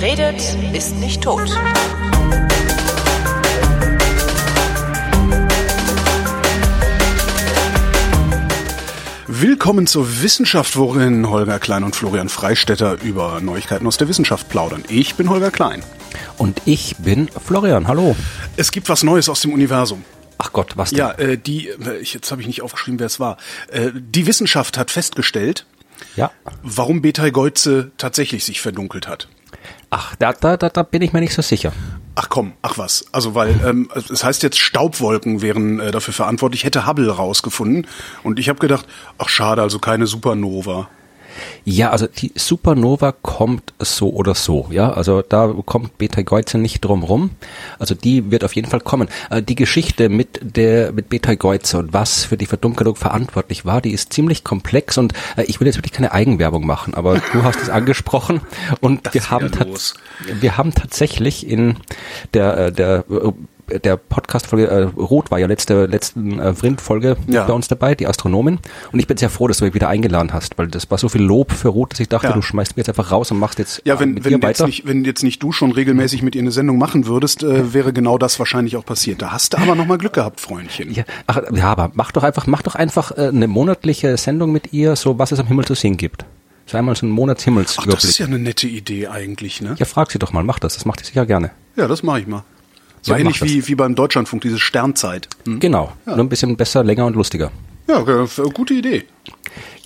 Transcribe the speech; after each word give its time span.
Wer 0.00 0.10
redet, 0.12 0.40
ist 0.74 0.94
nicht 1.00 1.22
tot. 1.24 1.50
Willkommen 9.26 9.86
zur 9.86 10.22
Wissenschaft, 10.22 10.76
worin 10.76 11.28
Holger 11.28 11.58
Klein 11.58 11.84
und 11.84 11.94
Florian 11.94 12.28
Freistetter 12.28 13.00
über 13.02 13.40
Neuigkeiten 13.40 13.86
aus 13.86 13.96
der 13.98 14.08
Wissenschaft 14.08 14.48
plaudern. 14.48 14.84
Ich 14.88 15.16
bin 15.16 15.28
Holger 15.28 15.50
Klein. 15.50 15.82
Und 16.38 16.62
ich 16.64 16.96
bin 16.98 17.28
Florian. 17.44 17.88
Hallo. 17.88 18.16
Es 18.56 18.70
gibt 18.72 18.88
was 18.88 19.02
Neues 19.02 19.28
aus 19.28 19.40
dem 19.42 19.52
Universum. 19.52 20.04
Ach 20.38 20.52
Gott, 20.52 20.72
was 20.76 20.90
denn? 20.90 20.98
Ja, 20.98 21.12
äh, 21.12 21.36
die, 21.36 21.68
äh, 21.68 22.00
jetzt 22.02 22.30
habe 22.30 22.40
ich 22.40 22.46
nicht 22.46 22.62
aufgeschrieben, 22.62 23.00
wer 23.00 23.06
es 23.06 23.20
war. 23.20 23.36
Äh, 23.70 23.90
die 23.94 24.26
Wissenschaft 24.26 24.78
hat 24.78 24.90
festgestellt, 24.90 25.66
Ja. 26.16 26.30
warum 26.62 27.02
Betelgeuse 27.02 27.90
tatsächlich 27.98 28.44
sich 28.44 28.60
verdunkelt 28.60 29.08
hat. 29.08 29.28
Ach, 29.90 30.14
da, 30.16 30.32
da, 30.32 30.56
da, 30.56 30.68
da 30.68 30.82
bin 30.82 31.02
ich 31.02 31.12
mir 31.12 31.20
nicht 31.20 31.32
so 31.32 31.42
sicher. 31.42 31.72
Ach 32.14 32.28
komm, 32.28 32.52
ach 32.62 32.76
was. 32.78 33.06
Also 33.12 33.34
weil 33.34 33.54
ähm, 33.64 33.88
es 33.94 34.24
heißt 34.24 34.42
jetzt 34.42 34.58
Staubwolken 34.58 35.40
wären 35.40 35.80
äh, 35.80 35.90
dafür 35.92 36.12
verantwortlich. 36.12 36.64
Hätte 36.64 36.86
Hubble 36.86 37.10
rausgefunden 37.10 37.86
und 38.22 38.38
ich 38.38 38.48
habe 38.48 38.58
gedacht, 38.58 38.86
ach 39.18 39.28
schade, 39.28 39.62
also 39.62 39.78
keine 39.78 40.06
Supernova. 40.06 40.88
Ja, 41.64 41.90
also 41.90 42.06
die 42.06 42.32
Supernova 42.34 43.12
kommt 43.12 43.72
so 43.78 44.10
oder 44.10 44.34
so, 44.34 44.68
ja. 44.70 44.92
Also 44.92 45.22
da 45.22 45.54
kommt 45.66 45.98
Betelgeuse 45.98 46.58
nicht 46.58 46.80
drum 46.80 47.02
rum. 47.02 47.30
Also 47.78 47.94
die 47.94 48.30
wird 48.30 48.44
auf 48.44 48.54
jeden 48.54 48.68
Fall 48.68 48.80
kommen. 48.80 49.08
Äh, 49.30 49.42
Die 49.42 49.54
Geschichte 49.54 50.08
mit 50.08 50.40
der 50.42 50.92
mit 50.92 51.08
Betelgeuse 51.08 51.78
und 51.78 51.92
was 51.92 52.24
für 52.24 52.36
die 52.36 52.46
Verdunkelung 52.46 52.96
verantwortlich 52.96 53.64
war, 53.64 53.80
die 53.80 53.92
ist 53.92 54.12
ziemlich 54.12 54.44
komplex 54.44 54.98
und 54.98 55.12
äh, 55.36 55.44
ich 55.44 55.60
will 55.60 55.66
jetzt 55.66 55.76
wirklich 55.76 55.92
keine 55.92 56.12
Eigenwerbung 56.12 56.66
machen, 56.66 56.94
aber 56.94 57.20
du 57.32 57.42
hast 57.42 57.60
es 57.60 57.70
angesprochen 57.70 58.40
und 58.80 59.06
Das 59.06 59.14
wir 59.14 59.30
haben 59.30 59.50
wir 60.40 60.56
haben 60.56 60.74
tatsächlich 60.74 61.46
in 61.46 61.76
der 62.34 62.56
äh, 62.58 62.72
der 62.72 63.04
der 63.68 63.96
Podcast-Folge, 63.96 64.66
äh, 64.68 64.82
Rot 64.96 65.30
war 65.30 65.38
ja 65.38 65.46
letzte, 65.46 65.86
letzten 65.86 66.38
äh, 66.40 66.54
Vrind-Folge 66.54 67.16
Ja. 67.26 67.44
bei 67.44 67.52
uns 67.52 67.68
dabei, 67.68 67.94
die 67.94 68.06
Astronomin. 68.06 68.58
Und 68.92 68.98
ich 69.00 69.06
bin 69.06 69.16
sehr 69.16 69.30
froh, 69.30 69.46
dass 69.48 69.58
du 69.58 69.64
mich 69.64 69.74
wieder 69.74 69.88
eingeladen 69.88 70.32
hast, 70.32 70.58
weil 70.58 70.68
das 70.68 70.90
war 70.90 70.98
so 70.98 71.08
viel 71.08 71.22
Lob 71.22 71.52
für 71.52 71.68
Rot, 71.68 71.92
dass 71.92 72.00
ich 72.00 72.08
dachte, 72.08 72.28
Ja. 72.28 72.32
du 72.32 72.42
schmeißt 72.42 72.72
mich 72.76 72.86
jetzt 72.86 72.88
einfach 72.88 73.12
raus 73.12 73.30
und 73.30 73.38
machst 73.38 73.58
jetzt 73.58 73.82
Ja, 73.84 73.94
äh, 73.96 74.00
wenn, 74.00 74.14
mit 74.14 74.24
wenn, 74.24 74.32
ihr 74.32 74.36
jetzt 74.38 74.60
weiter. 74.60 74.66
nicht, 74.66 74.86
wenn 74.86 75.04
jetzt 75.04 75.22
nicht 75.22 75.42
du 75.42 75.52
schon 75.52 75.72
regelmäßig 75.72 76.22
mit 76.22 76.34
ihr 76.34 76.42
eine 76.42 76.50
Sendung 76.50 76.78
machen 76.78 77.06
würdest, 77.06 77.42
äh, 77.42 77.72
wäre 77.74 77.92
genau 77.92 78.18
das 78.18 78.38
wahrscheinlich 78.38 78.76
auch 78.76 78.84
passiert. 78.84 79.22
Da 79.22 79.32
hast 79.32 79.52
du 79.52 79.58
aber 79.58 79.74
nochmal 79.74 79.98
Glück 79.98 80.14
gehabt, 80.14 80.40
Freundchen. 80.40 80.92
ja, 80.92 81.04
ach, 81.26 81.40
ja, 81.52 81.64
aber 81.70 81.90
mach 81.94 82.12
doch 82.12 82.22
einfach, 82.22 82.46
mach 82.46 82.62
doch 82.62 82.74
einfach 82.74 83.12
äh, 83.16 83.28
eine 83.28 83.48
monatliche 83.48 84.16
Sendung 84.16 84.52
mit 84.52 84.72
ihr, 84.72 84.96
so 84.96 85.18
was 85.18 85.32
es 85.32 85.38
am 85.40 85.46
Himmel 85.46 85.64
zu 85.64 85.74
sehen 85.74 85.96
gibt. 85.96 86.24
So 86.66 86.76
einmal 86.76 86.94
so 86.96 87.06
ein 87.06 87.12
Ach, 87.12 87.16
Monatshimmelsüberblick. 87.16 87.94
das 87.94 88.04
ist 88.04 88.18
ja 88.18 88.26
eine 88.26 88.38
nette 88.38 88.66
Idee 88.68 89.06
eigentlich, 89.08 89.62
ne? 89.62 89.74
ja, 89.78 89.86
frag 89.86 90.10
sie 90.10 90.18
doch 90.18 90.32
mal, 90.34 90.44
mach 90.44 90.58
das, 90.58 90.74
das 90.74 90.84
macht 90.84 91.00
sie 91.00 91.06
sicher 91.06 91.24
gerne. 91.24 91.50
Ja, 91.76 91.86
das 91.88 92.02
mache 92.02 92.20
ich 92.20 92.26
mal. 92.26 92.44
So 93.02 93.12
Ja, 93.12 93.18
ähnlich 93.18 93.42
wie, 93.42 93.66
wie 93.68 93.74
beim 93.74 93.94
Deutschlandfunk, 93.94 94.42
diese 94.42 94.58
Sternzeit. 94.58 95.28
Hm? 95.44 95.60
Genau, 95.60 95.92
nur 96.06 96.18
ein 96.18 96.28
bisschen 96.28 96.56
besser, 96.56 96.84
länger 96.84 97.06
und 97.06 97.14
lustiger. 97.14 97.50
Ja, 97.88 98.00
gute 98.54 98.74
Idee. 98.74 99.04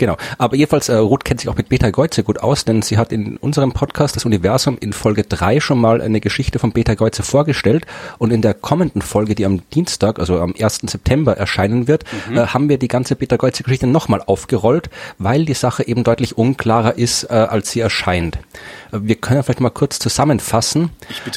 Genau. 0.02 0.16
Aber 0.36 0.56
jedenfalls, 0.56 0.88
äh, 0.88 0.96
Ruth 0.96 1.24
kennt 1.24 1.38
sich 1.38 1.48
auch 1.48 1.54
mit 1.56 1.68
Betelgeuse 1.68 2.24
gut 2.24 2.40
aus, 2.40 2.64
denn 2.64 2.82
sie 2.82 2.98
hat 2.98 3.12
in 3.12 3.36
unserem 3.36 3.70
Podcast 3.70 4.16
Das 4.16 4.24
Universum 4.24 4.76
in 4.80 4.92
Folge 4.92 5.22
3 5.22 5.60
schon 5.60 5.80
mal 5.80 6.00
eine 6.00 6.18
Geschichte 6.18 6.58
von 6.58 6.72
Betelgeuse 6.72 7.22
vorgestellt 7.22 7.86
und 8.18 8.32
in 8.32 8.42
der 8.42 8.52
kommenden 8.54 9.00
Folge, 9.00 9.36
die 9.36 9.46
am 9.46 9.60
Dienstag, 9.70 10.18
also 10.18 10.40
am 10.40 10.54
1. 10.58 10.88
September 10.90 11.36
erscheinen 11.36 11.86
wird, 11.86 12.02
Mhm. 12.28 12.36
äh, 12.36 12.46
haben 12.48 12.68
wir 12.68 12.78
die 12.78 12.88
ganze 12.88 13.14
Betelgeuse-Geschichte 13.14 13.86
nochmal 13.86 14.20
aufgerollt, 14.26 14.90
weil 15.18 15.44
die 15.44 15.54
Sache 15.54 15.86
eben 15.86 16.02
deutlich 16.02 16.36
unklarer 16.36 16.98
ist, 16.98 17.22
äh, 17.30 17.34
als 17.34 17.70
sie 17.70 17.78
erscheint. 17.78 18.38
Äh, 18.92 18.98
Wir 19.02 19.14
können 19.14 19.44
vielleicht 19.44 19.60
mal 19.60 19.70
kurz 19.70 20.00
zusammenfassen, 20.00 20.90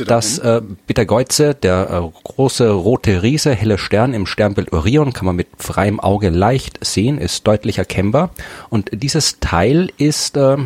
dass 0.08 0.40
äh, 0.40 0.62
Betelgeuse, 0.88 1.54
der 1.54 1.88
äh, 1.92 2.20
große 2.24 2.68
rote 2.72 3.22
Riese, 3.22 3.54
helle 3.54 3.78
Stern 3.78 4.16
im 4.16 4.26
Sternbild 4.26 4.74
Orion, 4.74 5.14
kann 5.14 5.28
man 5.28 5.36
mit 5.36 5.50
freiem 5.60 6.00
Auge 6.00 6.30
leicht 6.30 6.84
sehen, 6.84 7.20
ist 7.20 7.46
deutlich 7.46 7.78
erkennbar. 7.78 8.32
Und 8.70 8.90
dieses 8.94 9.40
Teil 9.40 9.92
ist 9.98 10.38
äh, 10.38 10.58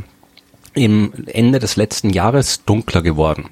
im 0.76 1.12
Ende 1.26 1.60
des 1.60 1.76
letzten 1.76 2.12
Jahres 2.12 2.64
dunkler 2.64 3.02
geworden. 3.02 3.46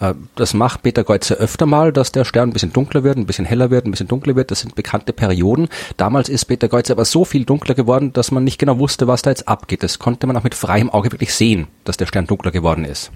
Äh, 0.00 0.14
Das 0.36 0.54
macht 0.54 0.82
Betelgeuse 0.82 1.34
öfter 1.34 1.66
mal, 1.66 1.92
dass 1.92 2.12
der 2.12 2.24
Stern 2.24 2.50
ein 2.50 2.52
bisschen 2.52 2.72
dunkler 2.72 3.02
wird, 3.04 3.16
ein 3.16 3.26
bisschen 3.26 3.46
heller 3.46 3.70
wird, 3.70 3.86
ein 3.86 3.90
bisschen 3.90 4.08
dunkler 4.08 4.36
wird. 4.36 4.50
Das 4.50 4.60
sind 4.60 4.74
bekannte 4.74 5.12
Perioden. 5.12 5.68
Damals 5.96 6.28
ist 6.28 6.44
Betelgeuse 6.44 6.92
aber 6.92 7.04
so 7.04 7.24
viel 7.24 7.44
dunkler 7.44 7.74
geworden, 7.74 8.12
dass 8.12 8.30
man 8.30 8.44
nicht 8.44 8.58
genau 8.58 8.78
wusste, 8.78 9.06
was 9.08 9.22
da 9.22 9.30
jetzt 9.30 9.48
abgeht. 9.48 9.82
Das 9.82 9.98
konnte 9.98 10.26
man 10.26 10.36
auch 10.36 10.44
mit 10.44 10.54
freiem 10.54 10.90
Auge 10.90 11.10
wirklich 11.10 11.34
sehen, 11.34 11.68
dass 11.84 11.96
der 11.96 12.06
Stern 12.06 12.26
dunkler 12.26 12.50
geworden 12.50 12.84
ist. 12.84 13.10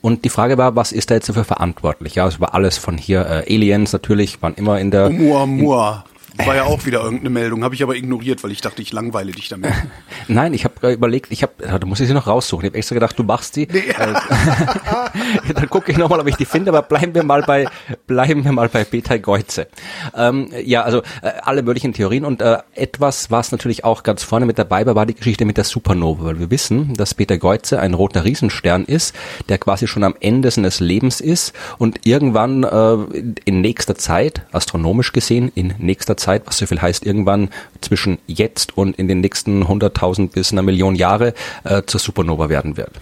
Und 0.00 0.24
die 0.26 0.28
Frage 0.28 0.58
war, 0.58 0.76
was 0.76 0.92
ist 0.92 1.10
da 1.10 1.14
jetzt 1.14 1.30
dafür 1.30 1.44
verantwortlich? 1.44 2.16
Ja, 2.16 2.26
es 2.26 2.38
war 2.40 2.52
alles 2.52 2.76
von 2.76 2.98
hier, 2.98 3.24
äh, 3.24 3.54
Aliens 3.54 3.92
natürlich, 3.92 4.42
waren 4.42 4.54
immer 4.54 4.78
in 4.78 4.90
der, 4.90 5.08
Mua, 5.08 5.46
mua. 5.46 6.04
War 6.36 6.56
ja 6.56 6.64
auch 6.64 6.84
wieder 6.84 7.00
irgendeine 7.00 7.30
Meldung, 7.30 7.62
habe 7.62 7.76
ich 7.76 7.82
aber 7.82 7.94
ignoriert, 7.94 8.42
weil 8.42 8.50
ich 8.50 8.60
dachte, 8.60 8.82
ich 8.82 8.92
langweile 8.92 9.30
dich 9.30 9.48
damit. 9.48 9.70
Nein, 10.28 10.52
ich 10.52 10.64
habe 10.64 10.92
überlegt, 10.92 11.30
ich 11.30 11.44
habe, 11.44 11.52
da 11.58 11.86
muss 11.86 12.00
ich 12.00 12.08
sie 12.08 12.14
noch 12.14 12.26
raussuchen. 12.26 12.64
Ich 12.64 12.70
habe 12.70 12.78
extra 12.78 12.94
gedacht, 12.94 13.16
du 13.16 13.22
machst 13.22 13.54
sie. 13.54 13.68
Äh, 13.68 13.92
dann 15.54 15.70
gucke 15.70 15.92
ich 15.92 15.98
nochmal, 15.98 16.18
ob 16.18 16.26
ich 16.26 16.34
die 16.34 16.44
finde, 16.44 16.72
aber 16.72 16.82
bleiben 16.82 17.14
wir 17.14 17.22
mal 17.22 17.42
bei, 17.42 17.68
bleiben 18.08 18.44
wir 18.44 18.50
mal 18.50 18.68
bei 18.68 18.82
Betelgeuse. 18.82 19.68
Ähm, 20.16 20.50
ja, 20.64 20.82
also 20.82 21.02
äh, 21.22 21.30
alle 21.42 21.62
möglichen 21.62 21.92
Theorien 21.92 22.24
und 22.24 22.42
äh, 22.42 22.58
etwas, 22.74 23.30
was 23.30 23.52
natürlich 23.52 23.84
auch 23.84 24.02
ganz 24.02 24.24
vorne 24.24 24.44
mit 24.44 24.58
dabei 24.58 24.84
war, 24.86 24.96
war 24.96 25.06
die 25.06 25.14
Geschichte 25.14 25.44
mit 25.44 25.56
der 25.56 25.64
Supernova, 25.64 26.24
weil 26.24 26.40
wir 26.40 26.50
wissen, 26.50 26.94
dass 26.94 27.14
Betelgeuse 27.14 27.78
ein 27.78 27.94
roter 27.94 28.24
Riesenstern 28.24 28.84
ist, 28.84 29.14
der 29.48 29.58
quasi 29.58 29.86
schon 29.86 30.02
am 30.02 30.16
Ende 30.18 30.50
seines 30.50 30.80
Lebens 30.80 31.20
ist 31.20 31.52
und 31.78 32.06
irgendwann 32.06 32.64
äh, 32.64 32.96
in 33.44 33.60
nächster 33.60 33.94
Zeit, 33.94 34.42
astronomisch 34.50 35.12
gesehen, 35.12 35.52
in 35.54 35.74
nächster 35.78 36.16
Zeit, 36.16 36.23
was 36.26 36.58
so 36.58 36.66
viel 36.66 36.80
heißt, 36.80 37.06
irgendwann 37.06 37.50
zwischen 37.80 38.18
jetzt 38.26 38.76
und 38.76 38.96
in 38.96 39.08
den 39.08 39.20
nächsten 39.20 39.64
100.000 39.64 40.30
bis 40.30 40.52
einer 40.52 40.62
Million 40.62 40.94
Jahre 40.94 41.34
äh, 41.64 41.82
zur 41.86 42.00
Supernova 42.00 42.48
werden 42.48 42.76
wird. 42.76 42.92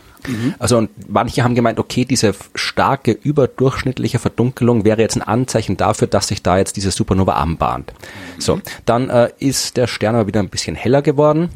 Also 0.59 0.79
und 0.79 0.91
manche 1.09 1.43
haben 1.43 1.55
gemeint, 1.55 1.79
okay, 1.79 2.05
diese 2.05 2.35
starke 2.55 3.13
überdurchschnittliche 3.13 4.19
Verdunkelung 4.19 4.85
wäre 4.85 5.01
jetzt 5.01 5.17
ein 5.17 5.23
Anzeichen 5.23 5.77
dafür, 5.77 6.07
dass 6.07 6.29
sich 6.29 6.43
da 6.43 6.59
jetzt 6.59 6.77
diese 6.77 6.91
Supernova 6.91 7.35
anbahnt. 7.35 7.93
So, 8.39 8.61
dann 8.85 9.11
äh, 9.11 9.31
ist 9.39 9.77
der 9.77 9.87
Stern 9.87 10.15
aber 10.15 10.27
wieder 10.27 10.41
ein 10.41 10.49
bisschen 10.49 10.77
heller 10.77 11.03
geworden. 11.03 11.51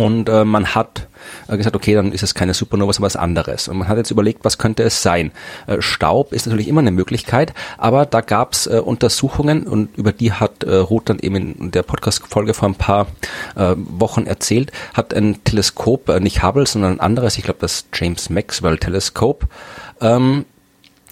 Und 0.00 0.30
äh, 0.30 0.46
man 0.46 0.74
hat 0.74 1.08
äh, 1.46 1.58
gesagt, 1.58 1.76
okay, 1.76 1.94
dann 1.94 2.12
ist 2.12 2.22
es 2.22 2.34
keine 2.34 2.54
Supernova, 2.54 2.90
sondern 2.90 3.08
was 3.08 3.16
anderes. 3.16 3.68
Und 3.68 3.76
man 3.76 3.88
hat 3.88 3.98
jetzt 3.98 4.10
überlegt, 4.10 4.46
was 4.46 4.56
könnte 4.56 4.82
es 4.82 5.02
sein? 5.02 5.30
Äh, 5.66 5.82
Staub 5.82 6.32
ist 6.32 6.46
natürlich 6.46 6.68
immer 6.68 6.80
eine 6.80 6.90
Möglichkeit, 6.90 7.52
aber 7.76 8.06
da 8.06 8.22
gab 8.22 8.54
es 8.54 8.66
äh, 8.66 8.80
Untersuchungen 8.82 9.66
und 9.66 9.94
über 9.98 10.12
die 10.12 10.32
hat 10.32 10.64
äh, 10.64 10.74
Ruth 10.74 11.10
dann 11.10 11.18
eben 11.18 11.54
in 11.54 11.70
der 11.70 11.82
Podcast-Folge 11.82 12.54
vor 12.54 12.70
ein 12.70 12.76
paar 12.76 13.08
äh, 13.56 13.74
Wochen 13.76 14.24
erzählt, 14.24 14.72
hat 14.94 15.12
ein 15.12 15.44
Teleskop, 15.44 16.18
nicht 16.20 16.42
Hubble, 16.42 16.66
sondern 16.66 16.92
ein 16.92 17.00
anderes, 17.00 17.36
ich 17.36 17.44
glaube 17.44 17.60
das 17.60 17.84
James 17.92 18.30
Maxwell 18.30 18.78
Teleskop, 18.78 19.48
ähm, 20.00 20.46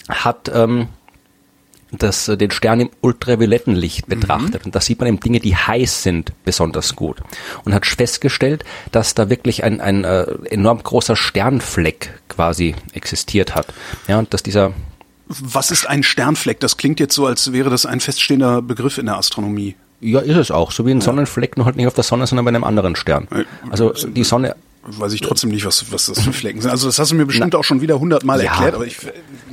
hat 0.09 0.51
ähm, 0.55 0.89
das, 1.91 2.29
äh, 2.29 2.37
den 2.37 2.51
Stern 2.51 2.81
im 2.81 2.91
ultravioletten 3.01 3.75
Licht 3.75 4.07
betrachtet. 4.07 4.65
Und 4.65 4.75
da 4.75 4.81
sieht 4.81 4.99
man 4.99 5.09
eben 5.09 5.21
Dinge, 5.21 5.41
die 5.41 5.57
heiß 5.57 6.03
sind, 6.03 6.33
besonders 6.45 6.97
gut. 6.97 7.19
Und 7.65 7.75
hat 7.75 7.87
festgestellt, 7.87 8.65
dass 8.93 9.15
da 9.15 9.31
wirklich 9.31 9.65
ein, 9.65 9.81
ein 9.81 10.05
äh, 10.05 10.25
enorm 10.51 10.83
großer 10.83 11.17
Sternfleck 11.17 12.11
quasi 12.29 12.75
existiert 12.93 13.55
hat. 13.55 13.67
Ja, 14.07 14.19
und 14.19 14.33
dass 14.35 14.43
dieser, 14.43 14.73
Was 15.29 15.71
ist 15.71 15.87
ein 15.89 16.03
Sternfleck? 16.03 16.61
Das 16.61 16.77
klingt 16.77 17.01
jetzt 17.01 17.15
so, 17.15 17.27
als 17.27 17.53
wäre 17.53 17.71
das 17.71 17.87
ein 17.87 18.01
feststehender 18.01 18.63
Begriff 18.63 18.99
in 18.99 19.07
der 19.07 19.17
Astronomie. 19.17 19.75
ja, 20.01 20.21
ist 20.21 20.37
es 20.37 20.51
auch, 20.51 20.71
so 20.71 20.87
wie 20.87 20.91
ein 20.93 21.01
Sonnenfleck, 21.01 21.57
nur 21.57 21.67
halt 21.67 21.77
nicht 21.77 21.87
auf 21.87 21.95
der 21.95 22.05
Sonne, 22.05 22.27
sondern 22.27 22.45
bei 22.45 22.51
einem 22.51 22.65
anderen 22.65 22.95
Stern. 22.95 23.27
Also 23.71 23.93
die 23.93 24.25
Sonne, 24.25 24.55
Weiß 24.91 25.13
ich 25.13 25.21
trotzdem 25.21 25.51
nicht, 25.51 25.65
was, 25.67 25.93
was 25.93 26.07
das 26.07 26.21
für 26.21 26.33
Flecken 26.33 26.61
sind. 26.61 26.71
Also 26.71 26.87
das 26.89 26.99
hast 26.99 27.11
du 27.11 27.15
mir 27.15 27.27
bestimmt 27.27 27.55
auch 27.55 27.65
schon 27.65 27.81
wieder 27.81 28.01
hundertmal 28.01 28.43
Ja. 28.43 28.53
erklärt, 28.53 28.75
aber 28.75 28.87
ich, 28.87 28.97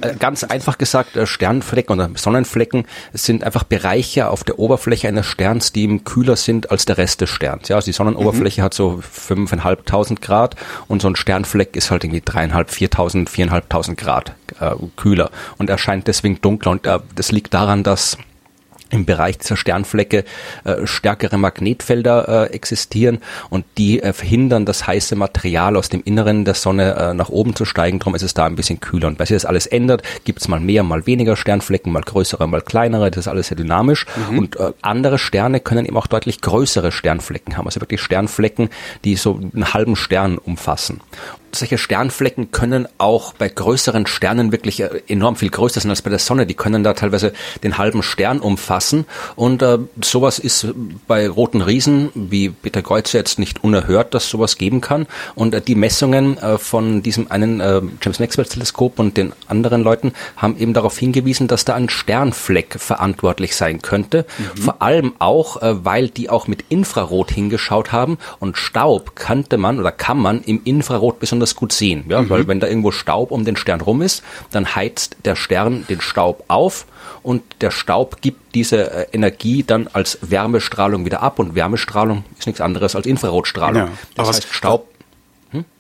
Äh, 0.02 0.16
Ganz 0.20 0.44
einfach 0.44 0.78
gesagt, 0.78 1.16
äh, 1.16 1.26
Sternflecken 1.26 1.94
oder 1.96 2.10
Sonnenflecken 2.16 2.86
sind 3.14 3.44
einfach 3.44 3.64
Bereiche 3.64 4.30
auf 4.30 4.44
der 4.44 4.60
Oberfläche 4.60 5.08
eines 5.08 5.26
Sterns, 5.26 5.72
die 5.72 5.84
ihm 5.84 6.04
kühler 6.04 6.36
sind 6.36 6.72
als 6.72 6.86
der 6.86 6.98
Rest 6.98 7.22
des 7.22 7.30
Sterns. 7.30 7.68
Ja, 7.70 7.76
also 7.78 7.86
die 7.86 7.94
Sonnenoberfläche 7.94 8.62
hat 8.64 8.74
so 8.74 9.02
fünfeinhalbtausend 9.02 10.22
Grad 10.22 10.56
und 10.88 11.02
so 11.02 11.08
ein 11.08 11.16
Sternfleck 11.16 11.76
ist 11.76 11.92
halt 11.92 12.04
irgendwie 12.04 12.22
dreieinhalb, 12.24 12.70
viertausend, 12.72 13.30
viereinhalbtausend 13.30 13.98
Grad 13.98 14.34
äh, 14.60 14.72
kühler 14.96 15.32
und 15.58 15.70
erscheint 15.70 16.08
deswegen 16.08 16.40
dunkler. 16.42 16.72
Und 16.72 16.86
äh, 16.86 17.00
das 17.16 17.32
liegt 17.32 17.54
daran, 17.54 17.84
dass 17.84 18.18
im 18.96 19.06
Bereich 19.06 19.38
dieser 19.38 19.58
Sternflecke 19.58 20.24
äh, 20.64 20.88
stärkere 20.88 21.38
Magnetfelder 21.38 22.48
äh, 22.50 22.54
existieren 22.54 23.20
und 23.50 23.66
die 23.78 24.02
äh, 24.02 24.14
verhindern 24.14 24.66
das 24.66 24.88
heiße 24.88 25.16
Material 25.16 25.76
aus 25.76 25.90
dem 25.90 26.02
Inneren 26.04 26.46
der 26.46 26.54
Sonne 26.54 26.96
äh, 26.96 27.14
nach 27.14 27.30
oben 27.30 27.56
zu 27.56 27.66
steigen. 27.66 28.00
Darum 28.00 28.16
ist 28.16 28.24
es 28.24 28.34
da 28.34 28.46
ein 28.46 28.56
bisschen 28.56 28.80
kühler. 28.80 29.08
Und 29.08 29.20
weil 29.20 29.28
sich 29.28 29.36
das 29.36 29.46
alles 29.46 29.68
ändert, 29.68 30.02
gibt 30.24 30.40
es 30.42 30.48
mal 30.48 30.60
mehr, 30.60 30.84
mal 30.84 31.06
weniger 31.06 31.36
Sternflecken, 31.36 31.92
mal 31.92 32.02
größere, 32.02 32.48
mal 32.48 32.62
kleinere. 32.62 33.12
Das 33.12 33.26
ist 33.26 33.28
alles 33.28 33.48
sehr 33.48 33.58
dynamisch. 33.58 34.06
Und 34.30 34.56
äh, 34.58 34.72
andere 34.82 35.18
Sterne 35.18 35.60
können 35.60 35.86
eben 35.86 35.98
auch 35.98 36.08
deutlich 36.08 36.42
größere 36.42 36.92
Sternflecken 36.92 37.58
haben. 37.58 37.66
Also 37.66 37.82
wirklich 37.82 38.02
Sternflecken, 38.02 38.70
die 39.04 39.16
so 39.16 39.40
einen 39.54 39.74
halben 39.74 39.96
Stern 39.96 40.38
umfassen. 40.38 41.02
Solche 41.56 41.78
Sternflecken 41.78 42.52
können 42.52 42.88
auch 42.98 43.34
bei 43.34 43.50
größeren 43.50 44.08
Sternen 44.08 44.52
wirklich 44.52 44.80
äh, 44.82 45.02
enorm 45.08 45.36
viel 45.36 45.50
größer 45.50 45.80
sein 45.80 45.90
als 45.90 46.02
bei 46.02 46.10
der 46.10 46.20
Sonne. 46.20 46.46
Die 46.46 46.54
können 46.54 46.84
da 46.84 46.94
teilweise 46.94 47.34
den 47.64 47.78
halben 47.78 48.04
Stern 48.04 48.40
umfassen. 48.40 49.06
Und 49.36 49.62
äh, 49.62 49.78
sowas 50.04 50.40
ist 50.40 50.68
bei 51.08 51.28
roten 51.28 51.62
Riesen 51.62 52.10
wie 52.14 52.50
Peter 52.50 52.82
Kreuzer 52.82 53.18
jetzt 53.18 53.40
nicht 53.40 53.64
unerhört, 53.64 54.14
dass 54.14 54.30
sowas 54.30 54.58
geben 54.58 54.82
kann. 54.82 55.08
Und 55.36 55.54
äh, 55.54 55.62
die 55.62 55.76
Messungen 55.76 56.38
äh, 56.38 56.58
von 56.58 57.02
diesem 57.02 57.32
einen 57.32 57.60
äh, 57.60 57.82
James 58.02 58.20
Maxwell 58.20 58.46
Teleskop 58.46 59.00
und 59.00 59.18
den 59.18 59.34
anderen 59.48 59.84
Leuten 59.84 60.14
haben 60.38 60.58
eben 60.58 60.74
darauf 60.74 60.98
hingewiesen, 60.98 61.48
dass 61.48 61.66
da 61.66 61.76
ein 61.76 61.90
Sternfleck 61.90 62.80
verantwortlich 62.80 63.56
sein 63.56 63.82
könnte. 63.82 64.26
Mhm. 64.38 64.62
Vor 64.62 64.82
allem 64.82 65.14
auch, 65.20 65.62
äh, 65.62 65.86
weil 65.86 66.10
die 66.10 66.30
auch 66.30 66.48
mit 66.48 66.66
Infrarot 66.70 67.32
hingeschaut 67.32 67.92
haben 67.92 68.18
und 68.40 68.58
Staub 68.58 69.16
kannte 69.16 69.58
man 69.58 69.80
oder 69.80 69.92
kann 69.92 70.18
man 70.18 70.42
im 70.42 70.62
Infrarot 70.64 71.20
besonders 71.20 71.45
gut 71.54 71.74
sehen. 71.74 72.06
Ja, 72.08 72.22
mhm. 72.24 72.30
weil 72.30 72.48
wenn 72.48 72.60
da 72.60 72.68
irgendwo 72.68 72.92
Staub 72.92 73.30
um 73.30 73.46
den 73.46 73.58
Stern 73.58 73.82
rum 73.82 74.02
ist, 74.02 74.24
dann 74.52 74.76
heizt 74.76 75.18
der 75.26 75.36
Stern 75.36 75.86
den 75.88 76.02
Staub 76.02 76.46
auf 76.48 76.88
und 77.22 77.44
der 77.62 77.70
Staub 77.70 78.22
gibt 78.22 78.56
diese 78.56 78.90
äh, 78.90 79.08
Energie 79.12 79.64
dann 79.64 79.88
als 79.94 80.18
Wärmestrahlung 80.22 81.06
wieder 81.06 81.22
ab 81.22 81.38
und 81.38 81.54
Wärmestrahlung 81.54 82.24
ist 82.40 82.48
nichts 82.48 82.62
anderes 82.62 82.96
als 82.96 83.06
Infrarotstrahlung. 83.06 83.84
Ja, 83.84 83.92
das 84.16 84.28
heißt, 84.30 84.48
Staub 84.52 84.88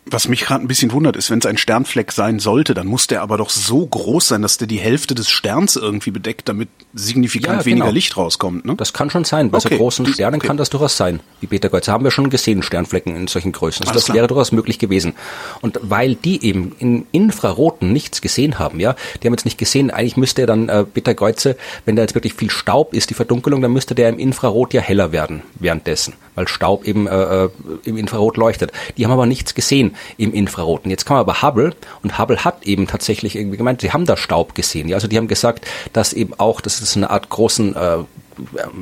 was 0.07 0.27
mich 0.27 0.41
gerade 0.41 0.63
ein 0.63 0.67
bisschen 0.67 0.91
wundert, 0.91 1.15
ist, 1.15 1.31
wenn 1.31 1.39
es 1.39 1.47
ein 1.47 1.57
Sternfleck 1.57 2.11
sein 2.11 2.37
sollte, 2.37 2.75
dann 2.75 2.85
muss 2.85 3.07
der 3.07 3.23
aber 3.23 3.37
doch 3.37 3.49
so 3.49 3.85
groß 3.85 4.27
sein, 4.27 4.43
dass 4.43 4.59
der 4.59 4.67
die 4.67 4.77
Hälfte 4.77 5.15
des 5.15 5.29
Sterns 5.29 5.75
irgendwie 5.75 6.11
bedeckt, 6.11 6.47
damit 6.47 6.69
signifikant 6.93 7.61
ja, 7.61 7.65
weniger 7.65 7.85
genau. 7.85 7.93
Licht 7.93 8.15
rauskommt. 8.15 8.65
Ne? 8.65 8.75
Das 8.75 8.93
kann 8.93 9.09
schon 9.09 9.23
sein. 9.23 9.49
Bei 9.49 9.57
okay. 9.57 9.69
so 9.69 9.77
großen 9.77 10.05
Sternen 10.05 10.37
okay. 10.37 10.47
kann 10.47 10.57
das 10.57 10.69
durchaus 10.69 10.95
sein. 10.95 11.21
Wie 11.41 11.47
Beta 11.47 11.69
Kreuzer 11.69 11.91
haben 11.91 12.03
wir 12.03 12.11
schon 12.11 12.29
gesehen, 12.29 12.61
Sternflecken 12.61 13.15
in 13.15 13.27
solchen 13.27 13.51
Größen. 13.51 13.83
Also 13.83 13.93
das 13.93 14.05
klar. 14.05 14.17
wäre 14.17 14.27
durchaus 14.27 14.51
möglich 14.51 14.77
gewesen. 14.77 15.15
Und 15.61 15.79
weil 15.81 16.13
die 16.13 16.43
eben 16.45 16.75
in 16.77 17.07
Infraroten 17.11 17.91
nichts 17.91 18.21
gesehen 18.21 18.59
haben, 18.59 18.79
ja, 18.79 18.95
die 19.23 19.27
haben 19.27 19.33
jetzt 19.33 19.45
nicht 19.45 19.57
gesehen, 19.57 19.89
eigentlich 19.89 20.17
müsste 20.17 20.41
er 20.41 20.47
dann 20.47 20.69
äh, 20.69 20.85
Beta 20.91 21.15
Kreuzer, 21.15 21.55
wenn 21.85 21.95
da 21.95 22.03
jetzt 22.03 22.13
wirklich 22.13 22.35
viel 22.35 22.51
Staub 22.51 22.93
ist, 22.93 23.09
die 23.09 23.15
Verdunkelung, 23.15 23.61
dann 23.61 23.73
müsste 23.73 23.95
der 23.95 24.09
im 24.09 24.19
Infrarot 24.19 24.73
ja 24.75 24.81
heller 24.81 25.11
werden 25.11 25.41
währenddessen, 25.55 26.13
weil 26.35 26.47
Staub 26.47 26.85
eben 26.85 27.07
äh, 27.07 27.45
äh 27.45 27.49
im 27.85 27.97
Infrarot 27.97 28.37
leuchtet. 28.37 28.71
Die 28.97 29.05
haben 29.05 29.11
aber 29.11 29.25
nichts 29.25 29.55
gesehen 29.55 29.94
im 30.17 30.33
Infraroten. 30.33 30.91
Jetzt 30.91 31.05
kam 31.05 31.17
aber 31.17 31.41
Hubble 31.41 31.75
und 32.03 32.17
Hubble 32.19 32.43
hat 32.43 32.63
eben 32.63 32.87
tatsächlich 32.87 33.35
irgendwie 33.35 33.57
gemeint, 33.57 33.81
sie 33.81 33.91
haben 33.91 34.05
da 34.05 34.17
Staub 34.17 34.55
gesehen. 34.55 34.87
Ja, 34.87 34.95
also 34.95 35.07
die 35.07 35.17
haben 35.17 35.27
gesagt, 35.27 35.65
dass 35.93 36.13
eben 36.13 36.33
auch, 36.37 36.61
dass 36.61 36.81
es 36.81 36.95
eine 36.95 37.09
Art 37.09 37.29
großen 37.29 37.75
äh, 37.75 37.97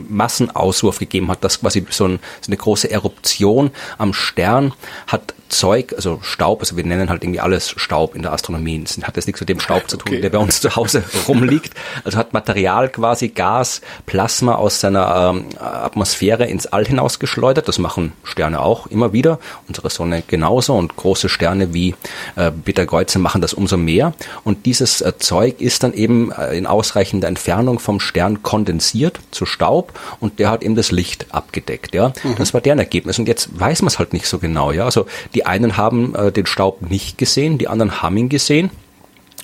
Massenauswurf 0.09 0.99
gegeben 0.99 1.29
hat, 1.29 1.43
dass 1.43 1.61
quasi 1.61 1.85
so, 1.89 2.05
ein, 2.05 2.19
so 2.41 2.49
eine 2.49 2.57
große 2.57 2.89
Eruption 2.89 3.71
am 3.97 4.13
Stern 4.13 4.73
hat 5.07 5.33
Zeug, 5.53 5.93
also 5.95 6.19
Staub, 6.21 6.61
also 6.61 6.75
wir 6.75 6.83
nennen 6.83 7.09
halt 7.09 7.23
irgendwie 7.23 7.39
alles 7.39 7.73
Staub 7.77 8.15
in 8.15 8.21
der 8.21 8.33
Astronomie. 8.33 8.81
Es 8.83 8.97
hat 9.03 9.15
jetzt 9.15 9.27
nichts 9.27 9.39
mit 9.39 9.49
dem 9.49 9.59
Staub 9.59 9.89
zu 9.89 9.97
tun, 9.97 10.13
okay. 10.13 10.21
der 10.21 10.29
bei 10.29 10.37
uns 10.37 10.61
zu 10.61 10.75
Hause 10.75 11.03
rumliegt. 11.27 11.73
Also 12.03 12.17
hat 12.17 12.33
Material 12.33 12.89
quasi, 12.89 13.29
Gas, 13.29 13.81
Plasma 14.05 14.55
aus 14.55 14.79
seiner 14.79 15.33
ähm, 15.35 15.45
Atmosphäre 15.59 16.45
ins 16.45 16.67
All 16.67 16.85
hinausgeschleudert. 16.85 17.67
Das 17.67 17.79
machen 17.79 18.13
Sterne 18.23 18.61
auch 18.61 18.87
immer 18.87 19.13
wieder. 19.13 19.39
Unsere 19.67 19.89
Sonne 19.89 20.23
genauso 20.25 20.73
und 20.73 20.95
große 20.95 21.29
Sterne 21.29 21.73
wie 21.73 21.95
äh, 22.35 22.51
Beta-Kreuze 22.51 23.19
machen 23.19 23.41
das 23.41 23.53
umso 23.53 23.77
mehr. 23.77 24.13
Und 24.43 24.65
dieses 24.65 25.01
äh, 25.01 25.13
Zeug 25.17 25.61
ist 25.61 25.83
dann 25.83 25.93
eben 25.93 26.31
äh, 26.31 26.57
in 26.57 26.65
ausreichender 26.65 27.27
Entfernung 27.27 27.79
vom 27.79 27.99
Stern 27.99 28.43
kondensiert 28.43 29.19
zu 29.31 29.45
Staub 29.45 29.99
und 30.19 30.39
der 30.39 30.49
hat 30.49 30.63
eben 30.63 30.75
das 30.75 30.91
Licht 30.91 31.27
abgedeckt. 31.29 31.93
Ja, 31.93 32.13
mhm. 32.23 32.35
das 32.37 32.53
war 32.53 32.61
deren 32.61 32.79
Ergebnis. 32.79 33.19
Und 33.19 33.27
jetzt 33.27 33.49
weiß 33.59 33.81
man 33.81 33.87
es 33.87 33.99
halt 33.99 34.13
nicht 34.13 34.27
so 34.27 34.39
genau. 34.39 34.71
Ja, 34.71 34.85
also 34.85 35.05
die 35.33 35.42
die 35.43 35.47
einen 35.47 35.75
haben 35.75 36.15
äh, 36.15 36.31
den 36.31 36.45
Staub 36.45 36.81
nicht 36.81 37.17
gesehen, 37.17 37.57
die 37.57 37.67
anderen 37.67 38.01
haben 38.01 38.15
ihn 38.15 38.29
gesehen. 38.29 38.71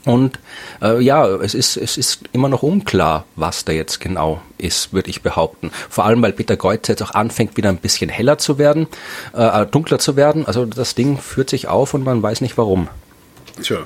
Und 0.05 0.39
äh, 0.81 1.01
ja, 1.01 1.27
es 1.27 1.53
ist, 1.53 1.75
es 1.75 1.97
ist 1.97 2.21
immer 2.31 2.47
noch 2.47 2.63
unklar, 2.63 3.25
was 3.35 3.65
da 3.65 3.73
jetzt 3.73 3.99
genau 3.99 4.39
ist, 4.57 4.93
würde 4.93 5.09
ich 5.09 5.21
behaupten. 5.21 5.71
Vor 5.89 6.05
allem, 6.05 6.21
weil 6.21 6.31
Peter 6.31 6.55
Kreuzer 6.55 6.93
jetzt 6.93 7.03
auch 7.03 7.11
anfängt, 7.11 7.57
wieder 7.57 7.67
ein 7.67 7.77
bisschen 7.77 8.09
heller 8.09 8.37
zu 8.37 8.57
werden, 8.57 8.87
äh, 9.33 9.65
dunkler 9.65 9.99
zu 9.99 10.15
werden. 10.15 10.45
Also 10.45 10.65
das 10.65 10.95
Ding 10.95 11.17
führt 11.17 11.49
sich 11.49 11.67
auf 11.67 11.93
und 11.93 12.05
man 12.05 12.23
weiß 12.23 12.39
nicht 12.39 12.57
warum. 12.57 12.87
Tja. 13.61 13.79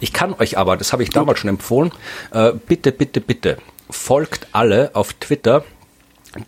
Ich 0.00 0.14
kann 0.14 0.34
euch 0.38 0.56
aber, 0.56 0.78
das 0.78 0.94
habe 0.94 1.02
ich 1.02 1.10
damals 1.10 1.40
schon 1.40 1.50
empfohlen, 1.50 1.92
äh, 2.30 2.52
bitte, 2.66 2.90
bitte, 2.90 3.20
bitte, 3.20 3.58
folgt 3.90 4.46
alle 4.52 4.92
auf 4.94 5.12
Twitter 5.12 5.62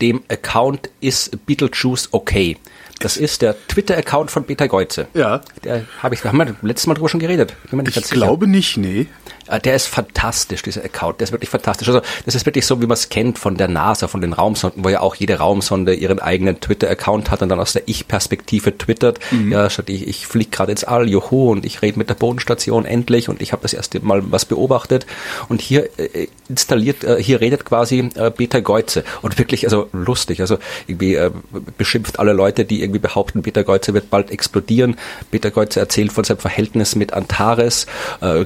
dem 0.00 0.22
Account 0.28 0.90
ist 1.00 1.44
Beetlejuice 1.44 2.08
okay. 2.12 2.56
Das 3.02 3.16
ist 3.16 3.42
der 3.42 3.56
Twitter-Account 3.68 4.30
von 4.30 4.44
Peter 4.44 4.68
Geuze. 4.68 5.06
Ja. 5.14 5.40
Der 5.64 5.84
habe 6.02 6.14
ich, 6.14 6.24
haben 6.24 6.38
wir 6.38 6.54
letztes 6.62 6.86
Mal 6.86 6.94
drüber 6.94 7.08
schon 7.08 7.20
geredet. 7.20 7.54
ich 7.88 8.10
glaube 8.10 8.46
nicht, 8.46 8.76
nee. 8.76 9.06
Äh, 9.48 9.60
der 9.60 9.74
ist 9.74 9.86
fantastisch, 9.86 10.62
dieser 10.62 10.84
Account. 10.84 11.20
Der 11.20 11.24
ist 11.24 11.32
wirklich 11.32 11.50
fantastisch. 11.50 11.88
Also 11.88 12.00
das 12.24 12.34
ist 12.34 12.46
wirklich 12.46 12.66
so, 12.66 12.80
wie 12.80 12.86
man 12.86 12.94
es 12.94 13.08
kennt 13.08 13.38
von 13.38 13.56
der 13.56 13.68
NASA, 13.68 14.08
von 14.08 14.20
den 14.20 14.32
Raumsonden, 14.32 14.84
wo 14.84 14.88
ja 14.88 15.00
auch 15.00 15.14
jede 15.14 15.38
Raumsonde 15.38 15.94
ihren 15.94 16.18
eigenen 16.18 16.60
Twitter-Account 16.60 17.30
hat 17.30 17.42
und 17.42 17.48
dann 17.48 17.60
aus 17.60 17.72
der 17.72 17.82
Ich-Perspektive 17.86 18.76
twittert. 18.76 19.18
Mhm. 19.30 19.52
Ja, 19.52 19.70
statt 19.70 19.88
ich, 19.88 20.06
ich 20.06 20.26
fliege 20.26 20.50
gerade 20.50 20.72
ins 20.72 20.84
All, 20.84 21.08
juhu, 21.08 21.50
und 21.50 21.64
ich 21.64 21.82
rede 21.82 21.98
mit 21.98 22.08
der 22.08 22.14
Bodenstation 22.14 22.84
endlich 22.84 23.28
und 23.28 23.42
ich 23.42 23.52
habe 23.52 23.62
das 23.62 23.72
erste 23.72 24.00
Mal 24.00 24.22
was 24.30 24.44
beobachtet. 24.44 25.06
Und 25.48 25.60
hier 25.60 25.88
äh, 25.98 26.28
installiert, 26.48 27.04
äh, 27.04 27.22
hier 27.22 27.40
redet 27.40 27.64
quasi 27.64 28.10
äh, 28.14 28.30
Peter 28.30 28.60
Geuze. 28.60 29.04
Und 29.22 29.38
wirklich, 29.38 29.64
also 29.64 29.88
lustig. 29.92 30.40
Also 30.40 30.58
irgendwie 30.86 31.14
äh, 31.14 31.30
beschimpft 31.76 32.18
alle 32.18 32.32
Leute, 32.32 32.64
die 32.64 32.82
irgendwie 32.82 33.00
behaupten, 33.00 33.42
Peter 33.42 33.64
Geuze 33.64 33.94
wird 33.94 34.10
bald 34.10 34.30
explodieren. 34.30 34.96
Peter 35.30 35.50
Geuze 35.50 35.80
erzählt 35.80 36.12
von 36.12 36.24
seinem 36.24 36.38
Verhältnis 36.38 36.94
mit 36.96 37.12
Antares. 37.12 37.86
Äh, 38.20 38.44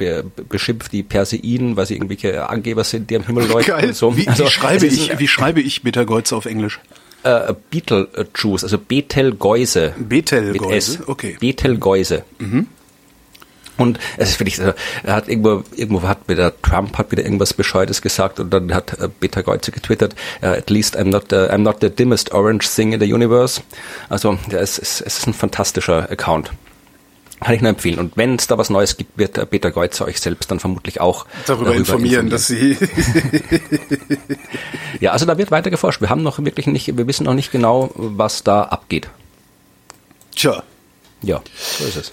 be, 0.00 0.24
beschimpft 0.48 0.92
die 0.92 1.02
Perseiden, 1.02 1.76
weil 1.76 1.86
sie 1.86 1.94
irgendwelche 1.94 2.48
Angeber 2.48 2.82
sind, 2.82 3.10
die 3.10 3.16
am 3.16 3.24
Himmel 3.24 3.46
leuchten. 3.46 3.74
Geil. 3.76 3.92
So. 3.92 4.16
Wie, 4.16 4.26
also, 4.26 4.44
wie 4.44 4.48
schreibe 4.48 4.86
ich, 4.86 5.18
wie 5.18 5.28
schreibe 5.28 5.60
ich 5.60 5.82
Bittergeuze 5.82 6.34
auf 6.34 6.46
Englisch? 6.46 6.80
Äh, 7.22 7.54
Betelgeuse, 7.70 8.64
also 8.64 8.78
Betelgeuse. 8.78 9.94
Betelgeuse, 9.98 11.00
okay. 11.06 11.36
Betelgeuse. 11.38 12.24
Mhm. 12.38 12.66
Und 13.76 13.98
es 14.16 14.30
ist 14.30 14.40
wirklich, 14.40 14.58
er 14.58 14.74
hat 15.14 15.28
irgendwo, 15.28 15.62
irgendwo 15.74 16.02
hat 16.06 16.28
wieder 16.28 16.52
Trump 16.60 16.98
hat 16.98 17.12
wieder 17.12 17.24
irgendwas 17.24 17.54
Bescheuertes 17.54 18.02
gesagt 18.02 18.40
und 18.40 18.50
dann 18.50 18.74
hat 18.74 18.98
äh, 18.98 19.08
Peter 19.08 19.42
Geuze 19.42 19.70
getwittert, 19.70 20.14
uh, 20.42 20.46
at 20.46 20.68
least 20.68 20.98
I'm 20.98 21.10
not, 21.10 21.26
the, 21.30 21.36
I'm 21.36 21.58
not 21.58 21.78
the 21.80 21.88
dimmest 21.88 22.32
orange 22.32 22.68
thing 22.68 22.92
in 22.92 23.00
the 23.00 23.12
universe. 23.12 23.62
Also, 24.10 24.38
ja, 24.50 24.58
es, 24.58 24.78
es, 24.78 25.00
es 25.00 25.18
ist 25.18 25.26
ein 25.26 25.34
fantastischer 25.34 26.10
Account. 26.10 26.50
Kann 27.40 27.54
ich 27.54 27.62
nur 27.62 27.70
empfehlen. 27.70 27.98
Und 27.98 28.16
wenn 28.16 28.36
es 28.36 28.46
da 28.46 28.58
was 28.58 28.68
Neues 28.68 28.96
gibt, 28.96 29.16
wird 29.16 29.50
Peter 29.50 29.70
Geutzer 29.70 30.04
euch 30.04 30.20
selbst 30.20 30.50
dann 30.50 30.60
vermutlich 30.60 31.00
auch 31.00 31.26
darüber, 31.46 31.66
darüber 31.66 31.80
informieren, 31.80 32.26
informieren, 32.26 32.30
dass 32.30 32.46
sie. 32.46 32.76
ja, 35.00 35.12
also 35.12 35.24
da 35.24 35.38
wird 35.38 35.50
weiter 35.50 35.70
geforscht. 35.70 36.02
Wir 36.02 36.10
haben 36.10 36.22
noch 36.22 36.38
wirklich 36.44 36.66
nicht, 36.66 36.96
wir 36.96 37.06
wissen 37.06 37.24
noch 37.24 37.34
nicht 37.34 37.50
genau, 37.50 37.90
was 37.94 38.44
da 38.44 38.64
abgeht. 38.64 39.08
Tja. 40.36 40.62
Ja, 41.22 41.42
so 41.78 41.84
ist 41.84 41.96
es. 41.96 42.12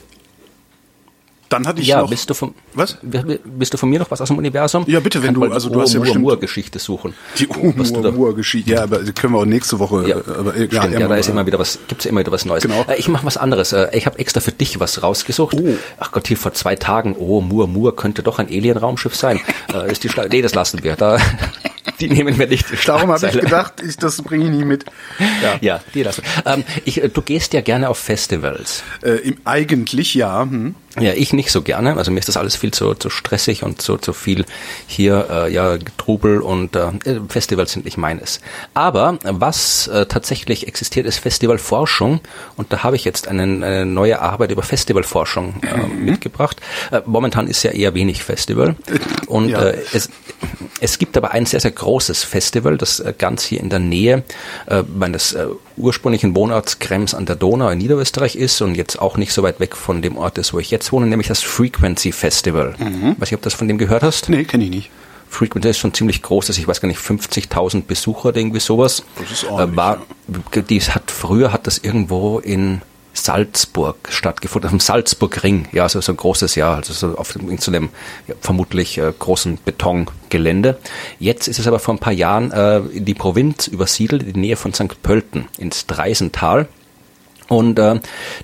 Dann 1.50 1.66
hatte 1.68 1.82
ich 1.82 1.88
ja, 1.88 2.02
noch. 2.02 2.10
Bist 2.10 2.30
du 2.30 2.34
von, 2.34 2.54
was? 2.74 2.98
Bist 3.02 3.74
du 3.74 3.78
von 3.78 3.90
mir 3.90 4.00
noch 4.00 4.12
was 4.12 4.22
aus 4.22 4.28
dem 4.28 4.38
Universum? 4.38 4.84
Ja, 4.88 5.00
bitte, 5.00 5.24
wenn 5.24 5.34
du, 5.34 5.44
also 5.46 5.70
du 5.70 5.82
hast 5.82 5.94
ja 5.94 6.00
bestimmt 6.00 6.42
Geschichte 6.42 6.80
suchen. 6.80 7.14
Die 7.38 7.50
Oumuamua-Geschichte, 7.50 8.72
ja, 8.72 8.84
aber 8.84 9.00
die 9.00 9.14
können 9.14 9.34
wir 9.34 9.40
auch 9.40 9.46
nächste 9.46 9.80
Woche. 9.80 10.08
Ja, 10.08 10.18
aber, 10.18 10.58
ja, 10.58 10.82
stimmt, 10.82 11.00
ja, 11.00 11.08
da 11.08 11.16
ist 11.16 11.30
immer 11.30 11.46
wieder 11.46 11.60
was, 11.60 11.80
gibt's 11.88 12.06
immer 12.06 12.20
wieder 12.20 12.32
was 12.32 12.46
Neues. 12.46 12.64
Genau. 12.64 12.86
Äh, 12.88 12.98
ich 12.98 13.08
mache 13.08 13.26
was 13.26 13.38
anderes. 13.38 13.74
Äh, 13.74 13.90
ich 13.94 14.06
habe 14.06 14.20
extra 14.20 14.42
für 14.42 14.52
dich 14.52 14.80
was 14.80 15.04
rausgesucht. 15.04 15.56
Oh. 15.60 15.76
Ach 16.00 16.12
Gott, 16.12 16.28
hier 16.28 16.38
vor 16.38 16.54
zwei 16.54 16.76
Tagen. 16.76 17.16
Oh, 17.18 17.42
Mur, 17.42 17.68
Mur 17.68 17.96
könnte 17.96 18.24
doch 18.24 18.40
ein 18.40 18.48
Alien-Raumschiff 18.48 19.16
sein. 19.16 19.40
Äh, 19.74 19.92
ist 19.92 20.04
die 20.04 20.10
Schla 20.10 20.28
nee, 20.30 20.42
das 20.42 20.56
lassen 20.56 20.82
wir. 20.84 20.96
Da, 20.96 21.18
die 22.00 22.10
nehmen 22.10 22.38
wir 22.40 22.48
nicht. 22.48 22.66
Darum 22.88 23.12
habe 23.12 23.28
ich 23.28 23.34
gedacht, 23.34 23.82
ich, 23.86 23.98
das 23.98 24.22
bringe 24.22 24.46
ich 24.46 24.52
nicht 24.52 24.66
mit. 24.66 24.86
Ja, 25.44 25.58
ja 25.60 25.80
die 25.94 26.04
lassen. 26.04 26.24
Ähm, 26.46 26.64
ich, 26.86 27.02
du 27.14 27.22
gehst 27.22 27.54
ja 27.54 27.62
gerne 27.62 27.90
auf 27.90 27.98
Festivals. 27.98 28.84
Äh, 29.04 29.28
im, 29.28 29.38
eigentlich 29.44 30.14
ja. 30.14 30.44
Hm. 30.44 30.76
Ja, 31.00 31.14
ich 31.14 31.34
nicht 31.34 31.52
so 31.52 31.62
gerne. 31.62 31.96
Also 31.98 32.12
mir 32.12 32.20
ist 32.20 32.28
das 32.28 32.38
alles 32.38 32.56
viel 32.56 32.72
zu, 32.72 32.94
zu 32.96 33.10
stressig 33.10 33.64
und 33.64 33.82
zu, 33.82 33.98
zu 33.98 34.14
viel 34.14 34.46
hier, 34.88 35.28
äh, 35.30 35.54
ja, 35.54 35.78
Trubel 35.98 36.42
und 36.42 36.76
äh, 36.76 36.92
Festivals 37.30 37.72
sind 37.72 37.86
nicht 37.86 37.98
meines. 37.98 38.40
Aber 38.74 39.20
was 39.24 39.88
äh, 39.88 40.06
tatsächlich 40.08 40.68
existiert, 40.68 41.06
ist 41.06 41.20
Festivalforschung 41.20 42.22
und 42.56 42.74
da 42.74 42.84
habe 42.84 42.96
ich 42.96 43.06
jetzt 43.06 43.28
einen, 43.28 43.64
eine 43.64 43.86
neue 43.86 44.22
Arbeit 44.22 44.52
über 44.52 44.64
Festivalforschung 44.64 45.62
äh, 45.62 45.78
mhm. 45.78 46.06
mitgebracht. 46.06 46.60
Äh, 46.92 47.02
momentan 47.06 47.48
ist 47.48 47.64
ja 47.64 47.72
eher 47.72 47.94
wenig 47.94 48.24
Festival 48.24 48.76
und 49.28 49.50
ja. 49.50 49.62
äh, 49.62 49.78
es, 49.94 50.10
es 50.80 50.98
gibt 50.98 51.16
aber 51.18 51.32
ein 51.32 51.46
sehr, 51.46 51.60
sehr 51.60 51.72
großes 51.72 52.24
Festival, 52.24 52.78
das 52.78 53.00
äh, 53.00 53.14
ganz 53.18 53.44
hier 53.44 53.60
in 53.60 53.70
der 53.70 53.80
Nähe 53.80 54.24
äh, 54.68 54.84
meines 54.84 55.34
äh, 55.34 55.46
ursprünglichen 55.78 56.36
Wohnorts 56.36 56.80
Krems 56.80 57.14
an 57.14 57.26
der 57.26 57.36
Donau 57.36 57.70
in 57.70 57.78
Niederösterreich 57.78 58.36
ist 58.36 58.62
und 58.62 58.76
jetzt 58.76 59.00
auch 59.00 59.18
nicht 59.18 59.32
so 59.32 59.44
weit 59.44 59.60
weg 59.60 59.76
von 59.76 60.02
dem 60.02 60.18
Ort 60.18 60.38
ist, 60.38 60.54
wo 60.54 60.60
ich 60.60 60.72
jetzt 60.72 60.92
wohne, 60.92 61.08
nämlich 61.08 61.28
das 61.28 61.42
Frequency 61.42 62.12
Festival. 62.12 62.76
Mhm. 62.80 63.16
Weiß 63.18 63.30
ich, 63.30 63.36
ob 63.36 63.42
du 63.42 63.46
das 63.46 63.54
von 63.54 63.68
dem 63.68 63.78
gehört 63.78 64.04
hast? 64.04 64.30
Nee, 64.30 64.44
kenne 64.44 64.66
ich 64.66 64.70
nicht. 64.70 64.90
Frequency 65.30 65.70
ist 65.70 65.78
schon 65.78 65.94
ziemlich 65.94 66.22
groß, 66.22 66.50
also 66.50 66.60
ich 66.60 66.68
weiß 66.68 66.82
gar 66.82 66.88
nicht, 66.88 67.00
50.000 67.00 67.84
Besucher 67.84 68.30
oder 68.30 68.38
irgendwie 68.38 68.60
sowas. 68.60 69.04
Das 69.20 69.32
ist 69.32 69.44
ordentlich, 69.46 69.74
äh, 69.74 69.78
war, 69.78 70.02
die 70.70 70.82
hat, 70.82 71.12
früher 71.12 71.52
hat 71.52 71.68
das 71.68 71.78
irgendwo 71.78 72.40
in 72.40 72.82
Salzburg 73.18 73.98
stattgefunden, 74.10 74.70
dem 74.70 74.80
Salzburgring, 74.80 75.68
ja, 75.72 75.84
also 75.84 76.02
so 76.02 76.14
ein 76.14 76.18
großes 76.18 76.56
Jahr, 76.56 76.78
also 76.78 76.94
so 76.94 77.18
auf 77.18 77.36
so 77.60 77.72
einem 77.72 77.90
ja, 78.28 78.36
vermutlich 78.40 78.98
äh, 78.98 79.12
großen 79.18 79.60
Betongelände. 79.64 80.78
Jetzt 81.20 81.48
ist 81.48 81.60
es 81.60 81.68
aber 81.68 81.80
vor 81.80 81.96
ein 81.96 82.00
paar 82.00 82.14
Jahren 82.14 82.52
äh, 82.52 82.80
in 82.80 83.06
die 83.06 83.14
Provinz 83.14 83.68
übersiedelt, 83.68 84.24
in 84.24 84.34
die 84.34 84.40
Nähe 84.40 84.56
von 84.56 84.74
St. 84.74 85.02
Pölten, 85.02 85.48
ins 85.58 85.86
Dreisental. 85.86 86.68
Und 87.48 87.80
äh, 87.80 88.00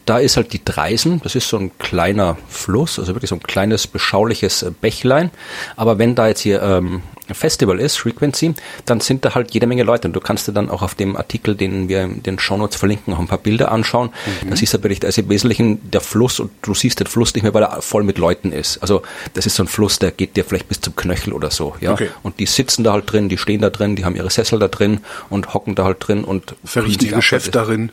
da 0.06 0.20
ist 0.20 0.38
halt 0.38 0.54
die 0.54 0.64
Dreisen, 0.64 1.22
das 1.24 1.36
ist 1.36 1.50
so 1.50 1.58
ein 1.58 1.72
kleiner 1.78 2.38
Fluss, 2.48 3.00
also 3.00 3.14
wirklich 3.16 3.30
so 3.30 3.36
ein 3.36 3.44
kleines, 3.44 3.88
beschauliches 3.88 4.66
Bächlein. 4.82 5.32
Aber 5.76 5.98
wenn 6.00 6.16
da 6.16 6.28
jetzt 6.28 6.42
hier 6.42 6.62
ähm, 6.62 7.04
Festival 7.32 7.80
ist, 7.80 7.98
Frequency, 7.98 8.54
dann 8.86 9.00
sind 9.00 9.24
da 9.24 9.36
halt 9.36 9.54
jede 9.54 9.68
Menge 9.68 9.84
Leute. 9.84 10.08
Und 10.08 10.14
du 10.14 10.20
kannst 10.20 10.48
dir 10.48 10.52
dann 10.52 10.70
auch 10.70 10.82
auf 10.82 10.96
dem 10.96 11.16
Artikel, 11.16 11.56
den 11.56 11.88
wir 11.88 12.04
in 12.04 12.24
den 12.24 12.40
Shownotes 12.40 12.78
verlinken, 12.78 13.12
noch 13.14 13.20
ein 13.20 13.28
paar 13.28 13.38
Bilder 13.38 13.72
anschauen. 13.72 14.10
Mhm. 14.44 14.50
Da 14.50 14.56
siehst 14.56 14.74
du 14.74 14.84
wirklich, 14.84 15.00
da 15.00 15.08
ist 15.08 15.18
im 15.18 15.30
Wesentlichen 15.30 15.90
der 15.90 16.02
Fluss 16.02 16.40
und 16.40 16.52
du 16.62 16.74
siehst 16.74 17.00
den 17.00 17.08
Fluss 17.08 17.34
nicht 17.34 17.44
mehr, 17.44 17.54
weil 17.54 17.64
er 17.64 17.82
voll 17.82 18.04
mit 18.04 18.18
Leuten 18.18 18.52
ist. 18.52 18.78
Also 18.80 19.04
das 19.34 19.46
ist 19.46 19.56
so 19.56 19.64
ein 19.64 19.68
Fluss, 19.68 20.00
der 20.00 20.12
geht 20.12 20.36
dir 20.36 20.44
vielleicht 20.44 20.68
bis 20.68 20.82
zum 20.82 20.96
Knöchel 20.96 21.34
oder 21.34 21.52
so. 21.52 21.76
Ja? 21.80 21.94
Okay. 21.94 22.10
Und 22.24 22.40
die 22.40 22.46
sitzen 22.46 22.84
da 22.84 22.94
halt 22.94 23.12
drin, 23.12 23.30
die 23.30 23.38
stehen 23.38 23.62
da 23.62 23.70
drin, 23.70 23.96
die 23.96 24.06
haben 24.06 24.16
ihre 24.16 24.30
Sessel 24.30 24.60
da 24.60 24.68
drin 24.68 25.00
und 25.30 25.54
hocken 25.54 25.76
da 25.76 25.86
halt 25.86 25.98
drin 26.00 26.24
und 26.24 26.56
verrichten 26.64 27.06
ihr 27.06 27.14
Geschäft 27.14 27.56
darin. 27.56 27.92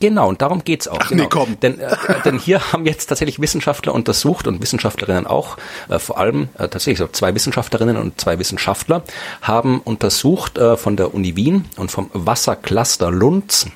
Genau, 0.00 0.28
und 0.28 0.42
darum 0.42 0.64
geht's 0.64 0.88
auch. 0.88 0.98
Ach, 1.00 1.08
genau. 1.08 1.24
nee, 1.24 1.28
komm. 1.30 1.60
Denn, 1.60 1.78
äh, 1.78 1.96
denn 2.24 2.38
hier 2.38 2.72
haben 2.72 2.86
jetzt 2.86 3.06
tatsächlich 3.06 3.40
Wissenschaftler 3.40 3.94
untersucht 3.94 4.46
und 4.46 4.60
Wissenschaftlerinnen 4.60 5.26
auch, 5.26 5.56
äh, 5.88 5.98
vor 5.98 6.18
allem 6.18 6.48
äh, 6.54 6.68
tatsächlich 6.68 6.98
so 6.98 7.06
zwei 7.08 7.34
Wissenschaftlerinnen 7.34 7.96
und 7.96 8.20
zwei 8.20 8.38
Wissenschaftler, 8.38 9.02
haben 9.42 9.80
untersucht 9.80 10.58
äh, 10.58 10.76
von 10.76 10.96
der 10.96 11.14
Uni 11.14 11.36
Wien 11.36 11.66
und 11.76 11.90
vom 11.90 12.10
Wassercluster 12.12 13.10
Lunds, 13.10 13.66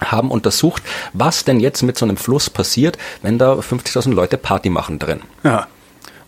haben 0.00 0.30
untersucht, 0.30 0.82
was 1.12 1.44
denn 1.44 1.60
jetzt 1.60 1.82
mit 1.82 1.98
so 1.98 2.04
einem 2.04 2.16
Fluss 2.16 2.50
passiert, 2.50 2.98
wenn 3.22 3.38
da 3.38 3.54
50.000 3.54 4.14
Leute 4.14 4.38
Party 4.38 4.70
machen 4.70 4.98
drin. 4.98 5.20
Ja 5.42 5.66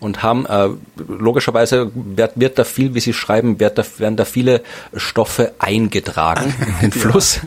und 0.04 0.23
haben 0.23 0.47
äh, 0.47 0.68
logischerweise 1.09 1.90
wird, 1.94 2.33
wird 2.38 2.59
da 2.59 2.64
viel, 2.64 2.94
wie 2.94 3.00
Sie 3.00 3.14
schreiben, 3.14 3.59
wird 3.59 3.78
da, 3.78 3.85
werden 3.99 4.16
da 4.16 4.25
viele 4.25 4.62
Stoffe 4.94 5.54
eingetragen 5.59 6.54
in 6.83 6.90
den 6.90 6.92
Fluss. 6.92 7.40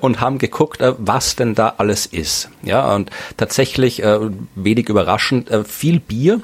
Und 0.00 0.20
haben 0.20 0.38
geguckt, 0.38 0.80
äh, 0.80 0.94
was 0.98 1.36
denn 1.36 1.54
da 1.54 1.74
alles 1.78 2.06
ist. 2.06 2.50
Ja, 2.62 2.94
und 2.94 3.10
tatsächlich 3.36 4.02
äh, 4.02 4.18
wenig 4.54 4.88
überraschend 4.88 5.50
äh, 5.50 5.64
viel 5.64 6.00
Bier, 6.00 6.40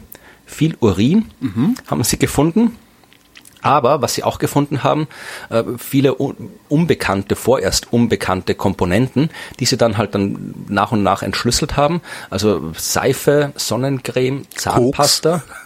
viel 0.47 0.77
Urin 0.81 1.27
mhm. 1.41 1.77
haben 1.87 2.05
sie 2.05 2.19
gefunden. 2.19 2.77
Aber 3.65 4.03
was 4.03 4.15
sie 4.15 4.25
auch 4.25 4.41
gefunden 4.41 4.83
haben, 4.83 5.07
viele 5.79 6.15
unbekannte, 6.15 7.37
vorerst 7.37 7.93
unbekannte 7.93 8.57
Komponenten, 8.57 9.31
die 9.61 9.67
sie 9.67 9.77
dann 9.77 9.99
halt 9.99 10.17
dann 10.17 10.53
nach 10.67 10.91
und 10.91 11.05
nach 11.05 11.23
entschlüsselt 11.23 11.77
haben. 11.77 12.01
Also 12.29 12.73
Seife, 12.77 13.53
Sonnencreme, 13.55 14.51
Zahnpasta. 14.51 15.45
Koks. 15.47 15.62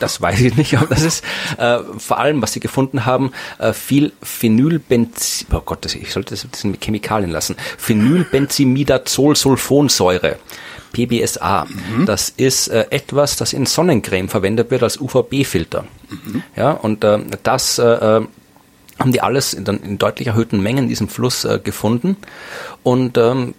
Das 0.00 0.20
weiß 0.20 0.40
ich 0.40 0.56
nicht, 0.56 0.76
aber 0.76 0.86
das 0.86 1.02
ist 1.02 1.22
äh, 1.56 1.78
vor 1.98 2.18
allem, 2.18 2.42
was 2.42 2.52
sie 2.52 2.58
gefunden 2.60 3.06
haben, 3.06 3.32
äh, 3.58 3.72
viel 3.72 4.12
Phenylbenzin, 4.22 5.46
oh 5.52 5.62
Gott, 5.64 5.94
ich 5.94 6.12
sollte 6.12 6.34
das 6.34 6.64
mit 6.64 6.84
Chemikalien 6.84 7.30
lassen, 7.30 7.56
Phenylbenzimidazolsulfonsäure. 7.78 10.36
PBSA. 10.94 11.66
Mhm. 11.66 12.06
Das 12.06 12.30
ist 12.30 12.68
äh, 12.68 12.86
etwas, 12.90 13.36
das 13.36 13.52
in 13.52 13.66
Sonnencreme 13.66 14.28
verwendet 14.28 14.70
wird 14.70 14.84
als 14.84 15.00
UVB-Filter. 15.00 15.84
Mhm. 16.08 16.42
Ja, 16.56 16.70
und 16.70 17.04
äh, 17.04 17.18
das 17.42 17.78
äh, 17.78 17.82
äh, 17.82 18.26
haben 18.98 19.12
die 19.12 19.20
alles 19.20 19.54
in, 19.54 19.66
in, 19.66 19.98
deutlich 19.98 20.28
erhöhten 20.28 20.62
Mengen 20.62 20.84
in 20.84 20.88
diesem 20.88 21.08
Fluss 21.08 21.44
äh, 21.44 21.58
gefunden 21.62 22.16
und 22.82 23.18
ähm, 23.18 23.54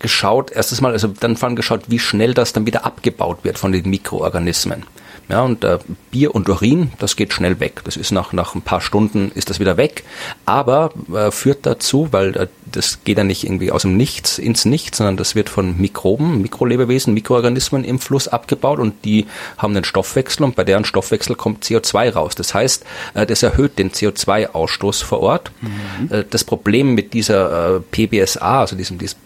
geschaut, 0.00 0.50
erstes 0.50 0.80
Mal, 0.80 0.92
also 0.92 1.08
dann 1.08 1.36
vor 1.36 1.48
allem 1.48 1.56
geschaut, 1.56 1.82
wie 1.86 1.98
schnell 1.98 2.34
das 2.34 2.52
dann 2.52 2.66
wieder 2.66 2.84
abgebaut 2.84 3.44
wird 3.44 3.58
von 3.58 3.70
den 3.70 3.88
Mikroorganismen. 3.88 4.84
Ja, 5.28 5.42
und 5.42 5.64
äh, 5.64 5.78
Bier 6.10 6.34
und 6.34 6.48
Urin, 6.48 6.92
das 6.98 7.16
geht 7.16 7.32
schnell 7.32 7.60
weg. 7.60 7.82
Das 7.84 7.96
ist 7.96 8.10
nach, 8.10 8.32
nach 8.32 8.54
ein 8.54 8.62
paar 8.62 8.80
Stunden 8.80 9.30
ist 9.34 9.50
das 9.50 9.60
wieder 9.60 9.76
weg, 9.76 10.04
aber 10.50 10.90
äh, 11.14 11.30
führt 11.30 11.64
dazu, 11.64 12.08
weil 12.10 12.36
äh, 12.36 12.48
das 12.72 13.04
geht 13.04 13.18
ja 13.18 13.24
nicht 13.24 13.44
irgendwie 13.44 13.70
aus 13.70 13.82
dem 13.82 13.96
Nichts 13.96 14.36
ins 14.38 14.64
Nichts, 14.64 14.98
sondern 14.98 15.16
das 15.16 15.36
wird 15.36 15.48
von 15.48 15.80
Mikroben, 15.80 16.42
Mikrolebewesen, 16.42 17.14
Mikroorganismen 17.14 17.84
im 17.84 18.00
Fluss 18.00 18.26
abgebaut 18.26 18.80
und 18.80 19.04
die 19.04 19.26
haben 19.58 19.76
einen 19.76 19.84
Stoffwechsel 19.84 20.44
und 20.44 20.56
bei 20.56 20.64
deren 20.64 20.84
Stoffwechsel 20.84 21.36
kommt 21.36 21.64
CO2 21.64 22.12
raus. 22.12 22.34
Das 22.34 22.52
heißt, 22.52 22.84
äh, 23.14 23.26
das 23.26 23.44
erhöht 23.44 23.78
den 23.78 23.92
CO2-Ausstoß 23.92 25.04
vor 25.04 25.20
Ort. 25.20 25.52
Mhm. 25.60 26.12
Äh, 26.12 26.24
das 26.28 26.42
Problem 26.42 26.94
mit 26.96 27.14
dieser 27.14 27.76
äh, 27.76 27.80
PBSA, 27.80 28.62
also 28.62 28.74
diesem, 28.74 28.98
diesem 28.98 29.20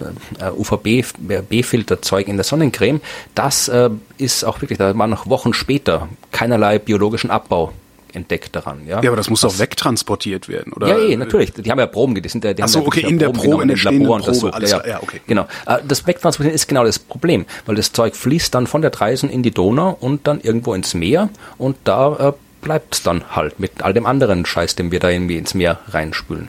UVB-Filterzeug 0.58 2.28
in 2.28 2.36
der 2.36 2.44
Sonnencreme, 2.44 3.00
das 3.34 3.70
ist 4.18 4.44
auch 4.44 4.60
wirklich, 4.60 4.78
da 4.78 4.96
war 4.96 5.06
noch 5.06 5.28
Wochen 5.28 5.54
später 5.54 6.08
keinerlei 6.32 6.78
biologischen 6.78 7.30
Abbau 7.30 7.72
entdeckt 8.14 8.54
daran. 8.56 8.86
Ja, 8.86 9.02
ja 9.02 9.10
aber 9.10 9.16
das 9.16 9.30
muss 9.30 9.40
doch 9.40 9.58
wegtransportiert 9.58 10.48
werden, 10.48 10.72
oder? 10.72 10.88
Ja, 10.88 10.98
eh, 10.98 11.16
natürlich. 11.16 11.52
Die 11.52 11.70
haben 11.70 11.78
ja 11.78 11.86
Proben, 11.86 12.14
die 12.14 12.28
sind, 12.28 12.44
die 12.44 12.62
Ach 12.62 12.68
so, 12.68 12.80
haben 12.80 12.86
okay, 12.86 13.00
in 13.00 13.18
der 13.18 13.30
Probe, 13.30 13.62
in 13.62 13.68
der 13.68 13.76
Labor 13.78 14.20
Probe, 14.20 14.54
alles, 14.54 14.70
ja, 14.70 14.86
ja, 14.86 15.02
okay. 15.02 15.20
Genau. 15.26 15.46
Äh, 15.66 15.78
das 15.86 16.06
Wegtransportieren 16.06 16.54
ist 16.54 16.68
genau 16.68 16.84
das 16.84 16.98
Problem, 16.98 17.46
weil 17.66 17.76
das 17.76 17.92
Zeug 17.92 18.16
fließt 18.16 18.54
dann 18.54 18.66
von 18.66 18.82
der 18.82 18.90
Dreisen 18.90 19.30
in 19.30 19.42
die 19.42 19.50
Donau 19.50 19.96
und 20.00 20.26
dann 20.26 20.40
irgendwo 20.40 20.74
ins 20.74 20.94
Meer 20.94 21.28
und 21.58 21.76
da 21.84 22.30
äh, 22.30 22.32
bleibt 22.60 22.94
es 22.94 23.02
dann 23.02 23.36
halt 23.36 23.60
mit 23.60 23.82
all 23.82 23.92
dem 23.92 24.06
anderen 24.06 24.46
Scheiß, 24.46 24.74
den 24.74 24.90
wir 24.90 25.00
da 25.00 25.10
irgendwie 25.10 25.36
ins 25.36 25.54
Meer 25.54 25.78
reinspülen. 25.88 26.48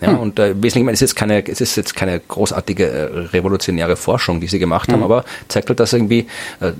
Ja, 0.00 0.08
hm. 0.08 0.18
und 0.18 0.38
äh, 0.38 0.54
wesentlich, 0.62 0.94
es 0.94 1.02
ist 1.02 1.14
keine, 1.14 1.46
es 1.46 1.60
ist 1.60 1.76
jetzt 1.76 1.96
keine 1.96 2.20
großartige 2.20 2.86
äh, 2.86 3.04
revolutionäre 3.32 3.96
Forschung, 3.96 4.40
die 4.40 4.46
sie 4.46 4.58
gemacht 4.58 4.88
hm. 4.88 4.94
haben, 4.94 5.02
aber 5.02 5.24
zeigt 5.48 5.68
halt, 5.68 5.80
dass 5.80 5.92
irgendwie 5.92 6.26
äh, 6.60 6.72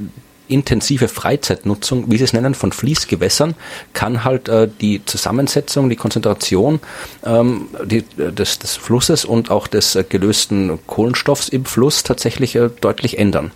intensive 0.48 1.08
Freizeitnutzung, 1.08 2.10
wie 2.10 2.18
sie 2.18 2.24
es 2.24 2.32
nennen, 2.32 2.54
von 2.54 2.72
Fließgewässern, 2.72 3.54
kann 3.92 4.24
halt 4.24 4.48
äh, 4.48 4.68
die 4.80 5.04
Zusammensetzung, 5.04 5.88
die 5.88 5.96
Konzentration 5.96 6.80
ähm, 7.24 7.68
die, 7.84 8.04
äh, 8.18 8.32
des, 8.32 8.58
des 8.58 8.76
Flusses 8.76 9.24
und 9.24 9.50
auch 9.50 9.66
des 9.66 9.94
äh, 9.94 10.04
gelösten 10.08 10.78
Kohlenstoffs 10.86 11.48
im 11.48 11.64
Fluss 11.64 12.02
tatsächlich 12.02 12.54
äh, 12.56 12.70
deutlich 12.80 13.18
ändern. 13.18 13.52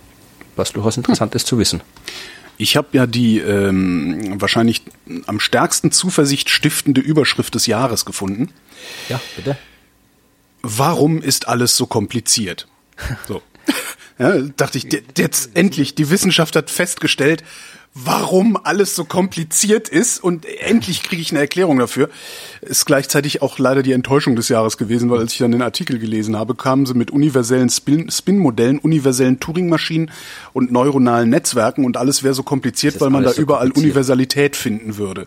Was 0.56 0.72
durchaus 0.72 0.96
interessant 0.96 1.32
hm. 1.32 1.36
ist 1.36 1.46
zu 1.46 1.58
wissen. 1.58 1.80
Ich 2.58 2.76
habe 2.76 2.88
ja 2.92 3.06
die 3.06 3.38
ähm, 3.38 4.38
wahrscheinlich 4.38 4.82
am 5.26 5.40
stärksten 5.40 5.92
Zuversicht 5.92 6.50
stiftende 6.50 7.00
Überschrift 7.00 7.54
des 7.54 7.66
Jahres 7.66 8.04
gefunden. 8.04 8.52
Ja, 9.08 9.18
bitte. 9.34 9.56
Warum 10.60 11.22
ist 11.22 11.48
alles 11.48 11.76
so 11.76 11.86
kompliziert? 11.86 12.68
So. 13.26 13.40
Ja, 14.20 14.38
dachte 14.56 14.76
ich, 14.76 14.86
jetzt 15.16 15.56
endlich, 15.56 15.94
die 15.94 16.10
Wissenschaft 16.10 16.54
hat 16.54 16.70
festgestellt, 16.70 17.42
warum 17.94 18.58
alles 18.62 18.94
so 18.94 19.04
kompliziert 19.04 19.88
ist 19.88 20.22
und 20.22 20.44
endlich 20.44 21.02
kriege 21.02 21.22
ich 21.22 21.30
eine 21.30 21.40
Erklärung 21.40 21.78
dafür. 21.78 22.10
Ist 22.60 22.84
gleichzeitig 22.84 23.40
auch 23.40 23.58
leider 23.58 23.82
die 23.82 23.92
Enttäuschung 23.92 24.36
des 24.36 24.50
Jahres 24.50 24.76
gewesen, 24.76 25.10
weil 25.10 25.20
als 25.20 25.32
ich 25.32 25.38
dann 25.38 25.52
den 25.52 25.62
Artikel 25.62 25.98
gelesen 25.98 26.36
habe, 26.36 26.54
kamen 26.54 26.84
sie 26.84 26.92
mit 26.92 27.10
universellen 27.10 27.70
Spin-Modellen, 27.70 28.78
universellen 28.78 29.40
Turing-Maschinen 29.40 30.10
und 30.52 30.70
neuronalen 30.70 31.30
Netzwerken 31.30 31.86
und 31.86 31.96
alles 31.96 32.22
wäre 32.22 32.34
so 32.34 32.42
kompliziert, 32.42 33.00
weil 33.00 33.08
man 33.08 33.24
da 33.24 33.32
so 33.32 33.40
überall 33.40 33.70
Universalität 33.72 34.54
finden 34.54 34.98
würde. 34.98 35.26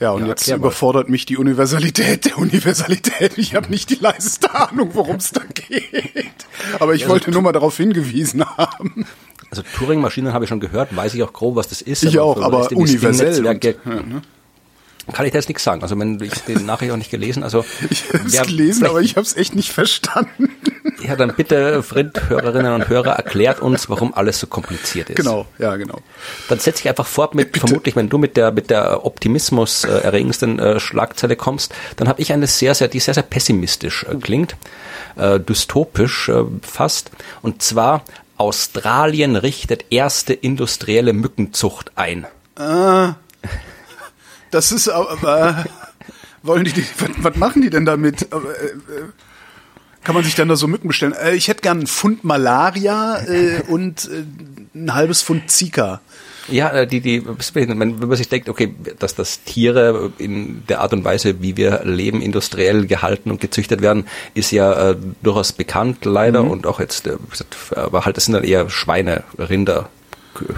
Ja, 0.00 0.12
und 0.12 0.22
ja, 0.22 0.28
jetzt 0.28 0.46
überfordert 0.46 1.08
mich 1.08 1.26
die 1.26 1.36
Universalität 1.36 2.26
der 2.26 2.38
Universalität. 2.38 3.36
Ich 3.36 3.54
habe 3.54 3.68
nicht 3.68 3.90
die 3.90 3.96
leiseste 3.96 4.54
Ahnung, 4.54 4.90
worum 4.92 5.16
es 5.16 5.32
da 5.32 5.42
geht. 5.52 6.46
Aber 6.78 6.94
ich 6.94 7.02
ja, 7.02 7.08
wollte 7.08 7.32
nur 7.32 7.42
mal 7.42 7.52
darauf 7.52 7.76
hingewiesen 7.76 8.44
haben. 8.56 9.06
Also 9.50 9.62
Turing-Maschinen 9.76 10.32
habe 10.32 10.44
ich 10.44 10.48
schon 10.50 10.60
gehört, 10.60 10.94
weiß 10.94 11.14
ich 11.14 11.22
auch 11.22 11.32
grob, 11.32 11.56
was 11.56 11.68
das 11.68 11.82
ist. 11.82 12.04
Ich 12.04 12.18
aber 12.18 12.26
auch, 12.26 12.40
aber 12.40 12.70
universell. 12.70 13.44
Und, 13.44 13.64
ja, 13.64 13.74
ne? 13.84 14.22
Kann 15.12 15.26
ich 15.26 15.32
da 15.32 15.38
jetzt 15.38 15.48
nichts 15.48 15.64
sagen. 15.64 15.82
Also 15.82 15.98
wenn 15.98 16.20
ich 16.22 16.32
den 16.44 16.66
Nachricht 16.66 16.92
auch 16.92 16.96
nicht 16.96 17.10
gelesen, 17.10 17.42
also 17.42 17.64
ich 17.90 18.04
habe 18.12 18.26
es 18.26 18.42
gelesen, 18.42 18.86
aber 18.86 19.00
ich 19.00 19.16
habe 19.16 19.26
es 19.26 19.36
echt 19.36 19.54
nicht 19.54 19.72
verstanden. 19.72 20.50
Ja, 21.00 21.16
dann 21.16 21.34
bitte, 21.34 21.82
Frind, 21.82 22.28
Hörerinnen 22.28 22.72
und 22.72 22.88
Hörer, 22.88 23.12
erklärt 23.12 23.60
uns, 23.60 23.88
warum 23.88 24.12
alles 24.14 24.40
so 24.40 24.46
kompliziert 24.46 25.10
ist. 25.10 25.16
Genau, 25.16 25.46
ja, 25.58 25.76
genau. 25.76 26.00
Dann 26.48 26.58
setze 26.58 26.82
ich 26.82 26.88
einfach 26.88 27.06
fort 27.06 27.34
mit, 27.34 27.52
bitte. 27.52 27.66
vermutlich, 27.66 27.94
wenn 27.96 28.08
du 28.08 28.18
mit 28.18 28.36
der 28.36 28.50
mit 28.50 28.70
der 28.70 29.06
Optimismus 29.06 29.84
äh, 29.84 29.88
erregendsten 29.88 30.58
äh, 30.58 30.80
Schlagzeile 30.80 31.36
kommst, 31.36 31.74
dann 31.96 32.08
habe 32.08 32.20
ich 32.20 32.32
eine 32.32 32.46
sehr, 32.46 32.74
sehr, 32.74 32.88
die 32.88 33.00
sehr, 33.00 33.14
sehr 33.14 33.22
pessimistisch 33.22 34.04
äh, 34.04 34.16
klingt, 34.16 34.56
äh, 35.16 35.38
dystopisch 35.38 36.28
äh, 36.28 36.44
fast. 36.62 37.10
Und 37.42 37.62
zwar 37.62 38.02
Australien 38.36 39.36
richtet 39.36 39.86
erste 39.90 40.32
industrielle 40.32 41.12
Mückenzucht 41.12 41.92
ein. 41.96 42.26
Ah. 42.56 43.14
Das 44.50 44.72
ist 44.72 44.88
aber, 44.88 45.64
wollen 46.42 46.64
die, 46.64 46.84
was, 46.98 47.10
was, 47.18 47.36
machen 47.36 47.62
die 47.62 47.70
denn 47.70 47.84
damit? 47.84 48.22
Äh, 48.22 48.36
äh, 48.36 48.40
kann 50.04 50.14
man 50.14 50.24
sich 50.24 50.34
dann 50.34 50.48
da 50.48 50.56
so 50.56 50.66
Mücken 50.68 50.88
bestellen? 50.88 51.12
Äh, 51.12 51.34
ich 51.34 51.48
hätte 51.48 51.62
gern 51.62 51.78
einen 51.78 51.86
Pfund 51.86 52.24
Malaria 52.24 53.20
äh, 53.26 53.62
und 53.68 54.08
äh, 54.10 54.24
ein 54.74 54.94
halbes 54.94 55.22
Pfund 55.22 55.50
Zika. 55.50 56.00
Ja, 56.48 56.70
äh, 56.70 56.86
die, 56.86 57.00
die, 57.00 57.26
wenn 57.26 57.76
man 57.76 58.16
sich 58.16 58.28
denkt, 58.28 58.48
okay, 58.48 58.74
dass 58.98 59.14
das 59.14 59.42
Tiere 59.44 60.12
in 60.16 60.62
der 60.66 60.80
Art 60.80 60.92
und 60.94 61.04
Weise, 61.04 61.42
wie 61.42 61.56
wir 61.56 61.82
leben, 61.84 62.22
industriell 62.22 62.86
gehalten 62.86 63.30
und 63.30 63.40
gezüchtet 63.40 63.82
werden, 63.82 64.06
ist 64.34 64.50
ja 64.50 64.90
äh, 64.90 64.96
durchaus 65.22 65.52
bekannt, 65.52 66.04
leider, 66.04 66.44
mhm. 66.44 66.50
und 66.50 66.66
auch 66.66 66.80
jetzt, 66.80 67.06
äh, 67.06 67.16
aber 67.76 68.06
halt, 68.06 68.16
das 68.16 68.24
sind 68.24 68.34
dann 68.34 68.44
eher 68.44 68.70
Schweine, 68.70 69.24
Rinder, 69.38 69.90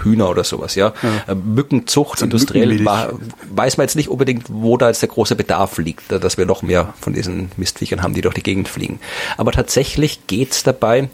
Hühner 0.03 0.29
oder 0.29 0.43
sowas, 0.43 0.75
ja. 0.75 0.93
ja. 1.01 1.33
Äh, 1.33 1.35
Mückenzucht, 1.35 2.21
industriell, 2.21 2.83
war, 2.85 3.13
weiß 3.53 3.77
man 3.77 3.85
jetzt 3.85 3.95
nicht 3.95 4.09
unbedingt, 4.09 4.45
wo 4.49 4.77
da 4.77 4.87
jetzt 4.87 5.01
der 5.01 5.09
große 5.09 5.35
Bedarf 5.35 5.77
liegt, 5.77 6.11
dass 6.11 6.37
wir 6.37 6.45
noch 6.45 6.61
mehr 6.61 6.93
von 6.99 7.13
diesen 7.13 7.51
Mistviechern 7.57 8.01
haben, 8.03 8.13
die 8.13 8.21
durch 8.21 8.35
die 8.35 8.43
Gegend 8.43 8.67
fliegen. 8.67 8.99
Aber 9.37 9.51
tatsächlich 9.51 10.27
geht's 10.27 10.63
dabei 10.63 11.09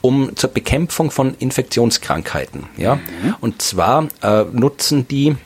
um 0.00 0.34
zur 0.36 0.50
Bekämpfung 0.50 1.10
von 1.10 1.34
Infektionskrankheiten, 1.38 2.64
ja. 2.76 2.96
Mhm. 2.96 3.34
Und 3.40 3.62
zwar 3.62 4.08
äh, 4.22 4.44
nutzen 4.52 5.06
die 5.08 5.36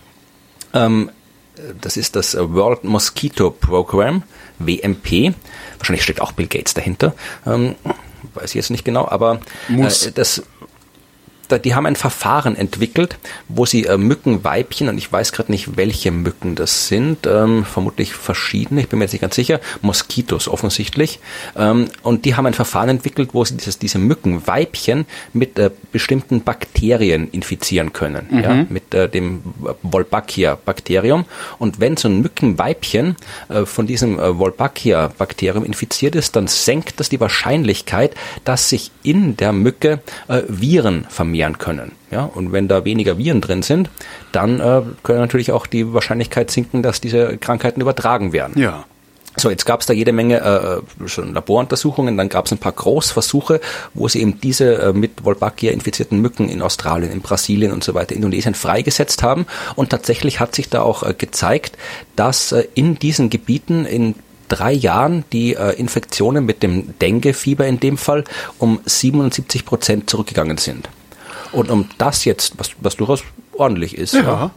ähm, 0.73 1.11
das 1.81 1.97
ist 1.97 2.17
das 2.17 2.37
World 2.37 2.85
Mosquito 2.85 3.51
Program, 3.51 4.23
WMP. 4.59 5.35
Wahrscheinlich 5.79 6.03
steckt 6.03 6.21
auch 6.21 6.33
Bill 6.33 6.47
Gates 6.47 6.75
dahinter. 6.75 7.15
Ähm, 7.47 7.77
weiß 8.35 8.51
ich 8.51 8.55
jetzt 8.55 8.71
nicht 8.71 8.85
genau, 8.85 9.09
aber 9.09 9.41
äh, 9.69 10.13
das 10.15 10.43
die 11.51 11.75
haben 11.75 11.87
ein 11.87 11.97
Verfahren 11.97 12.57
entwickelt, 12.57 13.19
wo 13.49 13.67
sie 13.67 13.85
äh, 13.85 13.97
Mückenweibchen, 13.97 14.89
und 14.89 14.99
ich 14.99 15.11
weiß 15.11 15.33
gerade 15.33 15.53
nicht, 15.53 15.77
welche 15.77 16.11
Mücken 16.11 16.55
das 16.55 16.89
sind, 16.89 17.27
ähm, 17.27 17.65
vermutlich 17.65 18.15
verschiedene, 18.15 18.81
ich 18.81 18.89
bin 18.89 18.99
mir 18.99 19.05
jetzt 19.05 19.13
nicht 19.13 19.21
ganz 19.23 19.35
sicher, 19.35 19.61
Moskitos 19.83 20.49
offensichtlich, 20.49 21.21
ähm, 21.57 21.87
und 22.03 22.25
die 22.25 22.35
haben 22.35 22.47
ein 22.47 22.55
Verfahren 22.55 22.89
entwickelt, 22.89 23.31
wo 23.33 23.45
sie 23.45 23.57
dieses, 23.57 23.79
diese 23.79 23.99
Mückenweibchen 23.99 25.07
mit 25.33 25.59
äh, 25.59 25.71
bestimmten 25.93 26.43
Bakterien 26.43 27.31
infizieren 27.31 27.93
können, 27.93 28.27
mhm. 28.31 28.41
ja, 28.41 28.67
mit 28.69 28.93
äh, 28.95 29.09
dem 29.09 29.43
Wolbachia-Bakterium. 29.83 31.25
Und 31.59 31.81
wenn 31.81 31.97
so 31.97 32.09
ein 32.09 32.21
Mückenweibchen 32.21 33.17
äh, 33.49 33.65
von 33.65 33.87
diesem 33.87 34.19
äh, 34.19 34.39
Wolbachia-Bakterium 34.39 35.65
infiziert 35.65 36.17
ist, 36.17 36.37
dann 36.37 36.49
senkt 36.49 36.99
das 37.01 37.09
die 37.09 37.21
Wahrscheinlichkeit, 37.21 38.15
dass 38.45 38.69
sich 38.69 38.91
in 39.03 39.37
der 39.37 39.53
Mücke 39.53 40.01
äh, 40.29 40.43
Viren 40.49 41.07
vermehren 41.09 41.36
vermehren 41.37 41.59
können. 41.59 41.93
Ja, 42.11 42.25
und 42.25 42.53
wenn 42.53 42.69
da 42.69 42.85
weniger 42.85 43.19
Viren 43.19 43.41
drin 43.41 43.63
sind, 43.63 43.91
dann 44.33 44.61
äh, 44.61 44.83
können 45.03 45.21
natürlich 45.21 45.53
auch 45.53 45.67
die 45.67 45.93
Wahrscheinlichkeit 45.93 46.51
sinken, 46.51 46.83
dass 46.83 47.01
diese 47.01 47.37
Krankheiten 47.39 47.81
übertragen 47.81 48.33
werden. 48.33 48.59
Ja. 48.61 48.85
So, 49.39 49.51
jetzt 49.51 49.67
gab 49.67 49.81
es 49.81 49.87
da 49.87 49.93
jede 49.93 50.13
Menge 50.13 50.41
äh, 50.41 51.09
schon 51.09 51.35
Laboruntersuchungen, 51.35 52.17
dann 52.17 52.31
gab 52.31 52.47
es 52.47 52.53
ein 52.53 52.59
paar 52.59 52.73
Großversuche, 52.73 53.61
wo 53.93 54.09
sie 54.09 54.23
eben 54.23 54.41
diese 54.41 54.77
äh, 54.77 54.93
mit 54.95 55.25
Wolbachia 55.25 55.73
infizierten 55.73 56.23
Mücken 56.23 56.49
in 56.49 56.63
Australien, 56.63 57.13
in 57.13 57.21
Brasilien 57.21 57.73
und 57.73 57.85
so 57.85 57.93
weiter, 57.93 58.15
Indonesien 58.15 58.55
freigesetzt 58.55 59.23
haben. 59.23 59.45
Und 59.75 59.91
tatsächlich 59.91 60.41
hat 60.41 60.55
sich 60.55 60.71
da 60.71 60.81
auch 60.81 61.03
äh, 61.03 61.13
gezeigt, 61.13 61.77
dass 62.15 62.53
äh, 62.53 62.67
in 62.73 62.99
diesen 62.99 63.29
Gebieten 63.29 63.85
in 63.85 64.15
drei 64.49 64.73
Jahren 64.73 65.25
die 65.35 65.55
äh, 65.55 65.73
Infektionen 65.73 66.47
mit 66.47 66.63
dem 66.63 66.99
Dengue-Fieber 66.99 67.67
in 67.67 67.79
dem 67.79 67.99
Fall 67.99 68.25
um 68.59 68.81
77 68.87 69.67
Prozent 69.67 70.09
zurückgegangen 70.09 70.57
sind. 70.57 70.89
Und 71.53 71.71
um 71.71 71.89
das 71.99 72.25
jetzt, 72.25 72.59
was, 72.59 72.71
was 72.81 72.97
durchaus 72.97 73.23
ordentlich 73.53 73.97
ist, 73.97 74.15
ja. 74.15 74.23
ja. 74.23 74.51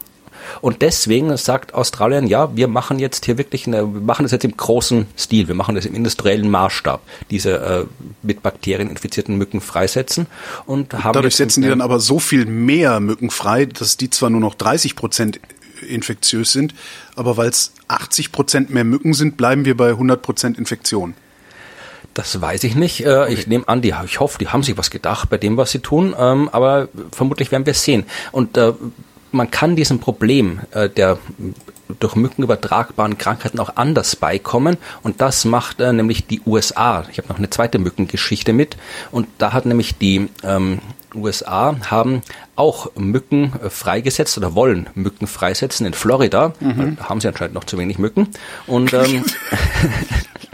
Und 0.61 0.81
deswegen 0.81 1.35
sagt 1.37 1.73
Australien, 1.73 2.27
ja, 2.27 2.55
wir 2.55 2.67
machen 2.67 2.99
jetzt 2.99 3.25
hier 3.25 3.37
wirklich, 3.37 3.67
eine, 3.67 3.93
wir 3.93 4.01
machen 4.01 4.23
das 4.23 4.31
jetzt 4.31 4.45
im 4.45 4.55
großen 4.55 5.07
Stil, 5.17 5.47
wir 5.47 5.55
machen 5.55 5.75
das 5.75 5.85
im 5.85 5.95
industriellen 5.95 6.49
Maßstab, 6.49 7.01
diese 7.29 7.59
äh, 7.59 7.85
mit 8.21 8.41
Bakterien 8.41 8.89
infizierten 8.89 9.37
Mücken 9.37 9.61
freisetzen 9.61 10.27
und 10.65 10.93
haben. 10.93 11.13
Dadurch 11.13 11.35
setzen 11.35 11.61
die 11.61 11.69
dann 11.69 11.81
aber 11.81 11.99
so 11.99 12.19
viel 12.19 12.45
mehr 12.45 12.99
Mücken 12.99 13.29
frei, 13.29 13.65
dass 13.65 13.97
die 13.97 14.09
zwar 14.09 14.29
nur 14.29 14.41
noch 14.41 14.55
30 14.55 14.95
Prozent 14.95 15.39
infektiös 15.87 16.51
sind, 16.51 16.73
aber 17.15 17.37
weil 17.37 17.49
es 17.49 17.73
80 17.87 18.31
Prozent 18.31 18.69
mehr 18.69 18.83
Mücken 18.83 19.13
sind, 19.13 19.37
bleiben 19.37 19.65
wir 19.65 19.77
bei 19.77 19.89
100 19.89 20.21
Prozent 20.21 20.57
Infektion. 20.57 21.13
Das 22.19 22.41
weiß 22.41 22.65
ich 22.65 22.75
nicht. 22.75 23.05
Äh. 23.05 23.31
Ich 23.31 23.47
nehme 23.47 23.65
an, 23.69 23.81
die, 23.81 23.93
ich 24.03 24.19
hoffe, 24.19 24.37
die 24.39 24.49
haben 24.49 24.61
sich 24.61 24.77
was 24.77 24.91
gedacht 24.91 25.29
bei 25.29 25.37
dem, 25.37 25.55
was 25.55 25.71
sie 25.71 25.79
tun. 25.79 26.13
Ähm, 26.19 26.49
aber 26.51 26.89
vermutlich 27.13 27.49
werden 27.53 27.65
wir 27.65 27.71
es 27.71 27.85
sehen. 27.85 28.03
Und 28.33 28.57
äh, 28.57 28.73
man 29.31 29.49
kann 29.51 29.77
diesem 29.77 29.99
Problem 29.99 30.59
äh, 30.71 30.89
der 30.89 31.17
durch 31.97 32.17
Mücken 32.17 32.43
übertragbaren 32.43 33.17
Krankheiten 33.17 33.57
auch 33.59 33.77
anders 33.77 34.17
beikommen. 34.17 34.75
Und 35.01 35.21
das 35.21 35.45
macht 35.45 35.79
äh, 35.79 35.93
nämlich 35.93 36.27
die 36.27 36.41
USA. 36.45 37.05
Ich 37.09 37.19
habe 37.19 37.29
noch 37.29 37.37
eine 37.37 37.49
zweite 37.49 37.79
Mückengeschichte 37.79 38.51
mit. 38.51 38.75
Und 39.11 39.25
da 39.37 39.53
hat 39.53 39.65
nämlich 39.65 39.97
die 39.97 40.27
ähm, 40.43 40.79
USA 41.15 41.77
haben 41.89 42.21
auch 42.57 42.93
Mücken 42.95 43.53
freigesetzt 43.69 44.37
oder 44.37 44.55
wollen 44.55 44.89
Mücken 44.93 45.25
freisetzen 45.25 45.85
in 45.85 45.93
Florida. 45.93 46.51
Mhm. 46.59 46.97
Da 46.97 47.07
haben 47.07 47.21
sie 47.21 47.29
anscheinend 47.29 47.53
noch 47.53 47.63
zu 47.63 47.77
wenig 47.77 47.97
Mücken. 47.97 48.27
Und 48.67 48.91
ähm, 48.93 49.23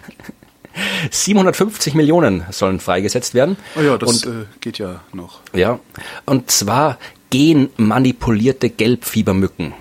750 1.12 1.94
Millionen 1.94 2.44
sollen 2.52 2.80
freigesetzt 2.80 3.34
werden. 3.34 3.58
Oh 3.76 3.82
ja, 3.82 3.98
das 3.98 4.24
und, 4.24 4.34
äh, 4.34 4.46
geht 4.62 4.78
ja 4.78 5.02
noch. 5.14 5.42
Ja, 5.54 5.80
und 6.26 6.52
zwar 6.52 6.98
genmanipulierte 7.30 8.70
Gelbfiebermücken. 8.70 9.74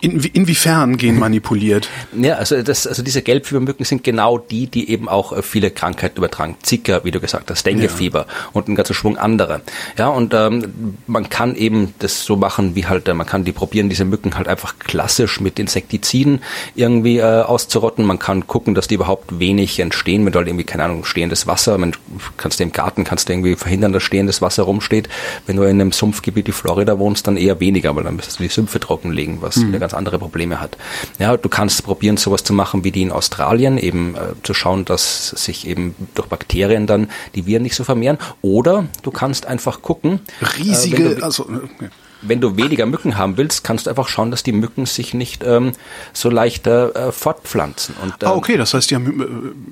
In, 0.00 0.20
inwiefern 0.20 0.96
gehen 0.96 1.18
manipuliert? 1.18 1.88
Ja, 2.16 2.34
also, 2.34 2.62
das, 2.62 2.86
also 2.86 3.02
diese 3.02 3.22
Gelbfiebermücken 3.22 3.84
sind 3.84 4.04
genau 4.04 4.38
die, 4.38 4.68
die 4.68 4.90
eben 4.90 5.08
auch 5.08 5.32
äh, 5.32 5.42
viele 5.42 5.72
Krankheiten 5.72 6.18
übertragen. 6.18 6.56
Zika, 6.62 7.02
wie 7.02 7.10
du 7.10 7.18
gesagt 7.18 7.50
hast, 7.50 7.66
Denguefieber 7.66 8.26
ja. 8.28 8.34
und 8.52 8.68
ein 8.68 8.76
ganzer 8.76 8.94
Schwung 8.94 9.18
andere. 9.18 9.62
Ja, 9.98 10.08
und 10.08 10.34
ähm, 10.34 10.96
man 11.08 11.28
kann 11.28 11.56
eben 11.56 11.94
das 11.98 12.24
so 12.24 12.36
machen, 12.36 12.76
wie 12.76 12.86
halt, 12.86 13.08
äh, 13.08 13.14
man 13.14 13.26
kann 13.26 13.44
die 13.44 13.50
probieren, 13.50 13.88
diese 13.88 14.04
Mücken 14.04 14.36
halt 14.36 14.46
einfach 14.46 14.78
klassisch 14.78 15.40
mit 15.40 15.58
Insektiziden 15.58 16.42
irgendwie 16.76 17.18
äh, 17.18 17.42
auszurotten. 17.42 18.04
Man 18.04 18.20
kann 18.20 18.46
gucken, 18.46 18.76
dass 18.76 18.86
die 18.86 18.94
überhaupt 18.94 19.40
wenig 19.40 19.80
entstehen, 19.80 20.22
mit 20.22 20.36
halt 20.36 20.46
irgendwie, 20.46 20.64
keine 20.64 20.84
Ahnung, 20.84 21.04
stehendes 21.04 21.48
Wasser. 21.48 21.76
Man 21.76 21.92
kannst 22.36 22.60
du 22.60 22.62
im 22.62 22.70
Garten, 22.70 23.02
kannst 23.02 23.28
du 23.28 23.32
irgendwie 23.32 23.56
verhindern, 23.56 23.92
dass 23.92 24.04
stehendes 24.04 24.40
Wasser 24.40 24.62
rumsteht. 24.62 25.08
Wenn 25.46 25.56
du 25.56 25.64
in 25.64 25.80
einem 25.80 25.90
Sumpfgebiet 25.90 26.46
wie 26.46 26.52
Florida 26.52 27.00
wohnst, 27.00 27.26
dann 27.26 27.36
eher 27.36 27.58
weniger, 27.58 27.96
weil 27.96 28.04
dann 28.04 28.14
müsstest 28.14 28.38
du 28.38 28.44
die 28.44 28.48
Sümpfe 28.48 28.78
trockenlegen, 28.78 29.42
was 29.42 29.55
mhm. 29.56 29.78
ganz 29.78 29.94
andere 29.94 30.18
Probleme 30.18 30.60
hat. 30.60 30.76
Ja, 31.18 31.36
du 31.36 31.48
kannst 31.48 31.84
probieren, 31.84 32.16
sowas 32.16 32.44
zu 32.44 32.52
machen 32.52 32.84
wie 32.84 32.90
die 32.90 33.02
in 33.02 33.12
Australien, 33.12 33.78
eben 33.78 34.14
äh, 34.14 34.34
zu 34.42 34.54
schauen, 34.54 34.84
dass 34.84 35.30
sich 35.30 35.66
eben 35.66 35.94
durch 36.14 36.28
Bakterien 36.28 36.86
dann 36.86 37.08
die 37.34 37.46
Viren 37.46 37.62
nicht 37.62 37.76
so 37.76 37.84
vermehren. 37.84 38.18
Oder 38.42 38.86
du 39.02 39.10
kannst 39.10 39.46
einfach 39.46 39.82
gucken. 39.82 40.20
Riesige, 40.58 41.10
äh, 41.10 41.14
du, 41.16 41.24
also. 41.24 41.44
Okay 41.44 41.90
wenn 42.22 42.40
du 42.40 42.56
weniger 42.56 42.86
Mücken 42.86 43.18
haben 43.18 43.36
willst, 43.36 43.64
kannst 43.64 43.86
du 43.86 43.90
einfach 43.90 44.08
schauen, 44.08 44.30
dass 44.30 44.42
die 44.42 44.52
Mücken 44.52 44.86
sich 44.86 45.14
nicht 45.14 45.44
ähm, 45.44 45.72
so 46.12 46.30
leicht 46.30 46.66
äh, 46.66 47.12
fortpflanzen. 47.12 47.94
Und, 48.02 48.14
ähm, 48.22 48.28
ah, 48.28 48.34
okay, 48.34 48.56
das 48.56 48.74
heißt, 48.74 48.90
die 48.90 48.94
haben. 48.94 49.68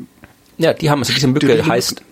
Äh, 0.59 0.63
ja, 0.63 0.73
die 0.73 0.91
haben, 0.91 1.01
also 1.01 1.13
diese 1.13 1.27
Mücke 1.27 1.67
heißt 1.67 2.03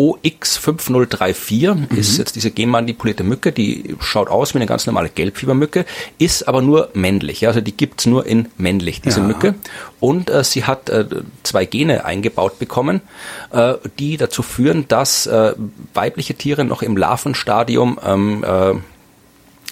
OX5034 0.00 1.74
mhm. 1.74 1.98
ist 1.98 2.16
jetzt 2.16 2.34
diese 2.34 2.50
genmanipulierte 2.50 3.22
Mücke, 3.22 3.52
die 3.52 3.96
schaut 4.00 4.28
aus 4.28 4.54
wie 4.54 4.58
eine 4.58 4.66
ganz 4.66 4.86
normale 4.86 5.10
Gelbfiebermücke, 5.10 5.84
ist 6.18 6.48
aber 6.48 6.62
nur 6.62 6.88
männlich. 6.94 7.42
Ja, 7.42 7.50
also 7.50 7.60
die 7.60 7.76
gibt's 7.76 8.06
nur 8.06 8.24
in 8.24 8.48
männlich, 8.56 9.02
diese 9.02 9.20
ja. 9.20 9.26
Mücke. 9.26 9.54
Und 10.00 10.30
äh, 10.30 10.42
sie 10.42 10.64
hat 10.64 10.88
äh, 10.88 11.04
zwei 11.42 11.66
Gene 11.66 12.06
eingebaut 12.06 12.58
bekommen, 12.58 13.02
äh, 13.52 13.74
die 13.98 14.16
dazu 14.16 14.42
führen, 14.42 14.88
dass 14.88 15.26
äh, 15.26 15.52
weibliche 15.92 16.34
Tiere 16.34 16.64
noch 16.64 16.80
im 16.80 16.96
Larvenstadium 16.96 17.98
ähm, 18.02 18.42
äh, 18.44 18.74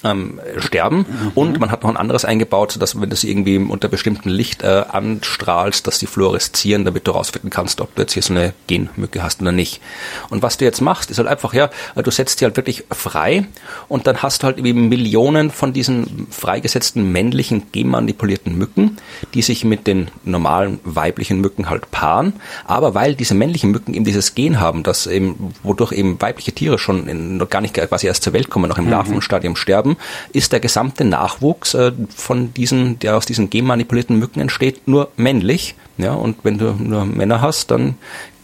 ähm, 0.03 0.39
sterben. 0.57 0.97
Mhm. 0.97 1.31
Und 1.35 1.59
man 1.59 1.71
hat 1.71 1.83
noch 1.83 1.89
ein 1.89 1.97
anderes 1.97 2.25
eingebaut, 2.25 2.77
dass 2.79 2.99
wenn 2.99 3.09
du 3.09 3.15
sie 3.15 3.29
irgendwie 3.29 3.57
unter 3.57 3.87
bestimmtem 3.87 4.31
Licht 4.31 4.63
äh, 4.63 4.83
anstrahlst, 4.89 5.87
dass 5.87 5.99
sie 5.99 6.07
fluoreszieren, 6.07 6.85
damit 6.85 7.07
du 7.07 7.11
rausfinden 7.11 7.49
kannst, 7.49 7.81
ob 7.81 7.93
du 7.95 8.01
jetzt 8.01 8.13
hier 8.13 8.23
so 8.23 8.33
eine 8.33 8.53
Genmücke 8.67 9.23
hast 9.23 9.41
oder 9.41 9.51
nicht. 9.51 9.81
Und 10.29 10.41
was 10.41 10.57
du 10.57 10.65
jetzt 10.65 10.81
machst, 10.81 11.11
ist 11.11 11.17
halt 11.17 11.27
einfach, 11.27 11.53
ja, 11.53 11.69
du 11.95 12.11
setzt 12.11 12.41
die 12.41 12.45
halt 12.45 12.57
wirklich 12.57 12.85
frei 12.91 13.45
und 13.87 14.07
dann 14.07 14.21
hast 14.21 14.43
du 14.43 14.47
halt 14.47 14.57
irgendwie 14.57 14.73
Millionen 14.73 15.51
von 15.51 15.73
diesen 15.73 16.27
freigesetzten 16.29 17.11
männlichen 17.11 17.71
genmanipulierten 17.71 18.57
Mücken, 18.57 18.97
die 19.33 19.41
sich 19.41 19.63
mit 19.65 19.87
den 19.87 20.09
normalen 20.23 20.79
weiblichen 20.83 21.41
Mücken 21.41 21.69
halt 21.69 21.91
paaren. 21.91 22.33
Aber 22.65 22.93
weil 22.95 23.15
diese 23.15 23.35
männlichen 23.35 23.71
Mücken 23.71 23.93
eben 23.93 24.05
dieses 24.05 24.35
Gen 24.35 24.59
haben, 24.59 24.83
dass 24.83 25.07
eben, 25.07 25.53
wodurch 25.63 25.91
eben 25.91 26.21
weibliche 26.21 26.51
Tiere 26.51 26.79
schon 26.79 27.07
in, 27.07 27.37
noch 27.37 27.49
gar 27.49 27.61
nicht 27.61 27.73
quasi 27.73 28.07
erst 28.07 28.23
zur 28.23 28.33
Welt 28.33 28.49
kommen, 28.49 28.69
noch 28.69 28.77
im 28.77 28.85
mhm. 28.85 28.91
Larvenstadium 28.91 29.55
sterben, 29.55 29.88
haben, 29.89 29.97
ist 30.33 30.51
der 30.51 30.59
gesamte 30.59 31.05
Nachwuchs 31.05 31.73
äh, 31.73 31.91
von 32.15 32.53
diesen, 32.53 32.99
der 32.99 33.17
aus 33.17 33.25
diesen 33.25 33.49
genmanipulierten 33.49 34.17
Mücken 34.17 34.39
entsteht, 34.39 34.87
nur 34.87 35.11
männlich. 35.15 35.75
Ja, 35.97 36.13
und 36.13 36.37
wenn 36.43 36.57
du 36.57 36.71
nur 36.71 37.05
Männer 37.05 37.41
hast, 37.41 37.71
dann 37.71 37.95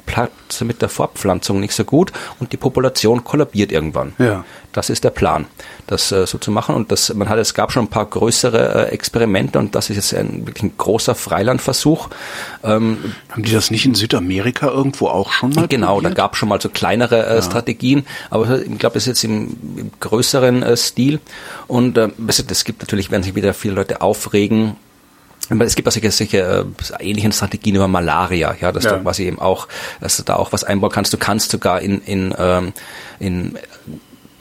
Platz 0.06 0.62
mit 0.62 0.82
der 0.82 0.90
Fortpflanzung 0.90 1.60
nicht 1.60 1.74
so 1.74 1.84
gut 1.84 2.12
und 2.40 2.54
die 2.54 2.58
Population 2.58 3.24
kollabiert 3.24 3.72
irgendwann. 3.72 4.14
Ja. 4.18 4.46
Das 4.72 4.90
ist 4.90 5.04
der 5.04 5.10
Plan, 5.10 5.46
das 5.88 6.12
äh, 6.12 6.28
so 6.28 6.38
zu 6.38 6.52
machen. 6.52 6.76
Und 6.76 6.92
das, 6.92 7.14
man 7.14 7.30
hat, 7.30 7.38
es 7.38 7.54
gab 7.54 7.72
schon 7.72 7.86
ein 7.86 7.90
paar 7.90 8.06
größere 8.06 8.90
äh, 8.90 8.94
Experimente 8.94 9.58
und 9.58 9.74
das 9.74 9.90
ist 9.90 9.96
jetzt 9.96 10.14
ein 10.14 10.46
wirklich 10.46 10.64
ein 10.64 10.74
großer 10.78 11.16
Freilandversuch. 11.16 12.10
Ähm, 12.64 13.14
Haben 13.30 13.44
die 13.44 13.54
das 13.54 13.72
nicht 13.72 13.86
in 13.86 13.96
Südamerika 13.96 14.68
irgendwo 14.68 15.08
auch 15.08 15.32
schon 15.32 15.52
mal? 15.52 15.68
Genau, 15.68 15.96
probiert? 15.96 16.12
da 16.12 16.16
gab 16.16 16.34
es 16.34 16.40
schon 16.40 16.50
mal 16.50 16.60
so 16.60 16.70
kleinere 16.70 17.26
äh, 17.26 17.36
ja. 17.36 17.42
Strategien, 17.42 18.06
aber 18.30 18.62
ich 18.62 18.78
glaube, 18.78 18.96
das 18.96 19.04
ist 19.04 19.08
jetzt 19.08 19.24
im, 19.24 19.56
im 19.78 19.92
größeren 20.00 20.64
äh, 20.64 20.76
Stil. 20.76 21.20
Und 21.68 21.98
äh, 21.98 22.10
es 22.28 22.66
gibt 22.66 22.82
natürlich, 22.82 23.12
werden 23.12 23.24
sich 23.24 23.36
wieder 23.36 23.54
viele 23.54 23.76
Leute 23.76 24.02
aufregen, 24.02 24.76
es 25.60 25.76
gibt 25.76 25.88
auch 25.88 25.92
solche, 25.92 26.12
solche 26.12 26.66
äh, 27.00 27.04
ähnlichen 27.04 27.32
Strategien 27.32 27.76
über 27.76 27.88
Malaria, 27.88 28.56
ja, 28.60 28.72
dass 28.72 28.86
ja. 28.86 28.94
du 28.94 29.04
quasi 29.04 29.24
eben 29.26 29.40
auch, 29.40 29.68
dass 30.02 30.18
du 30.18 30.24
da 30.24 30.36
auch 30.36 30.52
was 30.52 30.64
einbauen 30.64 30.92
kannst. 30.92 31.14
Du 31.14 31.18
kannst 31.18 31.52
sogar 31.52 31.82
in, 31.82 32.02
in, 32.02 32.34
ähm, 32.38 32.74
in 33.20 33.58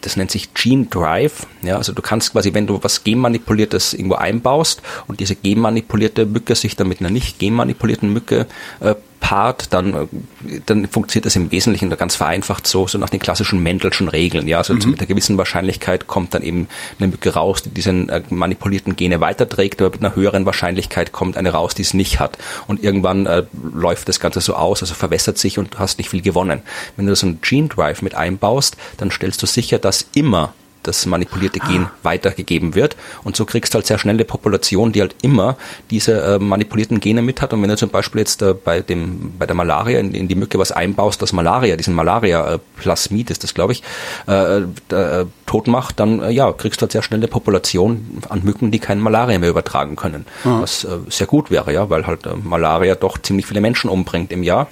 das 0.05 0.17
nennt 0.17 0.31
sich 0.31 0.53
Gene 0.55 0.87
Drive. 0.87 1.47
Ja, 1.63 1.77
also 1.77 1.93
du 1.93 2.03
kannst 2.03 2.33
quasi, 2.33 2.53
wenn 2.53 2.67
du 2.67 2.83
was 2.83 3.05
genmanipuliertes 3.05 3.95
irgendwo 3.95 4.17
einbaust 4.17 4.83
und 5.07 5.21
diese 5.21 5.35
genmanipulierte 5.35 6.27
Mücke 6.27 6.55
sich 6.55 6.77
dann 6.77 6.89
mit 6.89 7.01
einer 7.01 7.11
nicht 7.11 7.39
genmanipulierten 7.39 8.13
Mücke 8.13 8.47
äh, 8.81 8.95
paart, 9.25 9.73
dann, 9.73 9.95
äh, 9.95 10.61
dann 10.67 10.87
funktioniert 10.87 11.25
das 11.25 11.35
im 11.35 11.51
Wesentlichen 11.51 11.89
ganz 11.97 12.15
vereinfacht 12.15 12.67
so, 12.67 12.87
so 12.87 12.99
nach 12.99 13.09
den 13.09 13.21
klassischen 13.21 13.63
Mendelschen 13.63 14.09
Regeln. 14.09 14.47
Ja, 14.47 14.59
also 14.59 14.75
mhm. 14.75 14.91
mit 14.91 15.01
einer 15.01 15.07
gewissen 15.07 15.39
Wahrscheinlichkeit 15.39 16.07
kommt 16.07 16.35
dann 16.35 16.43
eben 16.43 16.69
eine 16.99 17.09
Mücke 17.09 17.33
raus, 17.33 17.63
die 17.63 17.71
diesen 17.71 18.11
äh, 18.11 18.21
manipulierten 18.29 18.97
Gene 18.97 19.23
weiterträgt, 19.23 19.81
aber 19.81 19.93
mit 19.93 20.05
einer 20.05 20.15
höheren 20.15 20.45
Wahrscheinlichkeit 20.45 21.13
kommt 21.13 21.39
eine 21.39 21.53
raus, 21.53 21.75
die 21.75 21.81
es 21.81 21.95
nicht 21.95 22.21
hat. 22.21 22.37
Und 22.67 22.85
irgendwann 22.85 23.25
äh, 23.25 23.45
läuft 23.73 24.11
das 24.11 24.21
Ganze 24.21 24.43
so 24.43 24.57
aus, 24.57 24.83
also 24.83 24.93
verwässert 24.93 25.39
sich 25.39 25.59
und 25.59 25.73
du 25.73 25.79
hast 25.79 25.97
nicht 25.97 26.11
viel 26.11 26.21
gewonnen. 26.21 26.61
Wenn 26.97 27.07
du 27.07 27.17
so 27.17 27.27
einen 27.27 27.41
Gene 27.41 27.69
Drive 27.69 28.03
mit 28.03 28.15
einbaust, 28.15 28.77
dann 28.99 29.11
stellst 29.11 29.43
du 29.43 29.47
sicher, 29.47 29.79
dass 29.79 30.07
immer 30.15 30.53
das 30.87 31.07
manipulierte 31.07 31.59
Gen 31.61 31.85
ah. 31.85 31.91
weitergegeben 32.03 32.75
wird. 32.75 32.97
Und 33.25 33.37
so 33.37 33.45
kriegst 33.45 33.75
du 33.75 33.77
halt 33.77 33.87
sehr 33.87 33.99
schnell 33.99 34.15
eine 34.15 34.25
Population, 34.25 34.93
die 34.93 35.01
halt 35.01 35.17
immer 35.23 35.57
diese 35.91 36.21
äh, 36.21 36.39
manipulierten 36.39 37.01
Gene 37.01 37.23
mit 37.23 37.43
hat. 37.43 37.53
Und 37.53 37.63
wenn 37.63 37.69
du 37.69 37.77
zum 37.77 37.91
Beispiel 37.91 38.21
jetzt 38.21 38.43
äh, 38.43 38.55
bei 38.55 38.81
dem, 38.81 39.33
bei 39.39 39.47
der 39.47 39.57
Malaria 39.57 39.99
in, 39.99 40.15
in, 40.15 40.29
die 40.29 40.35
Mücke 40.35 40.59
was 40.59 40.73
einbaust, 40.73 41.21
das 41.23 41.33
Malaria, 41.33 41.77
diesen 41.77 41.95
Malaria-Plasmid 41.95 43.31
ist 43.31 43.43
das, 43.43 43.55
glaube 43.55 43.73
ich, 43.73 43.83
äh, 44.29 44.59
äh, 44.59 45.27
tot 45.47 45.67
macht, 45.67 46.01
dann 46.01 46.23
äh, 46.23 46.31
ja, 46.31 46.53
kriegst 46.53 46.81
du 46.81 46.83
halt 46.83 46.93
sehr 46.93 47.03
schnell 47.03 47.21
eine 47.21 47.29
Population 47.29 48.23
an 48.29 48.43
Mücken, 48.45 48.71
die 48.71 48.79
kein 48.79 49.01
Malaria 49.01 49.39
mehr 49.39 49.51
übertragen 49.51 49.97
können. 49.97 50.27
Ah. 50.45 50.61
Was 50.61 50.85
äh, 50.85 50.99
sehr 51.09 51.27
gut 51.27 51.51
wäre, 51.51 51.73
ja, 51.73 51.91
weil 51.91 52.07
halt 52.07 52.29
Malaria 52.45 52.95
doch 52.95 53.19
ziemlich 53.19 53.47
viele 53.47 53.61
Menschen 53.61 53.91
umbringt 53.91 54.33
im 54.33 54.43
Jahr. 54.43 54.69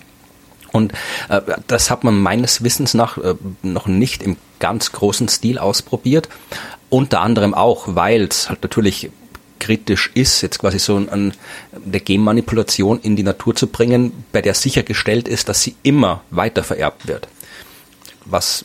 Und 0.73 0.93
äh, 1.29 1.41
das 1.67 1.91
hat 1.91 2.03
man 2.03 2.19
meines 2.21 2.65
Wissens 2.65 2.95
nach 2.95 3.19
äh, 3.19 3.35
noch 3.63 3.87
nicht 3.87 4.23
im 4.23 4.37
ganz 4.59 4.93
großen 4.93 5.29
Stil 5.29 5.59
ausprobiert. 5.59 6.29
Unter 6.89 7.21
anderem 7.21 7.55
auch, 7.55 7.95
weil 7.95 8.25
es 8.25 8.49
halt 8.49 8.63
natürlich 8.63 9.11
kritisch 9.59 10.11
ist, 10.15 10.41
jetzt 10.41 10.59
quasi 10.59 10.81
so 10.81 10.97
an 10.97 11.33
der 11.73 12.01
Genmanipulation 12.01 12.99
in 13.01 13.15
die 13.15 13.23
Natur 13.23 13.55
zu 13.55 13.69
bringen, 13.69 14.25
bei 14.33 14.43
der 14.43 14.55
sichergestellt 14.55 15.29
ist, 15.29 15.49
dass 15.49 15.63
sie 15.63 15.77
immer 15.85 16.23
weiter 16.31 16.65
vererbt 16.65 17.07
wird. 17.07 17.29
Was 18.25 18.65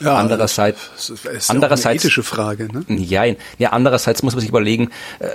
ja, 0.00 0.16
andererseits, 0.16 1.10
ist 1.10 1.50
andererseits, 1.50 1.86
eine 1.86 1.94
ethische 1.96 2.22
Frage. 2.22 2.68
Ne? 2.72 2.84
Ja, 2.88 3.24
ja, 3.58 3.70
andererseits 3.70 4.22
muss 4.22 4.34
man 4.34 4.40
sich 4.40 4.48
überlegen, 4.48 4.90
äh, 5.18 5.28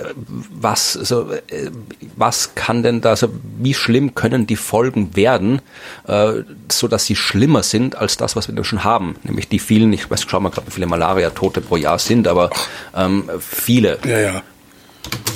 was, 0.50 0.92
so, 0.92 1.32
äh, 1.32 1.70
was 2.16 2.54
kann 2.54 2.82
denn 2.82 3.00
da, 3.00 3.16
so, 3.16 3.28
wie 3.58 3.74
schlimm 3.74 4.14
können 4.14 4.46
die 4.46 4.56
Folgen 4.56 5.16
werden, 5.16 5.60
äh, 6.06 6.42
so 6.70 6.88
dass 6.88 7.06
sie 7.06 7.16
schlimmer 7.16 7.62
sind 7.62 7.96
als 7.96 8.16
das, 8.16 8.36
was 8.36 8.54
wir 8.54 8.64
schon 8.64 8.84
haben, 8.84 9.16
nämlich 9.22 9.48
die 9.48 9.58
vielen, 9.58 9.92
ich 9.92 10.10
weiß, 10.10 10.24
schau 10.28 10.40
mal 10.40 10.50
gerade, 10.50 10.66
wie 10.66 10.72
viele 10.72 10.86
Malaria-Tote 10.86 11.60
pro 11.60 11.76
Jahr 11.76 11.98
sind, 11.98 12.28
aber 12.28 12.50
ähm, 12.94 13.28
viele. 13.40 13.98
Ja, 14.04 14.18
ja. 14.18 14.42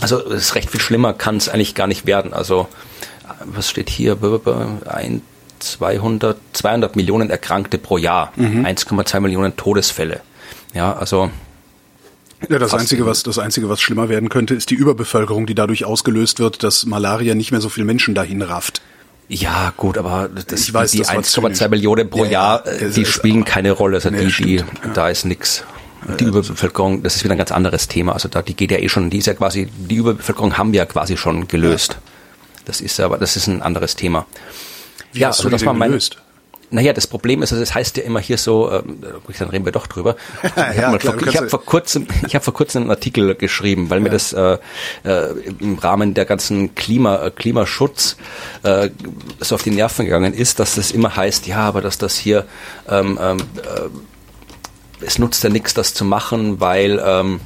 Also 0.01 0.25
es 0.31 0.43
ist 0.43 0.55
recht 0.55 0.71
viel 0.71 0.81
schlimmer, 0.81 1.13
kann 1.13 1.37
es 1.37 1.49
eigentlich 1.49 1.75
gar 1.75 1.87
nicht 1.87 2.07
werden. 2.07 2.33
Also 2.33 2.69
was 3.45 3.71
steht 3.71 3.91
hier? 3.91 4.17
Ein 4.87 5.23
200, 5.59 6.37
200 6.53 6.97
Millionen 6.97 7.31
Erkrankte 7.31 7.79
pro 7.79 7.99
Jahr, 7.99 8.33
mhm. 8.37 8.65
1,2 8.65 9.21
Millionen 9.21 9.57
Todesfälle. 9.57 10.21
Ja, 10.75 10.95
also 10.95 11.31
ja, 12.49 12.59
das 12.59 12.75
einzige, 12.75 13.07
was 13.07 13.23
das 13.23 13.39
einzige, 13.39 13.69
was 13.69 13.81
schlimmer 13.81 14.09
werden 14.09 14.29
könnte, 14.29 14.55
ist 14.55 14.71
die 14.71 14.75
Überbevölkerung, 14.75 15.47
die 15.47 15.55
dadurch 15.55 15.85
ausgelöst 15.85 16.39
wird, 16.39 16.63
dass 16.63 16.85
Malaria 16.85 17.35
nicht 17.35 17.51
mehr 17.51 17.61
so 17.61 17.69
viel 17.69 17.85
Menschen 17.85 18.15
dahin 18.15 18.43
rafft. 18.43 18.83
Ja, 19.29 19.73
gut, 19.77 19.99
aber 19.99 20.29
das, 20.29 20.61
ich 20.61 20.73
weiß, 20.73 20.93
die 20.93 21.05
1,2 21.05 21.69
Millionen 21.69 22.09
pro 22.09 22.25
ja, 22.25 22.31
Jahr, 22.31 22.81
ja, 22.81 22.89
die 22.89 23.05
spielen 23.05 23.45
keine 23.45 23.73
Rolle. 23.73 23.97
Also 23.97 24.11
nee, 24.11 24.27
die, 24.27 24.45
die, 24.45 24.57
ja. 24.57 24.65
da 24.95 25.09
ist 25.09 25.25
nix. 25.25 25.65
Die 26.21 26.25
Überbevölkerung, 26.25 27.03
das 27.03 27.17
ist 27.17 27.25
wieder 27.25 27.35
ein 27.35 27.39
ganz 27.39 27.51
anderes 27.51 27.89
Thema. 27.89 28.13
Also 28.13 28.29
da, 28.29 28.43
die 28.43 28.55
geht 28.55 28.71
ja 28.71 28.79
eh 28.79 28.89
schon, 28.89 29.11
die 29.11 29.19
ist 29.19 29.27
ja 29.27 29.35
quasi, 29.35 29.67
die 29.67 29.97
Überbevölkerung 29.97 30.57
haben 30.57 30.73
wir 30.73 30.79
ja 30.79 30.87
quasi 30.87 31.17
schon 31.17 31.49
gelöst. 31.49 31.97
Das 32.65 32.81
ist 32.81 33.01
aber, 33.01 33.19
das 33.19 33.35
ist 33.35 33.49
ein 33.49 33.63
anderes 33.63 33.97
Thema. 33.97 34.27
Wie 35.17 35.21
ja, 35.21 35.29
hast 35.29 35.39
also, 35.39 35.49
du 35.49 35.55
das 35.55 35.65
mal 35.65 35.79
gelöst? 35.79 36.19
Naja, 36.69 36.93
das 36.93 37.07
Problem 37.07 37.43
ist, 37.43 37.53
also 37.53 37.63
es 37.63 37.69
das 37.69 37.75
heißt 37.77 37.97
ja 37.97 38.03
immer 38.03 38.19
hier 38.19 38.39
so, 38.39 38.71
ähm, 38.73 38.99
dann 39.39 39.51
reden 39.51 39.65
wir 39.65 39.73
doch 39.73 39.87
drüber. 39.87 40.17
Ich 40.43 40.79
ja, 40.79 40.93
habe 40.93 40.99
hab 40.99 41.51
vor 41.51 41.65
kurzem, 41.65 42.09
ich 42.27 42.35
habe 42.35 42.45
vor 42.45 42.55
kurzem 42.55 42.83
einen 42.83 42.91
Artikel 42.91 43.37
geschrieben, 43.37 43.89
weil 43.89 43.99
ja. 43.99 44.03
mir 44.05 44.11
das 44.11 44.33
äh, 44.33 44.59
äh, 45.05 45.31
im 45.61 45.79
Rahmen 45.79 46.15
der 46.15 46.25
ganzen 46.25 46.75
Klima, 46.75 47.25
äh, 47.25 47.31
Klimaschutz 47.31 48.17
äh, 48.65 48.91
so 49.39 49.55
auf 49.55 49.63
die 49.63 49.71
Nerven 49.71 50.07
gegangen 50.07 50.35
ist, 50.35 50.59
dass 50.59 50.75
das 50.75 50.91
immer 50.91 51.15
heißt, 51.15 51.47
ja, 51.47 51.59
aber 51.59 51.83
dass 51.83 51.99
das 51.99 52.17
hier 52.17 52.47
ähm, 52.89 53.19
ähm, 53.23 53.39
äh, 53.39 55.05
es 55.05 55.19
nutzt 55.19 55.45
ja 55.45 55.51
nichts, 55.51 55.73
das 55.75 55.95
zu 55.95 56.05
machen, 56.05 56.61
weil 56.61 57.01
ähm, 57.05 57.41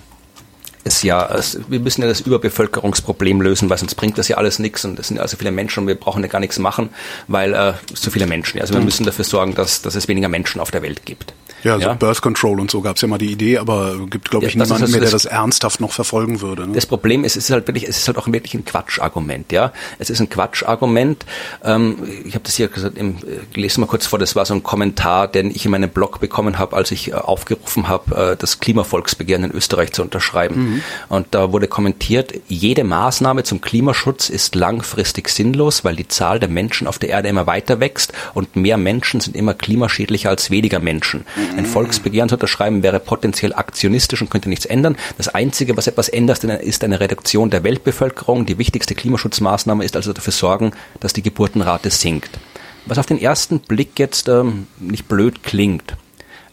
es 0.84 1.02
ja, 1.02 1.26
es, 1.34 1.58
wir 1.68 1.80
müssen 1.80 2.02
ja 2.02 2.08
das 2.08 2.20
Überbevölkerungsproblem 2.20 3.40
lösen, 3.40 3.68
weil 3.68 3.78
sonst 3.78 3.94
bringt 3.94 4.16
das 4.18 4.28
ja 4.28 4.36
alles 4.36 4.58
nichts 4.58 4.84
und 4.84 4.98
es 4.98 5.08
sind 5.08 5.18
ja 5.18 5.28
so 5.28 5.36
viele 5.36 5.50
Menschen 5.50 5.80
und 5.80 5.86
wir 5.88 5.94
brauchen 5.94 6.22
ja 6.22 6.28
gar 6.28 6.40
nichts 6.40 6.58
machen, 6.58 6.90
weil 7.28 7.52
äh, 7.52 7.74
so 7.94 8.10
viele 8.10 8.26
Menschen. 8.26 8.60
Also 8.60 8.74
wir 8.74 8.80
mhm. 8.80 8.86
müssen 8.86 9.04
dafür 9.04 9.24
sorgen, 9.24 9.54
dass, 9.54 9.82
dass 9.82 9.94
es 9.94 10.08
weniger 10.08 10.28
Menschen 10.28 10.60
auf 10.60 10.70
der 10.70 10.82
Welt 10.82 11.04
gibt. 11.04 11.34
Ja, 11.64 11.74
so 11.76 11.80
ja? 11.80 11.94
Birth 11.94 12.22
Control 12.22 12.60
und 12.60 12.70
so 12.70 12.80
gab 12.80 12.96
es 12.96 13.02
ja 13.02 13.08
mal 13.08 13.18
die 13.18 13.30
Idee, 13.30 13.58
aber 13.58 13.96
gibt, 14.08 14.30
glaube 14.30 14.46
ich, 14.46 14.54
ja, 14.54 14.62
niemanden 14.62 14.90
mehr, 14.90 15.00
der 15.00 15.10
das 15.10 15.24
ernsthaft 15.24 15.80
noch 15.80 15.92
verfolgen 15.92 16.40
würde. 16.40 16.66
Ne? 16.66 16.74
Das 16.74 16.86
Problem 16.86 17.24
ist, 17.24 17.36
es 17.36 17.44
ist 17.44 17.50
halt 17.50 17.66
wirklich, 17.66 17.88
es 17.88 17.98
ist 17.98 18.08
halt 18.08 18.18
auch 18.18 18.26
wirklich 18.26 18.54
ein 18.54 18.64
Quatschargument, 18.64 19.52
ja. 19.52 19.72
Es 19.98 20.10
ist 20.10 20.20
ein 20.20 20.28
Quatschargument. 20.28 21.24
Ähm, 21.64 21.96
ich 22.24 22.34
habe 22.34 22.44
das 22.44 22.54
hier 22.56 22.68
gesagt, 22.68 22.96
im, 22.96 23.18
ich 23.50 23.56
lese 23.56 23.80
mal 23.80 23.86
kurz 23.86 24.06
vor, 24.06 24.18
das 24.18 24.36
war 24.36 24.44
so 24.46 24.54
ein 24.54 24.62
Kommentar, 24.62 25.28
den 25.28 25.50
ich 25.50 25.64
in 25.64 25.70
meinem 25.70 25.90
Blog 25.90 26.20
bekommen 26.20 26.58
habe, 26.58 26.76
als 26.76 26.90
ich 26.90 27.10
äh, 27.10 27.14
aufgerufen 27.14 27.88
habe, 27.88 28.32
äh, 28.32 28.36
das 28.36 28.60
Klimavolksbegehren 28.60 29.44
in 29.44 29.50
Österreich 29.50 29.92
zu 29.92 30.02
unterschreiben. 30.02 30.60
Mhm. 30.60 30.82
Und 31.08 31.28
da 31.32 31.52
wurde 31.52 31.68
kommentiert, 31.68 32.34
jede 32.48 32.84
Maßnahme 32.84 33.44
zum 33.44 33.60
Klimaschutz 33.60 34.28
ist 34.28 34.54
langfristig 34.54 35.28
sinnlos, 35.28 35.84
weil 35.84 35.96
die 35.96 36.08
Zahl 36.08 36.40
der 36.40 36.48
Menschen 36.48 36.86
auf 36.86 36.98
der 36.98 37.10
Erde 37.10 37.28
immer 37.28 37.46
weiter 37.46 37.80
wächst 37.80 38.12
und 38.34 38.56
mehr 38.56 38.76
Menschen 38.76 39.20
sind 39.20 39.36
immer 39.36 39.54
klimaschädlicher 39.54 40.30
als 40.30 40.50
weniger 40.50 40.78
Menschen. 40.78 41.24
Mhm. 41.36 41.49
Ein 41.56 41.66
Volksbegehren 41.66 42.28
zu 42.28 42.36
unterschreiben 42.36 42.82
wäre 42.82 43.00
potenziell 43.00 43.52
aktionistisch 43.52 44.22
und 44.22 44.30
könnte 44.30 44.48
nichts 44.48 44.66
ändern. 44.66 44.96
Das 45.18 45.28
Einzige, 45.28 45.76
was 45.76 45.86
etwas 45.86 46.08
ändert, 46.08 46.44
ist 46.44 46.84
eine 46.84 47.00
Reduktion 47.00 47.50
der 47.50 47.64
Weltbevölkerung. 47.64 48.46
Die 48.46 48.58
wichtigste 48.58 48.94
Klimaschutzmaßnahme 48.94 49.84
ist 49.84 49.96
also 49.96 50.12
dafür 50.12 50.32
sorgen, 50.32 50.72
dass 51.00 51.12
die 51.12 51.22
Geburtenrate 51.22 51.90
sinkt. 51.90 52.38
Was 52.86 52.98
auf 52.98 53.06
den 53.06 53.20
ersten 53.20 53.60
Blick 53.60 53.98
jetzt 53.98 54.28
ähm, 54.28 54.66
nicht 54.78 55.08
blöd 55.08 55.42
klingt, 55.42 55.96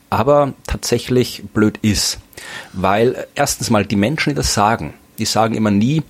aber 0.10 0.54
tatsächlich 0.66 1.44
blöd 1.54 1.80
ist. 1.82 2.20
Weil 2.74 3.28
erstens 3.36 3.70
mal 3.70 3.86
die 3.86 3.96
Menschen, 3.96 4.32
die 4.32 4.36
das 4.36 4.54
sagen, 4.54 4.94
die 5.18 5.26
sagen 5.26 5.56
immer 5.56 5.72
nie, 5.72 6.04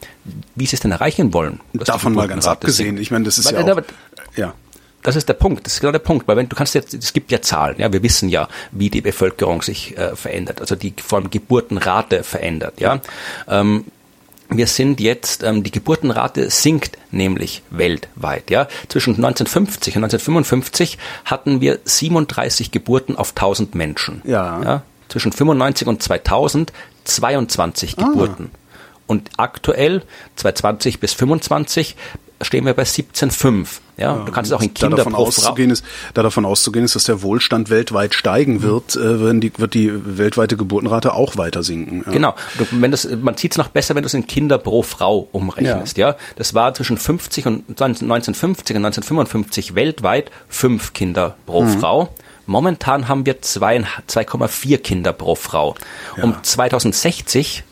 wie 0.56 0.66
sie 0.66 0.76
es 0.76 0.82
denn 0.82 0.92
erreichen 0.92 1.34
wollen. 1.34 1.60
Davon 1.74 2.14
mal 2.14 2.28
ganz 2.28 2.48
abgesehen. 2.48 2.88
Sinkt. 2.88 3.02
Ich 3.02 3.12
meine, 3.12 3.26
das 3.26 3.38
ist 3.38 3.46
Weil, 3.54 3.66
ja 3.66 3.74
auch, 3.74 3.82
ja. 4.36 4.54
Das 5.04 5.16
ist 5.16 5.30
der 5.30 5.36
Punkt. 5.36 5.66
Das 5.66 5.74
ist 5.74 5.80
genau 5.80 5.92
der 5.92 6.00
Punkt, 6.00 6.28
weil 6.28 6.38
wenn 6.38 6.50
du 6.50 6.56
kannst 6.56 6.76
jetzt, 6.76 6.94
es 6.94 7.14
gibt 7.14 7.32
ja 7.32 7.42
Zahlen, 7.42 7.76
ja, 7.80 7.92
wir 7.92 8.04
wissen 8.04 8.30
ja, 8.30 8.48
wie 8.72 8.90
die 8.90 9.02
Bevölkerung 9.02 9.62
sich 9.62 9.98
äh, 9.98 10.16
verändert, 10.16 10.60
also 10.60 10.76
die 10.76 10.94
vor 11.02 11.20
allem 11.20 11.30
Geburtenrate 11.30 12.24
verändert, 12.24 12.80
ja. 12.80 13.00
Ähm, 13.48 13.86
wir 14.50 14.68
sind 14.68 15.02
jetzt, 15.02 15.44
ähm, 15.44 15.64
die 15.64 15.72
Geburtenrate 15.72 16.50
sinkt 16.50 16.98
nämlich 17.12 17.64
weltweit. 17.70 18.50
Ja, 18.50 18.68
zwischen 18.88 19.16
1950 19.16 19.98
und 19.98 20.04
1955 20.06 20.98
hatten 21.26 21.60
wir 21.60 21.80
37 21.84 22.72
Geburten 22.72 23.18
auf 23.18 23.32
1000 23.32 23.76
Menschen. 23.76 24.22
Ja. 24.26 24.62
ja 24.64 24.84
zwischen 25.10 25.32
95 25.32 25.88
und 25.88 26.02
2000 26.02 26.72
22 27.08 27.98
ah. 27.98 28.04
Geburten. 28.04 28.52
Und 29.08 29.30
aktuell, 29.38 30.04
2020 30.36 31.00
bis 31.00 31.14
25, 31.14 31.96
stehen 32.42 32.66
wir 32.66 32.74
bei 32.74 32.84
17,5. 32.84 33.68
Ja, 33.98 34.16
ja, 34.16 34.24
du 34.26 34.32
kannst 34.32 34.52
es 34.52 34.56
auch 34.56 34.62
in 34.62 34.74
Kinder 34.76 34.96
da 34.96 35.04
davon 35.04 35.16
auszugehen 35.16 35.72
ist, 35.72 35.84
da 36.14 36.22
davon 36.22 36.46
auszugehen 36.46 36.86
ist, 36.86 36.96
dass 36.96 37.06
der 37.06 37.24
Wohlstand 37.24 37.72
weltweit 37.72 38.14
steigen 38.14 38.62
wird, 38.62 38.96
mhm. 38.96 39.26
wenn 39.26 39.42
die, 39.42 39.52
wird 39.58 39.74
die 39.74 39.92
weltweite 40.18 40.56
Geburtenrate 40.56 41.14
auch 41.14 41.38
weiter 41.38 41.64
sinken. 41.64 42.04
Ja. 42.06 42.12
Genau. 42.12 42.36
Du, 42.60 42.68
wenn 42.72 42.92
das, 42.92 43.08
man 43.10 43.36
sieht 43.38 43.54
es 43.54 43.58
noch 43.58 43.70
besser, 43.70 43.96
wenn 43.96 44.04
du 44.04 44.08
es 44.08 44.14
in 44.14 44.28
Kinder 44.28 44.60
pro 44.60 44.84
Frau 44.84 45.28
umrechnest. 45.32 45.98
Ja. 45.98 46.10
ja, 46.10 46.16
das 46.36 46.54
war 46.54 46.76
zwischen 46.76 46.98
50 46.98 47.48
und 47.48 47.70
1950 47.70 48.76
und 48.76 48.86
1955 48.86 49.74
weltweit 49.74 50.30
fünf 50.48 50.94
Kinder 50.94 51.36
pro 51.48 51.64
mhm. 51.64 51.80
Frau. 51.80 52.10
Momentan 52.46 53.08
haben 53.08 53.26
wir 53.26 53.42
2,4 53.42 54.78
Kinder 54.78 55.12
pro 55.12 55.36
Frau. 55.36 55.76
Um 56.22 56.36
2060 56.42 57.64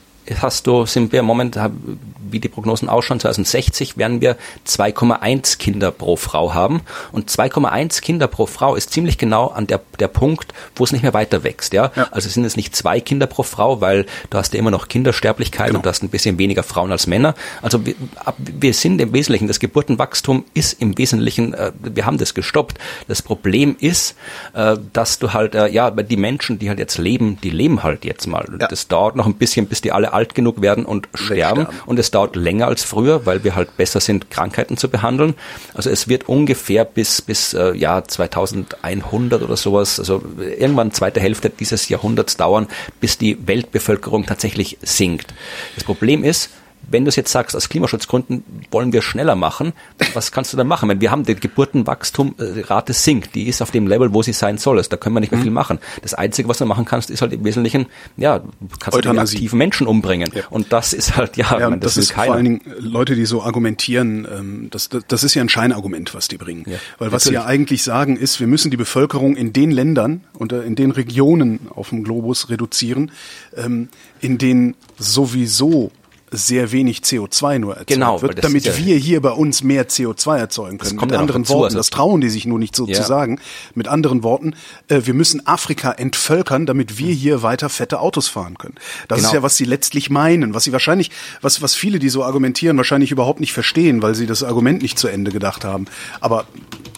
hast 0.41 0.67
du, 0.67 0.85
sind 0.85 1.11
wir 1.11 1.23
momentan, 1.23 1.99
wie 2.31 2.39
die 2.39 2.49
Prognosen 2.49 2.89
ausschauen, 2.89 3.19
2060 3.19 3.97
werden 3.97 4.21
wir 4.21 4.37
2,1 4.67 5.57
Kinder 5.57 5.91
pro 5.91 6.15
Frau 6.15 6.53
haben. 6.53 6.81
Und 7.11 7.29
2,1 7.29 8.01
Kinder 8.01 8.27
pro 8.27 8.45
Frau 8.45 8.75
ist 8.75 8.91
ziemlich 8.91 9.17
genau 9.17 9.47
an 9.47 9.67
der, 9.67 9.81
der 9.99 10.07
Punkt, 10.07 10.53
wo 10.75 10.83
es 10.83 10.91
nicht 10.91 11.01
mehr 11.01 11.13
weiter 11.13 11.43
wächst. 11.43 11.73
Ja? 11.73 11.91
ja. 11.95 12.07
Also 12.11 12.29
sind 12.29 12.45
es 12.45 12.55
nicht 12.55 12.75
zwei 12.75 12.99
Kinder 12.99 13.27
pro 13.27 13.43
Frau, 13.43 13.81
weil 13.81 14.05
du 14.29 14.37
hast 14.37 14.53
ja 14.53 14.59
immer 14.59 14.71
noch 14.71 14.87
Kindersterblichkeit 14.87 15.67
genau. 15.67 15.79
und 15.79 15.85
du 15.85 15.89
hast 15.89 16.03
ein 16.03 16.09
bisschen 16.09 16.37
weniger 16.37 16.63
Frauen 16.63 16.91
als 16.91 17.07
Männer. 17.07 17.35
Also 17.61 17.85
wir, 17.85 17.95
wir 18.37 18.73
sind 18.73 18.99
im 19.01 19.13
Wesentlichen, 19.13 19.47
das 19.47 19.59
Geburtenwachstum 19.59 20.45
ist 20.53 20.81
im 20.81 20.97
Wesentlichen, 20.97 21.53
äh, 21.53 21.71
wir 21.81 22.05
haben 22.05 22.17
das 22.17 22.33
gestoppt. 22.33 22.77
Das 23.07 23.21
Problem 23.21 23.75
ist, 23.79 24.15
äh, 24.53 24.77
dass 24.93 25.19
du 25.19 25.33
halt, 25.33 25.55
äh, 25.55 25.67
ja, 25.67 25.91
die 25.91 26.17
Menschen, 26.17 26.59
die 26.59 26.69
halt 26.69 26.79
jetzt 26.79 26.97
leben, 26.97 27.37
die 27.41 27.49
leben 27.49 27.83
halt 27.83 28.05
jetzt 28.05 28.27
mal. 28.27 28.45
Ja. 28.59 28.67
Das 28.67 28.87
dauert 28.87 29.15
noch 29.15 29.25
ein 29.25 29.35
bisschen, 29.35 29.67
bis 29.67 29.81
die 29.81 29.91
alle 29.91 30.13
alt 30.13 30.35
genug 30.35 30.61
werden 30.61 30.85
und 30.85 31.07
sterben. 31.13 31.67
Und 31.85 31.99
es 31.99 32.11
dauert 32.15 32.35
länger 32.35 32.67
als 32.67 32.83
früher, 32.83 33.25
weil 33.25 33.43
wir 33.43 33.55
halt 33.55 33.77
besser 33.77 33.99
sind, 33.99 34.31
Krankheiten 34.31 34.77
zu 34.77 34.89
behandeln. 34.89 35.35
Also 35.73 35.89
es 35.89 36.07
wird 36.07 36.27
ungefähr 36.29 36.85
bis 36.85 37.21
bis 37.21 37.53
äh, 37.53 37.73
Jahr 37.73 38.07
2100 38.07 39.41
oder 39.43 39.57
sowas, 39.57 39.99
also 39.99 40.23
irgendwann 40.39 40.91
zweite 40.91 41.19
Hälfte 41.19 41.49
dieses 41.49 41.89
Jahrhunderts 41.89 42.37
dauern, 42.37 42.67
bis 42.99 43.17
die 43.17 43.47
Weltbevölkerung 43.47 44.25
tatsächlich 44.25 44.77
sinkt. 44.81 45.33
Das 45.75 45.83
Problem 45.83 46.23
ist, 46.23 46.49
wenn 46.89 47.05
du 47.05 47.09
es 47.09 47.15
jetzt 47.15 47.31
sagst, 47.31 47.55
aus 47.55 47.69
Klimaschutzgründen 47.69 48.43
wollen 48.71 48.93
wir 48.93 49.01
schneller 49.01 49.35
machen, 49.35 49.73
was 50.13 50.31
kannst 50.31 50.53
du 50.53 50.57
dann 50.57 50.67
machen? 50.67 50.89
Wenn 50.89 51.01
wir 51.01 51.11
haben 51.11 51.23
die 51.23 51.35
Geburtenwachstumrate 51.35 52.93
sinkt, 52.93 53.35
die 53.35 53.47
ist 53.47 53.61
auf 53.61 53.71
dem 53.71 53.87
Level, 53.87 54.13
wo 54.13 54.21
sie 54.21 54.33
sein 54.33 54.57
soll. 54.57 54.77
Also 54.77 54.89
da 54.89 54.97
können 54.97 55.15
wir 55.15 55.19
nicht 55.19 55.31
mehr 55.31 55.41
viel 55.41 55.49
mhm. 55.49 55.55
machen. 55.55 55.79
Das 56.01 56.13
Einzige, 56.13 56.47
was 56.47 56.57
du 56.57 56.65
machen 56.65 56.85
kannst, 56.85 57.09
ist 57.09 57.21
halt 57.21 57.33
im 57.33 57.43
Wesentlichen, 57.43 57.87
ja, 58.17 58.41
kannst 58.79 59.03
du 59.03 59.09
aktiven 59.09 59.57
Menschen 59.57 59.87
umbringen. 59.87 60.29
Ja. 60.33 60.43
Und 60.49 60.71
das 60.73 60.93
ist 60.93 61.15
halt, 61.15 61.37
ja, 61.37 61.59
ja 61.59 61.69
meine, 61.69 61.81
das, 61.81 61.95
das 61.95 62.05
ist 62.05 62.13
keiner. 62.13 62.27
vor 62.27 62.35
allen 62.35 62.45
Dingen 62.45 62.61
Leute, 62.79 63.15
die 63.15 63.25
so 63.25 63.43
argumentieren, 63.43 64.27
ähm, 64.31 64.67
das, 64.71 64.89
das, 64.89 65.03
das 65.07 65.23
ist 65.23 65.33
ja 65.33 65.41
ein 65.41 65.49
Scheinargument, 65.49 66.13
was 66.13 66.27
die 66.27 66.37
bringen. 66.37 66.63
Ja, 66.67 66.77
Weil 66.97 67.11
was 67.11 67.25
natürlich. 67.25 67.25
sie 67.25 67.33
ja 67.33 67.45
eigentlich 67.45 67.83
sagen 67.83 68.17
ist, 68.17 68.39
wir 68.39 68.47
müssen 68.47 68.71
die 68.71 68.77
Bevölkerung 68.77 69.35
in 69.35 69.53
den 69.53 69.71
Ländern 69.71 70.23
und 70.33 70.51
in 70.51 70.75
den 70.75 70.91
Regionen 70.91 71.67
auf 71.73 71.89
dem 71.89 72.03
Globus 72.03 72.49
reduzieren, 72.49 73.11
ähm, 73.55 73.89
in 74.21 74.37
denen 74.37 74.75
sowieso 74.97 75.91
sehr 76.35 76.71
wenig 76.71 76.99
CO2 76.99 77.59
nur 77.59 77.73
erzeugt 77.73 77.87
genau, 77.87 78.21
wird, 78.21 78.43
damit 78.43 78.65
ja 78.65 78.77
wir 78.77 78.97
hier 78.97 79.21
bei 79.21 79.31
uns 79.31 79.63
mehr 79.63 79.87
CO2 79.87 80.37
erzeugen 80.37 80.77
können. 80.77 80.95
Mit 80.95 81.13
anderen 81.13 81.43
dazu, 81.43 81.53
Worten, 81.53 81.65
also 81.65 81.77
das 81.77 81.89
trauen 81.89 82.21
die 82.21 82.29
sich 82.29 82.45
nur 82.45 82.59
nicht 82.59 82.75
so 82.75 82.87
ja. 82.87 82.95
zu 82.95 83.03
sagen. 83.03 83.39
Mit 83.73 83.87
anderen 83.87 84.23
Worten, 84.23 84.55
äh, 84.87 85.01
wir 85.05 85.13
müssen 85.13 85.45
Afrika 85.47 85.91
entvölkern, 85.91 86.65
damit 86.65 86.97
wir 86.97 87.13
hier 87.13 87.43
weiter 87.43 87.69
fette 87.69 87.99
Autos 87.99 88.27
fahren 88.27 88.57
können. 88.57 88.75
Das 89.07 89.17
genau. 89.17 89.29
ist 89.29 89.33
ja, 89.33 89.43
was 89.43 89.57
sie 89.57 89.65
letztlich 89.65 90.09
meinen, 90.09 90.53
was 90.53 90.63
sie 90.63 90.71
wahrscheinlich, 90.71 91.11
was, 91.41 91.61
was 91.61 91.75
viele, 91.75 91.99
die 91.99 92.09
so 92.09 92.23
argumentieren, 92.23 92.77
wahrscheinlich 92.77 93.11
überhaupt 93.11 93.39
nicht 93.39 93.53
verstehen, 93.53 94.01
weil 94.01 94.15
sie 94.15 94.27
das 94.27 94.43
Argument 94.43 94.81
nicht 94.81 94.99
zu 94.99 95.07
Ende 95.07 95.31
gedacht 95.31 95.65
haben. 95.65 95.85
Aber 96.21 96.45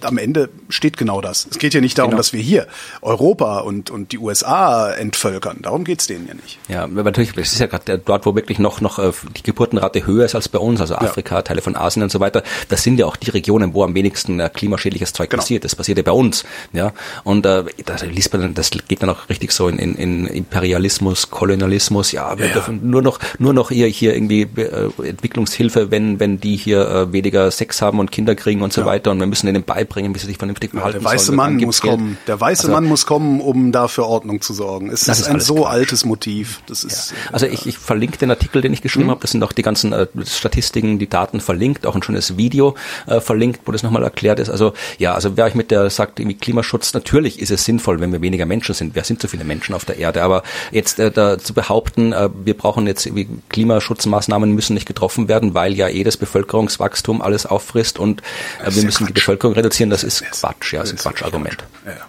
am 0.04 0.18
Ende 0.18 0.50
steht 0.70 0.98
genau 0.98 1.22
das. 1.22 1.48
Es 1.50 1.60
geht 1.60 1.74
ja 1.74 1.82
nicht 1.82 1.98
darum, 1.98 2.12
genau. 2.12 2.20
dass 2.20 2.34
wir 2.34 2.42
hier 2.42 2.68
Europa 3.02 3.60
und, 3.60 3.90
und 3.90 4.12
die 4.12 4.18
USA 4.18 4.92
entvölkern. 4.92 5.60
Darum 5.62 5.84
geht's 5.84 6.08
denen 6.08 6.28
ja 6.28 6.34
nicht. 6.34 6.60
Ja, 6.68 6.88
natürlich, 6.88 7.36
es 7.36 7.54
ist 7.54 7.60
ja 7.60 7.68
gerade 7.68 8.00
dort, 8.00 8.26
wo 8.26 8.36
wirklich 8.36 8.60
noch, 8.60 8.82
noch 8.82 9.00
äh, 9.00 9.12
die 9.36 9.44
Geburtenrate 9.44 10.06
höher 10.06 10.26
ist 10.26 10.36
als 10.36 10.50
bei 10.50 10.60
uns, 10.60 10.82
also 10.82 10.96
Afrika, 10.96 11.36
ja. 11.36 11.42
Teile 11.42 11.62
von 11.62 11.76
Asien 11.76 12.04
und 12.04 12.12
so 12.12 12.20
weiter. 12.20 12.44
Das 12.70 12.84
sind 12.84 13.00
ja 13.00 13.06
auch 13.06 13.16
die 13.16 13.30
Regionen, 13.30 13.74
wo 13.74 13.84
am 13.84 13.94
wenigsten 13.96 14.40
äh, 14.40 14.50
klimaschädliches 14.54 15.14
Zeug 15.14 15.30
genau. 15.30 15.42
passiert. 15.42 15.64
Das 15.64 15.76
passiert 15.76 15.98
ja 15.98 16.04
bei 16.04 16.12
uns. 16.12 16.44
Ja, 16.74 16.94
und 17.24 17.46
äh, 17.46 17.64
das 17.86 18.04
liest 18.04 18.34
man, 18.34 18.54
das 18.54 18.72
geht 18.72 19.02
dann 19.02 19.10
auch 19.10 19.30
richtig 19.30 19.52
so 19.52 19.68
in, 19.68 19.80
in, 19.80 19.96
in 19.96 20.28
Imperialismus, 20.28 21.30
Kolonialismus. 21.30 22.12
Ja, 22.12 22.38
wir 22.38 22.48
ja. 22.48 22.54
dürfen 22.54 22.90
nur 22.90 23.02
noch, 23.02 23.20
nur 23.40 23.54
noch 23.54 23.70
hier, 23.70 23.88
hier 23.88 24.16
irgendwie 24.16 24.44
äh, 24.44 24.90
Entwicklungshilfe, 25.04 25.92
wenn, 25.92 26.20
wenn 26.20 26.40
die 26.40 26.56
hier 26.56 26.88
äh, 26.88 27.14
weniger 27.14 27.50
Sex 27.52 27.82
haben 27.82 28.00
und 28.00 28.12
Kinder 28.12 28.36
kriegen 28.36 28.62
und 28.62 28.74
so 28.74 28.86
weiter. 28.86 29.12
Und 29.12 29.20
wir 29.20 29.28
müssen 29.28 29.48
denen 29.48 29.64
beibringen, 29.88 30.14
wie 30.14 30.20
sie 30.20 30.28
sich 30.28 30.38
vernünftig 30.38 30.72
verhalten 30.72 31.00
Der 31.00 31.10
weiße 31.12 31.26
sollen. 31.26 31.38
Mann 31.38 31.56
muss 31.58 31.82
Geld. 31.82 31.94
kommen. 31.94 32.18
Der 32.28 32.40
weiße 32.40 32.64
also, 32.64 32.74
Mann 32.74 32.86
muss 32.86 33.06
kommen, 33.06 33.42
um 33.42 33.72
da 33.72 33.88
für 33.88 34.06
Ordnung 34.06 34.42
zu 34.42 34.54
sorgen. 34.54 34.90
Es 34.90 35.04
ist, 35.08 35.20
ist 35.20 35.28
ein 35.28 35.40
so 35.40 35.56
Quatsch. 35.56 35.72
altes 35.72 36.06
Motiv. 36.06 36.62
Das 36.68 36.84
ist, 36.84 37.14
Also 37.32 37.46
ich, 37.46 37.66
ich 37.66 37.78
verlinke 37.78 38.18
den 38.18 38.30
Artikel, 38.32 38.62
den 38.62 38.74
ich 38.74 38.82
geschrieben 38.82 39.06
hm. 39.06 39.12
habe. 39.12 39.22
Das 39.22 39.32
sind 39.32 39.44
auch 39.44 39.52
die 39.52 39.62
ganzen 39.62 39.94
äh, 39.94 40.08
Statistiken, 40.26 41.00
die 41.00 41.10
Daten 41.10 41.40
verlinkt, 41.40 41.86
auch 41.86 41.96
ein 41.96 42.04
schönes 42.04 42.38
Video 42.38 42.76
äh, 43.08 43.20
verlinkt, 43.20 43.62
wo 43.66 43.72
das 43.72 43.84
nochmal 43.84 44.04
erklärt 44.04 44.40
ist. 44.40 44.50
Also 44.50 44.74
ja, 44.98 45.14
also 45.14 45.38
wer 45.38 45.46
euch 45.46 45.56
mit 45.56 45.72
der 45.72 45.90
sagt, 45.90 46.20
irgendwie 46.20 46.38
Klimaschutz, 46.38 46.94
natürlich 46.94 47.40
ist 47.40 47.52
es 47.52 47.66
sinnvoll, 47.66 48.00
wenn 48.00 48.12
wir 48.12 48.22
weniger 48.22 48.46
Menschen 48.46 48.76
sind. 48.76 48.96
Wir 48.96 49.04
sind 49.04 49.22
zu 49.22 49.28
viele 49.28 49.44
Menschen 49.44 49.74
auf 49.74 49.86
der 49.86 49.98
Erde. 49.98 50.24
Aber 50.24 50.44
jetzt 50.72 51.00
äh, 51.00 51.12
da 51.12 51.38
zu 51.38 51.54
behaupten, 51.54 52.14
äh, 52.14 52.30
wir 52.44 52.56
brauchen 52.56 52.88
jetzt 52.88 53.06
irgendwie 53.06 53.28
Klimaschutzmaßnahmen 53.50 54.52
müssen 54.52 54.74
nicht 54.74 54.88
getroffen 54.88 55.28
werden, 55.28 55.54
weil 55.54 55.74
ja 55.74 55.88
eh 55.88 56.04
das 56.04 56.18
Bevölkerungswachstum 56.18 57.22
alles 57.22 57.46
auffrisst 57.46 58.00
und 58.00 58.22
äh, 58.64 58.74
wir 58.74 58.84
müssen 58.84 59.00
Quatsch. 59.00 59.10
die 59.10 59.14
Bevölkerung 59.14 59.56
reduzieren, 59.56 59.77
das 59.90 60.04
ist 60.04 60.24
Quatsch, 60.32 60.74
ja, 60.74 60.82
das 60.82 60.92
ist 60.92 61.00
ein 61.00 61.14
Quatschargument. 61.14 61.64
Ja, 61.86 61.92
ja. 61.92 62.06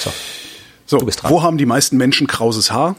So, 0.00 0.12
so 0.86 1.30
wo 1.30 1.42
haben 1.42 1.58
die 1.58 1.66
meisten 1.66 1.96
Menschen 1.96 2.26
krauses 2.26 2.70
Haar? 2.70 2.96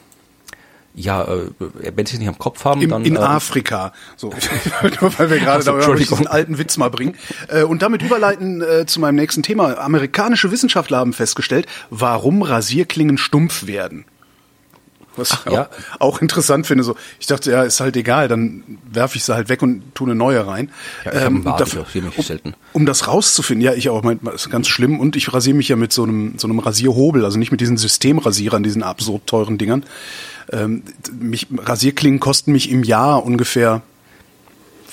ja, 0.96 1.24
äh, 1.24 1.52
wenn 1.96 2.06
sie 2.06 2.14
es 2.14 2.20
nicht 2.20 2.28
am 2.28 2.38
Kopf 2.38 2.64
haben, 2.66 2.82
Im, 2.82 2.90
dann. 2.90 3.06
In 3.06 3.16
äh, 3.16 3.20
Afrika. 3.20 3.94
So, 4.16 4.32
weil 4.82 5.30
wir 5.30 5.40
gerade 5.40 5.72
also, 5.72 5.78
da 5.78 5.94
diesen 5.96 6.28
alten 6.28 6.58
Witz 6.58 6.78
mal 6.78 6.90
bringen. 6.90 7.16
Äh, 7.50 7.64
und 7.64 7.82
damit 7.82 8.02
überleiten 8.02 8.62
äh, 8.62 8.86
zu 8.86 9.00
meinem 9.00 9.16
nächsten 9.16 9.44
Thema. 9.44 9.78
Amerikanische 9.78 10.52
Wissenschaftler 10.52 10.98
haben 11.00 11.14
festgestellt, 11.14 11.68
warum 11.90 12.42
Rasierklingen 12.42 13.18
stumpf 13.18 13.68
werden. 13.68 14.06
Was 15.18 15.32
Ach, 15.32 15.46
ich 15.46 15.52
auch, 15.52 15.56
ja. 15.56 15.70
auch 16.00 16.22
interessant 16.22 16.68
finde. 16.68 16.84
So, 16.84 16.96
ich 17.20 17.28
dachte, 17.28 17.52
ja, 17.52 17.64
ist 17.64 17.80
halt 17.80 17.96
egal, 17.98 18.28
dann 18.28 18.64
werfe 18.92 19.18
ich 19.18 19.24
sie 19.24 19.34
halt 19.34 19.50
weg 19.50 19.62
und 19.62 19.96
tue 19.96 20.08
eine 20.08 20.16
neue 20.16 20.46
rein. 20.46 20.72
Ja, 21.04 21.14
ich 21.14 21.22
ähm, 21.22 21.44
dafür, 21.44 21.86
um, 22.16 22.24
selten. 22.24 22.54
um 22.74 22.86
das 22.86 23.08
rauszufinden, 23.08 23.66
ja, 23.66 23.74
ich 23.74 23.90
auch, 23.90 24.04
mein, 24.04 24.20
das 24.24 24.46
ist 24.46 24.50
ganz 24.50 24.68
schlimm. 24.68 25.00
Und 25.00 25.16
ich 25.16 25.34
rasiere 25.34 25.56
mich 25.56 25.70
ja 25.70 25.76
mit 25.76 25.94
so 25.94 26.04
einem 26.04 26.38
so 26.38 26.48
einem 26.48 26.60
Rasierhobel, 26.60 27.26
also 27.26 27.38
nicht 27.38 27.52
mit 27.52 27.62
diesen 27.62 27.78
Systemrasierern, 27.78 28.64
diesen 28.64 28.84
absurd 28.84 29.28
teuren 29.28 29.58
Dingern. 29.58 29.84
Ähm, 30.52 30.84
mich, 31.20 31.48
Rasierklingen 31.58 32.20
kosten 32.20 32.52
mich 32.52 32.70
im 32.70 32.84
Jahr 32.84 33.24
ungefähr 33.26 33.82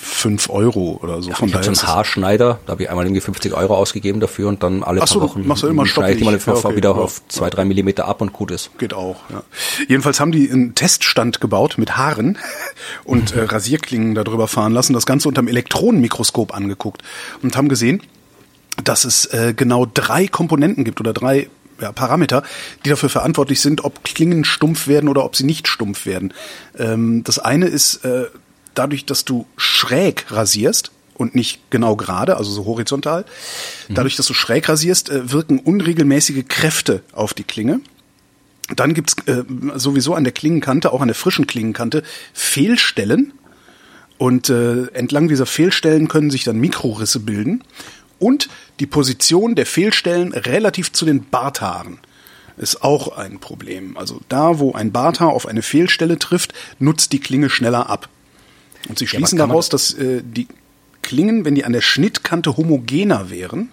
fünf 0.03 0.49
Euro 0.49 0.99
oder 1.01 1.21
so. 1.21 1.29
Ja, 1.29 1.35
Von 1.35 1.49
ich 1.49 1.55
habe 1.55 1.63
so 1.63 1.71
einen 1.71 1.95
Haarschneider, 1.95 2.59
da 2.65 2.71
habe 2.71 2.83
ich 2.83 2.89
einmal 2.89 3.05
irgendwie 3.05 3.21
50 3.21 3.53
Euro 3.53 3.75
ausgegeben 3.75 4.19
dafür 4.19 4.49
und 4.49 4.63
dann 4.63 4.83
alle 4.83 5.01
Ach 5.01 5.07
so, 5.07 5.19
paar 5.19 5.29
Wochen 5.29 5.47
machst 5.47 5.63
du 5.63 5.67
immer 5.67 5.85
schneide 5.85 6.19
ich 6.19 6.25
mal 6.25 6.37
ja, 6.37 6.53
okay, 6.53 6.75
wieder 6.75 6.91
ja, 6.91 6.95
auf 6.95 7.21
zwei, 7.27 7.49
drei 7.49 7.65
Millimeter 7.65 8.07
ab 8.07 8.21
und 8.21 8.33
gut 8.33 8.51
ist. 8.51 8.77
Geht 8.77 8.93
auch, 8.93 9.17
ja. 9.29 9.43
Jedenfalls 9.87 10.19
haben 10.19 10.31
die 10.31 10.49
einen 10.51 10.75
Teststand 10.75 11.41
gebaut 11.41 11.77
mit 11.77 11.97
Haaren 11.97 12.37
und 13.03 13.33
äh, 13.35 13.43
Rasierklingen 13.43 14.15
darüber 14.15 14.47
fahren 14.47 14.73
lassen, 14.73 14.93
das 14.93 15.05
Ganze 15.05 15.27
unter 15.27 15.41
dem 15.41 15.47
Elektronenmikroskop 15.47 16.53
angeguckt 16.53 17.01
und 17.41 17.55
haben 17.55 17.69
gesehen, 17.69 18.01
dass 18.83 19.05
es 19.05 19.25
äh, 19.25 19.53
genau 19.55 19.85
drei 19.85 20.27
Komponenten 20.27 20.83
gibt 20.83 20.99
oder 20.99 21.13
drei 21.13 21.47
ja, 21.81 21.91
Parameter, 21.91 22.43
die 22.85 22.89
dafür 22.89 23.09
verantwortlich 23.09 23.61
sind, 23.61 23.83
ob 23.83 24.03
Klingen 24.03 24.45
stumpf 24.45 24.87
werden 24.87 25.09
oder 25.09 25.23
ob 25.25 25.35
sie 25.35 25.43
nicht 25.43 25.67
stumpf 25.67 26.05
werden. 26.05 26.33
Ähm, 26.77 27.23
das 27.23 27.39
eine 27.39 27.67
ist 27.67 28.05
äh, 28.05 28.25
dadurch, 28.73 29.05
dass 29.05 29.25
du 29.25 29.45
schräg 29.57 30.31
rasierst 30.31 30.91
und 31.15 31.35
nicht 31.35 31.69
genau 31.69 31.95
gerade, 31.95 32.37
also 32.37 32.51
so 32.51 32.65
horizontal, 32.65 33.25
mhm. 33.87 33.95
dadurch, 33.95 34.15
dass 34.15 34.25
du 34.25 34.33
schräg 34.33 34.67
rasierst, 34.67 35.09
äh, 35.09 35.31
wirken 35.31 35.59
unregelmäßige 35.59 36.43
Kräfte 36.47 37.03
auf 37.11 37.33
die 37.33 37.43
Klinge. 37.43 37.81
Dann 38.75 38.93
gibt's 38.93 39.15
äh, 39.25 39.43
sowieso 39.75 40.15
an 40.15 40.23
der 40.23 40.33
Klingenkante, 40.33 40.91
auch 40.91 41.01
an 41.01 41.07
der 41.07 41.15
frischen 41.15 41.47
Klingenkante, 41.47 42.03
Fehlstellen. 42.33 43.33
Und 44.17 44.49
äh, 44.49 44.85
entlang 44.93 45.27
dieser 45.27 45.45
Fehlstellen 45.45 46.07
können 46.07 46.31
sich 46.31 46.43
dann 46.43 46.57
Mikrorisse 46.57 47.19
bilden. 47.19 47.63
Und 48.19 48.47
die 48.79 48.85
Position 48.85 49.55
der 49.55 49.65
Fehlstellen 49.65 50.31
relativ 50.31 50.93
zu 50.93 51.05
den 51.05 51.25
Barthaaren 51.25 51.99
ist 52.57 52.83
auch 52.83 53.17
ein 53.17 53.39
Problem. 53.39 53.97
Also 53.97 54.21
da, 54.29 54.59
wo 54.59 54.73
ein 54.73 54.91
Barthaar 54.91 55.29
auf 55.29 55.45
eine 55.45 55.61
Fehlstelle 55.61 56.19
trifft, 56.19 56.53
nutzt 56.79 57.11
die 57.11 57.19
Klinge 57.19 57.49
schneller 57.49 57.89
ab. 57.89 58.07
Und 58.89 58.99
sie 58.99 59.07
schließen 59.07 59.37
ja, 59.37 59.47
daraus, 59.47 59.69
dass 59.69 59.93
äh, 59.93 60.21
die 60.23 60.47
Klingen, 61.01 61.45
wenn 61.45 61.55
die 61.55 61.65
an 61.65 61.73
der 61.73 61.81
Schnittkante 61.81 62.57
homogener 62.57 63.29
wären, 63.29 63.69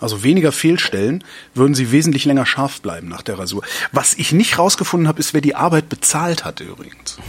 also 0.00 0.22
weniger 0.22 0.52
Fehlstellen, 0.52 1.22
würden 1.54 1.74
sie 1.74 1.92
wesentlich 1.92 2.24
länger 2.24 2.46
scharf 2.46 2.80
bleiben 2.80 3.08
nach 3.08 3.22
der 3.22 3.38
Rasur. 3.38 3.62
Was 3.92 4.14
ich 4.14 4.32
nicht 4.32 4.58
rausgefunden 4.58 5.08
habe, 5.08 5.20
ist, 5.20 5.34
wer 5.34 5.40
die 5.40 5.54
Arbeit 5.54 5.88
bezahlt 5.88 6.44
hat 6.44 6.60
übrigens. 6.60 7.18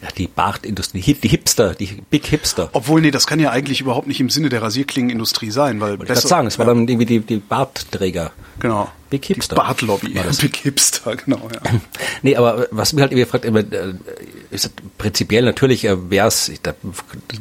Ja, 0.00 0.08
die 0.16 0.28
Bartindustrie, 0.28 1.00
die, 1.00 1.28
Hipster, 1.28 1.74
die 1.74 1.86
Big 2.08 2.24
Hipster. 2.26 2.70
Obwohl, 2.72 3.00
nee, 3.00 3.10
das 3.10 3.26
kann 3.26 3.40
ja 3.40 3.50
eigentlich 3.50 3.80
überhaupt 3.80 4.06
nicht 4.06 4.20
im 4.20 4.30
Sinne 4.30 4.48
der 4.48 4.62
Rasierklingenindustrie 4.62 5.50
sein, 5.50 5.80
weil 5.80 5.94
Ich 5.94 6.06
kann 6.06 6.16
sagen, 6.16 6.46
es 6.46 6.56
war 6.56 6.66
dann 6.66 6.86
irgendwie 6.86 7.04
die, 7.04 7.18
die 7.18 7.38
Bartträger. 7.38 8.30
Genau. 8.60 8.88
Big 9.10 9.24
Hipster. 9.24 9.56
Die 9.56 9.60
Bartlobby. 9.60 10.14
War 10.14 10.22
das. 10.22 10.38
Big 10.38 10.54
Hipster, 10.54 11.16
genau, 11.16 11.48
ja. 11.52 11.60
Nee, 12.22 12.36
aber 12.36 12.68
was 12.70 12.92
mir 12.92 13.02
halt 13.02 13.10
irgendwie 13.10 13.28
fragt, 13.28 13.44
immer, 13.44 13.58
äh, 13.58 13.94
ist 14.50 14.70
prinzipiell 14.98 15.44
natürlich 15.44 15.84
äh, 15.84 16.10
wäre 16.10 16.28
es, 16.28 16.50
da, 16.62 16.74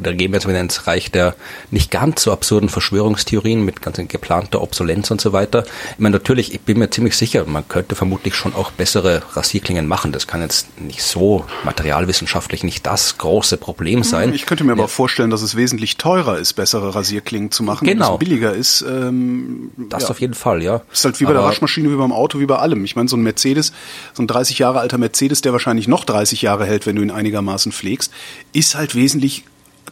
da 0.01 0.11
gehen 0.13 0.31
wir 0.31 0.37
jetzt 0.39 0.47
wieder 0.47 0.59
ins 0.59 0.87
Reich 0.87 1.11
der 1.11 1.35
nicht 1.71 1.91
ganz 1.91 2.23
so 2.23 2.31
absurden 2.31 2.69
Verschwörungstheorien 2.69 3.63
mit 3.63 3.81
ganz 3.81 3.97
geplanter 4.07 4.61
Obsolenz 4.61 5.09
und 5.11 5.21
so 5.21 5.33
weiter. 5.33 5.63
Ich 5.93 5.99
meine, 5.99 6.13
natürlich, 6.13 6.53
ich 6.53 6.61
bin 6.61 6.79
mir 6.79 6.89
ziemlich 6.89 7.15
sicher, 7.17 7.45
man 7.45 7.67
könnte 7.67 7.95
vermutlich 7.95 8.35
schon 8.35 8.53
auch 8.53 8.71
bessere 8.71 9.23
Rasierklingen 9.33 9.87
machen. 9.87 10.11
Das 10.11 10.27
kann 10.27 10.41
jetzt 10.41 10.79
nicht 10.81 11.01
so 11.01 11.45
materialwissenschaftlich 11.63 12.63
nicht 12.63 12.85
das 12.85 13.17
große 13.17 13.57
Problem 13.57 14.03
sein. 14.03 14.33
Ich 14.33 14.45
könnte 14.45 14.63
mir 14.63 14.73
aber 14.73 14.87
vorstellen, 14.87 15.29
dass 15.29 15.41
es 15.41 15.55
wesentlich 15.55 15.97
teurer 15.97 16.37
ist, 16.37 16.53
bessere 16.53 16.93
Rasierklingen 16.93 17.51
zu 17.51 17.63
machen. 17.63 17.87
Genau. 17.87 18.13
Es 18.13 18.19
billiger 18.19 18.53
ist. 18.53 18.81
Ähm, 18.81 19.71
Das 19.77 20.03
ja. 20.03 20.09
auf 20.09 20.19
jeden 20.19 20.33
Fall, 20.33 20.61
ja. 20.61 20.81
ist 20.91 21.05
halt 21.05 21.19
wie 21.19 21.25
bei 21.25 21.31
der 21.31 21.39
Aber- 21.39 21.49
Waschmaschine, 21.49 21.89
wie 21.91 21.95
beim 21.95 22.11
Auto, 22.11 22.39
wie 22.39 22.45
bei 22.45 22.57
allem. 22.57 22.83
Ich 22.83 22.95
meine, 22.95 23.07
so 23.07 23.15
ein 23.17 23.21
Mercedes, 23.23 23.71
so 24.13 24.23
ein 24.23 24.27
30 24.27 24.59
Jahre 24.59 24.79
alter 24.79 24.97
Mercedes, 24.97 25.41
der 25.41 25.53
wahrscheinlich 25.53 25.87
noch 25.87 26.03
30 26.03 26.41
Jahre 26.41 26.65
hält, 26.65 26.85
wenn 26.85 26.96
du 26.97 27.03
ihn 27.03 27.11
einigermaßen 27.11 27.71
pflegst, 27.71 28.11
ist 28.53 28.75
halt 28.75 28.95
wesentlich 28.95 29.43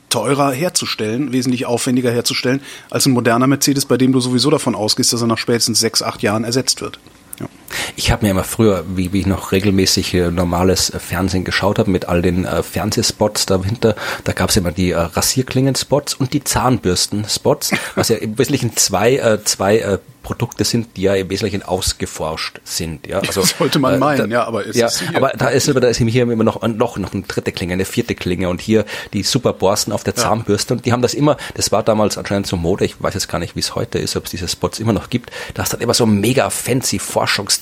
teurer 0.10 0.52
herzustellen, 0.52 1.32
wesentlich 1.32 1.66
aufwendiger 1.66 2.12
herzustellen, 2.12 2.62
als 2.90 3.06
ein 3.06 3.14
moderner 3.14 3.48
Mercedes, 3.48 3.86
bei 3.86 3.98
dem 3.98 4.12
du 4.12 4.20
sowieso 4.20 4.50
davon 4.50 4.76
ausgehst, 4.76 5.14
dass 5.14 5.22
er 5.22 5.28
nach 5.28 5.38
spätestens 5.38 5.80
sechs, 5.80 6.02
acht 6.02 6.22
Jahren 6.22 6.44
ersetzt 6.44 6.82
wird. 6.82 7.00
Ja. 7.40 7.48
Ich 7.96 8.12
habe 8.12 8.26
mir 8.26 8.32
immer 8.32 8.44
früher, 8.44 8.84
wie, 8.96 9.14
wie 9.14 9.22
ich 9.22 9.26
noch 9.26 9.52
regelmäßig 9.52 10.14
äh, 10.14 10.32
normales 10.32 10.90
äh, 10.90 11.00
Fernsehen 11.00 11.44
geschaut 11.44 11.80
habe, 11.80 11.90
mit 11.92 12.06
all 12.08 12.22
den 12.22 12.46
äh, 12.46 12.64
Fernsehspots 12.64 13.46
dahinter, 13.46 13.96
da 14.24 14.34
gab 14.34 14.50
es 14.50 14.58
immer 14.58 14.72
die 14.72 14.92
äh, 14.92 14.98
Rasierklingen-Spots 15.00 16.14
und 16.16 16.34
die 16.34 16.44
Zahnbürsten-Spots, 16.44 17.72
was 17.96 18.10
ja 18.10 18.18
im 18.18 18.38
Wesentlichen 18.38 18.76
zwei, 18.76 19.16
äh, 19.18 19.44
zwei 19.44 19.78
äh, 19.80 19.98
Produkte 20.24 20.64
sind, 20.64 20.98
die 20.98 21.04
ja 21.04 21.14
im 21.14 21.30
Wesentlichen 21.30 21.62
ausgeforscht 21.62 22.60
sind. 22.64 23.06
Ja, 23.06 23.20
also, 23.20 23.44
Sollte 23.44 23.78
man 23.78 24.00
meinen, 24.00 24.32
ja, 24.32 24.44
aber 24.44 24.66
es 24.66 24.76
ja, 24.76 24.88
ist 24.88 25.02
hier- 25.02 25.16
aber 25.16 25.30
da 25.38 25.50
ist, 25.50 25.70
aber 25.70 25.80
da 25.80 25.88
ist 25.88 25.98
hier 26.00 26.24
immer 26.24 26.44
noch, 26.44 26.64
noch, 26.68 26.98
noch 26.98 27.14
eine 27.14 27.22
dritte 27.22 27.52
Klinge, 27.52 27.74
eine 27.74 27.86
vierte 27.86 28.16
Klinge 28.16 28.50
und 28.50 28.60
hier 28.60 28.86
die 29.14 29.22
Superborsten 29.22 29.94
auf 29.94 30.04
der 30.04 30.16
Zahnbürste 30.16 30.74
und 30.74 30.86
die 30.88 30.94
haben 30.94 31.04
das 31.04 31.14
immer, 31.14 31.38
das 31.54 31.72
war 31.72 31.84
damals 31.84 32.18
anscheinend 32.18 32.48
so 32.48 32.58
Mode, 32.58 32.86
ich 32.86 32.96
weiß 33.00 33.14
jetzt 33.14 33.28
gar 33.30 33.38
nicht, 33.38 33.56
wie 33.56 33.60
es 33.60 33.76
heute 33.76 34.00
ist, 34.00 34.16
ob 34.16 34.26
es 34.26 34.32
diese 34.32 34.48
Spots 34.48 34.80
immer 34.80 34.94
noch 34.94 35.12
gibt, 35.12 35.30
da 35.54 35.62
hast 35.62 35.74
du 35.74 35.78
dann 35.78 35.84
immer 35.84 35.94
so 35.94 36.08
mega 36.08 36.50
fancy 36.50 36.98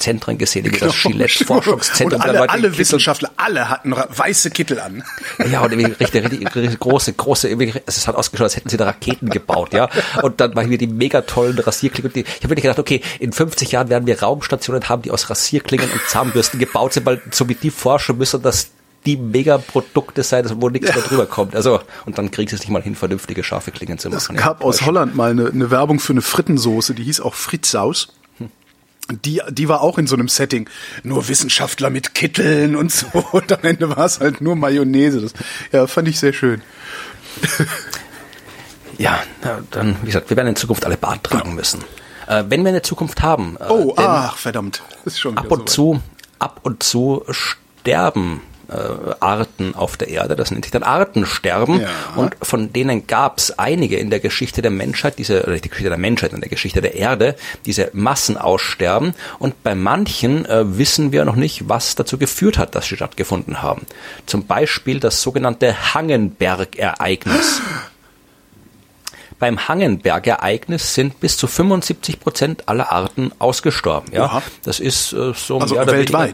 Forschungszentren 0.03 0.37
gesehen, 0.37 0.65
wie 0.65 0.77
das 0.77 1.01
Gillette 1.01 1.45
Forschungszentrum. 1.45 2.21
Und 2.21 2.27
alle, 2.27 2.49
alle 2.49 2.77
Wissenschaftler, 2.77 3.31
alle 3.37 3.69
hatten 3.69 3.93
weiße 3.93 4.51
Kittel 4.51 4.79
an. 4.79 5.03
ja, 5.49 5.61
und 5.61 5.71
irgendwie 5.71 5.93
richtig, 5.93 6.23
richtig, 6.23 6.55
richtig 6.55 6.79
große, 6.79 7.13
große, 7.13 7.49
also 7.49 7.79
es 7.85 8.07
hat 8.07 8.15
ausgeschaut, 8.15 8.45
als 8.45 8.55
hätten 8.55 8.69
sie 8.69 8.77
da 8.77 8.85
Raketen 8.85 9.29
gebaut, 9.29 9.73
ja. 9.73 9.89
Und 10.21 10.41
dann 10.41 10.55
waren 10.55 10.69
wir 10.69 10.77
die 10.77 10.87
mega 10.87 11.21
tollen 11.21 11.57
Rasierklingen. 11.57 12.09
Und 12.09 12.15
die, 12.15 12.21
ich 12.21 12.35
habe 12.37 12.49
wirklich 12.49 12.63
gedacht, 12.63 12.79
okay, 12.79 13.01
in 13.19 13.31
50 13.31 13.71
Jahren 13.71 13.89
werden 13.89 14.05
wir 14.05 14.19
Raumstationen 14.21 14.89
haben, 14.89 15.01
die 15.01 15.11
aus 15.11 15.29
Rasierklingen 15.29 15.89
und 15.89 16.01
Zahnbürsten 16.07 16.59
gebaut 16.59 16.93
sind, 16.93 17.05
weil 17.05 17.21
so 17.31 17.47
wie 17.49 17.55
die 17.55 17.71
forschen 17.71 18.17
müssen, 18.17 18.41
dass 18.41 18.71
die 19.05 19.17
Mega-Produkte 19.17 20.23
sein, 20.23 20.49
wo 20.61 20.69
nichts 20.69 20.95
mehr 20.95 21.03
drüber 21.03 21.25
kommt. 21.25 21.55
Also, 21.55 21.81
und 22.05 22.17
dann 22.17 22.31
kriegst 22.31 22.53
du 22.53 22.55
es 22.55 22.61
nicht 22.61 22.71
mal 22.71 22.81
hin, 22.81 22.95
vernünftige, 22.95 23.43
scharfe 23.43 23.71
Klingen 23.71 23.97
zu 23.97 24.07
Es 24.07 24.29
machen. 24.29 24.37
gab 24.37 24.61
ja. 24.61 24.65
aus 24.65 24.85
Holland 24.85 25.13
mal 25.13 25.31
eine, 25.31 25.47
eine 25.47 25.71
Werbung 25.71 25.99
für 25.99 26.13
eine 26.13 26.21
Frittensoße, 26.21 26.93
die 26.93 27.03
hieß 27.03 27.19
auch 27.19 27.33
Fritzsaus. 27.33 28.13
Die, 29.11 29.41
die 29.49 29.67
war 29.67 29.81
auch 29.81 29.97
in 29.97 30.07
so 30.07 30.15
einem 30.15 30.27
Setting. 30.29 30.69
Nur 31.03 31.27
Wissenschaftler 31.27 31.89
mit 31.89 32.13
Kitteln 32.13 32.75
und 32.75 32.91
so. 32.91 33.07
Und 33.31 33.51
am 33.51 33.59
Ende 33.63 33.89
war 33.89 34.05
es 34.05 34.19
halt 34.19 34.39
nur 34.41 34.55
Mayonnaise. 34.55 35.19
Das, 35.21 35.33
ja, 35.71 35.87
fand 35.87 36.07
ich 36.07 36.19
sehr 36.19 36.33
schön. 36.33 36.61
Ja, 38.97 39.19
dann, 39.71 39.97
wie 40.01 40.07
gesagt, 40.07 40.29
wir 40.29 40.37
werden 40.37 40.49
in 40.49 40.55
Zukunft 40.55 40.85
alle 40.85 40.97
Bart 40.97 41.23
tragen 41.23 41.55
müssen. 41.55 41.83
Äh, 42.27 42.43
wenn 42.47 42.61
wir 42.63 42.69
eine 42.69 42.81
Zukunft 42.83 43.21
haben, 43.21 43.57
äh, 43.59 43.65
Oh, 43.67 43.93
ach, 43.97 44.37
verdammt. 44.37 44.83
Ist 45.05 45.19
schon 45.19 45.37
ab 45.37 45.51
und 45.51 45.69
soweit. 45.69 45.69
zu, 45.69 46.01
ab 46.39 46.59
und 46.63 46.83
zu 46.83 47.25
sterben 47.29 48.41
äh, 48.69 49.13
Arten 49.19 49.75
auf 49.75 49.97
der 49.97 50.07
Erde. 50.07 50.35
Das 50.35 50.51
nennt 50.51 50.65
sich 50.65 50.71
dann 50.71 50.83
Artensterben. 50.83 51.81
Ja. 51.81 51.89
Und 52.15 52.35
von 52.41 52.71
denen 52.71 53.07
gab 53.07 53.37
es 53.37 53.57
einige 53.59 53.97
in 53.97 54.09
der 54.09 54.19
Geschichte 54.19 54.61
der 54.61 54.71
Menschheit, 54.71 55.17
diese, 55.17 55.43
oder 55.43 55.57
die 55.59 55.69
Geschichte 55.69 55.89
der 55.89 55.97
Menschheit, 55.97 56.33
in 56.33 56.39
der 56.41 56.49
Geschichte 56.49 56.81
der 56.81 56.95
Erde, 56.95 57.35
diese 57.65 57.89
Massenaussterben. 57.93 59.13
Und 59.39 59.61
bei 59.63 59.75
manchen 59.75 60.45
äh, 60.45 60.77
wissen 60.77 61.11
wir 61.11 61.25
noch 61.25 61.35
nicht, 61.35 61.67
was 61.67 61.95
dazu 61.95 62.17
geführt 62.17 62.57
hat, 62.57 62.75
dass 62.75 62.85
sie 62.87 62.95
stattgefunden 62.95 63.61
haben. 63.61 63.85
Zum 64.25 64.45
Beispiel 64.45 64.99
das 64.99 65.21
sogenannte 65.21 65.93
Hangenberg-Ereignis. 65.93 67.61
Beim 69.39 69.67
Hangenberg-Ereignis 69.67 70.93
sind 70.93 71.19
bis 71.19 71.35
zu 71.37 71.47
75 71.47 72.19
Prozent 72.19 72.69
aller 72.69 72.91
Arten 72.91 73.31
ausgestorben. 73.39 74.13
Ja, 74.13 74.25
Oha. 74.25 74.41
das 74.63 74.79
ist 74.79 75.11
äh, 75.11 75.33
so 75.35 75.59
Also 75.59 75.75
oder 75.79 75.91
weniger- 75.93 76.33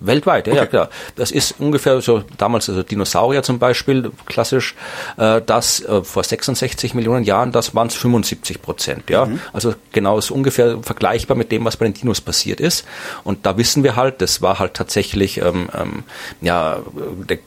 weltweit. 0.00 0.46
Ja, 0.46 0.54
ja 0.54 0.66
klar. 0.66 0.90
Das 1.16 1.30
ist 1.30 1.56
ungefähr 1.58 2.00
so 2.00 2.22
damals, 2.36 2.68
also 2.68 2.82
Dinosaurier 2.82 3.42
zum 3.42 3.58
Beispiel, 3.58 4.10
klassisch, 4.26 4.74
äh, 5.16 5.40
das 5.44 5.80
äh, 5.80 6.02
vor 6.02 6.22
66 6.22 6.94
Millionen 6.94 7.24
Jahren, 7.24 7.52
das 7.52 7.74
waren 7.74 7.88
es 7.88 7.94
75 7.94 8.60
Prozent, 8.62 9.10
ja. 9.10 9.28
Also 9.52 9.74
genau 9.92 10.18
ist 10.18 10.30
ungefähr 10.30 10.78
vergleichbar 10.82 11.36
mit 11.36 11.50
dem, 11.52 11.64
was 11.64 11.76
bei 11.76 11.86
den 11.86 11.94
Dinos 11.94 12.20
passiert 12.20 12.60
ist. 12.60 12.86
Und 13.24 13.46
da 13.46 13.56
wissen 13.56 13.82
wir 13.82 13.96
halt, 13.96 14.20
das 14.20 14.42
war 14.42 14.58
halt 14.58 14.74
tatsächlich 14.74 15.38
ähm, 15.38 15.68
ähm, 15.74 16.04
ja 16.40 16.80
der 17.28 17.38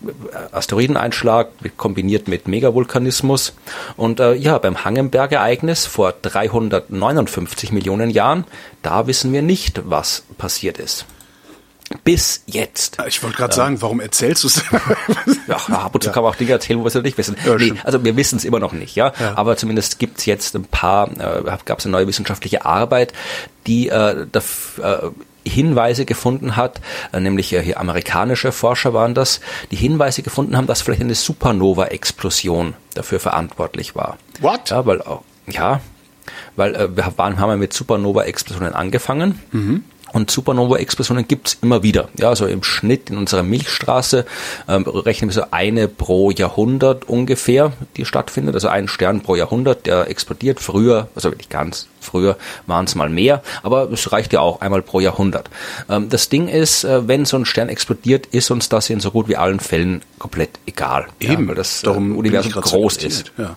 Asteroideneinschlag 0.51 1.49
kombiniert 1.77 2.27
mit 2.27 2.47
Megavulkanismus. 2.47 3.53
Und 3.95 4.19
äh, 4.19 4.33
ja, 4.33 4.57
beim 4.57 4.83
Hangenberg-Ereignis 4.83 5.85
vor 5.85 6.13
359 6.21 7.71
Millionen 7.71 8.09
Jahren, 8.09 8.45
da 8.81 9.07
wissen 9.07 9.31
wir 9.33 9.41
nicht, 9.41 9.81
was 9.85 10.23
passiert 10.37 10.77
ist. 10.77 11.05
Bis 12.03 12.43
jetzt. 12.45 12.97
Ich 13.07 13.23
wollte 13.23 13.37
gerade 13.37 13.53
sagen, 13.55 13.81
warum 13.81 13.99
erzählst 13.99 14.43
du 14.43 14.47
es? 14.47 14.63
Ja, 15.47 15.55
ab 15.55 15.95
und 15.95 16.03
zu 16.03 16.11
kann 16.11 16.21
man 16.23 16.31
auch 16.31 16.35
Dinge 16.35 16.51
erzählen, 16.51 16.77
wo 16.79 16.83
wir 16.83 16.87
es 16.89 16.93
noch 16.95 17.01
nicht 17.01 17.17
wissen. 17.17 17.35
Ja, 17.45 17.55
nee, 17.55 17.73
also 17.83 18.03
wir 18.03 18.15
wissen 18.15 18.37
es 18.37 18.45
immer 18.45 18.59
noch 18.59 18.73
nicht, 18.73 18.95
ja. 18.95 19.11
Ja. 19.19 19.35
Aber 19.37 19.57
zumindest 19.57 19.97
gibt's 19.97 20.25
jetzt 20.25 20.55
ein 20.55 20.65
paar, 20.65 21.09
äh, 21.19 21.43
gab 21.65 21.79
es 21.79 21.85
eine 21.85 21.93
neue 21.93 22.05
wissenschaftliche 22.07 22.63
Arbeit, 22.65 23.13
die 23.65 23.89
äh, 23.89 24.25
daf- 24.31 24.79
äh, 24.81 25.09
Hinweise 25.49 26.05
gefunden 26.05 26.55
hat, 26.57 26.79
äh, 27.11 27.19
nämlich 27.19 27.53
äh, 27.53 27.63
hier 27.63 27.79
amerikanische 27.79 28.51
Forscher 28.51 28.93
waren 28.93 29.15
das, 29.15 29.39
die 29.71 29.75
Hinweise 29.77 30.21
gefunden 30.21 30.55
haben, 30.57 30.67
dass 30.67 30.81
vielleicht 30.81 31.01
eine 31.01 31.15
Supernova-Explosion 31.15 32.75
dafür 32.93 33.19
verantwortlich 33.19 33.95
war. 33.95 34.17
What? 34.41 34.69
Ja, 34.69 34.85
weil 34.85 35.01
auch, 35.01 35.23
ja, 35.47 35.81
weil 36.55 36.75
äh, 36.75 36.95
wir 36.95 37.11
waren, 37.17 37.39
haben 37.39 37.49
ja 37.49 37.55
mit 37.55 37.73
Supernova-Explosionen 37.73 38.73
angefangen. 38.75 39.39
Mhm. 39.51 39.83
Und 40.13 40.31
Supernova-Explosionen 40.31 41.27
gibt's 41.27 41.57
immer 41.61 41.83
wieder. 41.83 42.09
Ja, 42.17 42.29
also 42.29 42.45
im 42.47 42.63
Schnitt 42.63 43.09
in 43.09 43.17
unserer 43.17 43.43
Milchstraße 43.43 44.25
ähm, 44.67 44.83
rechnen 44.83 45.29
wir 45.29 45.33
so 45.33 45.43
eine 45.51 45.87
pro 45.87 46.31
Jahrhundert 46.31 47.07
ungefähr, 47.07 47.73
die 47.97 48.05
stattfindet. 48.05 48.55
Also 48.55 48.67
ein 48.67 48.87
Stern 48.87 49.21
pro 49.21 49.35
Jahrhundert, 49.35 49.85
der 49.85 50.09
explodiert. 50.09 50.59
Früher, 50.59 51.09
also 51.15 51.29
nicht 51.29 51.49
ganz 51.49 51.87
früher 52.01 52.37
waren 52.65 52.85
es 52.85 52.95
mal 52.95 53.09
mehr, 53.09 53.43
aber 53.63 53.91
es 53.91 54.11
reicht 54.11 54.33
ja 54.33 54.39
auch 54.39 54.61
einmal 54.61 54.81
pro 54.81 54.99
Jahrhundert. 54.99 55.49
Ähm, 55.89 56.09
das 56.09 56.29
Ding 56.29 56.47
ist, 56.47 56.83
äh, 56.83 57.07
wenn 57.07 57.25
so 57.25 57.37
ein 57.37 57.45
Stern 57.45 57.69
explodiert, 57.69 58.27
ist 58.27 58.51
uns 58.51 58.69
das 58.69 58.89
in 58.89 58.99
so 58.99 59.11
gut 59.11 59.27
wie 59.27 59.37
allen 59.37 59.59
Fällen 59.59 60.01
komplett 60.17 60.51
egal. 60.65 61.07
Eben, 61.19 61.43
ja, 61.43 61.47
weil 61.49 61.55
das 61.55 61.81
darum 61.81 62.05
äh, 62.05 62.09
bin 62.09 62.17
Universum 62.17 62.51
groß 62.53 62.95
so 62.95 63.07
ist. 63.07 63.31
Ja. 63.37 63.55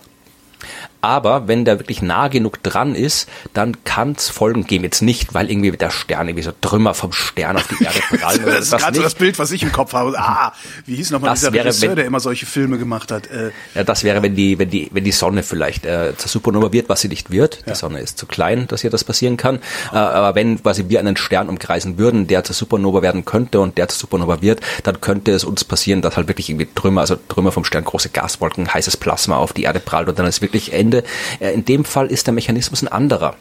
Aber 1.03 1.49
wenn 1.49 1.65
der 1.65 1.79
wirklich 1.79 2.01
nah 2.01 2.29
genug 2.29 2.63
dran 2.63 2.95
ist, 2.95 3.27
dann 3.53 3.83
kann 3.83 4.13
es 4.17 4.29
Folgen 4.29 4.65
geben. 4.65 4.85
Jetzt 4.85 5.01
nicht, 5.01 5.33
weil 5.33 5.51
irgendwie 5.51 5.71
der 5.71 5.89
Stern, 5.89 6.29
irgendwie 6.29 6.43
so 6.45 6.53
Trümmer 6.61 6.93
vom 6.93 7.11
Stern 7.11 7.57
auf 7.57 7.67
die 7.67 7.83
Erde 7.83 7.99
prallen. 8.17 8.43
oder 8.43 8.53
Das 8.53 8.67
ist 8.71 8.77
gerade 8.77 8.95
so 8.95 9.01
das 9.03 9.15
Bild, 9.15 9.37
was 9.37 9.51
ich 9.51 9.63
im 9.63 9.73
Kopf 9.73 9.91
habe. 9.91 10.17
Ah, 10.17 10.53
wie 10.85 10.95
hieß 10.95 11.11
nochmal 11.11 11.31
Das 11.31 11.39
dieser 11.41 11.51
wäre, 11.51 11.65
Regisseur, 11.65 11.89
wenn- 11.89 11.95
der 11.97 12.05
immer 12.05 12.21
solche 12.21 12.45
Filme 12.45 12.77
gemacht 12.77 13.11
hat? 13.11 13.27
Äh, 13.27 13.51
Ja, 13.75 13.83
das 13.83 14.05
wäre, 14.05 14.23
wenn 14.23 14.35
die, 14.35 14.57
wenn 14.59 14.69
die, 14.69 14.89
wenn 14.93 15.03
die 15.03 15.11
Sonne 15.11 15.43
vielleicht 15.43 15.85
äh, 15.85 16.13
zur 16.15 16.29
Supernova 16.29 16.71
wird, 16.71 16.87
was 16.87 17.01
sie 17.01 17.09
nicht 17.09 17.31
wird. 17.31 17.65
Die 17.65 17.71
Ja. 17.71 17.75
Sonne 17.75 17.99
ist 17.99 18.17
zu 18.17 18.25
klein, 18.25 18.67
dass 18.69 18.79
hier 18.79 18.89
das 18.89 19.03
passieren 19.03 19.35
kann. 19.35 19.57
Äh, 19.91 19.97
aber 19.97 20.35
wenn 20.35 20.63
quasi 20.63 20.85
wir 20.87 20.99
einen 20.99 21.17
Stern 21.17 21.49
umkreisen 21.49 21.97
würden, 21.97 22.27
der 22.27 22.45
zur 22.45 22.55
Supernova 22.55 23.01
werden 23.01 23.25
könnte 23.25 23.59
und 23.59 23.77
der 23.77 23.89
zur 23.89 23.99
Supernova 23.99 24.41
wird, 24.41 24.61
dann 24.83 25.01
könnte 25.01 25.31
es 25.33 25.43
uns 25.43 25.65
passieren, 25.65 26.01
dass 26.01 26.15
halt 26.15 26.29
wirklich 26.29 26.49
irgendwie 26.49 26.69
Trümmer, 26.73 27.01
also 27.01 27.17
Trümmer 27.27 27.51
vom 27.51 27.65
Stern, 27.65 27.83
große 27.83 28.07
Gaswolken, 28.07 28.73
heißes 28.73 28.95
Plasma 28.95 29.35
auf 29.35 29.51
die 29.51 29.63
Erde 29.63 29.81
prallt 29.81 30.07
und 30.07 30.17
dann 30.17 30.27
ist 30.27 30.41
wirklich 30.41 30.71
Ende. 30.71 30.92
Äh, 31.39 31.53
in 31.53 31.65
dem 31.65 31.85
Fall 31.85 32.07
ist 32.07 32.27
der 32.27 32.33
Mechanismus 32.33 32.81
ein 32.83 32.87
anderer. 32.87 33.35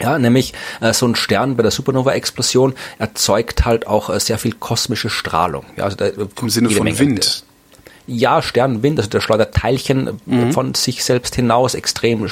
Ja, 0.00 0.18
nämlich 0.18 0.54
äh, 0.80 0.92
so 0.94 1.06
ein 1.06 1.14
Stern 1.14 1.54
bei 1.56 1.62
der 1.62 1.70
Supernova-Explosion 1.70 2.74
erzeugt 2.98 3.66
halt 3.66 3.86
auch 3.86 4.08
äh, 4.08 4.18
sehr 4.18 4.38
viel 4.38 4.54
kosmische 4.54 5.10
Strahlung. 5.10 5.64
Ja, 5.76 5.84
also 5.84 5.96
da, 5.98 6.06
Im 6.06 6.48
Sinne 6.48 6.70
von 6.70 6.84
Menge- 6.84 6.98
Wind. 6.98 7.44
ja, 8.06 8.40
Sternenwind, 8.40 8.98
also 8.98 9.10
der 9.10 9.20
schleudert 9.20 9.54
Teilchen 9.54 10.18
äh, 10.28 10.50
von 10.50 10.74
sich 10.74 11.04
selbst 11.04 11.34
hinaus, 11.34 11.74
extrem 11.74 12.24
äh, 12.24 12.30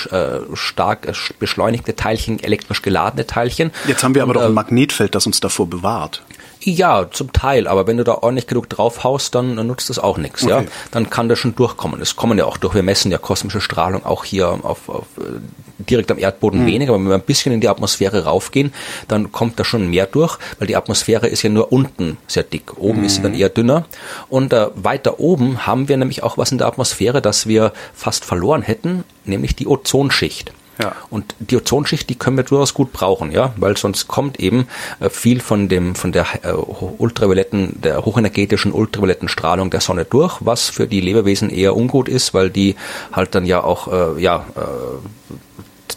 stark 0.54 1.06
äh, 1.06 1.12
beschleunigte 1.38 1.94
Teilchen, 1.94 2.42
elektrisch 2.42 2.80
geladene 2.80 3.26
Teilchen. 3.26 3.72
Jetzt 3.86 4.02
haben 4.02 4.14
wir 4.14 4.22
aber 4.22 4.30
Und, 4.30 4.36
doch 4.36 4.44
ein 4.44 4.52
äh, 4.52 4.54
Magnetfeld, 4.54 5.14
das 5.14 5.26
uns 5.26 5.38
davor 5.40 5.68
bewahrt. 5.68 6.22
Ja, 6.62 7.10
zum 7.10 7.32
Teil, 7.32 7.66
aber 7.66 7.86
wenn 7.86 7.96
du 7.96 8.04
da 8.04 8.14
ordentlich 8.14 8.46
genug 8.46 8.68
draufhaust, 8.68 9.34
dann 9.34 9.54
nutzt 9.66 9.88
das 9.88 9.98
auch 9.98 10.18
nichts, 10.18 10.42
okay. 10.42 10.50
ja. 10.50 10.64
Dann 10.90 11.08
kann 11.08 11.28
das 11.28 11.38
schon 11.38 11.54
durchkommen. 11.54 12.00
Es 12.02 12.16
kommen 12.16 12.36
ja 12.36 12.44
auch 12.44 12.58
durch. 12.58 12.74
Wir 12.74 12.82
messen 12.82 13.10
ja 13.10 13.18
kosmische 13.18 13.62
Strahlung 13.62 14.04
auch 14.04 14.24
hier 14.24 14.48
auf, 14.62 14.88
auf 14.88 15.06
äh, 15.18 15.40
direkt 15.78 16.10
am 16.10 16.18
Erdboden 16.18 16.62
mhm. 16.62 16.66
weniger, 16.66 16.92
aber 16.92 17.02
wenn 17.02 17.08
wir 17.08 17.14
ein 17.14 17.22
bisschen 17.22 17.52
in 17.52 17.60
die 17.60 17.68
Atmosphäre 17.68 18.24
raufgehen, 18.24 18.74
dann 19.08 19.32
kommt 19.32 19.58
da 19.58 19.64
schon 19.64 19.88
mehr 19.88 20.06
durch, 20.06 20.38
weil 20.58 20.68
die 20.68 20.76
Atmosphäre 20.76 21.28
ist 21.28 21.42
ja 21.42 21.48
nur 21.48 21.72
unten 21.72 22.18
sehr 22.26 22.42
dick. 22.42 22.76
Oben 22.78 23.00
mhm. 23.00 23.04
ist 23.06 23.16
sie 23.16 23.22
dann 23.22 23.34
eher 23.34 23.48
dünner. 23.48 23.86
Und 24.28 24.52
äh, 24.52 24.68
weiter 24.74 25.18
oben 25.18 25.66
haben 25.66 25.88
wir 25.88 25.96
nämlich 25.96 26.22
auch 26.22 26.36
was 26.36 26.52
in 26.52 26.58
der 26.58 26.66
Atmosphäre, 26.66 27.22
das 27.22 27.46
wir 27.46 27.72
fast 27.94 28.26
verloren 28.26 28.60
hätten, 28.60 29.04
nämlich 29.24 29.56
die 29.56 29.66
Ozonschicht. 29.66 30.52
Ja. 30.80 30.94
Und 31.10 31.34
die 31.38 31.56
Ozonschicht, 31.56 32.08
die 32.08 32.14
können 32.14 32.36
wir 32.36 32.44
durchaus 32.44 32.74
gut 32.74 32.92
brauchen, 32.92 33.32
ja, 33.32 33.52
weil 33.56 33.76
sonst 33.76 34.08
kommt 34.08 34.40
eben 34.40 34.66
äh, 35.00 35.10
viel 35.10 35.40
von 35.40 35.68
dem, 35.68 35.94
von 35.94 36.12
der 36.12 36.26
äh, 36.42 36.52
ultravioletten, 36.52 37.80
der 37.82 38.04
hochenergetischen 38.04 38.72
ultravioletten 38.72 39.28
Strahlung 39.28 39.70
der 39.70 39.80
Sonne 39.80 40.04
durch, 40.04 40.38
was 40.40 40.70
für 40.70 40.86
die 40.86 41.00
Lebewesen 41.00 41.50
eher 41.50 41.76
ungut 41.76 42.08
ist, 42.08 42.34
weil 42.34 42.50
die 42.50 42.76
halt 43.12 43.34
dann 43.34 43.46
ja 43.46 43.62
auch, 43.62 44.16
äh, 44.16 44.20
ja, 44.20 44.46
äh, 44.56 45.34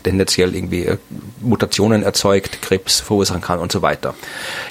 tendenziell 0.04 0.54
irgendwie 0.54 0.86
äh, 0.86 0.98
Mutationen 1.40 2.04
erzeugt, 2.04 2.62
Krebs 2.62 3.00
verursachen 3.00 3.42
kann 3.42 3.60
und 3.60 3.72
so 3.72 3.82
weiter. 3.82 4.14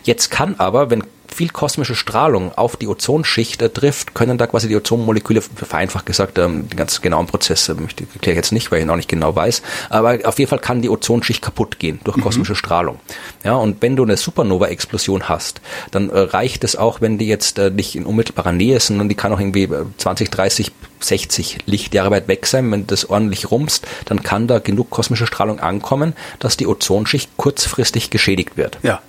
Jetzt 0.05 0.31
kann 0.31 0.57
aber, 0.59 0.91
wenn 0.91 1.03
viel 1.33 1.49
kosmische 1.49 1.95
Strahlung 1.95 2.53
auf 2.55 2.77
die 2.77 2.89
Ozonschicht 2.89 3.63
äh, 3.63 3.69
trifft, 3.69 4.15
können 4.15 4.39
da 4.39 4.47
quasi 4.47 4.69
die 4.69 4.77
Ozonmoleküle, 4.77 5.41
vereinfacht 5.41 6.07
gesagt, 6.07 6.39
ähm, 6.39 6.69
den 6.69 6.77
ganz 6.77 7.01
genauen 7.01 7.27
Prozess 7.27 7.69
äh, 7.69 7.75
möchte 7.75 8.05
ich 8.05 8.15
erkläre 8.15 8.37
jetzt 8.37 8.53
nicht, 8.53 8.71
weil 8.71 8.81
ich 8.81 8.87
noch 8.87 8.97
nicht 8.97 9.09
genau 9.09 9.35
weiß, 9.35 9.63
aber 9.91 10.19
auf 10.25 10.39
jeden 10.39 10.49
Fall 10.49 10.59
kann 10.59 10.83
die 10.83 10.89
Ozonschicht 10.89 11.43
kaputt 11.43 11.79
gehen 11.79 12.01
durch 12.05 12.17
mhm. 12.17 12.23
kosmische 12.23 12.55
Strahlung. 12.55 13.01
Ja, 13.45 13.55
und 13.55 13.83
wenn 13.83 13.97
du 13.97 14.05
eine 14.05 14.17
Supernova-Explosion 14.17 15.29
hast, 15.29 15.61
dann 15.91 16.11
äh, 16.11 16.19
reicht 16.19 16.65
es 16.65 16.77
auch, 16.77 17.01
wenn 17.01 17.19
die 17.19 17.27
jetzt 17.27 17.59
äh, 17.59 17.71
nicht 17.71 17.97
in 17.97 18.07
unmittelbarer 18.07 18.53
Nähe 18.53 18.79
sind 18.81 19.01
und 19.01 19.09
die 19.09 19.15
kann 19.15 19.33
auch 19.33 19.41
irgendwie 19.41 19.69
20, 19.97 20.31
30, 20.31 20.73
60 21.01 21.59
Lichtjahre 21.67 22.11
weit 22.11 22.29
weg 22.29 22.47
sein, 22.47 22.71
wenn 22.71 22.87
das 22.87 23.09
ordentlich 23.09 23.51
rumst, 23.51 23.87
dann 24.05 24.23
kann 24.23 24.47
da 24.47 24.59
genug 24.59 24.91
kosmische 24.91 25.27
Strahlung 25.27 25.61
ankommen, 25.61 26.15
dass 26.39 26.57
die 26.57 26.67
Ozonschicht 26.67 27.31
kurzfristig 27.37 28.11
geschädigt 28.11 28.57
wird. 28.57 28.79
Ja. 28.83 29.01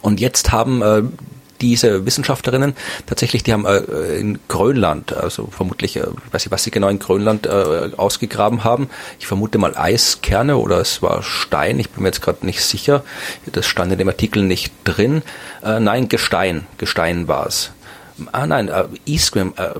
Und 0.00 0.20
jetzt 0.20 0.52
haben 0.52 0.82
äh, 0.82 1.02
diese 1.60 2.06
Wissenschaftlerinnen 2.06 2.74
tatsächlich, 3.06 3.42
die 3.42 3.52
haben 3.52 3.66
äh, 3.66 3.78
in 4.18 4.38
Grönland, 4.48 5.12
also 5.12 5.48
vermutlich, 5.50 5.96
äh, 5.96 6.06
weiß 6.30 6.46
ich, 6.46 6.50
was 6.50 6.64
sie 6.64 6.70
genau 6.70 6.88
in 6.88 6.98
Grönland 6.98 7.46
äh, 7.46 7.90
ausgegraben 7.96 8.64
haben. 8.64 8.88
Ich 9.18 9.26
vermute 9.26 9.58
mal 9.58 9.76
Eiskerne 9.76 10.56
oder 10.56 10.80
es 10.80 11.02
war 11.02 11.22
Stein, 11.22 11.78
ich 11.78 11.90
bin 11.90 12.02
mir 12.02 12.08
jetzt 12.08 12.22
gerade 12.22 12.46
nicht 12.46 12.62
sicher. 12.62 13.04
Das 13.46 13.66
stand 13.66 13.92
in 13.92 13.98
dem 13.98 14.08
Artikel 14.08 14.42
nicht 14.42 14.72
drin. 14.84 15.22
Äh, 15.64 15.80
nein, 15.80 16.08
Gestein, 16.08 16.66
Gestein 16.78 17.28
war 17.28 17.46
es. 17.46 17.70
Ah 18.32 18.46
nein, 18.46 18.68
äh, 18.68 18.84
Isgrim, 19.04 19.54
äh, 19.56 19.74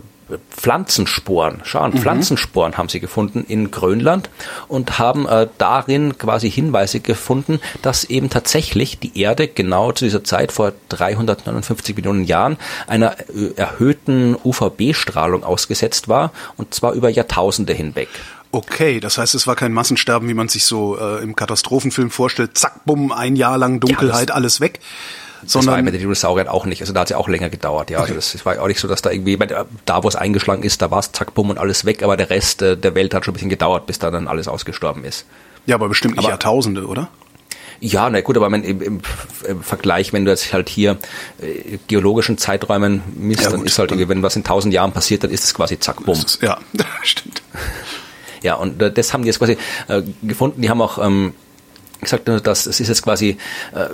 Pflanzensporen, 0.51 1.61
schauen, 1.65 1.93
mhm. 1.93 1.99
Pflanzensporen 1.99 2.77
haben 2.77 2.89
sie 2.89 3.01
gefunden 3.01 3.45
in 3.49 3.71
Grönland 3.71 4.31
und 4.69 4.99
haben 4.99 5.27
äh, 5.27 5.49
darin 5.59 6.19
quasi 6.19 6.51
Hinweise 6.51 7.01
gefunden, 7.01 7.61
dass 7.83 8.05
eben 8.05 8.31
tatsächlich 8.31 8.99
die 8.99 9.21
Erde 9.21 9.49
genau 9.49 9.93
zu 9.93 10.05
dieser 10.05 10.25
Zeit 10.25 10.53
vor 10.53 10.73
359 10.91 11.97
Millionen 11.97 12.25
Jahren 12.25 12.59
einer 12.87 13.17
äh, 13.31 13.55
erhöhten 13.57 14.37
UVB-Strahlung 14.45 15.45
ausgesetzt 15.45 16.09
war 16.09 16.33
und 16.57 16.75
zwar 16.75 16.93
über 16.93 17.09
Jahrtausende 17.09 17.73
hinweg. 17.73 18.09
Okay, 18.51 18.99
das 18.99 19.19
heißt, 19.19 19.35
es 19.35 19.47
war 19.47 19.57
kein 19.57 19.73
Massensterben, 19.73 20.29
wie 20.29 20.35
man 20.35 20.49
sich 20.49 20.65
so 20.65 20.99
äh, 20.99 21.23
im 21.23 21.37
Katastrophenfilm 21.37 22.11
vorstellt. 22.11 22.57
Zack, 22.57 22.87
bumm, 22.87 23.13
ein 23.13 23.37
Jahr 23.37 23.59
lang 23.59 23.79
Dunkelheit, 23.79 24.31
ja, 24.31 24.35
alles 24.35 24.61
weg, 24.61 24.81
sondern 25.45 25.67
das 25.67 25.77
war 25.77 25.83
bei 25.83 25.91
den 25.91 26.01
Dinosauriern 26.01 26.49
auch 26.49 26.67
nicht. 26.67 26.81
Also 26.81 26.93
da 26.93 27.01
hat 27.01 27.09
es 27.09 27.11
ja 27.11 27.17
auch 27.17 27.29
länger 27.29 27.51
gedauert. 27.51 27.91
Ja, 27.91 27.99
okay. 27.99 28.09
also 28.09 28.15
das, 28.15 28.33
das 28.33 28.47
war 28.47 28.61
auch 28.61 28.67
nicht 28.67 28.81
so, 28.81 28.89
dass 28.89 29.03
da 29.03 29.11
irgendwie 29.11 29.39
da, 29.85 30.03
wo 30.03 30.09
es 30.09 30.17
eingeschlagen 30.17 30.63
ist, 30.63 30.83
da 30.83 30.91
war 30.91 30.99
es 30.99 31.13
zack, 31.13 31.35
bumm 31.35 31.51
und 31.51 31.59
alles 31.59 31.85
weg. 31.85 32.03
Aber 32.03 32.17
der 32.17 32.31
Rest 32.31 32.63
äh, 32.63 32.77
der 32.77 32.95
Welt 32.95 33.15
hat 33.15 33.25
schon 33.25 33.33
ein 33.33 33.35
bisschen 33.35 33.51
gedauert, 33.51 33.87
bis 33.87 33.99
da 33.99 34.11
dann 34.11 34.29
alles 34.29 34.49
ausgestorben 34.49 35.05
ist. 35.05 35.27
Ja, 35.67 35.75
aber 35.75 35.89
bestimmt 35.89 36.17
nicht 36.17 36.25
aber, 36.25 36.31
Jahrtausende, 36.31 36.87
oder? 36.87 37.09
Ja, 37.81 38.11
na 38.11 38.21
gut, 38.21 38.37
aber 38.37 38.47
im, 38.47 38.55
im, 38.55 39.01
im, 39.47 39.63
Vergleich, 39.63 40.13
wenn 40.13 40.25
du 40.25 40.33
jetzt 40.33 40.53
halt 40.53 40.69
hier 40.69 40.99
äh, 41.41 41.79
geologischen 41.87 42.37
Zeiträumen 42.37 43.03
misst, 43.15 43.45
ja, 43.45 43.51
dann 43.51 43.65
ist 43.65 43.79
halt 43.79 43.93
irgendwie, 43.93 44.09
wenn 44.09 44.23
was 44.23 44.35
in 44.35 44.43
tausend 44.43 44.75
Jahren 44.75 44.93
passiert, 44.93 45.23
dann 45.23 45.31
ist 45.31 45.45
es 45.45 45.55
quasi 45.55 45.79
zack, 45.79 46.05
bumm. 46.05 46.19
Ja, 46.41 46.59
stimmt. 47.03 47.43
Ja, 48.43 48.55
und 48.55 48.83
äh, 48.83 48.91
das 48.91 49.13
haben 49.13 49.23
die 49.23 49.29
jetzt 49.29 49.39
quasi 49.39 49.57
äh, 49.89 50.03
gefunden. 50.23 50.63
Die 50.63 50.71
haben 50.71 50.81
auch 50.81 50.99
ähm, 50.99 51.35
gesagt, 52.01 52.29
dass 52.29 52.67
es 52.67 52.81
ist 52.81 52.89
jetzt 52.89 53.03
quasi 53.03 53.37
äh, 53.75 53.89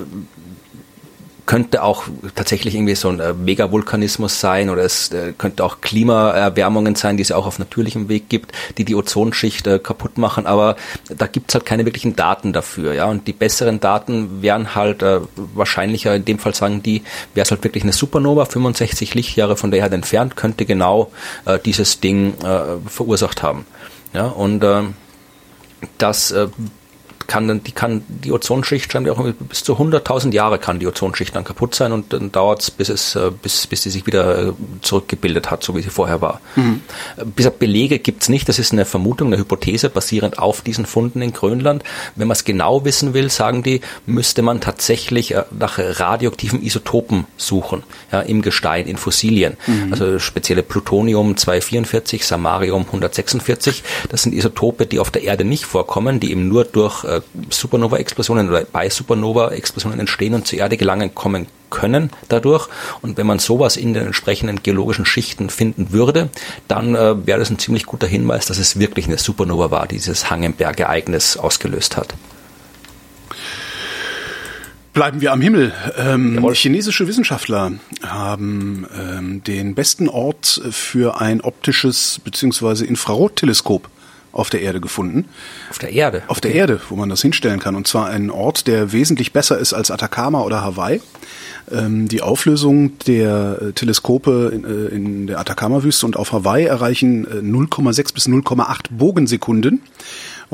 könnte 1.47 1.83
auch 1.83 2.05
tatsächlich 2.35 2.75
irgendwie 2.75 2.95
so 2.95 3.09
ein 3.09 3.21
äh, 3.21 3.35
Megavulkanismus 3.35 4.41
sein 4.41 4.71
oder 4.71 4.83
es 4.83 5.13
äh, 5.13 5.35
könnte 5.37 5.65
auch 5.65 5.81
Klimaerwärmungen 5.81 6.95
sein, 6.95 7.17
die 7.17 7.23
es 7.23 7.33
auch 7.33 7.47
auf 7.47 7.59
natürlichem 7.59 8.09
Weg 8.09 8.29
gibt, 8.29 8.53
die 8.79 8.85
die 8.85 8.95
Ozonschicht 8.95 9.67
äh, 9.67 9.79
kaputt 9.79 10.17
machen, 10.17 10.47
aber 10.47 10.77
da 11.09 11.27
gibt's 11.27 11.55
halt 11.55 11.67
keine 11.67 11.85
wirklichen 11.85 12.17
Daten 12.17 12.53
dafür, 12.53 12.95
ja, 12.95 13.07
und 13.07 13.27
die 13.27 13.33
besseren 13.33 13.81
Daten 13.81 14.43
wären 14.43 14.75
halt 14.75 15.03
äh, 15.03 15.21
wahrscheinlicher, 15.37 16.15
in 16.15 16.25
dem 16.25 16.39
Fall 16.39 16.55
sagen 16.55 16.83
die, 16.83 17.03
wäre 17.35 17.45
es 17.45 17.51
halt 17.51 17.65
wirklich 17.65 17.85
eine 17.85 17.93
Supernova, 17.93 18.47
65 18.47 19.15
Lichtjahre 19.15 19.57
von 19.57 19.71
der 19.71 19.81
Erde 19.81 19.97
entfernt, 19.97 20.37
könnte 20.37 20.65
genau 20.65 21.11
äh, 21.45 21.59
dieses 21.59 22.01
Ding 22.01 22.35
äh, 22.43 22.79
verursacht 22.87 23.43
haben, 23.43 23.67
ja, 24.15 24.27
und 24.27 24.65
äh, 24.65 24.83
das 25.99 26.31
äh, 26.31 26.49
kann 27.27 27.49
dann, 27.49 27.62
die 27.62 27.72
kann, 27.72 28.03
die 28.09 28.33
Ozonschicht 28.33 28.91
scheint 28.91 29.09
auch 29.09 29.25
bis 29.49 29.64
zu 29.64 29.75
100.000 29.75 30.33
Jahre 30.33 30.59
kann 30.59 30.79
die 30.79 30.87
Ozonschicht 30.87 31.35
dann 31.35 31.45
kaputt 31.45 31.75
sein 31.75 31.93
und 31.93 32.12
dann 32.12 32.33
dauert 32.33 32.62
es, 32.62 32.70
bis 32.70 32.89
es, 32.89 33.16
äh, 33.16 33.31
bis, 33.31 33.66
bis 33.66 33.83
sie 33.83 33.91
sich 33.91 34.07
wieder 34.07 34.49
äh, 34.49 34.53
zurückgebildet 34.83 35.51
hat, 35.51 35.62
so 35.62 35.77
wie 35.77 35.83
sie 35.83 35.91
vorher 35.91 36.20
war. 36.20 36.41
Mhm. 36.57 36.81
Bis 37.35 37.49
Belege 37.51 37.99
gibt's 37.99 38.29
nicht, 38.29 38.49
das 38.49 38.59
ist 38.59 38.72
eine 38.72 38.85
Vermutung, 38.85 39.29
eine 39.29 39.39
Hypothese 39.39 39.89
basierend 39.89 40.39
auf 40.39 40.62
diesen 40.62 40.87
Funden 40.87 41.22
in 41.22 41.33
Grönland. 41.33 41.83
Wenn 42.16 42.29
man 42.29 42.35
es 42.35 42.45
genau 42.45 42.85
wissen 42.85 43.14
will, 43.14 43.31
sagen 43.31 43.62
die, 43.62 43.81
müsste 44.07 44.43
man 44.43 44.61
tatsächlich 44.61 45.35
äh, 45.35 45.45
nach 45.59 45.79
radioaktiven 45.79 46.62
Isotopen 46.62 47.27
suchen, 47.37 47.83
ja, 48.12 48.20
im 48.20 48.43
Gestein, 48.43 48.87
in 48.87 48.97
Fossilien. 48.97 49.57
Mhm. 49.66 49.93
Also 49.93 50.18
spezielle 50.18 50.62
Plutonium 50.62 51.37
244, 51.37 52.27
Samarium 52.27 52.85
146, 52.87 53.83
das 54.09 54.22
sind 54.22 54.35
Isotope, 54.35 54.87
die 54.87 54.99
auf 54.99 55.11
der 55.11 55.22
Erde 55.22 55.45
nicht 55.45 55.64
vorkommen, 55.64 56.20
die 56.20 56.31
eben 56.31 56.49
nur 56.49 56.64
durch 56.64 57.05
äh, 57.17 57.21
Supernova-Explosionen 57.51 58.49
oder 58.49 58.65
bei 58.65 58.89
Supernova-Explosionen 58.89 60.01
entstehen 60.01 60.35
und 60.35 60.47
zur 60.47 60.59
Erde 60.59 60.77
gelangen 60.77 61.15
kommen 61.15 61.47
können 61.71 62.11
dadurch. 62.29 62.69
Und 63.03 63.17
wenn 63.17 63.27
man 63.27 63.39
sowas 63.39 63.77
in 63.77 63.95
den 63.95 64.07
entsprechenden 64.07 64.62
geologischen 64.62 65.07
Schichten 65.07 65.51
finden 65.51 65.93
würde, 65.93 66.31
dann 66.69 66.95
äh, 66.95 67.27
wäre 67.27 67.39
das 67.39 67.51
ein 67.51 67.59
ziemlich 67.59 67.87
guter 67.87 68.07
Hinweis, 68.07 68.47
dass 68.47 68.59
es 68.59 68.79
wirklich 68.79 69.07
eine 69.07 69.19
Supernova 69.19 69.71
war, 69.71 69.87
die 69.87 69.97
dieses 69.97 70.31
Hangenberg-Ereignis 70.31 71.37
ausgelöst 71.37 71.97
hat. 71.97 72.15
Bleiben 74.95 75.21
wir 75.21 75.33
am 75.33 75.41
Himmel. 75.41 75.73
Ähm, 75.97 76.49
chinesische 76.53 77.09
Wissenschaftler 77.09 77.73
haben 78.03 78.87
ähm, 78.97 79.43
den 79.43 79.75
besten 79.75 80.09
Ort 80.09 80.62
für 80.71 81.21
ein 81.21 81.41
optisches 81.41 82.21
bzw. 82.23 82.85
Infrarotteleskop 82.85 83.91
auf 84.35 84.51
der 84.51 84.61
Erde 84.61 84.80
gefunden. 84.80 85.26
Auf 85.70 85.78
der 85.78 85.93
Erde? 85.93 86.22
Auf 86.26 86.39
okay. 86.39 86.49
der 86.49 86.55
Erde, 86.55 86.80
wo 86.89 86.97
man 86.97 87.09
das 87.09 87.22
hinstellen 87.22 87.61
kann. 87.61 87.76
Und 87.76 87.87
zwar 87.87 88.09
einen 88.09 88.30
Ort, 88.30 88.66
der 88.66 88.93
wesentlich 88.93 89.32
besser 89.32 89.59
ist 89.59 89.72
als 89.72 89.91
Atacama 89.91 90.43
oder 90.43 90.62
Hawaii. 90.62 91.01
Ähm, 91.70 92.09
die 92.09 92.20
Auflösung 92.20 92.99
der 93.07 93.59
äh, 93.61 93.72
Teleskope 93.72 94.51
in, 94.53 94.64
äh, 94.64 94.95
in 94.95 95.26
der 95.26 95.39
Atacama-Wüste 95.39 96.05
und 96.05 96.16
auf 96.16 96.32
Hawaii 96.32 96.66
erreichen 96.66 97.24
äh, 97.24 97.41
0,6 97.41 98.12
bis 98.12 98.26
0,8 98.26 98.87
Bogensekunden. 98.91 99.80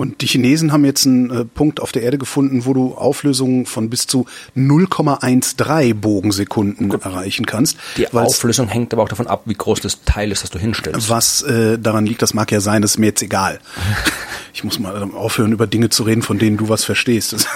Und 0.01 0.23
die 0.23 0.27
Chinesen 0.27 0.73
haben 0.73 0.87
jetzt 0.87 1.07
einen 1.07 1.31
äh, 1.31 1.45
Punkt 1.45 1.79
auf 1.79 1.93
der 1.93 2.03
Erde 2.03 2.17
gefunden, 2.17 2.65
wo 2.65 2.73
du 2.73 2.95
Auflösungen 2.95 3.67
von 3.67 3.91
bis 3.91 4.07
zu 4.07 4.25
0,13 4.57 5.93
Bogensekunden 5.93 6.89
Gut. 6.89 7.05
erreichen 7.05 7.45
kannst. 7.45 7.77
Die 7.99 8.11
Auflösung 8.11 8.67
hängt 8.69 8.95
aber 8.95 9.03
auch 9.03 9.11
davon 9.11 9.27
ab, 9.27 9.43
wie 9.45 9.53
groß 9.53 9.81
das 9.81 10.03
Teil 10.05 10.33
ist, 10.33 10.43
das 10.43 10.49
du 10.49 10.59
hinstellst. 10.59 11.11
Was 11.11 11.43
äh, 11.43 11.79
daran 11.79 12.07
liegt, 12.07 12.23
das 12.23 12.33
mag 12.33 12.51
ja 12.51 12.61
sein, 12.61 12.81
das 12.81 12.93
ist 12.93 12.97
mir 12.97 13.09
jetzt 13.09 13.21
egal. 13.21 13.61
ich 14.55 14.65
muss 14.65 14.79
mal 14.79 15.03
aufhören, 15.13 15.53
über 15.53 15.67
Dinge 15.67 15.91
zu 15.91 16.05
reden, 16.05 16.23
von 16.23 16.39
denen 16.39 16.57
du 16.57 16.71
was 16.71 16.83
verstehst. 16.83 17.47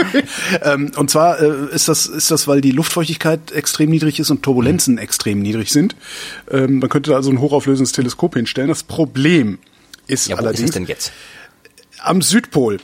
ähm, 0.62 0.92
und 0.96 1.10
zwar 1.10 1.38
äh, 1.38 1.74
ist 1.74 1.86
das, 1.88 2.06
ist 2.06 2.30
das, 2.30 2.48
weil 2.48 2.62
die 2.62 2.70
Luftfeuchtigkeit 2.70 3.52
extrem 3.52 3.90
niedrig 3.90 4.18
ist 4.20 4.30
und 4.30 4.42
Turbulenzen 4.42 4.94
mhm. 4.94 5.00
extrem 5.00 5.40
niedrig 5.42 5.70
sind. 5.70 5.96
Ähm, 6.50 6.78
man 6.78 6.88
könnte 6.88 7.10
da 7.10 7.16
also 7.16 7.30
ein 7.30 7.40
hochauflösendes 7.40 7.92
Teleskop 7.92 8.36
hinstellen. 8.36 8.70
Das 8.70 8.84
Problem 8.84 9.58
ist 10.06 10.28
ja, 10.28 10.36
wo 10.36 10.40
allerdings. 10.40 10.60
Ist 10.60 10.68
es 10.70 10.74
denn 10.74 10.86
jetzt? 10.86 11.12
Am 12.02 12.22
Südpol. 12.22 12.78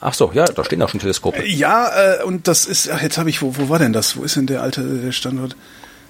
Ach 0.00 0.14
so, 0.14 0.30
ja, 0.32 0.44
da 0.44 0.64
stehen 0.64 0.80
auch 0.82 0.88
schon 0.88 1.00
Teleskope. 1.00 1.44
Ja, 1.44 2.20
äh, 2.20 2.22
und 2.22 2.46
das 2.46 2.66
ist, 2.66 2.88
ach, 2.90 3.02
jetzt 3.02 3.18
habe 3.18 3.30
ich, 3.30 3.42
wo, 3.42 3.56
wo 3.56 3.68
war 3.68 3.78
denn 3.78 3.92
das? 3.92 4.16
Wo 4.16 4.22
ist 4.22 4.36
denn 4.36 4.46
der 4.46 4.62
alte 4.62 4.82
der 4.82 5.12
Standort? 5.12 5.56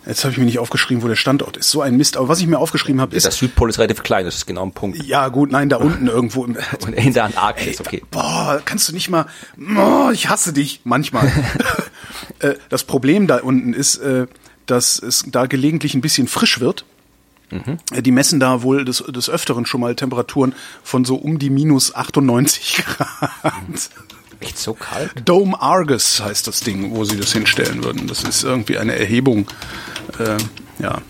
Jetzt 0.07 0.25
habe 0.25 0.33
ich 0.33 0.39
mir 0.39 0.45
nicht 0.45 0.59
aufgeschrieben, 0.59 1.03
wo 1.03 1.09
der 1.09 1.17
Standort 1.17 1.59
ist. 1.59 1.71
So 1.71 1.83
ein 1.83 1.97
Mist. 1.97 2.17
Aber 2.17 2.29
was 2.29 2.41
ich 2.41 2.47
mir 2.47 2.59
aufgeschrieben 2.59 3.01
habe, 3.01 3.15
ist. 3.15 3.25
Der 3.25 3.33
Südpol 3.33 3.69
ist 3.69 3.79
relativ 3.79 4.03
klein, 4.03 4.25
das 4.25 4.37
ist 4.37 4.47
genau 4.47 4.65
ein 4.65 4.73
Punkt. 4.73 5.03
Ja, 5.05 5.29
gut, 5.29 5.51
nein, 5.51 5.69
da 5.69 5.77
unten 5.79 6.07
irgendwo. 6.07 6.45
Im, 6.45 6.57
Und 6.83 6.95
in 6.95 7.13
der 7.13 7.25
Antarktis, 7.25 7.81
okay. 7.81 8.03
Boah, 8.11 8.61
kannst 8.65 8.89
du 8.89 8.95
nicht 8.95 9.11
mal. 9.11 9.27
Oh, 9.77 10.11
ich 10.11 10.29
hasse 10.29 10.53
dich 10.53 10.81
manchmal. 10.85 11.31
Äh, 12.41 12.55
das 12.69 12.85
Problem 12.85 13.27
da 13.27 13.39
unten 13.39 13.73
ist, 13.73 13.97
äh, 13.97 14.27
dass 14.67 15.01
es 15.03 15.25
da 15.27 15.47
gelegentlich 15.47 15.95
ein 15.95 16.01
bisschen 16.01 16.29
frisch 16.29 16.61
wird. 16.61 16.85
Mhm. 17.51 17.79
Die 18.03 18.11
messen 18.11 18.41
da 18.41 18.63
wohl 18.63 18.85
des, 18.85 18.99
des 18.99 19.31
Öfteren 19.31 19.67
schon 19.67 19.81
mal 19.81 19.95
Temperaturen 19.95 20.55
von 20.83 21.05
so 21.05 21.17
um 21.17 21.39
die 21.39 21.51
minus 21.51 21.95
98 21.95 22.85
Grad. 22.85 23.91
Echt 24.41 24.59
so 24.59 24.75
kalt? 24.75 25.11
Dome 25.25 25.61
Argus 25.61 26.21
heißt 26.21 26.47
das 26.47 26.61
Ding, 26.61 26.95
wo 26.95 27.05
sie 27.05 27.17
das 27.17 27.33
hinstellen 27.33 27.83
würden. 27.83 28.07
Das 28.07 28.23
ist 28.23 28.45
irgendwie 28.45 28.79
eine 28.79 28.97
Erhebung. 28.97 29.49
Äh, 30.19 30.37
ja, 30.81 31.01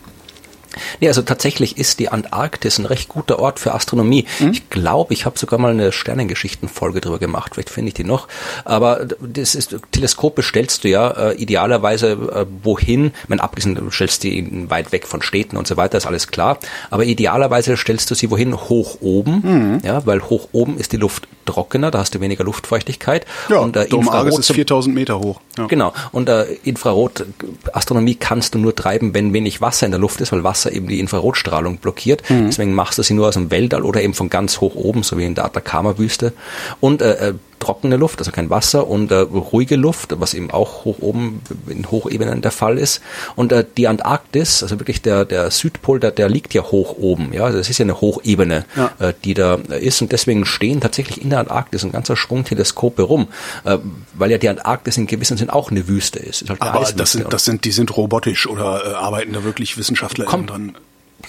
Nee, 1.00 1.08
also 1.08 1.22
tatsächlich 1.22 1.78
ist 1.78 1.98
die 1.98 2.08
Antarktis 2.08 2.78
ein 2.78 2.86
recht 2.86 3.08
guter 3.08 3.38
Ort 3.38 3.58
für 3.58 3.74
Astronomie. 3.74 4.26
Mhm. 4.38 4.50
Ich 4.50 4.70
glaube, 4.70 5.14
ich 5.14 5.26
habe 5.26 5.38
sogar 5.38 5.58
mal 5.58 5.72
eine 5.72 5.92
Sternengeschichten-Folge 5.92 7.00
drüber 7.00 7.18
gemacht, 7.18 7.54
vielleicht 7.54 7.70
finde 7.70 7.88
ich 7.88 7.94
die 7.94 8.04
noch. 8.04 8.28
Aber 8.64 9.06
das 9.20 9.54
ist, 9.54 9.76
Teleskope 9.92 10.42
stellst 10.42 10.84
du 10.84 10.88
ja 10.88 11.10
äh, 11.10 11.34
idealerweise 11.34 12.12
äh, 12.12 12.46
wohin, 12.62 13.12
ich 13.22 13.28
meine, 13.28 13.42
abgesehen, 13.42 13.74
du 13.74 13.90
stellst 13.90 14.22
die 14.22 14.68
weit 14.70 14.92
weg 14.92 15.06
von 15.06 15.22
Städten 15.22 15.56
und 15.56 15.66
so 15.66 15.76
weiter, 15.76 15.98
ist 15.98 16.06
alles 16.06 16.28
klar. 16.28 16.58
Aber 16.90 17.04
idealerweise 17.04 17.76
stellst 17.76 18.10
du 18.10 18.14
sie 18.14 18.30
wohin? 18.30 18.56
Hoch 18.58 18.98
oben, 19.00 19.40
mhm. 19.42 19.80
ja, 19.84 20.04
weil 20.06 20.22
hoch 20.22 20.48
oben 20.52 20.78
ist 20.78 20.92
die 20.92 20.96
Luft 20.96 21.28
trockener, 21.48 21.90
da 21.90 21.98
hast 21.98 22.14
du 22.14 22.20
weniger 22.20 22.44
Luftfeuchtigkeit. 22.44 23.26
Ja, 23.48 23.58
und 23.58 23.76
äh, 23.76 23.84
Infrarot 23.84 24.38
ist 24.38 24.52
4000 24.52 24.94
Meter 24.94 25.18
hoch. 25.18 25.40
Ja. 25.56 25.66
Genau. 25.66 25.92
Und 26.12 26.28
äh, 26.28 26.44
Infrarot-Astronomie 26.64 28.14
kannst 28.14 28.54
du 28.54 28.58
nur 28.58 28.74
treiben, 28.74 29.14
wenn 29.14 29.32
wenig 29.32 29.60
Wasser 29.60 29.86
in 29.86 29.92
der 29.92 30.00
Luft 30.00 30.20
ist, 30.20 30.32
weil 30.32 30.44
Wasser 30.44 30.72
eben 30.72 30.88
die 30.88 31.00
Infrarotstrahlung 31.00 31.78
blockiert. 31.78 32.22
Mhm. 32.30 32.46
Deswegen 32.46 32.74
machst 32.74 32.98
du 32.98 33.02
sie 33.02 33.14
nur 33.14 33.28
aus 33.28 33.34
dem 33.34 33.50
Weltall 33.50 33.82
oder 33.82 34.02
eben 34.02 34.14
von 34.14 34.30
ganz 34.30 34.60
hoch 34.60 34.74
oben, 34.74 35.02
so 35.02 35.18
wie 35.18 35.24
in 35.24 35.34
der 35.34 35.46
Atacama-Wüste. 35.46 36.32
Und 36.80 37.02
äh, 37.02 37.30
äh 37.30 37.34
trockene 37.58 37.96
Luft, 37.96 38.18
also 38.18 38.30
kein 38.30 38.50
Wasser 38.50 38.86
und 38.86 39.10
äh, 39.10 39.16
ruhige 39.16 39.76
Luft, 39.76 40.14
was 40.18 40.34
eben 40.34 40.50
auch 40.50 40.84
hoch 40.84 40.98
oben 41.00 41.40
in 41.68 41.90
Hochebenen 41.90 42.42
der 42.42 42.50
Fall 42.50 42.78
ist. 42.78 43.00
Und 43.36 43.52
äh, 43.52 43.64
die 43.76 43.88
Antarktis, 43.88 44.62
also 44.62 44.78
wirklich 44.80 45.02
der, 45.02 45.24
der 45.24 45.50
Südpol, 45.50 46.00
der, 46.00 46.10
der 46.10 46.28
liegt 46.28 46.54
ja 46.54 46.62
hoch 46.62 46.96
oben. 46.98 47.32
Ja, 47.32 47.44
also 47.44 47.58
das 47.58 47.68
ist 47.68 47.78
ja 47.78 47.84
eine 47.84 48.00
Hochebene, 48.00 48.64
ja. 48.76 48.92
äh, 48.98 49.14
die 49.24 49.34
da 49.34 49.54
ist. 49.54 50.02
Und 50.02 50.12
deswegen 50.12 50.44
stehen 50.44 50.80
tatsächlich 50.80 51.22
in 51.22 51.30
der 51.30 51.40
Antarktis 51.40 51.84
ein 51.84 51.92
ganzer 51.92 52.16
Schwung 52.16 52.44
Teleskope 52.44 53.02
rum, 53.02 53.28
äh, 53.64 53.78
weil 54.14 54.30
ja 54.30 54.38
die 54.38 54.48
Antarktis 54.48 54.96
in 54.96 55.06
gewissem 55.06 55.36
Sinn 55.36 55.50
auch 55.50 55.70
eine 55.70 55.88
Wüste 55.88 56.18
ist. 56.18 56.42
ist 56.42 56.50
halt 56.50 56.62
Aber 56.62 56.80
das 56.80 57.12
sind, 57.12 57.32
das 57.32 57.44
sind, 57.44 57.64
die 57.64 57.72
sind 57.72 57.96
robotisch 57.96 58.46
oder 58.46 58.84
äh, 58.84 58.94
arbeiten 58.94 59.32
da 59.32 59.44
wirklich 59.44 59.76
Wissenschaftler 59.76 60.24
kommt, 60.24 60.50
dran? 60.50 60.76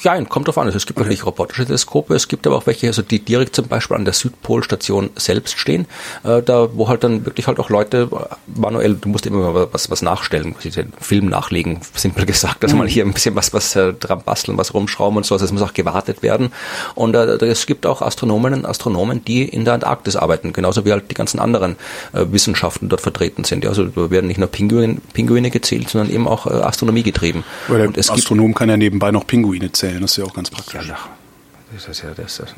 Ja, 0.02 0.24
kommt 0.26 0.48
drauf 0.48 0.58
an. 0.58 0.66
Also 0.66 0.78
es 0.78 0.86
gibt 0.86 1.00
natürlich 1.00 1.26
robotische 1.26 1.66
Teleskope, 1.66 2.16
es 2.16 2.28
gibt 2.28 2.48
aber 2.48 2.58
auch 2.58 2.68
welche, 2.68 2.88
also 2.88 3.02
die 3.02 3.20
direkt 3.20 3.56
zum 3.56 3.68
Beispiel 3.68 3.98
an 3.98 4.06
der 4.06 4.14
Südpolstation 4.14 5.10
selbst 5.16 5.60
stehen, 5.60 5.88
äh, 6.24 6.42
da 6.42 6.70
wo 6.74 6.88
halt 6.88 7.04
dann 7.04 7.26
wirklich 7.26 7.48
halt 7.48 7.60
auch 7.60 7.70
Leute 7.70 8.10
äh, 8.12 8.60
manuell, 8.60 8.96
du 8.96 9.10
musst 9.10 9.26
immer 9.26 9.74
was, 9.74 9.90
was 9.90 10.02
nachstellen, 10.02 10.56
den 10.64 10.94
Film 11.02 11.26
nachlegen, 11.28 11.82
simpel 11.94 12.26
gesagt, 12.26 12.64
also 12.64 12.76
mhm. 12.76 12.80
mal 12.84 12.88
hier 12.88 13.06
ein 13.06 13.14
bisschen 13.14 13.36
was, 13.36 13.54
was 13.54 13.76
äh, 13.76 13.94
dran 13.94 14.22
basteln, 14.24 14.58
was 14.58 14.74
rumschrauben 14.74 15.18
und 15.18 15.26
so, 15.26 15.36
also 15.36 15.44
es 15.44 15.52
muss 15.52 15.62
auch 15.62 15.74
gewartet 15.74 16.24
werden. 16.24 16.54
Und 16.96 17.16
äh, 17.16 17.26
es 17.46 17.66
gibt 17.66 17.86
auch 17.86 18.02
Astronomen 18.02 18.54
und 18.54 18.66
Astronomen, 18.66 19.26
die 19.26 19.44
in 19.44 19.66
der 19.66 19.74
Antarktis 19.74 20.16
arbeiten, 20.16 20.54
genauso 20.54 20.86
wie 20.86 20.92
halt 20.94 21.12
die 21.12 21.16
ganzen 21.16 21.40
anderen 21.40 21.76
äh, 22.14 22.26
Wissenschaften 22.32 22.88
dort 22.88 23.02
vertreten 23.02 23.44
sind. 23.44 23.66
Ja, 23.66 23.70
also 23.72 23.86
da 23.86 24.10
werden 24.10 24.28
nicht 24.28 24.40
nur 24.40 24.48
Pinguine, 24.48 24.98
Pinguine 25.14 25.52
gezählt, 25.52 25.90
sondern 25.90 26.10
eben 26.10 26.28
auch 26.28 26.48
äh, 26.48 26.52
Astronomie 26.52 27.04
getrieben. 27.04 27.44
Weil 27.68 27.80
der 27.80 27.88
und 27.88 28.00
Astronom 28.00 28.48
gibt, 28.48 28.60
kann 28.60 28.70
ja 28.70 28.78
nebenbei 28.78 29.12
noch 29.12 29.28
Pinguine 29.28 29.72
zählen 29.72 29.89
zählen. 29.90 30.02
Das 30.02 30.12
ist 30.12 30.18
ja 30.18 30.26
auch 30.26 30.34
ganz 30.34 30.50
praktisch. 30.50 30.88
Ja, 30.88 30.98
das 31.74 31.88
ist 31.88 32.04
ja 32.04 32.10
das. 32.16 32.38
das, 32.38 32.56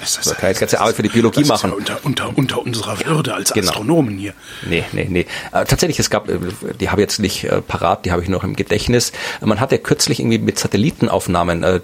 das, 0.00 0.20
das 0.24 0.36
kann 0.36 0.50
jetzt 0.50 0.60
ganze 0.60 0.80
Arbeit 0.80 0.96
für 0.96 1.02
die 1.02 1.08
Biologie 1.08 1.44
machen. 1.44 1.70
Ja 1.70 1.76
unter, 1.76 2.04
unter, 2.04 2.36
unter 2.36 2.62
unserer 2.62 3.04
Würde 3.04 3.34
als 3.34 3.52
genau. 3.52 3.70
Astronomen 3.70 4.18
hier. 4.18 4.34
Nee, 4.68 4.84
nee, 4.92 5.06
nee. 5.08 5.26
Äh, 5.52 5.64
tatsächlich, 5.64 5.98
es 5.98 6.10
gab, 6.10 6.28
äh, 6.28 6.38
die 6.80 6.90
habe 6.90 7.00
ich 7.00 7.04
jetzt 7.04 7.20
nicht 7.20 7.44
äh, 7.44 7.60
parat, 7.60 8.04
die 8.04 8.12
habe 8.12 8.22
ich 8.22 8.28
noch 8.28 8.42
im 8.42 8.56
Gedächtnis. 8.56 9.12
Man 9.40 9.60
hat 9.60 9.72
ja 9.72 9.78
kürzlich 9.78 10.20
irgendwie 10.20 10.38
mit 10.38 10.58
Satellitenaufnahmen 10.58 11.62
äh, 11.62 11.80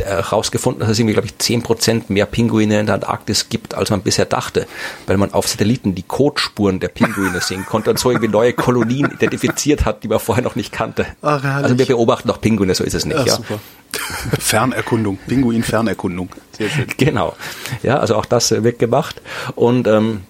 herausgefunden, 0.00 0.80
dass 0.80 0.90
es 0.90 0.98
irgendwie, 0.98 1.14
glaube 1.14 1.26
ich, 1.26 1.38
zehn 1.38 1.62
Prozent 1.62 2.10
mehr 2.10 2.26
Pinguine 2.26 2.80
in 2.80 2.86
der 2.86 2.96
Antarktis 2.96 3.48
gibt, 3.48 3.74
als 3.74 3.90
man 3.90 4.02
bisher 4.02 4.24
dachte, 4.24 4.66
weil 5.06 5.16
man 5.16 5.32
auf 5.32 5.48
Satelliten 5.48 5.94
die 5.94 6.02
Codespuren 6.02 6.80
der 6.80 6.88
Pinguine 6.88 7.40
sehen 7.40 7.66
konnte 7.66 7.90
und 7.90 7.98
so 7.98 8.10
irgendwie 8.10 8.28
neue 8.28 8.52
Kolonien 8.52 9.10
identifiziert 9.10 9.84
hat, 9.84 10.02
die 10.02 10.08
man 10.08 10.18
vorher 10.18 10.44
noch 10.44 10.56
nicht 10.56 10.72
kannte. 10.72 11.06
Ach, 11.22 11.42
also 11.44 11.78
wir 11.78 11.86
beobachten 11.86 12.30
auch 12.30 12.40
Pinguine, 12.40 12.74
so 12.74 12.84
ist 12.84 12.94
es 12.94 13.04
nicht. 13.04 13.18
Ja, 13.18 13.24
ja. 13.26 13.34
super. 13.36 13.60
Fernerkundung, 14.38 15.18
Pinguin-Fernerkundung. 15.28 16.28
Sehr 16.52 16.68
schön. 16.68 16.86
Genau. 16.96 17.34
Ja, 17.82 17.98
also 17.98 18.16
auch 18.16 18.26
das 18.26 18.50
wird 18.50 18.78
gemacht 18.78 19.20
und 19.54 19.86
ähm, 19.86 20.22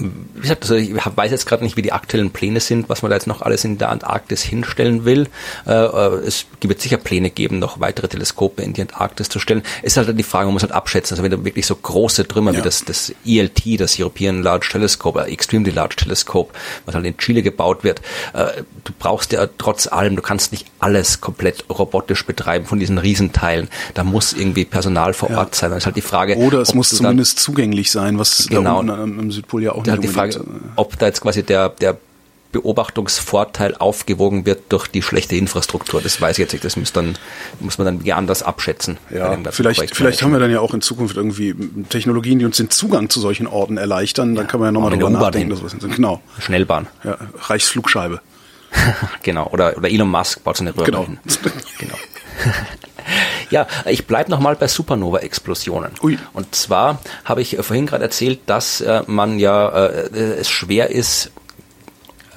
wie 0.00 0.40
gesagt, 0.40 0.62
also 0.62 0.74
ich 0.76 0.92
weiß 0.94 1.30
jetzt 1.30 1.46
gerade 1.46 1.64
nicht, 1.64 1.76
wie 1.76 1.82
die 1.82 1.92
aktuellen 1.92 2.30
Pläne 2.30 2.60
sind, 2.60 2.88
was 2.88 3.02
man 3.02 3.10
da 3.10 3.16
jetzt 3.16 3.26
noch 3.26 3.42
alles 3.42 3.64
in 3.64 3.78
der 3.78 3.90
Antarktis 3.90 4.42
hinstellen 4.42 5.04
will. 5.04 5.28
Äh, 5.66 5.72
äh, 5.72 6.26
es 6.26 6.46
wird 6.60 6.80
sicher 6.80 6.96
Pläne 6.96 7.30
geben, 7.30 7.58
noch 7.58 7.80
weitere 7.80 8.08
Teleskope 8.08 8.62
in 8.62 8.72
die 8.72 8.82
Antarktis 8.82 9.28
zu 9.28 9.38
stellen. 9.38 9.62
Es 9.82 9.96
ist 9.96 9.96
halt 9.96 10.18
die 10.18 10.22
Frage, 10.22 10.46
man 10.46 10.54
muss 10.54 10.62
halt 10.62 10.72
abschätzen. 10.72 11.14
Also 11.14 11.22
wenn 11.22 11.30
du 11.30 11.44
wirklich 11.44 11.66
so 11.66 11.76
große 11.76 12.26
Trümmer 12.26 12.52
ja. 12.52 12.58
wie 12.58 12.62
das, 12.62 12.84
das 12.84 13.12
ELT, 13.26 13.80
das 13.80 13.98
European 13.98 14.42
Large 14.42 14.68
Telescope, 14.72 15.20
äh, 15.20 15.32
Extremely 15.32 15.70
Large 15.70 15.96
Telescope, 15.96 16.52
was 16.86 16.94
halt 16.94 17.04
in 17.04 17.16
Chile 17.16 17.42
gebaut 17.42 17.84
wird, 17.84 18.00
äh, 18.32 18.62
du 18.84 18.92
brauchst 18.98 19.32
ja 19.32 19.46
trotz 19.58 19.86
allem, 19.86 20.16
du 20.16 20.22
kannst 20.22 20.52
nicht 20.52 20.66
alles 20.78 21.20
komplett 21.20 21.64
robotisch 21.68 22.24
betreiben 22.24 22.66
von 22.66 22.78
diesen 22.78 22.98
Riesenteilen. 22.98 23.68
Da 23.94 24.04
muss 24.04 24.32
irgendwie 24.32 24.64
Personal 24.64 25.12
vor 25.12 25.30
Ort 25.30 25.54
ja. 25.54 25.60
sein. 25.60 25.70
Dann 25.70 25.78
ist 25.78 25.86
halt 25.86 25.96
die 25.96 26.00
Frage. 26.00 26.36
Oder 26.36 26.60
es 26.60 26.74
muss 26.74 26.88
zumindest 26.90 27.38
zugänglich 27.38 27.90
sein, 27.90 28.18
was 28.18 28.46
genau, 28.48 28.82
da 28.82 28.94
unten 28.94 29.18
im 29.18 29.30
Südpol 29.30 29.62
ja 29.62 29.72
auch 29.72 29.82
halt 29.90 30.02
die 30.02 30.08
Frage, 30.08 30.44
ob 30.76 30.98
da 30.98 31.06
jetzt 31.06 31.20
quasi 31.20 31.42
der, 31.42 31.70
der 31.70 31.98
Beobachtungsvorteil 32.52 33.76
aufgewogen 33.76 34.44
wird 34.44 34.72
durch 34.72 34.88
die 34.88 35.02
schlechte 35.02 35.36
Infrastruktur. 35.36 36.00
Das 36.00 36.20
weiß 36.20 36.38
ich 36.38 36.42
jetzt 36.42 36.52
nicht. 36.52 36.64
Das 36.64 36.76
muss, 36.76 36.92
dann, 36.92 37.16
muss 37.60 37.78
man 37.78 37.86
dann 37.98 38.10
anders 38.12 38.42
abschätzen. 38.42 38.98
Ja, 39.10 39.38
vielleicht, 39.50 39.94
vielleicht 39.94 40.22
haben 40.22 40.32
wir 40.32 40.40
dann 40.40 40.50
ja 40.50 40.60
auch 40.60 40.74
in 40.74 40.80
Zukunft 40.80 41.16
irgendwie 41.16 41.54
Technologien, 41.88 42.40
die 42.40 42.44
uns 42.44 42.56
den 42.56 42.70
Zugang 42.70 43.08
zu 43.08 43.20
solchen 43.20 43.46
Orten 43.46 43.76
erleichtern. 43.76 44.34
Dann 44.34 44.48
kann 44.48 44.60
man 44.60 44.68
ja 44.68 44.72
nochmal 44.72 44.90
drüber 44.90 45.10
nachdenken. 45.10 45.50
Das 45.50 45.94
genau. 45.94 46.20
Schnellbahn. 46.40 46.88
Ja, 47.04 47.18
Reichsflugscheibe. 47.38 48.20
genau. 49.22 49.48
Oder, 49.48 49.76
oder 49.76 49.88
Elon 49.88 50.10
Musk 50.10 50.42
baut 50.42 50.56
so 50.56 50.64
eine 50.64 50.76
Röhre 50.76 50.86
genau. 50.86 51.06
hin. 51.06 51.18
genau. 51.78 51.94
Ja, 53.50 53.66
ich 53.86 54.06
bleibe 54.06 54.30
nochmal 54.30 54.56
bei 54.56 54.68
Supernova-Explosionen. 54.68 55.92
Und 56.32 56.54
zwar 56.54 57.00
habe 57.24 57.42
ich 57.42 57.56
vorhin 57.60 57.86
gerade 57.86 58.04
erzählt, 58.04 58.40
dass 58.46 58.80
äh, 58.80 59.02
man 59.06 59.38
ja 59.38 59.68
äh, 59.68 60.38
es 60.38 60.48
schwer 60.48 60.90
ist, 60.90 61.32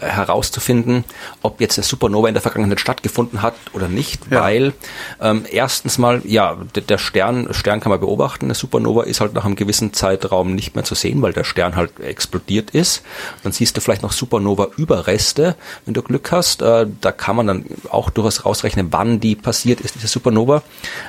herauszufinden, 0.04 1.04
ob 1.42 1.62
jetzt 1.62 1.78
eine 1.78 1.86
Supernova 1.86 2.28
in 2.28 2.34
der 2.34 2.42
Vergangenheit 2.42 2.80
stattgefunden 2.80 3.42
hat 3.42 3.56
oder 3.74 3.88
nicht, 3.88 4.22
ja. 4.30 4.42
weil 4.42 4.74
ähm, 5.22 5.46
erstens 5.50 5.98
mal, 5.98 6.22
ja, 6.26 6.58
der 6.76 6.98
Stern, 6.98 7.54
Stern 7.54 7.80
kann 7.80 7.90
man 7.90 8.00
beobachten, 8.00 8.46
eine 8.46 8.56
Supernova 8.56 9.04
ist 9.04 9.22
halt 9.22 9.34
nach 9.34 9.46
einem 9.46 9.56
gewissen 9.56 9.94
Zeitraum 9.94 10.56
nicht 10.56 10.76
mehr 10.76 10.84
zu 10.84 10.96
sehen, 10.96 11.22
weil 11.22 11.34
der 11.34 11.44
Stern 11.44 11.76
halt 11.76 12.00
explodiert 12.00 12.72
ist. 12.72 13.04
Dann 13.44 13.52
siehst 13.52 13.78
du 13.78 13.82
vielleicht 13.82 14.04
noch 14.04 14.12
Supernova-Überreste, 14.12 15.56
wenn 15.86 15.94
du 15.94 16.02
Glück 16.02 16.32
hast. 16.32 16.62
Äh, 16.62 16.88
da 17.02 17.12
kann 17.12 17.36
man 17.36 17.48
dann 17.48 17.66
auch 17.90 18.10
durchaus 18.10 18.46
rausrechnen, 18.46 18.88
wann 18.92 19.20
die 19.20 19.36
passiert 19.36 19.82
ist, 19.82 19.96
diese 19.96 20.08
Supernova. 20.08 20.64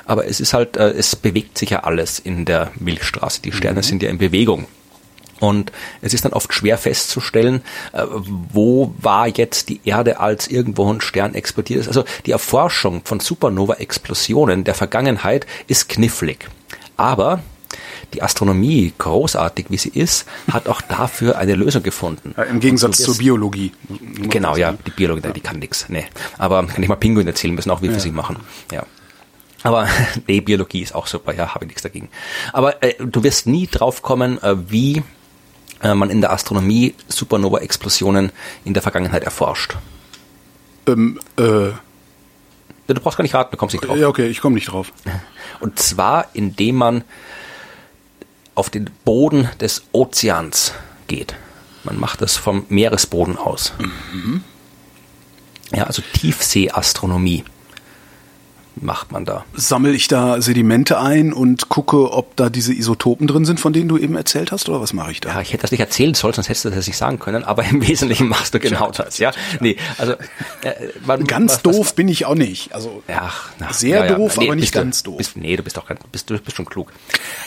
Aber 0.05 0.27
es 0.27 0.39
ist 0.39 0.53
halt, 0.53 0.77
äh, 0.77 0.91
es 0.91 1.15
bewegt 1.15 1.57
sich 1.57 1.71
ja 1.71 1.83
alles 1.83 2.19
in 2.19 2.45
der 2.45 2.71
Milchstraße. 2.79 3.41
Die 3.41 3.51
Sterne 3.51 3.79
mhm. 3.79 3.83
sind 3.83 4.03
ja 4.03 4.09
in 4.09 4.17
Bewegung. 4.17 4.67
Und 5.39 5.71
es 6.01 6.13
ist 6.13 6.23
dann 6.23 6.33
oft 6.33 6.53
schwer 6.53 6.77
festzustellen, 6.77 7.61
äh, 7.91 8.05
wo 8.53 8.93
war 8.97 9.27
jetzt 9.27 9.69
die 9.69 9.81
Erde, 9.83 10.19
als 10.19 10.47
irgendwo 10.47 10.91
ein 10.91 11.01
Stern 11.01 11.35
explodiert 11.35 11.81
ist. 11.81 11.87
Also 11.87 12.05
die 12.25 12.31
Erforschung 12.31 13.01
von 13.03 13.19
Supernova-Explosionen 13.19 14.63
der 14.63 14.75
Vergangenheit 14.75 15.45
ist 15.67 15.89
knifflig. 15.89 16.47
Aber 16.97 17.41
die 18.13 18.21
Astronomie, 18.21 18.93
großartig 18.97 19.65
wie 19.69 19.77
sie 19.77 19.89
ist, 19.89 20.25
hat 20.51 20.69
auch 20.69 20.81
dafür 20.81 21.37
eine 21.37 21.55
Lösung 21.55 21.83
gefunden. 21.83 22.33
Ja, 22.37 22.43
Im 22.43 22.59
Gegensatz 22.59 22.97
zur 22.97 23.17
Biologie. 23.17 23.73
Genau, 24.29 24.55
ja, 24.55 24.73
die 24.73 24.91
Biologie, 24.91 25.27
ja. 25.27 25.33
die 25.33 25.41
kann 25.41 25.59
nix. 25.59 25.87
Nee. 25.89 26.05
Aber 26.37 26.65
kann 26.65 26.81
ich 26.81 26.87
mal 26.87 26.95
Pinguin 26.95 27.27
erzählen 27.27 27.53
müssen, 27.53 27.71
auch 27.71 27.81
wie 27.81 27.87
wir 27.87 27.93
ja. 27.93 27.99
sie 27.99 28.11
machen. 28.11 28.37
Ja. 28.71 28.85
Aber 29.63 29.87
nee, 30.27 30.41
Biologie 30.41 30.81
ist 30.81 30.95
auch 30.95 31.07
super, 31.07 31.33
ja, 31.33 31.53
habe 31.53 31.65
ich 31.65 31.69
nichts 31.69 31.81
dagegen. 31.81 32.09
Aber 32.53 32.81
äh, 32.83 32.93
du 32.99 33.23
wirst 33.23 33.47
nie 33.47 33.67
drauf 33.67 34.01
kommen, 34.01 34.41
äh, 34.41 34.55
wie 34.69 35.03
man 35.83 36.09
in 36.09 36.21
der 36.21 36.31
Astronomie 36.31 36.95
Supernova-Explosionen 37.07 38.31
in 38.63 38.73
der 38.73 38.81
Vergangenheit 38.81 39.23
erforscht? 39.23 39.75
Ähm, 40.87 41.19
äh, 41.37 41.41
du 41.41 43.01
brauchst 43.01 43.17
gar 43.17 43.23
nicht 43.23 43.35
raten, 43.35 43.51
du 43.51 43.57
kommst 43.57 43.73
nicht 43.73 43.85
drauf. 43.85 43.97
Ja, 43.97 44.07
okay, 44.07 44.27
ich 44.27 44.41
komme 44.41 44.55
nicht 44.55 44.71
drauf. 44.71 44.91
Und 45.59 45.79
zwar, 45.79 46.29
indem 46.33 46.75
man 46.75 47.03
auf 48.55 48.69
den 48.69 48.89
Boden 49.03 49.49
des 49.59 49.83
Ozeans 49.91 50.73
geht. 51.07 51.35
Man 51.83 51.99
macht 51.99 52.21
das 52.21 52.37
vom 52.37 52.65
Meeresboden 52.69 53.37
aus. 53.37 53.73
Mhm. 53.77 54.43
Ja, 55.71 55.83
also 55.83 56.01
Tiefseeastronomie. 56.13 57.43
Macht 58.75 59.11
man 59.11 59.25
da? 59.25 59.45
Sammel 59.53 59.95
ich 59.95 60.07
da 60.07 60.41
Sedimente 60.41 60.99
ein 60.99 61.33
und 61.33 61.69
gucke, 61.69 62.11
ob 62.11 62.35
da 62.35 62.49
diese 62.49 62.73
Isotopen 62.73 63.27
drin 63.27 63.45
sind, 63.45 63.59
von 63.59 63.73
denen 63.73 63.87
du 63.87 63.97
eben 63.97 64.15
erzählt 64.15 64.51
hast, 64.51 64.69
oder 64.69 64.81
was 64.81 64.93
mache 64.93 65.11
ich 65.11 65.21
da? 65.21 65.29
Ja, 65.29 65.41
ich 65.41 65.53
hätte 65.53 65.61
das 65.61 65.71
nicht 65.71 65.79
erzählen 65.79 66.13
sollen, 66.13 66.33
sonst 66.33 66.49
hättest 66.49 66.65
du 66.65 66.69
das 66.69 66.87
nicht 66.87 66.97
sagen 66.97 67.19
können, 67.19 67.43
aber 67.43 67.63
im 67.63 67.85
Wesentlichen 67.85 68.27
machst 68.27 68.53
du 68.53 68.59
genau 68.59 68.91
das, 68.91 69.17
ja. 69.17 69.31
Nee, 69.59 69.77
also 69.97 70.13
äh, 70.13 70.73
man, 71.05 71.23
ganz 71.25 71.53
was, 71.53 71.61
doof 71.63 71.79
was, 71.79 71.93
bin 71.93 72.07
ich 72.07 72.25
auch 72.25 72.35
nicht. 72.35 72.73
Also 72.73 73.03
ja, 73.07 73.31
na, 73.59 73.73
sehr 73.73 74.05
ja, 74.05 74.15
doof, 74.15 74.37
nee, 74.37 74.45
aber 74.45 74.55
nicht 74.55 74.73
ganz 74.73 75.03
du, 75.03 75.11
doof. 75.11 75.17
Bist, 75.17 75.37
nee, 75.37 75.55
du 75.55 75.63
bist 75.63 75.77
doch 75.77 75.85
bist, 76.11 76.29
du 76.29 76.37
bist 76.37 76.57
schon 76.57 76.65
klug. 76.65 76.91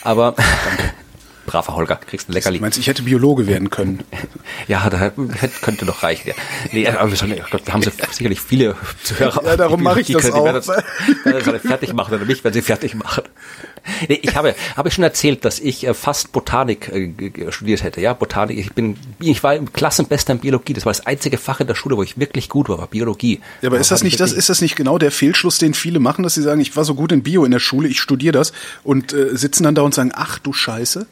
Aber 0.02 0.34
braver 1.48 1.74
Holger, 1.74 1.96
kriegst 1.96 2.28
ein 2.28 2.32
Leckerli. 2.32 2.58
Du 2.58 2.62
meinst, 2.62 2.78
ich 2.78 2.86
hätte 2.86 3.02
Biologe 3.02 3.46
werden 3.46 3.70
können? 3.70 4.04
ja, 4.68 4.88
da 4.90 5.10
könnte 5.62 5.86
doch 5.86 6.02
reichen. 6.02 6.28
Ja. 6.28 6.34
Nee, 6.72 6.86
aber 6.86 7.10
wir, 7.10 7.16
sollen, 7.16 7.34
oh 7.38 7.46
Gott, 7.50 7.66
wir 7.66 7.72
haben 7.72 7.82
so 7.82 7.90
sicherlich 8.10 8.40
viele 8.40 8.76
Zuhörer. 9.02 9.44
Ja, 9.44 9.56
darum 9.56 9.82
mache 9.82 10.00
ich 10.00 10.08
das 10.08 10.22
können, 10.22 10.34
auch. 10.34 10.46
Die 10.46 10.54
werden 10.54 10.62
das, 11.24 11.44
das 11.44 11.62
fertig 11.62 11.92
machen 11.94 12.14
oder 12.14 12.24
mich, 12.24 12.44
wenn 12.44 12.52
sie 12.52 12.62
fertig 12.62 12.94
machen. 12.94 13.24
Nee, 14.08 14.20
ich 14.22 14.36
habe, 14.36 14.54
habe 14.76 14.88
ich 14.88 14.94
schon 14.94 15.04
erzählt, 15.04 15.44
dass 15.44 15.58
ich 15.58 15.86
äh, 15.86 15.94
fast 15.94 16.32
Botanik 16.32 16.88
äh, 16.88 17.50
studiert 17.50 17.82
hätte. 17.82 18.00
Ja, 18.00 18.12
Botanik. 18.12 18.58
Ich 18.58 18.72
bin, 18.72 18.96
ich 19.20 19.42
war 19.42 19.54
im 19.54 19.72
Klassenbester 19.72 20.34
in 20.34 20.40
Biologie. 20.40 20.74
Das 20.74 20.84
war 20.84 20.92
das 20.92 21.06
einzige 21.06 21.38
Fach 21.38 21.60
in 21.60 21.66
der 21.66 21.74
Schule, 21.74 21.96
wo 21.96 22.02
ich 22.02 22.18
wirklich 22.18 22.48
gut 22.48 22.68
war, 22.68 22.78
war 22.78 22.86
Biologie. 22.86 23.40
Ja, 23.62 23.68
aber 23.68 23.78
ist 23.78 23.90
das 23.90 24.02
nicht, 24.02 24.20
das, 24.20 24.32
ist 24.32 24.48
das 24.48 24.60
nicht 24.60 24.76
genau 24.76 24.98
der 24.98 25.10
Fehlschluss, 25.10 25.58
den 25.58 25.74
viele 25.74 25.98
machen, 25.98 26.22
dass 26.22 26.34
sie 26.34 26.42
sagen, 26.42 26.60
ich 26.60 26.76
war 26.76 26.84
so 26.84 26.94
gut 26.94 27.12
in 27.12 27.22
Bio 27.22 27.44
in 27.44 27.50
der 27.50 27.58
Schule, 27.58 27.88
ich 27.88 28.00
studiere 28.00 28.32
das 28.32 28.52
und 28.84 29.12
äh, 29.12 29.36
sitzen 29.36 29.62
dann 29.62 29.74
da 29.74 29.82
und 29.82 29.94
sagen, 29.94 30.12
ach 30.14 30.38
du 30.38 30.52
Scheiße? 30.52 31.06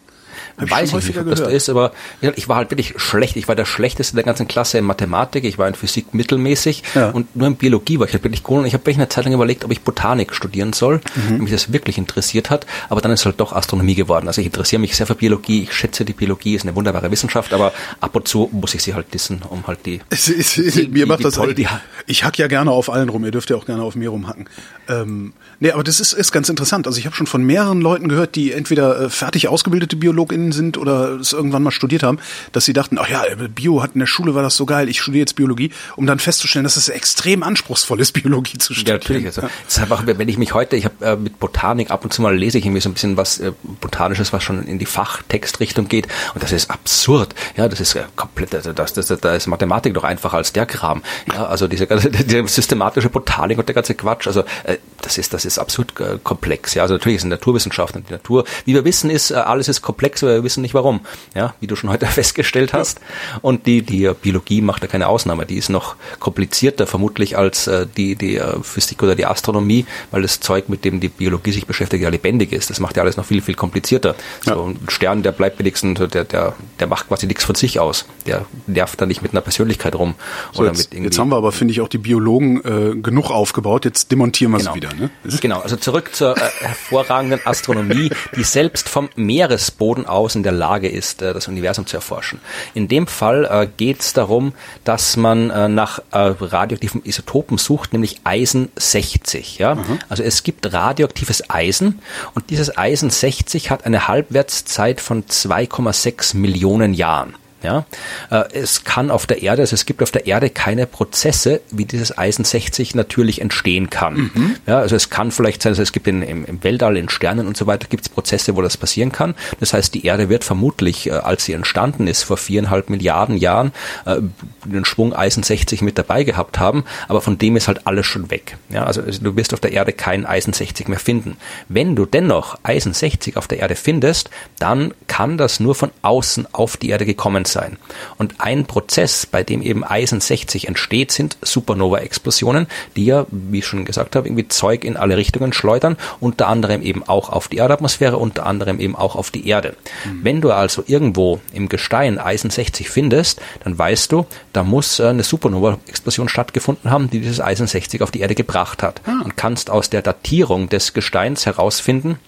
Hab 0.59 0.70
Weiß 0.70 0.92
ich 0.92 1.07
nicht, 1.07 1.18
ob 1.18 1.28
das 1.28 1.42
da 1.42 1.48
ist, 1.48 1.68
aber 1.68 1.92
ich 2.20 2.48
war 2.48 2.57
halt 2.57 2.70
wirklich 2.70 2.94
schlecht. 2.96 3.36
Ich 3.36 3.46
war 3.46 3.54
der 3.54 3.66
Schlechteste 3.66 4.14
der 4.14 4.24
ganzen 4.24 4.48
Klasse 4.48 4.78
in 4.78 4.84
Mathematik, 4.84 5.44
ich 5.44 5.59
war 5.59 5.68
in 5.68 5.74
Physik 5.74 6.14
mittelmäßig 6.14 6.82
ja. 6.94 7.11
und 7.11 7.36
nur 7.36 7.46
in 7.48 7.57
Biologie 7.57 7.98
war 7.98 8.07
ich 8.07 8.12
halt 8.14 8.24
wirklich 8.24 8.42
gut. 8.42 8.61
Und 8.61 8.66
ich 8.66 8.72
habe 8.72 8.82
wirklich 8.82 8.96
eine 8.96 9.09
Zeit 9.09 9.24
lang 9.24 9.34
überlegt, 9.34 9.64
ob 9.64 9.70
ich 9.70 9.82
Botanik 9.82 10.34
studieren 10.34 10.72
soll, 10.72 10.96
mhm. 10.96 11.30
weil 11.30 11.38
mich 11.38 11.52
das 11.52 11.72
wirklich 11.72 11.98
interessiert 11.98 12.48
hat. 12.50 12.66
Aber 12.88 13.00
dann 13.00 13.12
ist 13.12 13.26
halt 13.26 13.38
doch 13.38 13.52
Astronomie 13.52 13.94
geworden. 13.94 14.26
Also 14.28 14.40
ich 14.40 14.46
interessiere 14.46 14.80
mich 14.80 14.96
sehr 14.96 15.07
für 15.07 15.14
Biologie, 15.14 15.64
ich 15.64 15.74
schätze 15.74 16.04
die 16.04 16.14
Biologie, 16.14 16.54
ist 16.54 16.62
eine 16.62 16.74
wunderbare 16.74 17.11
Wissenschaft, 17.11 17.52
aber 17.52 17.72
ab 18.00 18.16
und 18.16 18.26
zu 18.26 18.48
muss 18.52 18.74
ich 18.74 18.82
sie 18.82 18.94
halt 18.94 19.07
wissen, 19.11 19.42
um 19.48 19.66
halt 19.66 19.84
die... 19.84 20.00
Es, 20.11 20.28
es, 20.28 20.54
die 20.54 20.88
mir 20.88 20.88
die, 20.88 21.04
macht 21.07 21.20
die 21.20 21.24
das 21.24 21.34
toll, 21.34 21.54
die, 21.54 21.68
Ich 22.07 22.24
hack 22.24 22.38
ja 22.38 22.46
gerne 22.46 22.70
auf 22.70 22.90
allen 22.90 23.09
rum, 23.09 23.24
ihr 23.24 23.30
dürft 23.30 23.50
ja 23.50 23.57
auch 23.57 23.66
gerne 23.66 23.82
auf 23.82 23.94
mir 23.94 24.09
rumhacken. 24.09 24.48
Ähm, 24.88 25.32
nee, 25.61 25.70
aber 25.70 25.84
das 25.84 26.00
ist, 26.00 26.12
ist 26.12 26.32
ganz 26.32 26.48
interessant. 26.48 26.86
Also 26.86 26.98
ich 26.98 27.07
habe 27.07 27.14
schon 27.14 27.26
von 27.26 27.42
mehreren 27.42 27.80
Leuten 27.80 28.09
gehört, 28.09 28.36
die 28.36 28.52
entweder 28.52 29.00
äh, 29.00 29.11
fertig 29.11 29.48
ausgebildete 29.48 29.96
BiologInnen 29.96 30.45
sind 30.53 30.78
oder 30.78 31.16
es 31.20 31.32
irgendwann 31.32 31.62
mal 31.62 31.70
studiert 31.70 32.03
haben, 32.03 32.18
dass 32.53 32.64
sie 32.64 32.72
dachten, 32.72 32.99
ach 32.99 33.09
ja, 33.09 33.24
Bio 33.49 33.82
hat 33.82 33.92
in 33.94 34.01
der 34.01 34.07
Schule 34.07 34.34
war 34.34 34.42
das 34.42 34.57
so 34.57 34.66
geil, 34.66 34.88
ich 34.88 35.01
studiere 35.01 35.20
jetzt 35.20 35.34
Biologie, 35.34 35.70
um 35.97 36.07
dann 36.07 36.18
festzustellen, 36.18 36.64
dass 36.64 36.76
es 36.76 36.88
extrem 36.88 37.42
anspruchsvoll 37.42 38.01
ist, 38.01 38.12
Biologie 38.12 38.59
zu 38.59 38.74
studieren. 38.74 39.01
Ja, 39.01 39.03
natürlich. 39.03 39.26
Also, 39.26 39.42
ist 39.66 39.78
einfach, 39.78 40.07
wenn 40.07 40.28
ich 40.28 40.38
mich 40.38 40.55
heute, 40.55 40.76
ich 40.76 40.84
habe 40.84 41.05
äh, 41.05 41.16
mit 41.16 41.38
Botanik 41.38 41.90
ab 41.90 42.05
und 42.05 42.12
zu 42.12 42.22
mal 42.22 42.36
lese 42.36 42.59
ich 42.59 42.66
irgendwie 42.66 42.80
so 42.80 42.88
ein 42.88 42.94
bisschen 42.94 43.16
was 43.16 43.38
äh, 43.38 43.53
Botanisches, 43.80 44.32
was 44.32 44.42
schon 44.42 44.64
in 44.66 44.78
die 44.78 44.86
Fachtextrichtung 44.86 45.88
geht 45.88 46.09
und 46.34 46.42
das 46.42 46.53
ist 46.53 46.70
absurd. 46.70 47.34
Ja, 47.57 47.68
das 47.68 47.80
ist 47.80 47.94
äh, 47.94 48.05
komplett, 48.16 48.55
also 48.55 48.72
das, 48.72 48.92
das, 48.92 49.07
da 49.07 49.34
ist 49.34 49.47
Mathematik 49.47 49.94
doch 49.94 50.05
einfacher 50.05 50.36
als 50.36 50.53
der 50.53 50.66
Kram. 50.66 51.03
Ja, 51.32 51.47
also 51.47 51.68
diese 51.68 51.86
ganze 51.86 52.11
diese 52.26 52.47
systematische 52.47 53.09
Botanik 53.11 53.59
und 53.59 53.68
der 53.68 53.74
ganze 53.74 53.94
Quatsch, 53.94 54.26
also 54.26 54.40
äh, 54.64 54.78
das 55.03 55.18
ist, 55.18 55.32
das 55.32 55.44
ist 55.44 55.59
absolut 55.59 55.99
äh, 56.01 56.18
komplex. 56.22 56.74
Ja, 56.74 56.82
also 56.82 56.94
natürlich 56.94 57.16
ist 57.16 57.24
es 57.24 57.28
Naturwissenschaften 57.28 58.01
und 58.01 58.09
die 58.09 58.12
Natur, 58.12 58.44
wie 58.64 58.74
wir 58.74 58.84
wissen, 58.84 59.11
ist, 59.11 59.30
äh, 59.30 59.34
alles 59.34 59.68
ist 59.68 59.82
komplex, 59.82 60.22
aber 60.22 60.36
wir 60.37 60.45
wissen 60.45 60.62
nicht 60.62 60.74
warum 60.74 61.01
ja, 61.34 61.55
wie 61.61 61.66
du 61.66 61.76
schon 61.76 61.91
heute 61.91 62.07
festgestellt 62.07 62.72
hast. 62.72 63.01
Und 63.43 63.66
die, 63.66 63.82
die 63.82 64.11
Biologie 64.20 64.62
macht 64.62 64.82
da 64.82 64.87
keine 64.87 65.09
Ausnahme. 65.09 65.47
Die 65.47 65.57
ist 65.57 65.68
noch 65.68 65.97
komplizierter 66.18 66.87
vermutlich 66.87 67.37
als 67.37 67.66
äh, 67.66 67.87
die, 67.97 68.16
die 68.16 68.37
äh, 68.37 68.62
Physik 68.62 69.03
oder 69.03 69.14
die 69.14 69.26
Astronomie, 69.26 69.87
weil 70.11 70.22
das 70.22 70.41
Zeug, 70.41 70.68
mit 70.68 70.84
dem 70.84 71.01
die 71.01 71.09
Biologie 71.09 71.53
sich 71.53 71.66
beschäftigt, 71.66 72.03
ja 72.03 72.09
lebendig 72.09 72.53
ist. 72.53 72.70
Das 72.70 72.80
macht 72.80 72.97
ja 72.97 73.03
alles 73.03 73.16
noch 73.16 73.24
viel, 73.24 73.43
viel 73.43 73.55
komplizierter. 73.55 74.14
Ja. 74.45 74.55
So 74.55 74.64
ein 74.66 74.78
Stern, 74.89 75.22
der 75.22 75.32
bleibt 75.32 75.59
wenigstens, 75.59 75.99
der, 76.11 76.24
der, 76.24 76.55
der 76.80 76.87
macht 76.87 77.09
quasi 77.09 77.26
nichts 77.26 77.45
von 77.45 77.55
sich 77.55 77.80
aus. 77.80 78.07
Der 78.26 78.47
nervt 78.66 79.01
da 79.01 79.07
nicht 79.07 79.22
mit 79.22 79.32
einer 79.32 79.41
Persönlichkeit 79.41 79.95
rum. 79.95 80.14
So, 80.53 80.62
oder 80.62 80.72
jetzt, 80.72 80.93
mit 80.95 81.05
jetzt 81.05 81.18
haben 81.18 81.28
wir 81.28 81.37
aber, 81.37 81.53
finde 81.53 81.72
ich, 81.72 81.80
auch 81.80 81.89
die 81.89 81.99
Biologen 81.99 82.61
äh, 82.64 82.97
genug 82.97 83.30
aufgebaut. 83.30 83.84
Jetzt 83.84 84.11
demontieren 84.11 84.53
wir 84.53 84.59
genau. 84.59 84.72
sie 84.72 84.76
wieder. 84.76 84.95
Ne? 84.95 85.11
Genau, 85.41 85.61
also 85.61 85.76
zurück 85.76 86.14
zur 86.14 86.37
äh, 86.37 86.41
hervorragenden 86.61 87.41
Astronomie, 87.45 88.11
die 88.34 88.45
selbst 88.45 88.89
vom 88.89 89.09
Meeresboden 89.16 90.07
aus 90.07 90.25
in 90.34 90.42
der 90.42 90.52
Lage 90.52 90.88
ist, 90.88 91.22
äh, 91.22 91.32
das 91.32 91.48
Universum 91.48 91.86
zu 91.86 91.96
erforschen. 91.96 92.40
In 92.74 92.88
dem 92.88 93.06
Fall 93.06 93.44
äh, 93.44 93.68
geht 93.76 94.00
es 94.00 94.12
darum, 94.12 94.52
dass 94.84 95.16
man 95.16 95.50
äh, 95.50 95.68
nach 95.68 96.00
radioaktiven 96.12 97.04
Isotopen 97.04 97.58
sucht, 97.58 97.92
nämlich 97.92 98.20
Eisen 98.24 98.70
60. 98.76 99.58
Ja? 99.58 99.76
Mhm. 99.76 99.98
Also 100.08 100.22
es 100.22 100.42
gibt 100.42 100.72
radioaktives 100.72 101.50
Eisen 101.50 102.00
und 102.34 102.50
dieses 102.50 102.76
Eisen 102.76 103.10
60 103.10 103.70
hat 103.70 103.84
eine 103.86 104.08
Halbwertszeit 104.08 105.00
von 105.00 105.24
2,6 105.24 106.36
Millionen 106.36 106.94
Jahren. 106.94 107.34
Ja, 107.66 107.84
äh, 108.30 108.44
es 108.52 108.84
kann 108.84 109.10
auf 109.10 109.26
der 109.26 109.42
Erde, 109.42 109.62
also 109.62 109.74
es 109.74 109.86
gibt 109.86 110.00
auf 110.00 110.12
der 110.12 110.28
Erde 110.28 110.50
keine 110.50 110.86
Prozesse, 110.86 111.60
wie 111.72 111.84
dieses 111.84 112.16
Eisen 112.16 112.44
60 112.44 112.94
natürlich 112.94 113.40
entstehen 113.40 113.90
kann. 113.90 114.30
Mhm. 114.32 114.56
Ja, 114.68 114.78
also 114.78 114.94
es 114.94 115.10
kann 115.10 115.32
vielleicht 115.32 115.62
sein, 115.62 115.72
also 115.72 115.82
es 115.82 115.90
gibt 115.90 116.06
in, 116.06 116.22
im, 116.22 116.44
im 116.44 116.62
Weltall, 116.62 116.96
in 116.96 117.08
Sternen 117.08 117.48
und 117.48 117.56
so 117.56 117.66
weiter, 117.66 117.88
gibt 117.88 118.04
es 118.04 118.08
Prozesse, 118.08 118.54
wo 118.54 118.62
das 118.62 118.76
passieren 118.76 119.10
kann. 119.10 119.34
Das 119.58 119.72
heißt, 119.72 119.92
die 119.94 120.06
Erde 120.06 120.28
wird 120.28 120.44
vermutlich, 120.44 121.08
äh, 121.08 121.14
als 121.14 121.44
sie 121.44 121.54
entstanden 121.54 122.06
ist, 122.06 122.22
vor 122.22 122.36
viereinhalb 122.36 122.88
Milliarden 122.88 123.36
Jahren, 123.36 123.72
äh, 124.04 124.18
den 124.64 124.84
Schwung 124.84 125.12
Eisen 125.12 125.42
60 125.42 125.82
mit 125.82 125.98
dabei 125.98 126.22
gehabt 126.22 126.60
haben, 126.60 126.84
aber 127.08 127.20
von 127.20 127.36
dem 127.36 127.56
ist 127.56 127.66
halt 127.66 127.88
alles 127.88 128.06
schon 128.06 128.30
weg. 128.30 128.58
Ja, 128.68 128.84
also, 128.84 129.02
also 129.02 129.20
du 129.24 129.34
wirst 129.34 129.54
auf 129.54 129.60
der 129.60 129.72
Erde 129.72 129.92
kein 129.92 130.24
Eisen 130.24 130.52
60 130.52 130.86
mehr 130.86 131.00
finden. 131.00 131.36
Wenn 131.68 131.96
du 131.96 132.06
dennoch 132.06 132.60
Eisen 132.62 132.92
60 132.92 133.36
auf 133.36 133.48
der 133.48 133.58
Erde 133.58 133.74
findest, 133.74 134.30
dann 134.60 134.94
kann 135.08 135.36
das 135.36 135.58
nur 135.58 135.74
von 135.74 135.90
außen 136.02 136.46
auf 136.52 136.76
die 136.76 136.90
Erde 136.90 137.06
gekommen 137.06 137.44
sein 137.44 137.55
sein. 137.57 137.78
Und 138.18 138.34
ein 138.38 138.66
Prozess, 138.66 139.24
bei 139.24 139.42
dem 139.42 139.62
eben 139.62 139.82
Eisen 139.82 140.20
60 140.20 140.68
entsteht, 140.68 141.11
sind 141.11 141.38
Supernova-Explosionen, 141.40 142.66
die 142.96 143.07
ja, 143.07 143.26
wie 143.30 143.61
ich 143.61 143.66
schon 143.66 143.86
gesagt 143.86 144.14
habe, 144.14 144.28
irgendwie 144.28 144.48
Zeug 144.48 144.84
in 144.84 144.96
alle 144.96 145.16
Richtungen 145.16 145.54
schleudern, 145.54 145.96
unter 146.20 146.48
anderem 146.48 146.82
eben 146.82 147.02
auch 147.02 147.30
auf 147.30 147.48
die 147.48 147.57
Erdatmosphäre, 147.57 148.18
unter 148.18 148.44
anderem 148.44 148.78
eben 148.78 148.94
auch 148.94 149.16
auf 149.16 149.30
die 149.30 149.48
Erde. 149.48 149.74
Mhm. 150.04 150.20
Wenn 150.22 150.40
du 150.42 150.52
also 150.52 150.84
irgendwo 150.86 151.40
im 151.54 151.68
Gestein 151.68 152.18
Eisen 152.18 152.50
60 152.50 152.90
findest, 152.90 153.40
dann 153.64 153.78
weißt 153.78 154.12
du, 154.12 154.26
da 154.52 154.62
muss 154.62 155.00
äh, 155.00 155.07
eine 155.07 155.22
Supernova-Explosion 155.22 156.28
stattgefunden 156.28 156.90
haben, 156.90 157.09
die 157.09 157.20
dieses 157.20 157.40
Eisen 157.40 157.66
60 157.66 158.02
auf 158.02 158.11
die 158.11 158.20
Erde 158.20 158.34
gebracht 158.34 158.82
hat. 158.82 159.00
Ah. 159.07 159.22
Und 159.24 159.36
kannst 159.36 159.70
aus 159.70 159.88
der 159.88 160.02
Datierung 160.02 160.68
des 160.68 160.92
Gesteins 160.92 161.46
herausfinden, 161.46 162.18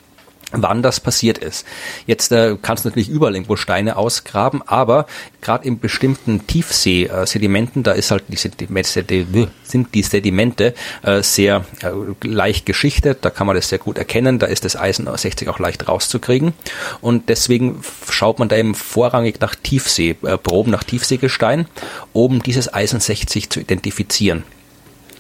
wann 0.52 0.82
das 0.82 1.00
passiert 1.00 1.38
ist. 1.38 1.66
Jetzt 2.06 2.32
äh, 2.32 2.56
kannst 2.60 2.84
du 2.84 2.88
natürlich 2.88 3.10
überall 3.10 3.34
irgendwo 3.34 3.56
Steine 3.56 3.96
ausgraben, 3.96 4.62
aber 4.66 5.06
gerade 5.42 5.66
in 5.66 5.78
bestimmten 5.78 6.46
Tiefsee-Sedimenten, 6.46 7.82
da 7.82 7.92
ist 7.92 8.10
halt 8.10 8.24
die 8.28 8.36
Sedimente, 8.36 9.50
sind 9.62 9.94
die 9.94 10.02
Sedimente 10.02 10.74
äh, 11.02 11.22
sehr 11.22 11.64
äh, 11.82 12.26
leicht 12.26 12.64
geschichtet, 12.64 13.18
da 13.22 13.30
kann 13.30 13.46
man 13.46 13.56
das 13.56 13.68
sehr 13.68 13.78
gut 13.78 13.98
erkennen, 13.98 14.38
da 14.38 14.46
ist 14.46 14.64
das 14.64 14.76
Eisen 14.76 15.08
60 15.14 15.48
auch 15.48 15.58
leicht 15.58 15.86
rauszukriegen 15.86 16.54
und 17.00 17.28
deswegen 17.28 17.82
schaut 18.08 18.38
man 18.38 18.48
da 18.48 18.56
eben 18.56 18.74
vorrangig 18.74 19.40
nach 19.40 19.54
Tiefseeproben, 19.54 20.72
äh, 20.72 20.76
nach 20.76 20.84
Tiefseegestein, 20.84 21.66
um 22.12 22.42
dieses 22.42 22.72
Eisen 22.72 23.00
60 23.00 23.50
zu 23.50 23.60
identifizieren. 23.60 24.44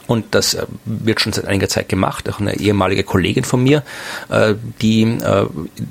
Und 0.08 0.34
das 0.34 0.54
äh, 0.54 0.66
wird 0.86 1.20
schon 1.20 1.34
seit 1.34 1.44
einiger 1.44 1.68
Zeit 1.68 1.90
gemacht. 1.90 2.28
Auch 2.30 2.40
eine 2.40 2.58
ehemalige 2.58 3.04
Kollegin 3.04 3.44
von 3.44 3.62
mir, 3.62 3.82
äh, 4.30 4.54
die 4.80 5.02
äh, 5.02 5.46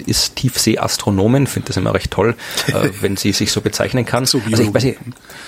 ist 0.07 0.35
Tiefseeastronomin, 0.35 1.45
finde 1.45 1.67
das 1.67 1.77
immer 1.77 1.93
recht 1.93 2.09
toll, 2.09 2.35
wenn 3.01 3.15
sie 3.15 3.31
sich 3.31 3.51
so 3.51 3.61
bezeichnen 3.61 4.05
kann. 4.05 4.25
So 4.25 4.41
also 4.51 4.63
ich 4.63 4.73
weiß 4.73 4.83
nicht, 4.83 4.97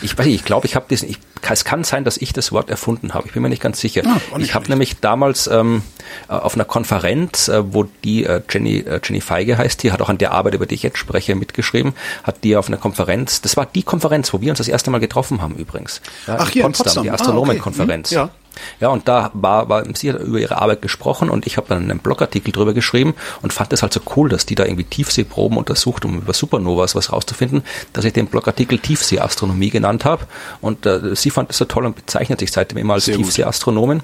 ich 0.03 0.15
weiß 0.15 0.27
nicht, 0.27 0.35
ich 0.35 0.45
glaube, 0.45 0.67
ich 0.67 0.75
habe 0.75 0.85
das, 0.87 1.01
ich, 1.01 1.17
es 1.49 1.65
kann 1.65 1.83
sein, 1.83 2.03
dass 2.03 2.17
ich 2.17 2.31
das 2.31 2.51
Wort 2.51 2.69
erfunden 2.69 3.15
habe. 3.15 3.25
Ich 3.25 3.33
bin 3.33 3.41
mir 3.41 3.49
nicht 3.49 3.61
ganz 3.61 3.79
sicher. 3.79 4.03
Ah, 4.05 4.37
ich 4.37 4.53
habe 4.53 4.69
nämlich 4.69 4.99
damals 4.99 5.47
ähm, 5.47 5.81
auf 6.27 6.53
einer 6.53 6.65
Konferenz, 6.65 7.49
wo 7.51 7.85
die 8.03 8.27
Jenny, 8.49 8.85
Jenny 9.03 9.21
Feige 9.21 9.57
heißt, 9.57 9.81
die 9.81 9.91
hat 9.91 9.99
auch 10.01 10.09
an 10.09 10.19
der 10.19 10.31
Arbeit, 10.31 10.53
über 10.53 10.67
die 10.67 10.75
ich 10.75 10.83
jetzt 10.83 10.99
spreche, 10.99 11.33
mitgeschrieben, 11.35 11.93
hat 12.23 12.43
die 12.43 12.55
auf 12.55 12.67
einer 12.67 12.77
Konferenz, 12.77 13.41
das 13.41 13.57
war 13.57 13.65
die 13.65 13.81
Konferenz, 13.81 14.31
wo 14.31 14.41
wir 14.41 14.51
uns 14.51 14.59
das 14.59 14.67
erste 14.67 14.91
Mal 14.91 14.99
getroffen 14.99 15.41
haben 15.41 15.55
übrigens. 15.55 16.01
Ja, 16.27 16.37
Ach, 16.39 16.49
hier 16.49 16.63
Potsdam, 16.63 16.67
in 16.67 16.73
Potsdam, 16.85 17.03
die 17.03 17.11
Astronomenkonferenz. 17.11 18.13
Ah, 18.13 18.23
okay. 18.23 18.23
hm, 18.23 18.29
ja. 18.29 18.38
Ja, 18.79 18.89
und 18.89 19.07
da 19.07 19.31
war, 19.33 19.69
war 19.69 19.83
sie 19.93 20.11
hat 20.11 20.21
über 20.21 20.39
ihre 20.39 20.61
Arbeit 20.61 20.81
gesprochen 20.81 21.29
und 21.29 21.47
ich 21.47 21.57
habe 21.57 21.67
dann 21.69 21.83
einen 21.83 21.99
Blogartikel 21.99 22.51
drüber 22.51 22.73
geschrieben 22.73 23.13
und 23.41 23.53
fand 23.53 23.73
es 23.73 23.81
halt 23.81 23.93
so 23.93 24.01
cool, 24.15 24.29
dass 24.29 24.45
die 24.45 24.55
da 24.55 24.65
irgendwie 24.65 24.83
Tiefseeproben 24.83 25.57
untersucht, 25.57 26.05
um 26.05 26.17
über 26.17 26.33
Supernovas 26.33 26.95
was 26.95 27.11
rauszufinden, 27.11 27.63
dass 27.93 28.05
ich 28.05 28.13
den 28.13 28.27
Blogartikel 28.27 28.79
Tiefseeastronomie 28.79 29.69
genannt 29.69 30.05
habe. 30.05 30.25
Und 30.61 30.85
äh, 30.85 31.15
sie 31.15 31.29
fand 31.29 31.51
es 31.51 31.57
so 31.57 31.65
toll 31.65 31.85
und 31.85 31.95
bezeichnet 31.95 32.39
sich 32.39 32.51
seitdem 32.51 32.77
immer 32.77 32.95
als 32.95 33.05
Tiefseeastronomin. 33.05 34.01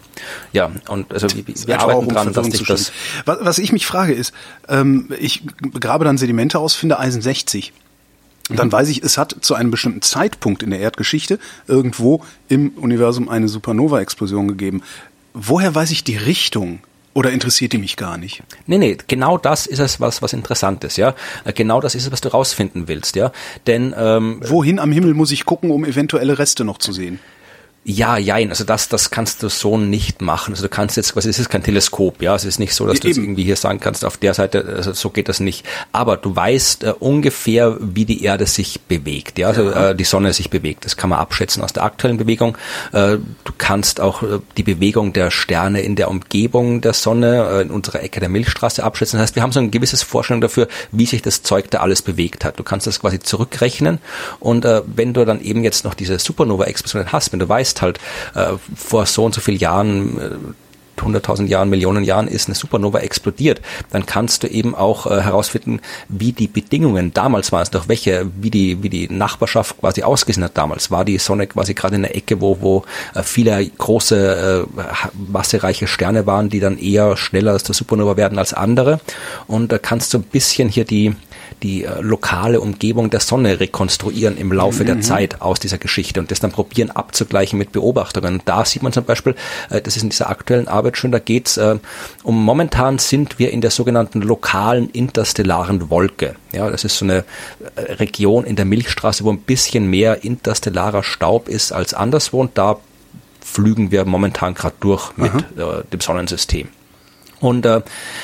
Ja, 0.54 0.72
und 0.89 1.14
also 1.14 1.28
wir, 1.34 1.46
wir 1.48 1.80
arbeiten 1.80 2.10
dran, 2.10 2.34
dass 2.34 2.48
sich 2.48 2.64
das... 2.66 2.91
Was, 3.26 3.38
was 3.41 3.58
ich 3.58 3.72
mich 3.72 3.86
frage 3.86 4.14
ist, 4.14 4.34
ähm, 4.68 5.10
ich 5.20 5.43
grabe 5.80 6.06
dann 6.06 6.18
Sedimente 6.18 6.60
aus, 6.60 6.76
finde 6.76 7.00
Eisen 7.00 7.22
60 7.22 7.74
dann 8.50 8.72
weiß 8.72 8.89
ich, 8.89 9.04
es 9.04 9.18
hat 9.18 9.36
zu 9.41 9.56
einem 9.56 9.72
bestimmten 9.72 10.02
Zeitpunkt 10.02 10.62
in 10.62 10.70
der 10.70 10.80
Erdgeschichte 10.80 11.39
irgendwo 11.68 12.24
im 12.48 12.70
Universum 12.78 13.28
eine 13.28 13.48
Supernova-Explosion 13.48 14.48
gegeben. 14.48 14.84
Woher 15.34 15.74
weiß 15.74 15.91
ich 15.91 16.04
die 16.04 16.18
Richtung? 16.18 16.80
Oder 17.16 17.32
interessiert 17.32 17.72
die 17.72 17.78
mich 17.78 17.96
gar 17.96 18.18
nicht? 18.18 18.43
Nee, 18.68 18.78
nee, 18.78 18.98
genau 19.08 19.38
das 19.38 19.68
ist 19.68 19.80
es, 19.80 20.02
was, 20.02 20.22
was 20.22 20.34
interessant 20.34 20.84
ist, 20.84 20.98
ja. 20.98 21.16
Genau 21.56 21.80
das 21.80 21.96
ist 21.96 22.04
es, 22.04 22.12
was 22.12 22.20
du 22.20 22.28
rausfinden 22.28 22.89
willst, 22.89 23.16
ja. 23.16 23.32
Denn 23.68 23.96
ähm, 23.98 24.41
Wohin 24.46 24.80
am 24.80 24.91
Himmel 24.91 25.14
muss 25.14 25.32
ich 25.32 25.46
gucken, 25.46 25.72
um 25.72 25.86
eventuelle 25.86 26.38
Reste 26.38 26.66
noch 26.66 26.78
zu 26.78 26.91
sehen? 26.91 27.20
Ja, 27.88 28.17
jein, 28.17 28.49
also 28.49 28.63
das, 28.63 28.89
das 28.89 29.11
kannst 29.11 29.43
du 29.43 29.47
so 29.47 29.77
nicht 29.77 30.19
machen. 30.19 30.55
Also 30.55 30.63
du 30.63 30.69
kannst 30.69 30.97
jetzt 30.97 31.13
quasi, 31.13 31.29
es 31.29 31.38
ist 31.38 31.49
kein 31.49 31.61
Teleskop, 31.61 32.19
ja, 32.19 32.33
es 32.33 32.43
ist 32.43 32.57
nicht 32.57 32.73
so, 32.73 32.88
dass 32.88 32.99
du 32.99 33.07
jetzt 33.07 33.17
irgendwie 33.17 33.43
hier 33.43 33.55
sagen 33.55 33.79
kannst, 33.79 34.03
auf 34.03 34.17
der 34.17 34.33
Seite, 34.33 34.65
also 34.75 34.93
so 34.93 35.11
geht 35.11 35.29
das 35.29 35.39
nicht. 35.39 35.63
Aber 35.91 36.17
du 36.17 36.36
weißt 36.36 36.83
äh, 36.83 36.93
ungefähr, 36.99 37.77
wie 37.79 38.05
die 38.05 38.23
Erde 38.23 38.47
sich 38.47 38.81
bewegt, 38.81 39.38
ja, 39.38 39.49
also. 39.49 39.69
Äh, 39.69 39.95
die 39.95 40.03
Sonne 40.03 40.33
sich 40.33 40.49
bewegt. 40.49 40.86
Das 40.86 40.97
kann 40.97 41.11
man 41.11 41.19
abschätzen 41.19 41.61
aus 41.61 41.73
der 41.73 41.83
aktuellen 41.83 42.17
Bewegung. 42.17 42.57
Äh, 42.91 43.17
du 43.17 43.53
kannst 43.59 44.01
auch 44.01 44.23
äh, 44.23 44.39
die 44.57 44.63
Bewegung 44.63 45.13
der 45.13 45.29
Sterne 45.29 45.81
in 45.81 45.95
der 45.95 46.09
Umgebung 46.09 46.81
der 46.81 46.93
Sonne, 46.93 47.47
äh, 47.51 47.61
in 47.61 47.69
unserer 47.69 48.01
Ecke 48.01 48.19
der 48.19 48.29
Milchstraße 48.29 48.83
abschätzen. 48.83 49.19
Das 49.19 49.27
heißt, 49.27 49.36
wir 49.36 49.43
haben 49.43 49.51
so 49.51 49.59
ein 49.59 49.69
gewisses 49.69 50.01
Vorstellung 50.01 50.41
dafür, 50.41 50.67
wie 50.91 51.05
sich 51.05 51.21
das 51.21 51.43
Zeug 51.43 51.69
da 51.69 51.81
alles 51.81 52.01
bewegt 52.01 52.45
hat. 52.45 52.57
Du 52.57 52.63
kannst 52.63 52.88
das 52.88 52.99
quasi 52.99 53.19
zurückrechnen 53.19 53.99
und 54.39 54.65
äh, 54.65 54.81
wenn 54.88 55.13
du 55.13 55.23
dann 55.23 55.39
eben 55.39 55.63
jetzt 55.63 55.86
noch 55.86 55.93
diese 55.93 56.17
Supernova-Explosion 56.17 57.11
hast, 57.11 57.31
wenn 57.31 57.39
du 57.39 57.47
weißt, 57.47 57.74
weißt 57.76 57.82
halt, 57.82 57.99
äh, 58.36 58.57
vor 58.76 59.05
so 59.05 59.26
und 59.26 59.34
so 59.34 59.41
vielen 59.41 59.59
Jahren, 59.59 60.19
äh, 60.19 61.01
100.000 61.01 61.47
Jahren, 61.47 61.69
Millionen 61.69 62.05
Jahren 62.05 62.30
ist 62.30 62.47
eine 62.47 62.55
Supernova 62.55 62.99
explodiert, 62.99 63.59
dann 63.91 64.05
kannst 64.05 64.43
du 64.43 64.47
eben 64.47 64.73
auch 64.73 65.05
äh, 65.05 65.21
herausfinden, 65.21 65.82
wie 66.07 66.32
die 66.32 66.47
Bedingungen 66.47 67.13
damals 67.13 67.51
waren, 67.51 67.67
durch 67.69 67.89
welche, 67.89 68.32
wie 68.39 68.49
die, 68.49 68.82
wie 68.82 68.88
die 68.88 69.09
Nachbarschaft 69.09 69.78
quasi 69.82 70.03
ausgesehen 70.03 70.45
hat 70.45 70.57
damals. 70.57 70.91
War 70.91 71.03
die 71.03 71.17
Sonne 71.17 71.47
quasi 71.47 71.73
gerade 71.73 71.97
in 71.97 72.03
der 72.03 72.15
Ecke, 72.15 72.39
wo, 72.39 72.61
wo 72.61 72.86
äh, 73.13 73.23
viele 73.23 73.65
große, 73.65 74.65
äh, 74.78 74.82
massereiche 75.30 75.86
Sterne 75.86 76.26
waren, 76.28 76.49
die 76.49 76.61
dann 76.61 76.78
eher 76.78 77.17
schneller 77.17 77.57
der 77.57 77.76
Supernova 77.76 78.15
werden 78.15 78.39
als 78.39 78.53
andere. 78.53 79.01
Und 79.47 79.73
da 79.73 79.78
kannst 79.78 80.13
du 80.13 80.19
ein 80.19 80.23
bisschen 80.23 80.69
hier 80.69 80.86
die, 80.86 81.13
die 81.64 81.84
äh, 81.84 82.01
lokale 82.01 82.60
Umgebung 82.60 83.10
der 83.10 83.20
Sonne 83.20 83.60
rekonstruieren 83.60 84.38
im 84.38 84.51
Laufe 84.51 84.84
mhm. 84.84 84.88
der 84.88 85.01
Zeit 85.01 85.41
aus 85.41 85.60
dieser 85.60 85.78
Geschichte 85.78 86.20
und 86.20 86.32
das 86.32 86.39
dann 86.39 86.51
probieren 86.51 86.91
abzugleichen 86.91 87.58
mit 87.58 87.72
Beobachtungen. 87.72 88.41
Da 88.45 88.66
sieht 88.66 88.84
man 88.84 88.91
zum 88.91 89.06
Beispiel, 89.06 89.36
äh, 89.70 89.82
das 89.82 89.95
ist 89.95 90.03
in 90.03 90.10
dieser 90.10 90.30
aktuellen 90.30 90.68
Arbeit 90.68 90.97
schon, 90.97 91.12
da 91.12 91.20
geht's 91.20 91.58
äh, 91.58 91.78
um 92.24 92.43
momentan 92.43 92.99
sind 92.99 93.39
wir 93.39 93.51
in 93.51 93.62
der 93.62 93.72
sogenannten 93.72 94.22
lokalen 94.22 94.89
interstellaren 94.89 95.89
Wolke. 95.89 96.36
Ja, 96.51 96.70
das 96.70 96.84
ist 96.84 96.97
so 96.97 97.06
eine 97.06 97.24
äh, 97.76 97.93
Region 97.93 98.45
in 98.45 98.56
der 98.56 98.66
Milchstraße, 98.66 99.24
wo 99.24 99.32
ein 99.32 99.39
bisschen 99.39 99.89
mehr 99.89 100.24
interstellarer 100.24 101.03
Staub 101.03 101.47
ist 101.47 101.72
als 101.72 101.93
anderswo 101.93 102.41
und 102.41 102.58
da 102.58 102.78
flügen 103.41 103.91
wir 103.91 104.06
momentan 104.06 104.56
gerade 104.56 104.76
durch 104.80 105.16
mit 105.18 105.32
äh, 105.34 105.84
dem 105.91 106.01
Sonnensystem. 106.01 106.68
Und 107.39 107.66
äh, 107.66 107.82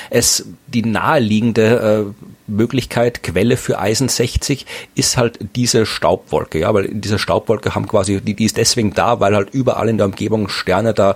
es 0.10 0.46
die 0.68 0.84
naheliegende 0.84 2.14
äh, 2.18 2.41
Möglichkeit, 2.52 3.24
Quelle 3.24 3.58
für 3.58 3.80
Eisen 3.80 4.10
60 4.10 4.66
ist 4.96 5.18
halt 5.18 5.40
diese 5.56 5.86
Staubwolke, 5.86 6.60
ja, 6.60 6.74
weil 6.74 6.90
diese 6.90 7.20
Staubwolke 7.20 7.76
haben 7.76 7.88
quasi, 7.88 8.22
die, 8.22 8.34
die 8.34 8.46
ist 8.46 8.58
deswegen 8.58 8.94
da, 8.94 9.20
weil 9.20 9.36
halt 9.36 9.54
überall 9.54 9.90
in 9.90 9.98
der 9.98 10.08
Umgebung 10.08 10.50
Sterne 10.50 10.94
da 10.94 11.16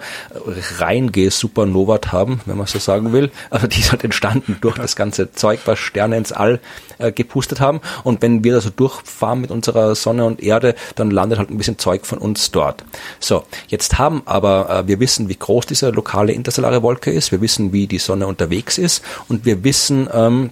reingesupernovat 0.79 2.11
haben, 2.11 2.41
wenn 2.45 2.57
man 2.57 2.67
so 2.67 2.79
sagen 2.79 3.13
will. 3.13 3.31
Also 3.49 3.67
die 3.67 3.79
ist 3.79 3.91
halt 3.91 4.03
entstanden 4.03 4.57
durch 4.61 4.77
das 4.77 4.95
ganze 4.95 5.31
Zeug, 5.31 5.59
was 5.65 5.79
Sterne 5.79 6.17
ins 6.17 6.31
All 6.31 6.59
äh, 6.97 7.11
gepustet 7.11 7.59
haben. 7.59 7.81
Und 8.03 8.21
wenn 8.21 8.43
wir 8.43 8.53
da 8.53 8.61
so 8.61 8.69
durchfahren 8.69 9.41
mit 9.41 9.51
unserer 9.51 9.95
Sonne 9.95 10.25
und 10.25 10.41
Erde, 10.41 10.75
dann 10.95 11.11
landet 11.11 11.39
halt 11.39 11.49
ein 11.49 11.57
bisschen 11.57 11.77
Zeug 11.77 12.05
von 12.05 12.17
uns 12.17 12.51
dort. 12.51 12.83
So, 13.19 13.43
jetzt 13.67 13.97
haben 13.97 14.23
aber, 14.25 14.69
äh, 14.69 14.87
wir 14.87 14.99
wissen, 14.99 15.29
wie 15.29 15.35
groß 15.35 15.65
diese 15.65 15.89
lokale 15.89 16.33
interstellare 16.33 16.83
Wolke 16.83 17.11
ist, 17.11 17.31
wir 17.31 17.41
wissen, 17.41 17.73
wie 17.73 17.87
die 17.87 17.99
Sonne 17.99 18.27
unterwegs 18.27 18.77
ist 18.77 19.03
und 19.27 19.45
wir 19.45 19.63
wissen, 19.63 20.09
ähm, 20.13 20.51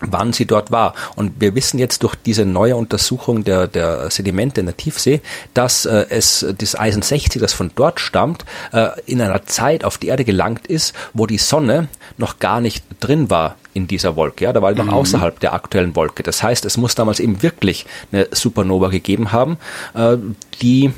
wann 0.00 0.32
sie 0.32 0.46
dort 0.46 0.70
war. 0.70 0.94
Und 1.16 1.40
wir 1.40 1.54
wissen 1.54 1.78
jetzt 1.78 2.02
durch 2.02 2.14
diese 2.14 2.44
neue 2.44 2.76
Untersuchung 2.76 3.44
der, 3.44 3.66
der 3.66 4.10
Sedimente 4.10 4.60
in 4.60 4.66
der 4.66 4.76
Tiefsee, 4.76 5.20
dass 5.54 5.86
äh, 5.86 6.06
es 6.10 6.46
das 6.56 6.78
Eisen 6.78 7.02
60, 7.02 7.40
das 7.40 7.52
von 7.52 7.70
dort 7.74 8.00
stammt, 8.00 8.44
äh, 8.72 8.88
in 9.06 9.20
einer 9.20 9.44
Zeit 9.46 9.84
auf 9.84 9.98
die 9.98 10.08
Erde 10.08 10.24
gelangt 10.24 10.66
ist, 10.66 10.94
wo 11.14 11.26
die 11.26 11.38
Sonne 11.38 11.88
noch 12.16 12.38
gar 12.38 12.60
nicht 12.60 12.84
drin 13.00 13.30
war 13.30 13.56
in 13.74 13.86
dieser 13.86 14.16
Wolke. 14.16 14.44
Ja, 14.44 14.52
da 14.52 14.62
war 14.62 14.72
die 14.72 14.78
noch 14.78 14.86
mhm. 14.86 14.92
außerhalb 14.92 15.38
der 15.40 15.52
aktuellen 15.52 15.94
Wolke. 15.94 16.22
Das 16.22 16.42
heißt, 16.42 16.64
es 16.64 16.76
muss 16.76 16.94
damals 16.94 17.20
eben 17.20 17.42
wirklich 17.42 17.86
eine 18.12 18.28
Supernova 18.30 18.88
gegeben 18.88 19.32
haben, 19.32 19.58
äh, 19.94 20.16
die 20.60 20.92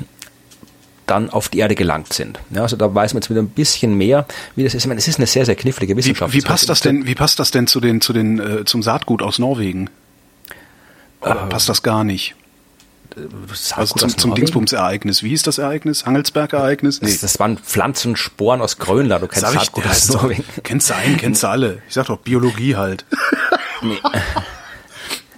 dann 1.11 1.29
auf 1.29 1.49
die 1.49 1.59
Erde 1.59 1.75
gelangt 1.75 2.13
sind. 2.13 2.39
Ja, 2.51 2.61
also 2.61 2.77
da 2.77 2.95
weiß 2.95 3.13
man 3.13 3.21
jetzt 3.21 3.29
wieder 3.29 3.41
ein 3.41 3.49
bisschen 3.49 3.97
mehr, 3.97 4.25
wie 4.55 4.63
das 4.63 4.73
ist. 4.73 4.83
Ich 4.83 4.87
meine, 4.87 4.97
es 4.97 5.07
ist 5.09 5.17
eine 5.17 5.27
sehr, 5.27 5.45
sehr 5.45 5.55
knifflige 5.55 5.97
Wissenschaft. 5.97 6.33
Wie, 6.33 6.37
wie 6.37 6.41
passt 6.41 6.69
das 6.69 6.79
denn, 6.79 7.05
wie 7.05 7.15
passt 7.15 7.37
das 7.37 7.51
denn 7.51 7.67
zu 7.67 7.81
den, 7.81 7.99
zu 7.99 8.13
den, 8.13 8.39
äh, 8.39 8.65
zum 8.65 8.81
Saatgut 8.81 9.21
aus 9.21 9.37
Norwegen? 9.37 9.89
Oder 11.19 11.43
äh, 11.43 11.49
passt 11.49 11.67
das 11.67 11.83
gar 11.83 12.05
nicht? 12.05 12.35
Also 13.75 13.95
zum, 13.95 14.17
zum 14.17 14.35
Dingsbums-Ereignis. 14.35 15.21
Wie 15.21 15.29
hieß 15.29 15.43
das 15.43 15.57
Ereignis? 15.57 16.05
Hangelsberg-Ereignis? 16.05 17.01
Nee. 17.01 17.09
Das, 17.09 17.19
das, 17.19 17.39
waren 17.39 17.57
Pflanzensporen 17.57 18.61
aus 18.61 18.77
Grönland. 18.77 19.21
Du 19.23 19.27
kennst 19.27 19.51
Saatgut 19.51 19.85
aus 19.85 20.09
Norwegen. 20.13 20.45
Kennst 20.63 20.89
du 20.89 20.95
einen, 20.95 21.17
kennst 21.17 21.43
du 21.43 21.47
alle. 21.47 21.81
Ich 21.89 21.93
sag 21.93 22.05
doch 22.05 22.19
Biologie 22.19 22.77
halt. 22.77 23.05
Nee. 23.81 23.97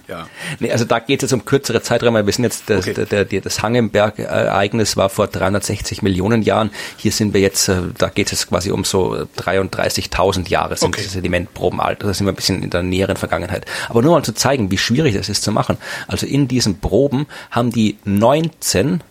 Ja. 0.08 0.26
Nee, 0.60 0.70
also 0.72 0.84
da 0.84 0.98
geht 0.98 1.22
es 1.22 1.30
jetzt 1.30 1.32
um 1.32 1.44
kürzere 1.44 1.82
Zeiträume. 1.82 2.26
Wir 2.26 2.32
sind 2.32 2.44
jetzt, 2.44 2.68
das, 2.68 2.86
okay. 2.86 3.06
der, 3.06 3.24
der, 3.24 3.40
das 3.40 3.62
Hangenberg-Ereignis 3.62 4.96
war 4.96 5.08
vor 5.08 5.26
360 5.26 6.02
Millionen 6.02 6.42
Jahren. 6.42 6.70
Hier 6.96 7.12
sind 7.12 7.34
wir 7.34 7.40
jetzt, 7.40 7.68
äh, 7.68 7.82
da 7.96 8.08
geht 8.08 8.32
es 8.32 8.46
quasi 8.46 8.70
um 8.70 8.84
so 8.84 9.26
33.000 9.38 10.48
Jahre 10.48 10.76
sind 10.76 10.88
okay. 10.88 11.00
diese 11.02 11.14
Sedimentproben 11.14 11.80
alt. 11.80 12.02
Da 12.02 12.12
sind 12.12 12.26
wir 12.26 12.32
ein 12.32 12.36
bisschen 12.36 12.62
in 12.62 12.70
der 12.70 12.82
näheren 12.82 13.16
Vergangenheit. 13.16 13.66
Aber 13.88 14.02
nur 14.02 14.12
mal 14.12 14.22
zu 14.22 14.34
zeigen, 14.34 14.70
wie 14.70 14.78
schwierig 14.78 15.14
das 15.14 15.28
ist 15.28 15.42
zu 15.42 15.52
machen. 15.52 15.78
Also 16.06 16.26
in 16.26 16.48
diesen 16.48 16.80
Proben 16.80 17.26
haben 17.50 17.70
die 17.70 17.96
19 18.04 19.02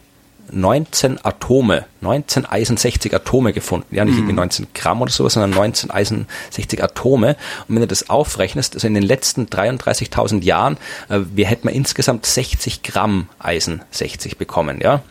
19 0.55 1.23
Atome, 1.23 1.85
19 2.01 2.45
Eisen 2.45 2.77
60 2.77 3.13
Atome 3.13 3.53
gefunden. 3.53 3.95
Ja, 3.95 4.05
nicht 4.05 4.17
irgendwie 4.17 4.33
19 4.33 4.65
mhm. 4.65 4.69
Gramm 4.73 5.01
oder 5.01 5.11
sowas, 5.11 5.33
sondern 5.33 5.51
19 5.51 5.91
Eisen 5.91 6.27
60 6.51 6.83
Atome. 6.83 7.35
Und 7.67 7.75
wenn 7.75 7.81
du 7.81 7.87
das 7.87 8.09
aufrechnest, 8.09 8.75
also 8.75 8.87
in 8.87 8.93
den 8.93 9.03
letzten 9.03 9.45
33.000 9.45 10.43
Jahren, 10.43 10.77
äh, 11.09 11.19
wir 11.33 11.47
hätten 11.47 11.67
wir 11.67 11.73
insgesamt 11.73 12.25
60 12.25 12.83
Gramm 12.83 13.29
Eisen 13.39 13.81
60 13.91 14.37
bekommen, 14.37 14.79
ja. 14.81 15.01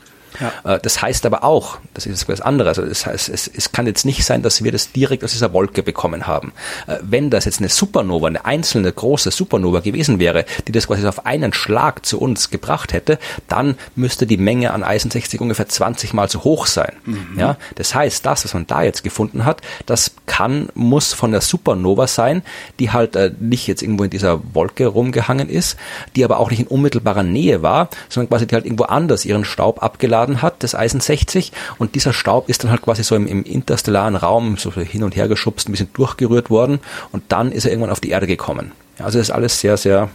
Ja. 0.41 0.76
Äh, 0.76 0.80
das 0.80 1.03
heißt 1.03 1.26
aber 1.26 1.45
auch, 1.45 1.78
das 1.95 2.07
ist 2.07 2.22
etwas 2.22 2.41
anderes, 2.41 2.78
also 2.78 2.89
das 2.89 3.07
heißt, 3.07 3.28
es, 3.28 3.49
es 3.49 3.72
kann 3.72 3.87
jetzt 3.87 4.05
nicht 4.05 4.24
sein, 4.24 4.43
dass 4.43 4.62
wir 4.64 4.72
das 4.72 4.93
direkt 4.93 5.24
aus 5.24 5.33
dieser 5.33 5.53
Wolke 5.53 5.83
bekommen 5.83 6.26
haben. 6.26 6.53
Äh, 6.87 6.99
wenn 7.03 7.30
das 7.30 7.45
jetzt 7.45 7.61
eine 7.61 7.68
Supernova, 7.68 8.26
eine 8.28 8.45
einzelne 8.45 8.93
große 8.93 9.30
Supernova 9.30 9.80
gewesen 9.80 10.18
wäre, 10.18 10.45
die 10.66 10.72
das 10.72 10.87
quasi 10.87 11.07
auf 11.07 11.26
einen 11.26 11.53
Schlag 11.53 12.05
zu 12.07 12.20
uns 12.20 12.51
gebracht 12.51 12.93
hätte, 12.93 13.18
dann 13.49 13.76
müsste 13.95 14.26
die 14.26 14.37
Menge 14.37 14.72
an 14.72 14.83
Eisen 14.83 15.11
60 15.11 15.41
ungefähr 15.41 15.68
20 15.68 16.14
mal 16.14 16.28
so 16.28 16.45
hoch 16.45 16.66
sein. 16.66 16.93
Mhm. 17.05 17.39
Ja, 17.39 17.57
das 17.74 17.95
heißt, 17.95 18.24
das, 18.24 18.45
was 18.45 18.55
man 18.55 18.66
da 18.66 18.83
jetzt 18.83 19.03
gefunden 19.05 19.45
hat, 19.45 19.61
das 19.87 20.14
kann, 20.26 20.68
muss 20.74 21.12
von 21.12 21.33
der 21.33 21.41
Supernova 21.41 22.07
sein, 22.07 22.43
die 22.78 22.91
halt 22.91 23.16
äh, 23.16 23.33
nicht 23.41 23.66
jetzt 23.66 23.83
irgendwo 23.83 24.05
in 24.05 24.11
dieser 24.11 24.41
Wolke 24.55 24.87
rumgehangen 24.87 25.49
ist, 25.49 25.76
die 26.16 26.24
aber 26.24 26.39
auch 26.39 26.51
nicht 26.51 26.61
in 26.61 26.66
unmittelbarer 26.66 27.22
Nähe 27.22 27.62
war, 27.62 27.89
sondern 28.09 28.28
quasi 28.28 28.47
die 28.47 28.55
halt 28.55 28.64
irgendwo 28.64 28.85
anders 28.85 29.24
ihren 29.24 29.45
Staub 29.45 29.83
abgeladen 29.83 30.21
aufgeladen 30.22 30.42
hat, 30.42 30.62
das 30.62 30.74
Eisen 30.74 31.00
60, 31.00 31.52
und 31.78 31.94
dieser 31.94 32.12
Staub 32.12 32.48
ist 32.48 32.62
dann 32.62 32.70
halt 32.70 32.82
quasi 32.82 33.02
so 33.02 33.14
im, 33.16 33.26
im 33.26 33.44
interstellaren 33.44 34.16
Raum 34.16 34.56
so 34.56 34.72
hin 34.72 35.02
und 35.02 35.16
her 35.16 35.28
geschubst, 35.28 35.68
ein 35.68 35.72
bisschen 35.72 35.92
durchgerührt 35.92 36.50
worden 36.50 36.80
und 37.12 37.24
dann 37.28 37.52
ist 37.52 37.64
er 37.64 37.72
irgendwann 37.72 37.90
auf 37.90 38.00
die 38.00 38.10
Erde 38.10 38.26
gekommen. 38.26 38.72
Also 38.98 39.18
ist 39.18 39.30
alles 39.30 39.60
sehr, 39.60 39.76
sehr 39.76 40.08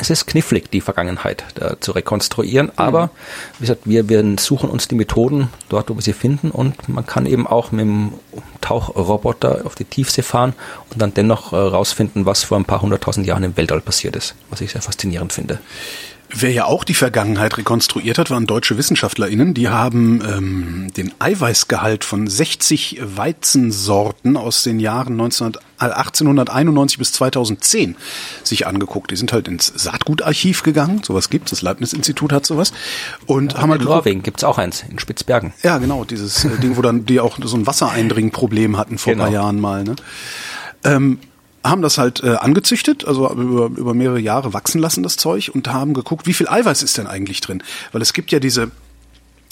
es 0.00 0.10
ist 0.10 0.26
knifflig, 0.26 0.70
die 0.70 0.80
Vergangenheit 0.80 1.44
äh, 1.60 1.74
zu 1.80 1.90
rekonstruieren, 1.90 2.66
mhm. 2.66 2.72
aber 2.76 3.10
wie 3.58 3.66
gesagt, 3.66 3.82
wir, 3.84 4.08
wir 4.08 4.36
suchen 4.38 4.70
uns 4.70 4.86
die 4.86 4.94
Methoden 4.94 5.48
dort, 5.68 5.90
wo 5.90 5.96
wir 5.96 6.02
sie 6.02 6.12
finden 6.12 6.52
und 6.52 6.88
man 6.88 7.04
kann 7.04 7.26
eben 7.26 7.48
auch 7.48 7.72
mit 7.72 7.80
dem 7.80 8.12
Tauchroboter 8.60 9.62
auf 9.64 9.74
die 9.74 9.84
Tiefsee 9.84 10.22
fahren 10.22 10.54
und 10.90 11.02
dann 11.02 11.14
dennoch 11.14 11.52
äh, 11.52 11.56
rausfinden, 11.56 12.26
was 12.26 12.44
vor 12.44 12.58
ein 12.58 12.64
paar 12.64 12.82
hunderttausend 12.82 13.26
Jahren 13.26 13.42
im 13.42 13.56
Weltall 13.56 13.80
passiert 13.80 14.14
ist, 14.14 14.36
was 14.50 14.60
ich 14.60 14.70
sehr 14.70 14.82
faszinierend 14.82 15.32
finde. 15.32 15.58
Wer 16.30 16.52
ja 16.52 16.64
auch 16.66 16.84
die 16.84 16.94
Vergangenheit 16.94 17.56
rekonstruiert 17.56 18.18
hat, 18.18 18.30
waren 18.30 18.46
deutsche 18.46 18.76
WissenschaftlerInnen. 18.76 19.54
Die 19.54 19.68
haben 19.68 20.20
ähm, 20.20 20.92
den 20.94 21.12
Eiweißgehalt 21.18 22.04
von 22.04 22.26
60 22.26 23.00
Weizensorten 23.02 24.36
aus 24.36 24.62
den 24.62 24.78
Jahren 24.78 25.16
19, 25.16 25.52
1891 25.78 26.98
bis 26.98 27.12
2010 27.12 27.96
sich 28.44 28.66
angeguckt. 28.66 29.10
Die 29.10 29.16
sind 29.16 29.32
halt 29.32 29.48
ins 29.48 29.72
Saatgutarchiv 29.74 30.62
gegangen. 30.62 31.02
Sowas 31.02 31.30
gibt's. 31.30 31.50
Das 31.50 31.62
Leibniz-Institut 31.62 32.32
hat 32.32 32.44
sowas. 32.44 32.72
Und 33.26 33.54
ja, 33.54 33.60
haben 33.60 33.70
halt 33.70 33.80
in 33.80 33.88
Norwegen 33.88 34.22
gibt's 34.22 34.44
auch 34.44 34.58
eins, 34.58 34.84
in 34.88 34.98
Spitzbergen. 34.98 35.54
Ja, 35.62 35.78
genau. 35.78 36.04
Dieses 36.04 36.44
äh, 36.44 36.58
Ding, 36.58 36.76
wo 36.76 36.82
dann 36.82 37.06
die 37.06 37.20
auch 37.20 37.38
so 37.42 37.56
ein 37.56 37.66
Wassereindringproblem 37.66 38.76
hatten 38.76 38.98
vor 38.98 39.14
genau. 39.14 39.24
ein 39.24 39.32
paar 39.32 39.34
Jahren 39.34 39.60
mal. 39.60 39.84
Ne? 39.84 39.96
Ähm, 40.84 41.20
haben 41.64 41.82
das 41.82 41.98
halt 41.98 42.22
äh, 42.22 42.36
angezüchtet, 42.36 43.06
also 43.06 43.30
über, 43.32 43.66
über 43.66 43.94
mehrere 43.94 44.20
Jahre 44.20 44.52
wachsen 44.54 44.80
lassen, 44.80 45.02
das 45.02 45.16
Zeug, 45.16 45.50
und 45.52 45.68
haben 45.68 45.94
geguckt, 45.94 46.26
wie 46.26 46.34
viel 46.34 46.48
Eiweiß 46.48 46.82
ist 46.82 46.98
denn 46.98 47.06
eigentlich 47.06 47.40
drin? 47.40 47.62
Weil 47.92 48.02
es 48.02 48.12
gibt 48.12 48.30
ja 48.30 48.40
diese 48.40 48.70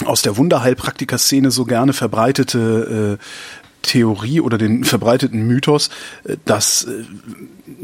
aus 0.05 0.23
der 0.23 0.37
Wunderheilpraktiker-Szene 0.37 1.51
so 1.51 1.65
gerne 1.65 1.93
verbreitete 1.93 3.19
äh, 3.19 3.66
Theorie 3.87 4.41
oder 4.41 4.59
den 4.59 4.85
verbreiteten 4.85 5.47
Mythos, 5.47 5.91
äh, 6.25 6.37
dass 6.45 6.85
äh, 6.85 7.05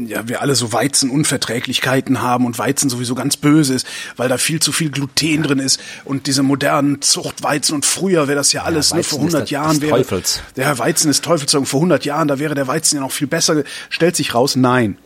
ja, 0.05 0.27
wir 0.27 0.41
alle 0.41 0.55
so 0.55 0.73
Weizenunverträglichkeiten 0.73 2.21
haben 2.21 2.45
und 2.45 2.57
Weizen 2.57 2.89
sowieso 2.89 3.15
ganz 3.15 3.37
böse 3.37 3.73
ist, 3.73 3.87
weil 4.17 4.29
da 4.29 4.37
viel 4.37 4.59
zu 4.59 4.71
viel 4.71 4.89
Gluten 4.89 5.43
drin 5.43 5.59
ist 5.59 5.79
und 6.05 6.27
diese 6.27 6.43
modernen 6.43 7.01
Zuchtweizen 7.01 7.75
und 7.75 7.85
früher 7.85 8.27
wäre 8.27 8.37
das 8.37 8.53
ja 8.53 8.63
alles, 8.63 8.91
ja, 8.91 8.97
ne, 8.97 9.03
vor 9.03 9.19
100 9.19 9.41
der, 9.41 9.47
Jahren 9.47 9.81
wäre 9.81 9.97
Teufels. 9.97 10.41
der 10.55 10.77
Weizen 10.77 11.09
ist 11.09 11.23
Teufelszeug 11.23 11.67
vor 11.67 11.79
100 11.79 12.05
Jahren, 12.05 12.27
da 12.27 12.39
wäre 12.39 12.55
der 12.55 12.67
Weizen 12.67 12.95
ja 12.95 13.01
noch 13.01 13.11
viel 13.11 13.27
besser, 13.27 13.63
stellt 13.89 14.15
sich 14.15 14.33
raus, 14.33 14.55
nein. 14.55 14.97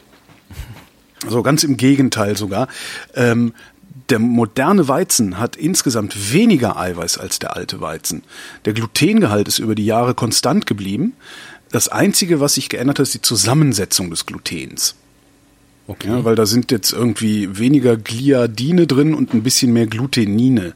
So 1.28 1.41
ganz 1.41 1.64
im 1.64 1.78
Gegenteil 1.78 2.38
sogar. 2.38 2.68
Ähm, 3.16 3.54
der 4.10 4.20
moderne 4.20 4.88
Weizen 4.88 5.38
hat 5.38 5.55
insgesamt 5.55 6.34
weniger 6.34 6.78
Eiweiß 6.78 7.18
als 7.18 7.39
der 7.39 7.55
alte 7.55 7.82
Weizen. 7.82 8.24
Der 8.66 8.74
Glutengehalt 8.74 9.47
ist 9.47 9.60
über 9.60 9.76
die 9.76 9.86
Jahre 9.86 10.14
konstant 10.14 10.66
geblieben. 10.66 11.14
Das 11.72 11.89
Einzige, 11.89 12.39
was 12.39 12.53
sich 12.53 12.70
geändert 12.70 12.99
hat, 12.99 13.03
ist 13.03 13.14
die 13.14 13.22
Zusammensetzung 13.22 14.10
des 14.10 14.26
Glutens. 14.26 14.95
Okay. 15.88 16.10
Ja, 16.10 16.26
weil 16.26 16.36
da 16.36 16.45
sind 16.45 16.72
jetzt 16.72 16.91
irgendwie 16.91 17.58
weniger 17.58 17.95
Gliadine 17.95 18.88
drin 18.88 19.14
und 19.14 19.34
ein 19.34 19.43
bisschen 19.43 19.72
mehr 19.72 19.88
Glutenine. 19.88 20.74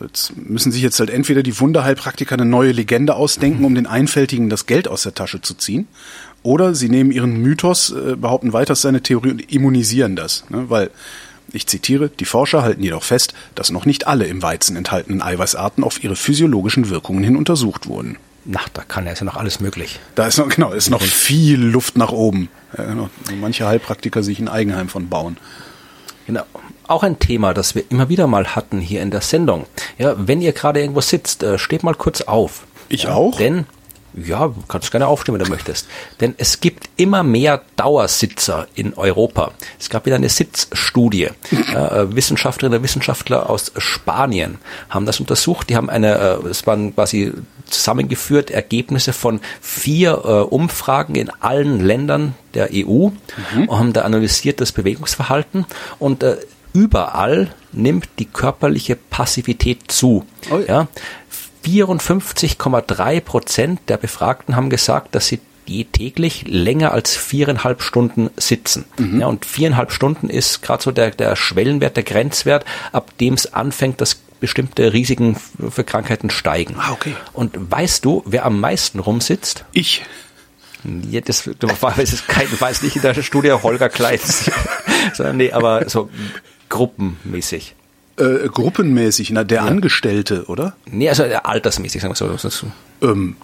Jetzt 0.00 0.34
müssen 0.36 0.72
sich 0.72 0.82
jetzt 0.82 0.98
halt 1.00 1.10
entweder 1.10 1.42
die 1.42 1.58
Wunderheilpraktiker 1.60 2.34
eine 2.34 2.46
neue 2.46 2.72
Legende 2.72 3.14
ausdenken, 3.14 3.64
um 3.64 3.74
den 3.74 3.86
Einfältigen 3.86 4.48
das 4.48 4.64
Geld 4.64 4.88
aus 4.88 5.02
der 5.02 5.14
Tasche 5.14 5.42
zu 5.42 5.54
ziehen, 5.54 5.86
oder 6.42 6.74
sie 6.74 6.88
nehmen 6.88 7.12
ihren 7.12 7.40
Mythos, 7.42 7.90
äh, 7.90 8.16
behaupten 8.16 8.52
weiter 8.54 8.74
seine 8.74 9.02
Theorie 9.02 9.30
und 9.30 9.52
immunisieren 9.52 10.16
das. 10.16 10.44
Ne? 10.48 10.70
Weil, 10.70 10.90
ich 11.52 11.66
zitiere, 11.66 12.08
die 12.08 12.24
Forscher 12.24 12.62
halten 12.62 12.82
jedoch 12.82 13.02
fest, 13.02 13.34
dass 13.54 13.70
noch 13.70 13.84
nicht 13.84 14.06
alle 14.06 14.26
im 14.26 14.42
Weizen 14.42 14.76
enthaltenen 14.76 15.22
Eiweißarten 15.22 15.84
auf 15.84 16.02
ihre 16.02 16.16
physiologischen 16.16 16.88
Wirkungen 16.88 17.22
hin 17.24 17.36
untersucht 17.36 17.86
wurden. 17.86 18.16
Na, 18.44 18.60
da 18.72 18.82
kann 18.82 19.06
ja 19.06 19.12
ist 19.12 19.20
ja 19.20 19.24
noch 19.24 19.36
alles 19.36 19.60
möglich. 19.60 20.00
Da 20.14 20.26
ist 20.26 20.38
noch, 20.38 20.48
genau, 20.48 20.72
ist 20.72 20.90
noch 20.90 21.02
viel 21.02 21.60
Luft 21.60 21.96
nach 21.96 22.10
oben. 22.10 22.48
Ja, 22.76 22.84
genau. 22.84 23.10
Manche 23.40 23.66
Heilpraktiker 23.66 24.22
sich 24.22 24.40
ein 24.40 24.48
Eigenheim 24.48 24.88
von 24.88 25.08
bauen. 25.08 25.36
Genau. 26.26 26.42
Auch 26.88 27.04
ein 27.04 27.18
Thema, 27.18 27.54
das 27.54 27.74
wir 27.74 27.84
immer 27.90 28.08
wieder 28.08 28.26
mal 28.26 28.56
hatten 28.56 28.80
hier 28.80 29.02
in 29.02 29.10
der 29.10 29.20
Sendung. 29.20 29.66
Ja, 29.98 30.14
wenn 30.18 30.40
ihr 30.40 30.52
gerade 30.52 30.80
irgendwo 30.80 31.00
sitzt, 31.00 31.42
äh, 31.42 31.58
steht 31.58 31.84
mal 31.84 31.94
kurz 31.94 32.22
auf. 32.22 32.64
Ich 32.88 33.04
ja, 33.04 33.14
auch? 33.14 33.36
Denn 33.36 33.66
ja, 34.14 34.52
kannst 34.68 34.90
gerne 34.90 35.06
aufstehen, 35.06 35.34
wenn 35.34 35.44
du 35.44 35.50
möchtest. 35.50 35.88
Denn 36.20 36.34
es 36.38 36.60
gibt 36.60 36.90
immer 36.96 37.22
mehr 37.22 37.62
Dauersitzer 37.76 38.66
in 38.74 38.94
Europa. 38.94 39.52
Es 39.78 39.90
gab 39.90 40.06
wieder 40.06 40.16
eine 40.16 40.28
Sitzstudie. 40.28 41.28
äh, 41.50 42.14
Wissenschaftlerinnen 42.14 42.78
und 42.78 42.84
Wissenschaftler 42.84 43.48
aus 43.48 43.72
Spanien 43.76 44.58
haben 44.90 45.06
das 45.06 45.20
untersucht. 45.20 45.70
Die 45.70 45.76
haben 45.76 45.90
eine, 45.90 46.40
äh, 46.44 46.48
es 46.48 46.66
waren 46.66 46.94
quasi 46.94 47.32
zusammengeführt 47.66 48.50
Ergebnisse 48.50 49.12
von 49.12 49.40
vier 49.60 50.22
äh, 50.24 50.28
Umfragen 50.42 51.14
in 51.14 51.30
allen 51.40 51.80
Ländern 51.80 52.34
der 52.54 52.70
EU 52.72 53.08
mhm. 53.08 53.68
und 53.68 53.78
haben 53.78 53.92
da 53.92 54.02
analysiert 54.02 54.60
das 54.60 54.72
Bewegungsverhalten 54.72 55.64
und 55.98 56.22
äh, 56.22 56.36
überall 56.74 57.54
nimmt 57.72 58.08
die 58.18 58.26
körperliche 58.26 58.96
Passivität 58.96 59.90
zu. 59.90 60.24
Oh 60.50 60.58
ja. 60.58 60.66
ja. 60.66 60.88
54,3 61.64 63.20
Prozent 63.20 63.80
der 63.88 63.96
Befragten 63.96 64.56
haben 64.56 64.70
gesagt, 64.70 65.14
dass 65.14 65.26
sie 65.26 65.40
die 65.68 65.84
täglich 65.84 66.44
länger 66.48 66.92
als 66.92 67.16
viereinhalb 67.16 67.82
Stunden 67.82 68.30
sitzen. 68.36 68.84
Mhm. 68.98 69.20
Ja, 69.20 69.26
und 69.28 69.44
viereinhalb 69.44 69.92
Stunden 69.92 70.28
ist 70.28 70.62
gerade 70.62 70.82
so 70.82 70.90
der, 70.90 71.10
der 71.10 71.36
Schwellenwert, 71.36 71.96
der 71.96 72.02
Grenzwert, 72.02 72.64
ab 72.90 73.16
dem 73.18 73.34
es 73.34 73.52
anfängt, 73.52 74.00
dass 74.00 74.20
bestimmte 74.40 74.92
Risiken 74.92 75.36
für 75.70 75.84
Krankheiten 75.84 76.28
steigen. 76.28 76.74
Ah, 76.76 76.90
okay. 76.90 77.14
Und 77.32 77.52
weißt 77.56 78.04
du, 78.04 78.24
wer 78.26 78.44
am 78.44 78.58
meisten 78.58 78.98
rumsitzt? 78.98 79.64
Ich. 79.72 80.02
Ja, 81.08 81.20
das, 81.20 81.44
du 81.44 81.68
weißt, 81.68 82.26
kein, 82.26 82.48
weiß 82.60 82.82
nicht 82.82 82.96
in 82.96 83.02
der 83.02 83.14
Studie 83.22 83.52
Holger 83.52 83.88
sondern 85.14 85.36
nee, 85.36 85.52
aber 85.52 85.88
so 85.88 86.10
gruppenmäßig 86.68 87.76
äh, 88.22 88.48
gruppenmäßig, 88.48 89.30
na, 89.30 89.44
der 89.44 89.58
ja. 89.58 89.64
Angestellte, 89.64 90.44
oder? 90.46 90.74
Nee, 90.86 91.08
also 91.08 91.24
äh, 91.24 91.34
altersmäßig, 91.42 92.02
sagen 92.02 92.14
wir 92.18 92.38
so. 92.38 92.66
Ähm, 93.00 93.36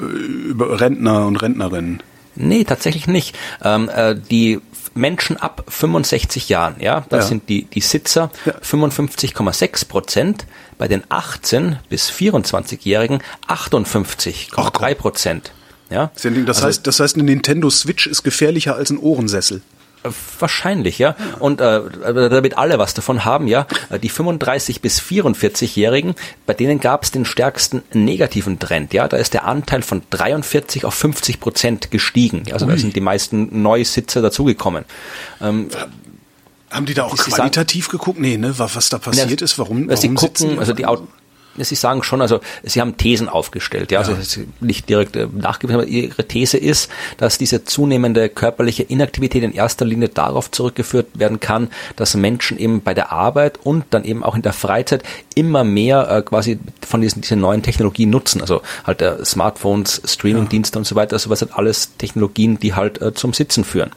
äh, 0.00 0.04
über 0.04 0.80
Rentner 0.80 1.26
und 1.26 1.36
Rentnerinnen. 1.36 2.02
Nee, 2.36 2.64
tatsächlich 2.64 3.06
nicht. 3.06 3.36
Ähm, 3.62 3.88
äh, 3.94 4.16
die 4.16 4.60
Menschen 4.94 5.36
ab 5.36 5.64
65 5.68 6.48
Jahren, 6.48 6.76
ja, 6.78 7.04
das 7.08 7.24
ja. 7.24 7.28
sind 7.28 7.48
die, 7.48 7.64
die 7.64 7.80
Sitzer, 7.80 8.30
ja. 8.44 8.54
55,6 8.58 9.88
Prozent. 9.88 10.46
Bei 10.76 10.88
den 10.88 11.04
18 11.08 11.78
bis 11.88 12.10
24-Jährigen 12.10 13.20
58,3 13.46 14.94
Prozent. 14.96 15.52
Ja? 15.88 16.10
Das, 16.14 16.26
also, 16.26 16.66
heißt, 16.66 16.86
das 16.86 16.98
heißt, 16.98 17.14
eine 17.14 17.22
Nintendo 17.22 17.70
Switch 17.70 18.08
ist 18.08 18.24
gefährlicher 18.24 18.74
als 18.74 18.90
ein 18.90 18.98
Ohrensessel. 18.98 19.62
Wahrscheinlich, 20.38 20.98
ja. 20.98 21.16
Und 21.38 21.60
äh, 21.60 21.80
damit 22.02 22.58
alle 22.58 22.78
was 22.78 22.92
davon 22.92 23.24
haben, 23.24 23.46
ja. 23.46 23.66
Die 24.02 24.10
35 24.10 24.82
bis 24.82 25.00
44-Jährigen, 25.00 26.14
bei 26.46 26.52
denen 26.52 26.78
gab 26.78 27.04
es 27.04 27.10
den 27.10 27.24
stärksten 27.24 27.82
negativen 27.92 28.58
Trend, 28.58 28.92
ja. 28.92 29.08
Da 29.08 29.16
ist 29.16 29.32
der 29.32 29.44
Anteil 29.46 29.82
von 29.82 30.02
43 30.10 30.84
auf 30.84 30.94
50 30.94 31.40
Prozent 31.40 31.90
gestiegen. 31.90 32.44
Also 32.52 32.66
Ui. 32.66 32.72
da 32.72 32.78
sind 32.78 32.94
die 32.94 33.00
meisten 33.00 33.62
Neusitzer 33.62 34.20
dazugekommen. 34.20 34.84
Ähm, 35.40 35.68
haben 36.70 36.86
die 36.86 36.94
da 36.94 37.04
auch 37.04 37.16
qualitativ 37.16 37.86
sagen, 37.86 37.98
geguckt? 37.98 38.18
Nee, 38.18 38.36
ne, 38.36 38.58
was 38.58 38.88
da 38.88 38.98
passiert 38.98 39.40
ja, 39.40 39.44
ist, 39.44 39.58
warum, 39.58 39.88
warum 39.88 39.96
sie 39.96 40.08
gucken, 40.14 40.58
also 40.58 40.72
die 40.72 40.86
Sie 41.56 41.74
sagen 41.74 42.02
schon, 42.02 42.20
also 42.20 42.40
Sie 42.62 42.80
haben 42.80 42.96
Thesen 42.96 43.28
aufgestellt, 43.28 43.92
ja, 43.92 44.00
also 44.00 44.12
ja. 44.12 44.46
nicht 44.60 44.88
direkt 44.88 45.16
äh, 45.16 45.28
nachgewiesen, 45.32 45.80
aber 45.80 45.88
Ihre 45.88 46.26
These 46.26 46.58
ist, 46.58 46.90
dass 47.16 47.38
diese 47.38 47.64
zunehmende 47.64 48.28
körperliche 48.28 48.82
Inaktivität 48.82 49.42
in 49.42 49.52
erster 49.52 49.84
Linie 49.84 50.08
darauf 50.08 50.50
zurückgeführt 50.50 51.06
werden 51.14 51.40
kann, 51.40 51.68
dass 51.96 52.14
Menschen 52.14 52.58
eben 52.58 52.82
bei 52.82 52.94
der 52.94 53.12
Arbeit 53.12 53.58
und 53.62 53.84
dann 53.90 54.04
eben 54.04 54.24
auch 54.24 54.34
in 54.34 54.42
der 54.42 54.52
Freizeit 54.52 55.02
immer 55.34 55.64
mehr 55.64 56.10
äh, 56.10 56.22
quasi 56.22 56.58
von 56.86 57.00
diesen, 57.00 57.22
diesen 57.22 57.40
neuen 57.40 57.62
Technologien 57.62 58.10
nutzen, 58.10 58.40
also 58.40 58.62
halt 58.84 59.02
äh, 59.02 59.24
Smartphones, 59.24 60.02
Streamingdienste 60.04 60.76
ja. 60.76 60.80
und 60.80 60.84
so 60.84 60.94
weiter, 60.94 61.14
also 61.14 61.30
was 61.30 61.38
sind 61.38 61.56
alles 61.56 61.96
Technologien, 61.96 62.58
die 62.58 62.74
halt 62.74 63.00
äh, 63.00 63.14
zum 63.14 63.32
Sitzen 63.32 63.64
führen. 63.64 63.90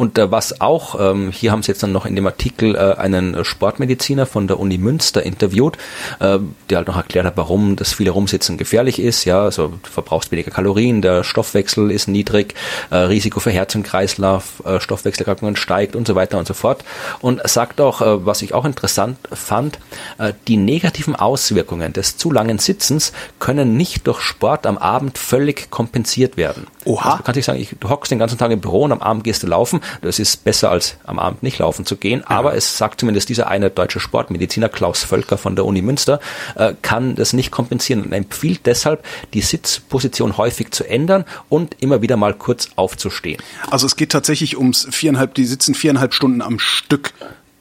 Und 0.00 0.16
äh, 0.16 0.30
was 0.30 0.62
auch, 0.62 0.98
ähm, 0.98 1.30
hier 1.30 1.52
haben 1.52 1.62
sie 1.62 1.72
jetzt 1.72 1.82
dann 1.82 1.92
noch 1.92 2.06
in 2.06 2.16
dem 2.16 2.26
Artikel 2.26 2.74
äh, 2.74 2.94
einen 2.96 3.44
Sportmediziner 3.44 4.24
von 4.24 4.48
der 4.48 4.58
Uni 4.58 4.78
Münster 4.78 5.22
interviewt, 5.22 5.76
äh, 6.20 6.38
der 6.70 6.78
halt 6.78 6.88
noch 6.88 6.96
erklärt 6.96 7.26
hat, 7.26 7.36
warum 7.36 7.76
das 7.76 7.92
viele 7.92 8.10
Rumsitzen 8.10 8.56
gefährlich 8.56 8.98
ist. 8.98 9.26
Ja, 9.26 9.42
also 9.42 9.74
du 9.82 9.90
verbrauchst 9.90 10.32
weniger 10.32 10.52
Kalorien, 10.52 11.02
der 11.02 11.22
Stoffwechsel 11.22 11.90
ist 11.90 12.08
niedrig, 12.08 12.54
äh, 12.88 12.96
Risiko 12.96 13.40
für 13.40 13.50
Herz 13.50 13.74
und 13.74 13.82
Kreislauf, 13.82 14.62
äh, 14.64 14.80
Stoffwechselerkrankungen 14.80 15.56
steigt 15.56 15.94
und 15.94 16.06
so 16.06 16.14
weiter 16.14 16.38
und 16.38 16.48
so 16.48 16.54
fort. 16.54 16.82
Und 17.20 17.46
sagt 17.46 17.78
auch, 17.82 18.00
äh, 18.00 18.24
was 18.24 18.40
ich 18.40 18.54
auch 18.54 18.64
interessant 18.64 19.18
fand, 19.30 19.80
äh, 20.16 20.32
die 20.48 20.56
negativen 20.56 21.14
Auswirkungen 21.14 21.92
des 21.92 22.16
zu 22.16 22.32
langen 22.32 22.56
Sitzens 22.56 23.12
können 23.38 23.76
nicht 23.76 24.06
durch 24.06 24.22
Sport 24.22 24.64
am 24.64 24.78
Abend 24.78 25.18
völlig 25.18 25.70
kompensiert 25.70 26.38
werden. 26.38 26.68
Oha. 26.90 27.04
Also 27.04 27.16
du 27.18 27.22
kannst 27.22 27.36
nicht 27.36 27.44
sagen, 27.44 27.60
ich, 27.60 27.76
du 27.78 27.88
hockst 27.88 28.10
den 28.10 28.18
ganzen 28.18 28.38
Tag 28.38 28.50
im 28.50 28.60
Büro 28.60 28.82
und 28.82 28.92
am 28.92 29.00
Abend 29.00 29.24
gehst 29.24 29.42
du 29.42 29.46
laufen. 29.46 29.80
Das 30.02 30.18
ist 30.18 30.44
besser 30.44 30.70
als 30.70 30.96
am 31.04 31.18
Abend 31.18 31.42
nicht 31.42 31.58
laufen 31.58 31.86
zu 31.86 31.96
gehen. 31.96 32.20
Ja. 32.20 32.36
Aber 32.36 32.54
es 32.54 32.76
sagt 32.76 33.00
zumindest 33.00 33.28
dieser 33.28 33.48
eine 33.48 33.70
deutsche 33.70 34.00
Sportmediziner, 34.00 34.68
Klaus 34.68 35.04
Völker 35.04 35.38
von 35.38 35.54
der 35.54 35.64
Uni 35.64 35.82
Münster, 35.82 36.20
äh, 36.56 36.74
kann 36.82 37.14
das 37.14 37.32
nicht 37.32 37.50
kompensieren 37.50 38.02
und 38.02 38.12
empfiehlt 38.12 38.66
deshalb, 38.66 39.04
die 39.34 39.40
Sitzposition 39.40 40.36
häufig 40.36 40.72
zu 40.72 40.88
ändern 40.88 41.24
und 41.48 41.76
immer 41.80 42.02
wieder 42.02 42.16
mal 42.16 42.34
kurz 42.34 42.68
aufzustehen. 42.76 43.40
Also 43.70 43.86
es 43.86 43.96
geht 43.96 44.10
tatsächlich 44.10 44.58
ums 44.58 44.88
viereinhalb, 44.90 45.34
die 45.34 45.44
sitzen 45.44 45.74
viereinhalb 45.74 46.14
Stunden 46.14 46.42
am 46.42 46.58
Stück. 46.58 47.12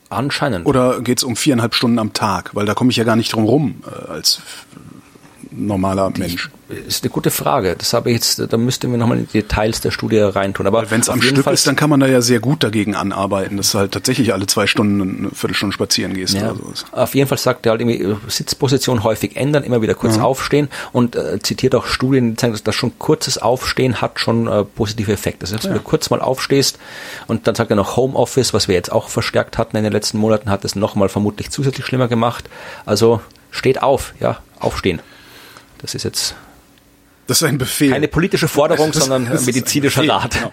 Anscheinend. 0.10 0.66
Oder 0.66 1.02
geht 1.02 1.20
es 1.20 1.24
um 1.24 1.36
viereinhalb 1.36 1.76
Stunden 1.76 2.00
am 2.00 2.14
Tag? 2.14 2.56
Weil 2.56 2.66
da 2.66 2.74
komme 2.74 2.90
ich 2.90 2.98
ja 2.98 3.04
gar 3.04 3.16
nicht 3.16 3.32
drum 3.32 3.44
rum 3.44 3.84
äh, 3.86 4.12
als 4.12 4.42
normaler 5.66 6.10
Mensch? 6.18 6.50
Ist 6.88 7.04
eine 7.04 7.10
gute 7.10 7.32
Frage. 7.32 7.76
Das 7.76 7.94
habe 7.94 8.12
ich 8.12 8.16
jetzt, 8.16 8.54
da 8.54 8.58
müssten 8.58 8.92
wir 8.92 8.98
nochmal 9.00 9.18
in 9.18 9.28
die 9.28 9.42
Details 9.42 9.82
der 9.82 9.90
Studie 9.90 10.20
reintun. 10.20 10.68
Aber 10.68 10.92
wenn 10.92 11.02
es 11.02 11.10
am 11.10 11.22
Stück 11.22 11.44
Fall 11.44 11.54
ist, 11.54 11.66
dann 11.66 11.76
kann 11.76 11.90
man 11.90 12.00
da 12.00 12.06
ja 12.06 12.22
sehr 12.22 12.40
gut 12.40 12.64
dagegen 12.64 12.96
anarbeiten, 12.96 13.58
dass 13.58 13.72
du 13.72 13.80
halt 13.80 13.92
tatsächlich 13.92 14.34
alle 14.34 14.46
zwei 14.46 14.68
Stunden 14.68 15.02
eine 15.02 15.30
Viertelstunde 15.32 15.74
spazieren 15.74 16.14
gehst 16.14 16.36
ja, 16.36 16.52
oder 16.52 16.60
sowas. 16.60 16.86
Auf 16.92 17.16
jeden 17.16 17.28
Fall 17.28 17.40
sagt 17.40 17.66
er 17.66 17.72
halt 17.72 17.82
irgendwie 17.82 18.16
Sitzposition 18.28 19.04
häufig 19.04 19.36
ändern, 19.36 19.64
immer 19.64 19.82
wieder 19.82 19.96
kurz 19.96 20.18
ja. 20.18 20.22
aufstehen 20.22 20.70
und 20.92 21.16
äh, 21.16 21.40
zitiert 21.40 21.74
auch 21.74 21.88
Studien, 21.88 22.32
die 22.32 22.36
zeigen, 22.36 22.56
dass 22.64 22.76
schon 22.76 23.00
kurzes 23.00 23.40
Aufstehen 23.40 24.00
hat 24.00 24.20
schon 24.20 24.48
äh, 24.48 24.64
positive 24.64 25.12
Effekte. 25.12 25.40
Das 25.42 25.54
heißt, 25.54 25.64
ja. 25.64 25.70
wenn 25.72 25.78
du 25.78 25.84
kurz 25.84 26.12
mal 26.12 26.22
aufstehst 26.22 26.78
und 27.28 27.48
dann 27.48 27.56
sagt 27.56 27.72
er 27.72 27.78
noch 27.78 27.98
Homeoffice, 27.98 28.54
was 28.54 28.68
wir 28.68 28.76
jetzt 28.76 28.92
auch 28.92 29.10
verstärkt 29.10 29.58
hatten 29.58 29.76
in 29.76 29.84
den 29.84 29.94
letzten 29.94 30.20
Monaten, 30.20 30.52
hat 30.52 30.64
es 30.66 30.76
nochmal 30.76 31.10
vermutlich 31.10 31.50
zusätzlich 31.50 31.86
schlimmer 31.86 32.08
gemacht. 32.08 32.46
Also 32.86 33.22
steht 33.52 33.82
auf, 33.82 34.14
ja, 34.20 34.38
aufstehen. 34.60 35.02
Das 35.80 35.96
ist 35.96 36.04
jetzt 36.04 36.36
das 37.30 37.44
ist 37.44 37.48
ein 37.48 37.60
Befehl. 37.60 37.92
Keine 37.92 38.08
politische 38.08 38.48
Forderung, 38.48 38.92
sondern 38.94 39.28
ein 39.28 39.46
medizinischer 39.46 40.08
Rat. 40.08 40.34
Genau. 40.34 40.52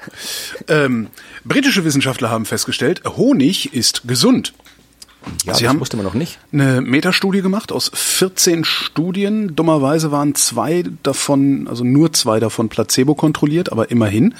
Ähm, 0.69 1.07
britische 1.43 1.85
Wissenschaftler 1.87 2.29
haben 2.29 2.45
festgestellt, 2.45 3.01
Honig 3.17 3.73
ist 3.73 4.07
gesund. 4.07 4.53
Ja, 5.45 5.55
Sie 5.55 5.63
das 5.63 5.71
haben 5.71 5.81
wusste 5.81 5.97
man 5.97 6.05
noch 6.05 6.13
nicht. 6.15 6.39
eine 6.53 6.83
Metastudie 6.83 7.41
gemacht 7.41 7.73
aus 7.73 7.91
14 7.95 8.65
Studien. 8.65 9.57
Dummerweise 9.57 10.13
waren 10.13 10.35
zwei 10.35 10.85
davon, 11.03 11.67
also 11.67 11.83
nur 11.83 12.13
zwei 12.13 12.41
davon 12.41 12.69
placebo 12.69 13.15
kontrolliert, 13.15 13.73
aber 13.73 13.91
immerhin. 13.91 14.35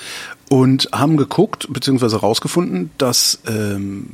Und 0.51 0.91
haben 0.93 1.17
geguckt, 1.17 1.67
beziehungsweise 1.71 2.17
herausgefunden, 2.17 2.91
dass 2.99 3.41
ähm, 3.49 4.11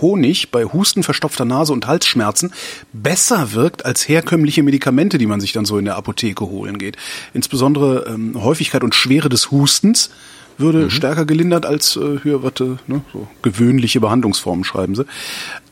Honig 0.00 0.50
bei 0.50 0.64
Husten, 0.64 1.02
verstopfter 1.02 1.44
Nase 1.44 1.72
und 1.72 1.86
Halsschmerzen 1.86 2.52
besser 2.92 3.52
wirkt 3.52 3.84
als 3.84 4.08
herkömmliche 4.08 4.62
Medikamente, 4.62 5.18
die 5.18 5.26
man 5.26 5.40
sich 5.40 5.52
dann 5.52 5.64
so 5.64 5.78
in 5.78 5.84
der 5.84 5.96
Apotheke 5.96 6.46
holen 6.46 6.78
geht. 6.78 6.96
Insbesondere 7.34 8.06
ähm, 8.08 8.42
Häufigkeit 8.42 8.82
und 8.82 8.94
Schwere 8.94 9.28
des 9.28 9.50
Hustens 9.50 10.10
würde 10.58 10.90
stärker 10.90 11.24
gelindert 11.24 11.66
als 11.66 11.96
äh, 11.96 12.18
hier, 12.22 12.42
warte, 12.42 12.78
ne, 12.86 13.02
so 13.12 13.26
gewöhnliche 13.42 14.00
Behandlungsformen 14.00 14.64
schreiben 14.64 14.94
sie. 14.94 15.06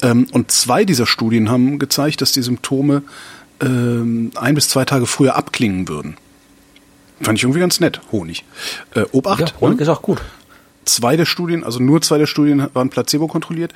Ähm, 0.03 0.27
und 0.33 0.51
zwei 0.51 0.85
dieser 0.85 1.07
Studien 1.07 1.51
haben 1.51 1.79
gezeigt, 1.79 2.21
dass 2.23 2.33
die 2.33 2.43
Symptome 2.43 3.03
ähm, 3.61 4.31
ein 4.35 4.55
bis 4.55 4.69
zwei 4.69 4.85
Tage 4.85 5.07
früher 5.07 5.37
abklingen 5.37 5.89
würden. 5.89 6.16
Fand 7.21 7.39
ich 7.39 7.43
irgendwie 7.43 7.61
ganz 7.61 7.81
nett, 7.81 8.01
Honig. 8.12 8.45
Äh, 8.95 9.05
Obacht, 9.12 9.41
Ja, 9.41 9.61
Honig 9.61 9.81
ist 9.81 9.89
auch 9.89 10.03
gut. 10.03 10.21
Zwei 10.89 11.16
der 11.16 11.26
Studien, 11.26 11.64
also 11.64 11.78
nur 11.78 12.03
zwei 12.03 12.18
der 12.18 12.26
Studien 12.26 12.68
waren 12.74 12.91
placebo 12.91 13.28
kontrolliert 13.28 13.72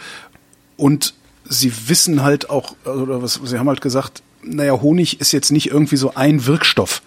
und 0.77 1.15
sie 1.49 1.73
wissen 1.89 2.23
halt 2.23 2.51
auch, 2.51 2.75
oder 2.85 3.23
was, 3.23 3.41
sie 3.45 3.59
haben 3.59 3.69
halt 3.69 3.81
gesagt, 3.81 4.23
naja, 4.43 4.81
Honig 4.81 5.21
ist 5.21 5.33
jetzt 5.33 5.53
nicht 5.53 5.71
irgendwie 5.71 5.97
so 5.97 6.15
ein 6.15 6.47
Wirkstoff, 6.47 7.03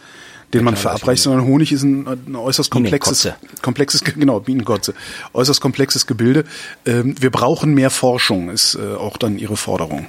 den 0.53 0.63
man 0.63 0.75
klar, 0.75 0.93
verabreicht, 0.93 1.23
sondern 1.23 1.45
Honig 1.45 1.71
ist 1.71 1.83
ein, 1.83 2.07
ein 2.07 2.35
äußerst 2.35 2.71
komplexes, 2.71 3.29
komplexes, 3.61 4.03
genau, 4.03 4.39
Bienenkotze, 4.39 4.93
äußerst 5.33 5.59
komplexes 5.59 6.07
Gebilde. 6.07 6.45
Ähm, 6.85 7.15
wir 7.19 7.31
brauchen 7.31 7.73
mehr 7.73 7.89
Forschung, 7.89 8.49
ist 8.49 8.75
äh, 8.75 8.95
auch 8.95 9.17
dann 9.17 9.37
ihre 9.37 9.57
Forderung. 9.57 10.07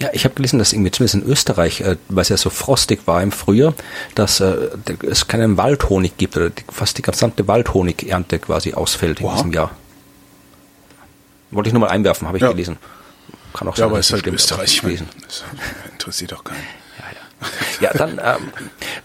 Ja, 0.00 0.08
ich 0.12 0.24
habe 0.24 0.34
gelesen, 0.34 0.58
dass 0.58 0.72
irgendwie 0.72 0.90
zumindest 0.90 1.14
in 1.16 1.30
Österreich, 1.30 1.82
äh, 1.82 1.96
weil 2.08 2.22
es 2.22 2.30
ja 2.30 2.36
so 2.38 2.48
frostig 2.50 3.00
war 3.06 3.22
im 3.22 3.32
Frühjahr, 3.32 3.74
dass 4.14 4.40
äh, 4.40 4.68
es 5.06 5.28
keinen 5.28 5.56
Waldhonig 5.58 6.16
gibt 6.16 6.36
oder 6.38 6.48
die, 6.50 6.64
fast 6.72 6.96
die 6.96 7.02
gesamte 7.02 7.46
Waldhonigernte 7.46 8.38
quasi 8.38 8.72
ausfällt 8.72 9.20
in 9.20 9.26
Wow. 9.26 9.34
diesem 9.34 9.52
Jahr. 9.52 9.70
Wollte 11.50 11.68
ich 11.68 11.74
nur 11.74 11.80
mal 11.80 11.90
einwerfen, 11.90 12.26
habe 12.28 12.38
ich 12.38 12.42
Ja. 12.42 12.50
gelesen. 12.50 12.78
Kann 13.52 13.68
auch 13.68 13.76
Ja, 13.76 13.86
aber 13.86 13.96
dass 13.96 14.06
ist 14.06 14.12
halt 14.12 14.20
stimmt, 14.22 14.36
Österreich, 14.36 14.80
gelesen. 14.80 15.08
das 15.26 15.44
interessiert 15.92 16.32
doch 16.32 16.44
keinen. 16.44 16.58
Ja, 17.80 17.92
dann 17.94 18.20
ähm, 18.22 18.52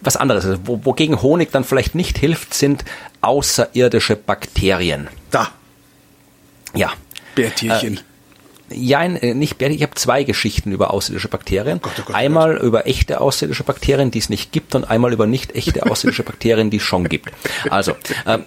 was 0.01 0.17
anderes. 0.17 0.45
Also, 0.45 0.59
wo, 0.65 0.83
wogegen 0.83 1.21
Honig 1.21 1.51
dann 1.51 1.63
vielleicht 1.63 1.95
nicht 1.95 2.17
hilft, 2.17 2.53
sind 2.53 2.83
außerirdische 3.21 4.15
Bakterien. 4.17 5.07
Da, 5.31 5.49
Ja. 6.73 6.91
Bärtierchen. 7.33 7.99
Ja, 8.69 9.03
äh, 9.03 9.33
nicht 9.33 9.61
ich 9.61 9.83
habe 9.83 9.93
zwei 9.95 10.23
Geschichten 10.23 10.71
über 10.71 10.91
außerirdische 10.91 11.27
Bakterien. 11.27 11.79
Gott, 11.81 11.93
oh 11.97 12.01
Gott, 12.05 12.15
oh 12.15 12.17
einmal 12.17 12.57
über 12.57 12.87
echte 12.87 13.21
außerirdische 13.21 13.63
Bakterien, 13.63 14.09
die 14.09 14.19
es 14.19 14.29
nicht 14.29 14.51
gibt, 14.51 14.73
und 14.73 14.85
einmal 14.85 15.13
über 15.13 15.27
nicht 15.27 15.55
echte 15.55 15.85
außerirdische 15.89 16.23
Bakterien, 16.23 16.69
die 16.69 16.77
es 16.77 16.83
schon 16.83 17.07
gibt. 17.07 17.31
Also, 17.69 17.93
ähm, 18.25 18.43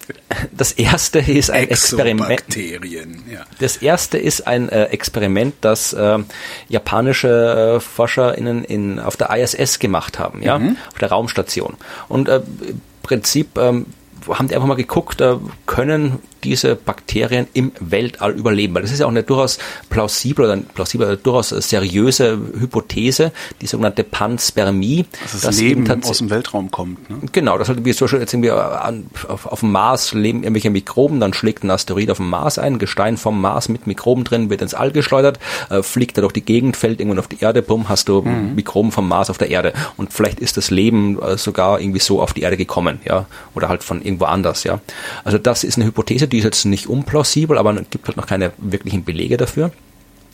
das 0.51 0.73
erste 0.73 1.19
ist 1.19 1.51
ein 1.51 1.69
Experiment. 1.69 2.43
Ja. 2.55 3.45
Das 3.59 3.77
erste 3.77 4.17
ist 4.17 4.45
ein 4.45 4.69
äh, 4.69 4.85
Experiment, 4.85 5.55
das 5.61 5.93
äh, 5.93 6.19
japanische 6.67 7.77
äh, 7.77 7.79
ForscherInnen 7.79 8.65
in, 8.65 8.99
auf 8.99 9.15
der 9.15 9.29
ISS 9.29 9.79
gemacht 9.79 10.19
haben, 10.19 10.41
ja, 10.41 10.57
auf 10.57 10.99
der 10.99 11.09
Raumstation. 11.09 11.75
Und 12.09 12.27
äh, 12.27 12.41
im 12.67 12.81
Prinzip 13.03 13.57
ähm, 13.57 13.85
haben 14.27 14.47
die 14.47 14.55
einfach 14.55 14.67
mal 14.67 14.75
geguckt, 14.75 15.21
äh, 15.21 15.35
können 15.65 16.19
diese 16.43 16.75
Bakterien 16.75 17.47
im 17.53 17.71
Weltall 17.79 18.31
überleben? 18.31 18.75
Weil 18.75 18.81
das 18.81 18.91
ist 18.91 18.99
ja 18.99 19.05
auch 19.05 19.11
eine 19.11 19.23
durchaus 19.23 19.59
plausible 19.89 20.45
oder 20.45 20.57
plausibel, 20.57 21.07
oder 21.07 21.17
durchaus 21.17 21.49
seriöse 21.49 22.39
Hypothese, 22.59 23.31
die 23.61 23.67
sogenannte 23.67 24.03
Panspermie. 24.03 25.05
Dass 25.23 25.41
das 25.41 25.59
eben 25.59 25.85
Leben 25.85 26.03
aus 26.03 26.17
dem 26.19 26.29
Weltraum 26.29 26.71
kommt. 26.71 27.09
Ne? 27.09 27.17
Genau, 27.31 27.57
das 27.57 27.69
halt 27.69 27.83
wie 27.85 27.93
zum 27.93 28.05
Beispiel 28.05 28.19
jetzt 28.19 28.33
irgendwie 28.33 28.51
an, 28.51 29.07
auf, 29.27 29.45
auf 29.45 29.59
dem 29.61 29.71
Mars 29.71 30.13
leben 30.13 30.43
irgendwelche 30.43 30.69
Mikroben, 30.69 31.19
dann 31.19 31.33
schlägt 31.33 31.63
ein 31.63 31.71
Asteroid 31.71 32.09
auf 32.11 32.17
dem 32.17 32.29
Mars 32.29 32.57
ein, 32.57 32.79
Gestein 32.79 33.17
vom 33.17 33.39
Mars 33.41 33.69
mit 33.69 33.87
Mikroben 33.87 34.23
drin 34.23 34.49
wird 34.49 34.61
ins 34.61 34.73
All 34.73 34.91
geschleudert, 34.91 35.39
äh, 35.69 35.83
fliegt 35.83 36.17
da 36.17 36.21
durch 36.21 36.33
die 36.33 36.41
Gegend, 36.41 36.77
fällt 36.77 36.99
irgendwann 36.99 37.19
auf 37.19 37.27
die 37.27 37.39
Erde, 37.39 37.61
bumm, 37.61 37.89
hast 37.89 38.09
du 38.09 38.21
Mikroben 38.21 38.91
vom 38.91 39.07
Mars 39.07 39.29
auf 39.29 39.37
der 39.37 39.49
Erde. 39.49 39.73
Und 39.97 40.13
vielleicht 40.13 40.39
ist 40.39 40.57
das 40.57 40.71
Leben 40.71 41.21
äh, 41.21 41.37
sogar 41.37 41.79
irgendwie 41.79 41.99
so 41.99 42.21
auf 42.21 42.33
die 42.33 42.41
Erde 42.41 42.57
gekommen, 42.57 42.99
ja, 43.05 43.25
oder 43.55 43.69
halt 43.69 43.83
von 43.83 44.01
irgendwo 44.01 44.25
anders, 44.25 44.63
ja. 44.63 44.79
Also 45.23 45.37
das 45.37 45.63
ist 45.63 45.77
eine 45.77 45.85
Hypothese, 45.85 46.27
die 46.29 46.37
ist 46.37 46.43
jetzt 46.45 46.65
nicht 46.65 46.87
unplausibel, 46.87 47.57
aber 47.57 47.73
es 47.75 47.89
gibt 47.89 48.07
halt 48.07 48.17
noch 48.17 48.27
keine 48.27 48.51
wirklichen 48.57 49.03
Belege 49.03 49.37
dafür. 49.37 49.71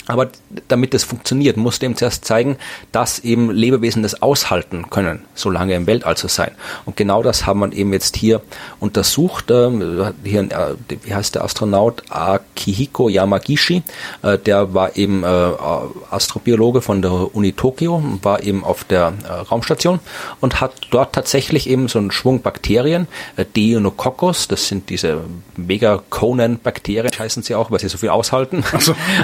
Aber 0.08 0.30
damit 0.68 0.93
das 0.93 1.03
funktioniert, 1.03 1.58
muss 1.58 1.80
dem 1.80 1.95
zuerst 1.95 2.26
zeigen, 2.26 2.58
dass 2.91 3.20
eben 3.20 3.49
Lebewesen 3.51 4.03
das 4.03 4.22
aushalten 4.22 4.89
können, 4.89 5.22
so 5.34 5.49
lange 5.49 5.74
im 5.74 5.88
Weltall 5.88 6.16
zu 6.16 6.28
sein. 6.28 6.51
Und 6.86 6.95
genau 6.95 7.24
das 7.24 7.45
haben 7.45 7.60
wir 7.62 7.74
eben 7.74 7.91
jetzt 7.91 8.16
hier 8.16 8.41
untersucht. 8.80 9.49
Ähm, 9.49 10.14
Hier, 10.24 10.41
äh, 10.41 10.76
wie 11.03 11.14
heißt 11.14 11.36
der 11.36 11.43
Astronaut? 11.43 12.03
Akihiko 12.10 13.10
Yamagishi. 13.10 13.84
Äh, 14.22 14.38
Der 14.38 14.74
war 14.74 14.95
eben 14.95 15.24
äh, 15.24 15.28
Astrobiologe 16.12 16.82
von 16.82 17.01
der 17.01 17.36
Uni 17.36 17.53
Tokio, 17.53 18.03
war 18.22 18.43
eben 18.43 18.64
auf 18.64 18.84
der 18.84 19.14
Raumstation 19.49 19.99
und 20.39 20.62
hat 20.62 20.74
dort 20.91 21.14
tatsächlich 21.14 21.68
eben 21.70 21.88
so 21.88 21.99
einen 21.99 22.12
Schwung 22.12 22.41
Bakterien, 22.41 23.08
Deinococcus, 23.56 24.47
das 24.47 24.68
sind 24.68 24.89
diese 24.89 25.22
Mega-Conan-Bakterien, 25.56 27.12
heißen 27.18 27.43
sie 27.43 27.56
auch, 27.56 27.72
weil 27.72 27.80
sie 27.80 27.89
so 27.89 27.97
viel 27.97 28.10
aushalten. 28.10 28.64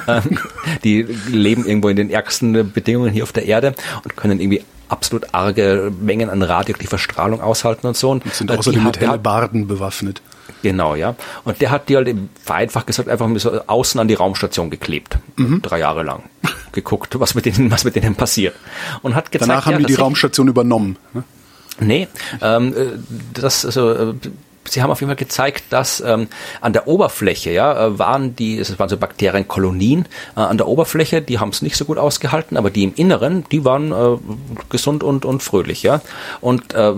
Ähm, 0.08 0.40
die 0.84 1.04
leben 1.30 1.66
irgendwo 1.66 1.90
in 1.90 1.96
den 1.96 2.10
ärgsten 2.10 2.72
Bedingungen 2.72 3.12
hier 3.12 3.24
auf 3.24 3.32
der 3.32 3.46
Erde 3.46 3.74
und 4.04 4.16
können 4.16 4.40
irgendwie 4.40 4.64
absolut 4.90 5.34
arge 5.34 5.92
Mengen 6.02 6.30
an 6.30 6.44
radioaktiver 6.44 6.98
Strahlung 6.98 7.42
aushalten 7.42 7.88
und 7.88 7.98
so. 7.98 8.12
Und 8.12 8.34
Sind 8.34 8.52
äh, 8.52 8.58
außerdem 8.58 8.84
mit 8.84 9.00
Hellebarden 9.00 9.68
bewaffnet. 9.68 10.22
Genau, 10.62 10.96
ja. 10.96 11.16
Und 11.44 11.62
der 11.62 11.72
hat 11.72 11.90
die 11.90 11.96
halt 11.96 12.14
vereinfacht 12.44 12.88
gesagt 12.88 13.10
einfach 13.10 13.28
so 13.38 13.62
außen 13.66 14.00
an 14.00 14.08
die 14.08 14.14
Raumstation 14.14 14.70
geklebt. 14.70 15.18
Mhm. 15.38 15.62
Drei 15.62 15.80
Jahre 15.80 16.04
lang. 16.04 16.24
Geguckt, 16.72 17.20
was 17.20 17.36
mit 17.36 17.46
denen, 17.46 17.72
was 17.72 17.84
mit 17.84 17.96
denen 17.96 18.16
passiert. 18.16 18.56
Und 19.02 19.16
hat 19.16 19.32
gezeigt, 19.32 19.50
Danach 19.50 19.66
haben 19.66 19.74
ja, 19.74 19.80
die 19.80 19.86
die 19.88 19.96
Raumstation 19.96 20.48
übernommen. 20.48 20.98
Ne? 21.14 21.24
Nee, 21.80 22.08
ähm, 22.42 22.74
äh, 22.76 22.86
das 23.34 23.66
also 23.66 23.92
äh, 23.92 24.14
Sie 24.72 24.82
haben 24.82 24.90
auf 24.90 25.02
jeden 25.02 25.10
Fall 25.10 25.18
gezeigt, 25.18 25.66
dass 25.70 26.00
ähm, 26.00 26.28
an 26.62 26.72
der 26.72 26.88
Oberfläche 26.88 27.52
ja 27.52 27.88
äh, 27.88 28.00
waren 28.00 28.36
die, 28.38 28.58
es 28.58 28.80
waren 28.80 28.88
so 28.88 28.96
Bakterienkolonien 28.96 30.06
äh, 30.38 30.40
an 30.40 30.58
der 30.58 30.68
Oberfläche, 30.68 31.22
die 31.22 31.40
haben 31.40 31.50
es 31.50 31.62
nicht 31.62 31.76
so 31.76 31.84
gut 31.84 31.98
ausgehalten, 31.98 32.56
aber 32.56 32.70
die 32.70 32.84
im 32.84 32.94
Inneren, 32.96 33.44
die 33.52 33.66
waren 33.66 33.92
äh, 33.92 34.18
gesund 34.70 35.04
und 35.04 35.26
und 35.26 35.44
fröhlich, 35.44 35.84
ja. 35.84 36.02
Und 36.40 36.74
äh, 36.74 36.94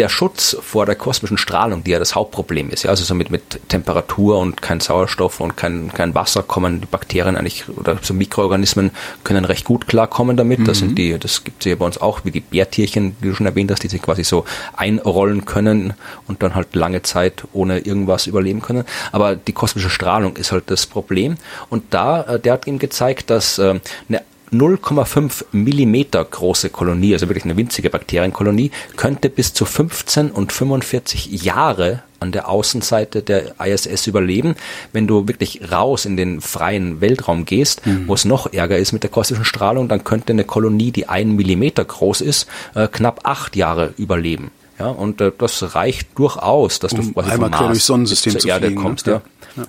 der 0.00 0.08
Schutz 0.08 0.56
vor 0.62 0.86
der 0.86 0.94
kosmischen 0.94 1.36
Strahlung, 1.36 1.84
die 1.84 1.90
ja 1.90 1.98
das 1.98 2.14
Hauptproblem 2.14 2.70
ist, 2.70 2.84
ja, 2.84 2.90
also 2.90 3.04
so 3.04 3.14
mit, 3.14 3.30
mit 3.30 3.68
Temperatur 3.68 4.38
und 4.38 4.62
kein 4.62 4.80
Sauerstoff 4.80 5.40
und 5.40 5.58
kein, 5.58 5.92
kein 5.92 6.14
Wasser 6.14 6.42
kommen 6.42 6.80
die 6.80 6.86
Bakterien 6.86 7.36
eigentlich 7.36 7.68
oder 7.68 7.98
so 8.00 8.14
Mikroorganismen 8.14 8.92
können 9.24 9.44
recht 9.44 9.66
gut 9.66 9.86
klarkommen 9.88 10.38
damit. 10.38 10.66
Das 10.66 10.78
sind 10.78 10.96
die, 10.96 11.18
das 11.18 11.44
gibt 11.44 11.60
es 11.60 11.70
ja 11.70 11.76
bei 11.76 11.84
uns 11.84 12.00
auch, 12.00 12.24
wie 12.24 12.30
die 12.30 12.40
Bärtierchen, 12.40 13.14
die 13.22 13.28
du 13.28 13.34
schon 13.34 13.44
erwähnt 13.44 13.70
hast, 13.70 13.82
die 13.82 13.88
sich 13.88 14.00
quasi 14.00 14.24
so 14.24 14.46
einrollen 14.74 15.44
können 15.44 15.92
und 16.26 16.42
dann 16.42 16.54
halt 16.54 16.74
lange 16.74 17.02
Zeit 17.02 17.44
ohne 17.52 17.80
irgendwas 17.80 18.26
überleben 18.26 18.62
können. 18.62 18.84
Aber 19.12 19.36
die 19.36 19.52
kosmische 19.52 19.90
Strahlung 19.90 20.36
ist 20.36 20.50
halt 20.50 20.70
das 20.70 20.86
Problem. 20.86 21.36
Und 21.68 21.84
da, 21.90 22.22
äh, 22.22 22.40
der 22.40 22.54
hat 22.54 22.66
ihm 22.66 22.78
gezeigt, 22.78 23.28
dass 23.28 23.58
äh, 23.58 23.80
eine 24.08 24.22
0,5 24.52 25.44
Millimeter 25.52 26.24
große 26.24 26.70
Kolonie, 26.70 27.12
also 27.12 27.28
wirklich 27.28 27.44
eine 27.44 27.56
winzige 27.56 27.90
Bakterienkolonie, 27.90 28.70
könnte 28.96 29.30
bis 29.30 29.52
zu 29.52 29.64
15 29.64 30.30
und 30.30 30.52
45 30.52 31.42
Jahre 31.42 32.02
an 32.18 32.32
der 32.32 32.48
Außenseite 32.48 33.22
der 33.22 33.54
ISS 33.64 34.06
überleben. 34.06 34.54
Wenn 34.92 35.06
du 35.06 35.26
wirklich 35.26 35.72
raus 35.72 36.04
in 36.04 36.16
den 36.16 36.40
freien 36.40 37.00
Weltraum 37.00 37.44
gehst, 37.44 37.82
wo 38.06 38.14
es 38.14 38.24
noch 38.24 38.52
ärger 38.52 38.76
ist 38.76 38.92
mit 38.92 39.02
der 39.02 39.10
kosmischen 39.10 39.44
Strahlung, 39.44 39.88
dann 39.88 40.04
könnte 40.04 40.32
eine 40.32 40.44
Kolonie, 40.44 40.90
die 40.90 41.08
einen 41.08 41.36
Millimeter 41.36 41.84
groß 41.84 42.20
ist, 42.20 42.46
äh, 42.74 42.88
knapp 42.88 43.20
acht 43.24 43.56
Jahre 43.56 43.94
überleben. 43.96 44.50
Ja, 44.78 44.88
und 44.88 45.20
äh, 45.20 45.30
das 45.36 45.74
reicht 45.74 46.18
durchaus, 46.18 46.78
dass 46.78 46.92
du 46.92 47.02
Um 47.02 47.14
quasi 47.14 47.30
einmal 47.30 47.50
vom 47.50 47.58
Mars 47.58 47.72
durchs 47.72 47.86
Sonnensystem 47.86 48.38
zur 48.38 48.50
Erde 48.50 48.66
fliegen, 48.66 48.80
ne? 48.80 48.86
kommst. 48.86 49.06
Ja. 49.06 49.22
Ja. 49.56 49.64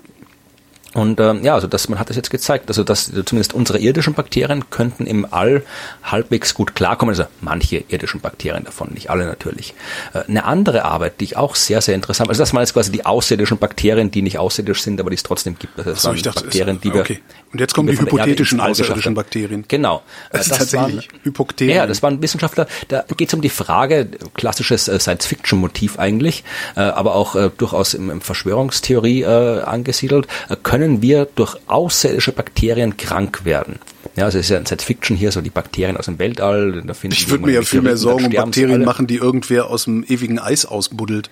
Und 0.93 1.19
ähm, 1.21 1.43
ja, 1.43 1.55
also 1.55 1.67
das, 1.67 1.87
man 1.87 1.99
hat 1.99 2.09
das 2.09 2.17
jetzt 2.17 2.31
gezeigt, 2.31 2.65
also 2.67 2.83
dass 2.83 3.05
zumindest 3.05 3.53
unsere 3.53 3.79
irdischen 3.79 4.13
Bakterien 4.13 4.69
könnten 4.69 5.05
im 5.07 5.25
All 5.31 5.63
halbwegs 6.03 6.53
gut 6.53 6.75
klarkommen, 6.75 7.13
also 7.15 7.29
manche 7.39 7.83
irdischen 7.87 8.19
Bakterien 8.19 8.65
davon, 8.65 8.89
nicht 8.93 9.09
alle 9.09 9.25
natürlich. 9.25 9.73
Äh, 10.13 10.23
eine 10.27 10.43
andere 10.43 10.83
Arbeit, 10.83 11.21
die 11.21 11.25
ich 11.25 11.37
auch 11.37 11.55
sehr, 11.55 11.79
sehr 11.81 11.95
interessant, 11.95 12.29
also 12.29 12.41
das 12.41 12.53
waren 12.53 12.61
jetzt 12.61 12.73
quasi 12.73 12.91
die 12.91 13.05
außerirdischen 13.05 13.57
Bakterien, 13.57 14.11
die 14.11 14.21
nicht 14.21 14.37
außerirdisch 14.37 14.81
sind, 14.81 14.99
aber 14.99 15.09
die 15.11 15.15
es 15.15 15.23
trotzdem 15.23 15.57
gibt. 15.57 15.77
Also 15.77 15.91
das 15.91 16.01
So, 16.01 16.07
waren 16.09 16.15
ich 16.17 16.23
dachte, 16.23 16.41
Bakterien, 16.43 16.75
es- 16.75 16.81
die 16.81 16.93
wir, 16.93 17.01
okay. 17.01 17.19
Und 17.53 17.59
jetzt 17.59 17.73
kommen 17.73 17.87
die 17.89 17.93
Erde 17.95 18.05
hypothetischen 18.11 18.59
außerirdischen. 18.61 19.13
Bakterien. 19.13 19.65
Genau. 19.67 20.03
Das 20.31 20.47
Äh, 20.47 20.51
ist 20.51 20.57
tatsächlich 20.57 21.09
Hypokterien. 21.23 21.75
Ja, 21.77 21.85
das 21.85 22.01
waren 22.01 22.21
Wissenschaftler, 22.21 22.65
da 22.87 23.03
geht 23.17 23.27
es 23.29 23.33
um 23.33 23.41
die 23.41 23.49
Frage, 23.49 24.07
klassisches 24.35 24.87
äh, 24.87 24.99
Science-Fiction-Motiv 24.99 25.99
eigentlich, 25.99 26.43
äh, 26.75 26.79
aber 26.81 27.15
auch 27.15 27.35
äh, 27.35 27.49
durchaus 27.57 27.93
im, 27.93 28.09
im 28.09 28.21
Verschwörungstheorie 28.21 29.21
äh, 29.23 29.61
angesiedelt, 29.63 30.27
äh, 30.49 30.55
können 30.61 30.80
wir 31.01 31.27
durch 31.35 31.57
außerirdische 31.67 32.31
Bakterien 32.31 32.97
krank 32.97 33.45
werden? 33.45 33.79
Ja, 34.15 34.25
also 34.25 34.39
es 34.39 34.45
ist 34.45 34.49
ja 34.49 34.57
ein 34.57 34.65
Science 34.65 34.83
Fiction 34.83 35.15
hier, 35.15 35.31
so 35.31 35.41
die 35.41 35.49
Bakterien 35.49 35.97
aus 35.97 36.05
dem 36.05 36.19
Weltall. 36.19 36.83
Da 36.85 36.93
ich 37.03 37.29
würde 37.29 37.45
mir 37.45 37.53
ja 37.53 37.61
viel 37.61 37.81
mehr 37.81 37.97
Sorgen 37.97 38.25
um 38.25 38.31
Bakterien 38.31 38.83
machen, 38.83 39.07
die 39.07 39.17
irgendwer 39.17 39.69
aus 39.69 39.85
dem 39.85 40.03
ewigen 40.03 40.39
Eis 40.39 40.65
ausbuddelt. 40.65 41.29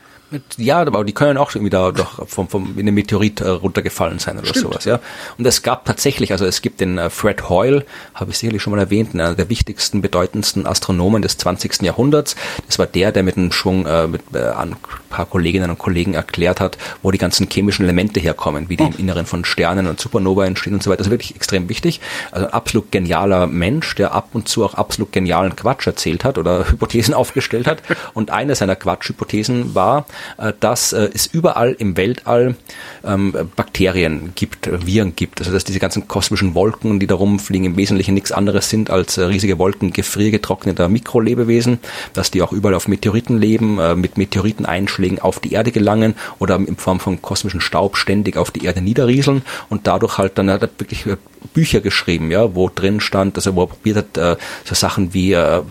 Ja, 0.57 0.80
aber 0.82 1.03
die 1.03 1.13
können 1.13 1.38
auch 1.38 1.55
irgendwie 1.55 1.71
da 1.71 1.91
doch 1.91 2.27
vom, 2.27 2.47
vom 2.47 2.73
in 2.75 2.82
einem 2.82 2.95
Meteorit 2.95 3.41
äh, 3.41 3.49
runtergefallen 3.49 4.19
sein 4.19 4.38
oder 4.38 4.47
Stimmt. 4.47 4.65
sowas, 4.65 4.86
ja. 4.86 4.99
Und 5.38 5.45
es 5.45 5.63
gab 5.63 5.86
tatsächlich, 5.86 6.32
also 6.32 6.45
es 6.45 6.61
gibt 6.61 6.82
den 6.82 6.97
äh, 6.97 7.09
Fred 7.09 7.49
Hoyle, 7.49 7.86
habe 8.13 8.32
ich 8.32 8.38
sicherlich 8.38 8.61
schon 8.61 8.71
mal 8.71 8.80
erwähnt, 8.80 9.13
einer 9.13 9.34
der 9.34 9.49
wichtigsten, 9.49 10.01
bedeutendsten 10.01 10.67
Astronomen 10.67 11.21
des 11.21 11.38
20. 11.38 11.82
Jahrhunderts. 11.82 12.36
Das 12.67 12.77
war 12.77 12.86
der, 12.86 13.11
der 13.11 13.23
mit 13.23 13.38
einem 13.38 13.51
Schwung 13.51 13.86
äh, 13.86 14.07
mit 14.07 14.21
äh, 14.34 14.49
ein 14.49 14.75
paar 15.09 15.25
Kolleginnen 15.25 15.69
und 15.71 15.80
Kollegen 15.80 16.13
erklärt 16.13 16.59
hat, 16.59 16.77
wo 17.01 17.11
die 17.11 17.17
ganzen 17.17 17.49
chemischen 17.49 17.84
Elemente 17.86 18.19
herkommen, 18.19 18.69
wie 18.69 18.77
die 18.77 18.84
im 18.84 18.97
Inneren 18.97 19.25
von 19.25 19.45
Sternen 19.45 19.88
und 19.88 19.99
Supernova 19.99 20.45
entstehen 20.45 20.73
und 20.73 20.84
so 20.84 20.91
weiter. 20.91 20.99
Das 20.99 21.07
ist 21.07 21.11
wirklich 21.11 21.36
extrem 21.36 21.69
wichtig. 21.69 22.01
Also 22.32 22.45
ein 22.45 22.53
absolut 22.53 22.91
genialer 22.91 23.47
Mensch, 23.47 23.95
der 23.95 24.13
ab 24.13 24.30
und 24.34 24.47
zu 24.47 24.63
auch 24.63 24.75
absolut 24.75 25.11
genialen 25.11 25.55
Quatsch 25.55 25.88
erzählt 25.88 26.23
hat 26.23 26.38
oder 26.38 26.69
Hypothesen 26.69 27.13
aufgestellt 27.13 27.67
hat. 27.67 27.82
Und 28.13 28.30
eine 28.30 28.55
seiner 28.55 28.75
Quatschhypothesen 28.75 29.73
war, 29.73 30.05
dass 30.59 30.93
äh, 30.93 31.09
es 31.13 31.28
überall 31.28 31.76
im 31.78 31.97
Weltall 31.97 32.55
ähm, 33.05 33.34
Bakterien 33.55 34.32
gibt, 34.36 34.67
äh, 34.67 34.86
Viren 34.86 35.15
gibt. 35.15 35.39
Also 35.39 35.51
dass 35.51 35.63
diese 35.63 35.80
ganzen 35.80 36.07
kosmischen 36.07 36.53
Wolken, 36.55 36.99
die 36.99 37.07
da 37.07 37.15
rumfliegen, 37.15 37.65
im 37.65 37.78
Wesentlichen 37.78 38.13
nichts 38.13 38.32
anderes 38.32 38.70
sind 38.70 38.89
als 38.89 39.17
riesige 39.17 39.57
Wolken 39.57 39.91
gefriergetrockneter 39.91 40.89
Mikrolebewesen, 40.89 41.80
dass 42.13 42.32
die 42.32 42.41
auch 42.41 42.51
überall 42.51 42.76
auf 42.76 42.88
Meteoriten 42.88 43.38
leben, 43.38 43.80
mit 43.99 44.17
Meteoriteneinschlägen 44.17 45.20
auf 45.20 45.39
die 45.39 45.53
Erde 45.53 45.72
gelangen 45.72 46.15
oder 46.39 46.55
in 46.55 46.78
Form 46.78 46.99
von 46.99 47.22
kosmischen 47.22 47.61
Staub 47.61 47.97
ständig 47.97 48.38
auf 48.38 48.51
die 48.51 48.65
Erde 48.65 48.82
niederrieseln 48.82 49.43
und 49.70 49.88
dadurch 49.88 50.17
halt 50.17 50.38
dann 50.38 50.47
wirklich 50.47 51.05
Bücher 51.54 51.82
geschrieben, 51.82 52.32
ja, 52.32 52.56
wo 52.56 52.70
drin 52.70 53.00
stand, 53.00 53.38
dass 53.38 53.46
er 53.46 53.50
er 53.58 53.68
probiert 53.68 53.98
hat, 53.98 54.18
äh, 54.18 54.36
so 54.64 54.76
Sachen 54.76 55.14
wie 55.14 55.34
äh, 55.34 55.62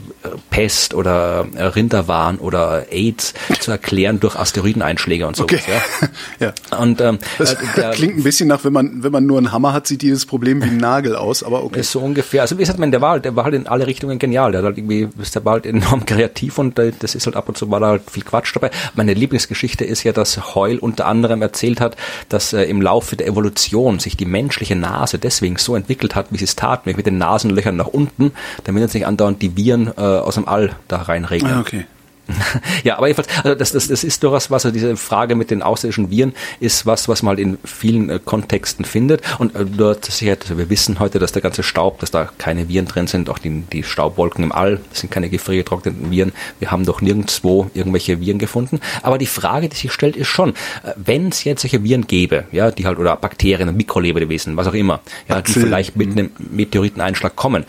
Pest 0.50 0.94
oder 0.94 1.46
äh, 1.54 1.64
Rinderwahn 1.64 2.38
oder 2.38 2.86
AIDS 2.90 3.34
zu 3.60 3.70
erklären 3.70 4.20
durch 4.20 4.36
Asteroideneinschläge 4.36 5.26
und 5.26 5.36
so. 5.36 5.44
Okay. 5.44 5.60
Ja. 5.68 6.08
ja. 6.70 6.78
Und 6.78 7.00
ähm, 7.00 7.18
das 7.38 7.54
äh, 7.54 7.56
der, 7.76 7.90
klingt 7.92 8.18
ein 8.18 8.22
bisschen 8.22 8.48
nach, 8.48 8.64
wenn 8.64 8.72
man 8.72 9.02
wenn 9.02 9.12
man 9.12 9.26
nur 9.26 9.38
einen 9.38 9.52
Hammer 9.52 9.72
hat, 9.72 9.86
sieht 9.86 10.02
dieses 10.02 10.26
Problem 10.26 10.62
wie 10.62 10.68
ein 10.68 10.76
Nagel 10.76 11.16
aus, 11.16 11.42
aber 11.42 11.64
okay. 11.64 11.80
Ist 11.80 11.92
so 11.92 12.00
ungefähr. 12.00 12.42
Also 12.42 12.56
wie 12.56 12.62
gesagt, 12.62 12.78
man, 12.78 12.90
der 12.90 13.00
war, 13.00 13.20
der 13.20 13.36
war 13.36 13.44
halt 13.44 13.54
in 13.54 13.66
alle 13.66 13.86
Richtungen 13.86 14.18
genial. 14.18 14.52
Der 14.52 14.60
hat 14.60 14.66
halt 14.66 14.78
irgendwie, 14.78 15.08
ist 15.20 15.34
der 15.34 15.44
war 15.44 15.54
halt 15.54 15.66
enorm 15.66 16.04
kreativ 16.06 16.58
und 16.58 16.78
äh, 16.78 16.92
das 16.98 17.14
ist 17.14 17.26
halt 17.26 17.36
ab 17.36 17.48
und 17.48 17.56
zu 17.56 17.66
da 17.66 17.80
halt 17.80 18.10
viel 18.10 18.24
Quatsch 18.24 18.54
dabei. 18.54 18.70
Meine 18.94 19.14
Lieblingsgeschichte 19.14 19.84
ist 19.84 20.02
ja, 20.02 20.12
dass 20.12 20.54
Heul 20.54 20.78
unter 20.78 21.06
anderem 21.06 21.42
erzählt 21.42 21.80
hat, 21.80 21.96
dass 22.28 22.52
äh, 22.52 22.64
im 22.64 22.82
Laufe 22.82 23.16
der 23.16 23.26
Evolution 23.26 23.98
sich 23.98 24.16
die 24.16 24.24
menschliche 24.24 24.74
Nase 24.74 25.18
deswegen 25.18 25.56
so 25.60 25.76
entwickelt 25.76 26.14
hat, 26.14 26.26
wie 26.30 26.38
sie 26.38 26.44
es 26.44 26.56
tat, 26.56 26.86
mit 26.86 27.06
den 27.06 27.18
Nasenlöchern 27.18 27.76
nach 27.76 27.86
unten, 27.86 28.32
damit 28.64 28.82
uns 28.82 28.94
nicht 28.94 29.06
andauernd 29.06 29.42
die 29.42 29.56
Viren 29.56 29.88
äh, 29.96 30.00
aus 30.00 30.34
dem 30.34 30.48
All 30.48 30.72
da 30.88 31.02
reinregnen. 31.02 31.52
Ah, 31.52 31.60
okay. 31.60 31.86
ja, 32.84 32.98
aber 32.98 33.08
jedenfalls, 33.08 33.28
also 33.42 33.54
das, 33.54 33.72
das, 33.72 33.88
das 33.88 34.04
ist 34.04 34.22
durchaus 34.22 34.50
was, 34.50 34.64
also 34.64 34.72
diese 34.72 34.96
Frage 34.96 35.34
mit 35.34 35.50
den 35.50 35.62
außerirdischen 35.62 36.10
Viren 36.10 36.34
ist 36.60 36.84
was, 36.84 37.08
was 37.08 37.22
man 37.22 37.30
halt 37.30 37.40
in 37.40 37.58
vielen 37.64 38.10
äh, 38.10 38.20
Kontexten 38.22 38.84
findet. 38.84 39.22
Und 39.38 39.54
äh, 39.54 39.64
dort 39.64 40.08
also 40.08 40.58
wir 40.58 40.70
wissen 40.70 40.98
heute, 40.98 41.18
dass 41.18 41.32
der 41.32 41.42
ganze 41.42 41.62
Staub, 41.62 42.00
dass 42.00 42.10
da 42.10 42.28
keine 42.38 42.68
Viren 42.68 42.86
drin 42.86 43.06
sind, 43.06 43.30
auch 43.30 43.38
die, 43.38 43.62
die 43.72 43.82
Staubwolken 43.82 44.44
im 44.44 44.52
All, 44.52 44.80
das 44.90 45.00
sind 45.00 45.10
keine 45.10 45.30
gefriergetrockneten 45.30 46.10
Viren. 46.10 46.32
Wir 46.58 46.70
haben 46.70 46.84
doch 46.84 47.00
nirgendwo 47.00 47.70
irgendwelche 47.74 48.20
Viren 48.20 48.38
gefunden. 48.38 48.80
Aber 49.02 49.18
die 49.18 49.26
Frage, 49.26 49.68
die 49.68 49.76
sich 49.76 49.92
stellt, 49.92 50.16
ist 50.16 50.28
schon, 50.28 50.50
äh, 50.50 50.92
wenn 50.96 51.28
es 51.28 51.44
jetzt 51.44 51.62
solche 51.62 51.82
Viren 51.82 52.06
gäbe, 52.06 52.44
ja, 52.52 52.70
die 52.70 52.86
halt, 52.86 52.98
oder 52.98 53.16
Bakterien, 53.16 53.74
Mikrolebewesen, 53.74 54.56
was 54.56 54.66
auch 54.66 54.74
immer, 54.74 55.00
ja, 55.28 55.40
die 55.40 55.52
vielleicht 55.52 55.96
mit 55.96 56.10
einem 56.10 56.30
Meteoriteneinschlag 56.38 57.34
kommen, 57.36 57.64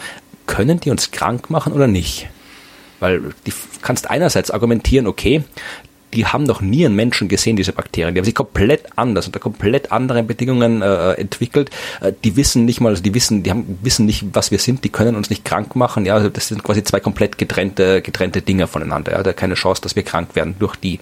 können 0.47 0.79
die 0.79 0.89
uns 0.89 1.11
krank 1.11 1.49
machen 1.49 1.73
oder 1.73 1.87
nicht? 1.87 2.27
Weil 2.99 3.19
du 3.19 3.51
kannst 3.81 4.09
einerseits 4.09 4.51
argumentieren, 4.51 5.07
okay, 5.07 5.43
die 6.13 6.25
haben 6.25 6.43
noch 6.43 6.61
nie 6.61 6.85
einen 6.85 6.95
Menschen 6.95 7.27
gesehen, 7.27 7.55
diese 7.55 7.73
Bakterien. 7.73 8.15
Die 8.15 8.19
haben 8.19 8.25
sich 8.25 8.35
komplett 8.35 8.85
anders 8.97 9.27
unter 9.27 9.39
komplett 9.39 9.91
anderen 9.91 10.27
Bedingungen 10.27 10.81
äh, 10.81 11.13
entwickelt. 11.13 11.69
Äh, 12.01 12.13
die 12.23 12.35
wissen 12.35 12.65
nicht 12.65 12.81
mal, 12.81 12.89
also 12.89 13.03
die 13.03 13.13
wissen, 13.13 13.43
die 13.43 13.51
haben, 13.51 13.79
wissen 13.83 14.05
nicht, 14.05 14.25
was 14.33 14.51
wir 14.51 14.59
sind, 14.59 14.83
die 14.83 14.89
können 14.89 15.15
uns 15.15 15.29
nicht 15.29 15.45
krank 15.45 15.75
machen. 15.75 16.05
Ja, 16.05 16.15
also 16.15 16.29
das 16.29 16.47
sind 16.47 16.63
quasi 16.63 16.83
zwei 16.83 16.99
komplett 16.99 17.37
getrennte, 17.37 18.01
getrennte 18.01 18.41
Dinge 18.41 18.67
voneinander. 18.67 19.11
Ja, 19.11 19.23
da 19.23 19.33
keine 19.33 19.53
Chance, 19.53 19.81
dass 19.81 19.95
wir 19.95 20.03
krank 20.03 20.35
werden 20.35 20.55
durch 20.57 20.75
die. 20.75 20.99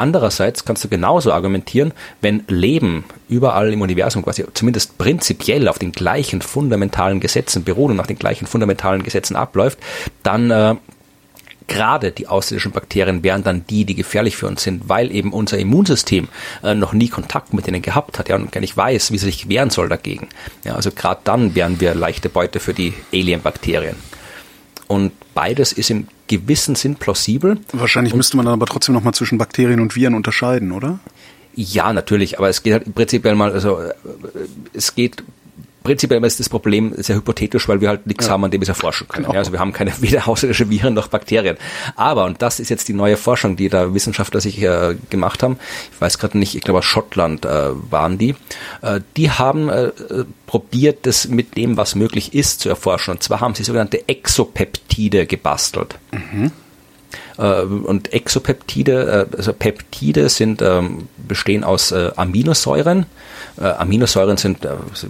Andererseits 0.00 0.64
kannst 0.64 0.82
du 0.82 0.88
genauso 0.88 1.30
argumentieren, 1.30 1.92
wenn 2.22 2.42
Leben 2.48 3.04
überall 3.28 3.70
im 3.70 3.82
Universum 3.82 4.22
quasi 4.22 4.46
zumindest 4.54 4.96
prinzipiell 4.96 5.68
auf 5.68 5.78
den 5.78 5.92
gleichen 5.92 6.40
fundamentalen 6.40 7.20
Gesetzen 7.20 7.64
beruht 7.64 7.90
und 7.90 7.98
nach 7.98 8.06
den 8.06 8.18
gleichen 8.18 8.46
fundamentalen 8.46 9.02
Gesetzen 9.02 9.36
abläuft, 9.36 9.78
dann 10.22 10.50
äh, 10.50 10.76
gerade 11.66 12.12
die 12.12 12.28
außerirdischen 12.28 12.72
Bakterien 12.72 13.22
wären 13.22 13.44
dann 13.44 13.66
die, 13.68 13.84
die 13.84 13.94
gefährlich 13.94 14.38
für 14.38 14.46
uns 14.46 14.62
sind, 14.62 14.88
weil 14.88 15.12
eben 15.12 15.34
unser 15.34 15.58
Immunsystem 15.58 16.28
äh, 16.62 16.74
noch 16.74 16.94
nie 16.94 17.08
Kontakt 17.08 17.52
mit 17.52 17.66
denen 17.66 17.82
gehabt 17.82 18.18
hat 18.18 18.30
ja, 18.30 18.36
und 18.36 18.52
gar 18.52 18.62
nicht 18.62 18.78
weiß, 18.78 19.12
wie 19.12 19.18
sie 19.18 19.26
sich 19.26 19.50
wehren 19.50 19.68
soll 19.68 19.90
dagegen. 19.90 20.30
Ja, 20.64 20.76
also 20.76 20.92
gerade 20.92 21.20
dann 21.24 21.54
wären 21.54 21.78
wir 21.78 21.94
leichte 21.94 22.30
Beute 22.30 22.58
für 22.58 22.72
die 22.72 22.94
Alien-Bakterien. 23.12 23.96
Und 24.90 25.12
beides 25.34 25.70
ist 25.70 25.88
im 25.90 26.08
gewissen 26.26 26.74
Sinn 26.74 26.96
plausibel. 26.96 27.58
Wahrscheinlich 27.72 28.12
und 28.12 28.16
müsste 28.16 28.36
man 28.36 28.46
dann 28.46 28.54
aber 28.54 28.66
trotzdem 28.66 28.92
nochmal 28.92 29.14
zwischen 29.14 29.38
Bakterien 29.38 29.78
und 29.78 29.94
Viren 29.94 30.14
unterscheiden, 30.14 30.72
oder? 30.72 30.98
Ja, 31.54 31.92
natürlich, 31.92 32.38
aber 32.38 32.48
es 32.48 32.64
geht 32.64 32.72
halt 32.72 32.92
prinzipiell 32.92 33.36
mal, 33.36 33.52
also 33.52 33.78
äh, 33.78 33.94
es 34.72 34.96
geht 34.96 35.22
prinzipiell 35.82 36.22
ist 36.24 36.40
das 36.40 36.48
Problem 36.48 36.94
sehr 36.96 37.16
hypothetisch, 37.16 37.68
weil 37.68 37.80
wir 37.80 37.88
halt 37.88 38.06
nichts 38.06 38.26
ja. 38.26 38.32
haben, 38.32 38.44
an 38.44 38.50
dem 38.50 38.60
wir 38.60 38.64
es 38.64 38.68
erforschen 38.68 39.08
können. 39.08 39.24
Genau. 39.24 39.34
Ja, 39.34 39.40
also 39.40 39.52
wir 39.52 39.60
haben 39.60 39.72
keine 39.72 39.92
weder 40.00 40.28
außerirdische 40.28 40.70
Viren 40.70 40.94
noch 40.94 41.08
Bakterien. 41.08 41.56
Aber, 41.96 42.24
und 42.24 42.42
das 42.42 42.60
ist 42.60 42.68
jetzt 42.68 42.88
die 42.88 42.92
neue 42.92 43.16
Forschung, 43.16 43.56
die 43.56 43.68
da 43.68 43.94
Wissenschaftler 43.94 44.40
sich 44.40 44.60
äh, 44.62 44.96
gemacht 45.08 45.42
haben, 45.42 45.58
ich 45.92 46.00
weiß 46.00 46.18
gerade 46.18 46.38
nicht, 46.38 46.54
ich 46.54 46.62
glaube 46.62 46.78
aus 46.78 46.84
Schottland 46.84 47.44
äh, 47.44 47.70
waren 47.90 48.18
die, 48.18 48.34
äh, 48.82 49.00
die 49.16 49.30
haben 49.30 49.68
äh, 49.68 49.90
probiert, 50.46 51.06
das 51.06 51.28
mit 51.28 51.56
dem, 51.56 51.76
was 51.76 51.94
möglich 51.94 52.34
ist, 52.34 52.60
zu 52.60 52.68
erforschen. 52.68 53.12
Und 53.12 53.22
zwar 53.22 53.40
haben 53.40 53.54
sie 53.54 53.64
sogenannte 53.64 54.08
Exopeptide 54.08 55.26
gebastelt. 55.26 55.98
Mhm. 56.12 56.52
Äh, 57.40 57.62
und 57.62 58.12
Exopeptide, 58.12 59.26
äh, 59.32 59.36
also 59.36 59.52
Peptide 59.52 60.28
sind, 60.28 60.60
ähm, 60.62 61.08
bestehen 61.26 61.64
aus 61.64 61.92
äh, 61.92 62.10
Aminosäuren. 62.16 63.06
Aminosäuren 63.56 64.38
sind 64.38 64.66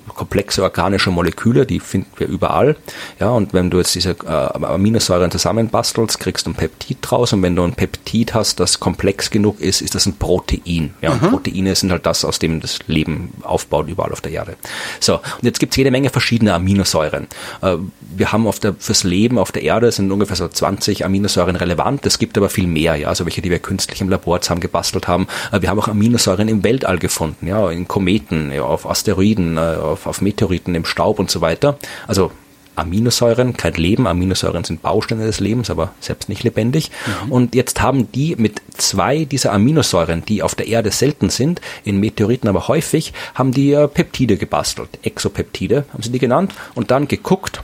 komplexe 0.08 0.62
organische 0.62 1.10
Moleküle, 1.10 1.66
die 1.66 1.78
finden 1.78 2.10
wir 2.16 2.26
überall. 2.26 2.74
Ja, 3.20 3.30
und 3.30 3.52
wenn 3.54 3.70
du 3.70 3.78
jetzt 3.78 3.94
diese 3.94 4.16
Aminosäuren 4.26 5.30
zusammenbastelst, 5.30 6.18
kriegst 6.18 6.46
du 6.46 6.50
ein 6.50 6.54
Peptid 6.54 6.98
draus. 7.00 7.32
Und 7.32 7.42
wenn 7.42 7.54
du 7.54 7.62
ein 7.62 7.74
Peptid 7.74 8.34
hast, 8.34 8.58
das 8.58 8.80
komplex 8.80 9.30
genug 9.30 9.60
ist, 9.60 9.82
ist 9.82 9.94
das 9.94 10.06
ein 10.06 10.16
Protein. 10.16 10.94
Ja, 11.00 11.12
und 11.12 11.20
Proteine 11.20 11.76
sind 11.76 11.92
halt 11.92 12.06
das, 12.06 12.24
aus 12.24 12.40
dem 12.40 12.60
das 12.60 12.80
Leben 12.88 13.32
aufbaut 13.42 13.88
überall 13.88 14.10
auf 14.10 14.20
der 14.20 14.32
Erde. 14.32 14.56
So, 14.98 15.16
und 15.16 15.42
jetzt 15.42 15.60
gibt 15.60 15.74
es 15.74 15.76
jede 15.76 15.92
Menge 15.92 16.10
verschiedene 16.10 16.54
Aminosäuren. 16.54 17.28
Wir 17.60 18.32
haben 18.32 18.48
auf 18.48 18.58
der, 18.58 18.74
fürs 18.74 19.04
Leben 19.04 19.38
auf 19.38 19.52
der 19.52 19.62
Erde 19.62 19.92
sind 19.92 20.10
ungefähr 20.10 20.36
so 20.36 20.48
20 20.48 21.04
Aminosäuren 21.04 21.54
relevant. 21.54 22.04
Es 22.06 22.18
gibt 22.20 22.38
aber 22.38 22.48
viel 22.48 22.68
mehr, 22.68 22.94
ja, 22.94 23.08
also 23.08 23.24
welche, 23.24 23.42
die 23.42 23.50
wir 23.50 23.58
künstlich 23.58 24.00
im 24.00 24.08
Labor 24.08 24.40
zusammengebastelt 24.40 25.08
haben. 25.08 25.26
Äh, 25.50 25.62
wir 25.62 25.70
haben 25.70 25.80
auch 25.80 25.88
Aminosäuren 25.88 26.46
im 26.46 26.62
Weltall 26.62 26.98
gefunden, 26.98 27.48
ja, 27.48 27.68
in 27.70 27.88
Kometen, 27.88 28.52
ja, 28.52 28.62
auf 28.62 28.88
Asteroiden, 28.88 29.56
äh, 29.56 29.60
auf, 29.60 30.06
auf 30.06 30.20
Meteoriten, 30.20 30.76
im 30.76 30.84
Staub 30.84 31.18
und 31.18 31.30
so 31.30 31.40
weiter. 31.40 31.78
Also 32.06 32.30
Aminosäuren, 32.76 33.56
kein 33.56 33.74
Leben. 33.74 34.06
Aminosäuren 34.06 34.64
sind 34.64 34.82
Bausteine 34.82 35.26
des 35.26 35.40
Lebens, 35.40 35.70
aber 35.70 35.92
selbst 36.00 36.28
nicht 36.28 36.44
lebendig. 36.44 36.90
Mhm. 37.26 37.32
Und 37.32 37.54
jetzt 37.54 37.80
haben 37.82 38.10
die 38.12 38.36
mit 38.36 38.62
zwei 38.76 39.24
dieser 39.24 39.52
Aminosäuren, 39.52 40.24
die 40.24 40.42
auf 40.42 40.54
der 40.54 40.68
Erde 40.68 40.90
selten 40.90 41.30
sind, 41.30 41.60
in 41.84 41.98
Meteoriten 41.98 42.48
aber 42.48 42.68
häufig, 42.68 43.12
haben 43.34 43.52
die 43.52 43.72
äh, 43.72 43.88
Peptide 43.88 44.36
gebastelt. 44.36 44.88
Exopeptide 45.02 45.84
haben 45.92 46.02
sie 46.02 46.12
die 46.12 46.18
genannt 46.18 46.54
und 46.74 46.90
dann 46.90 47.08
geguckt, 47.08 47.62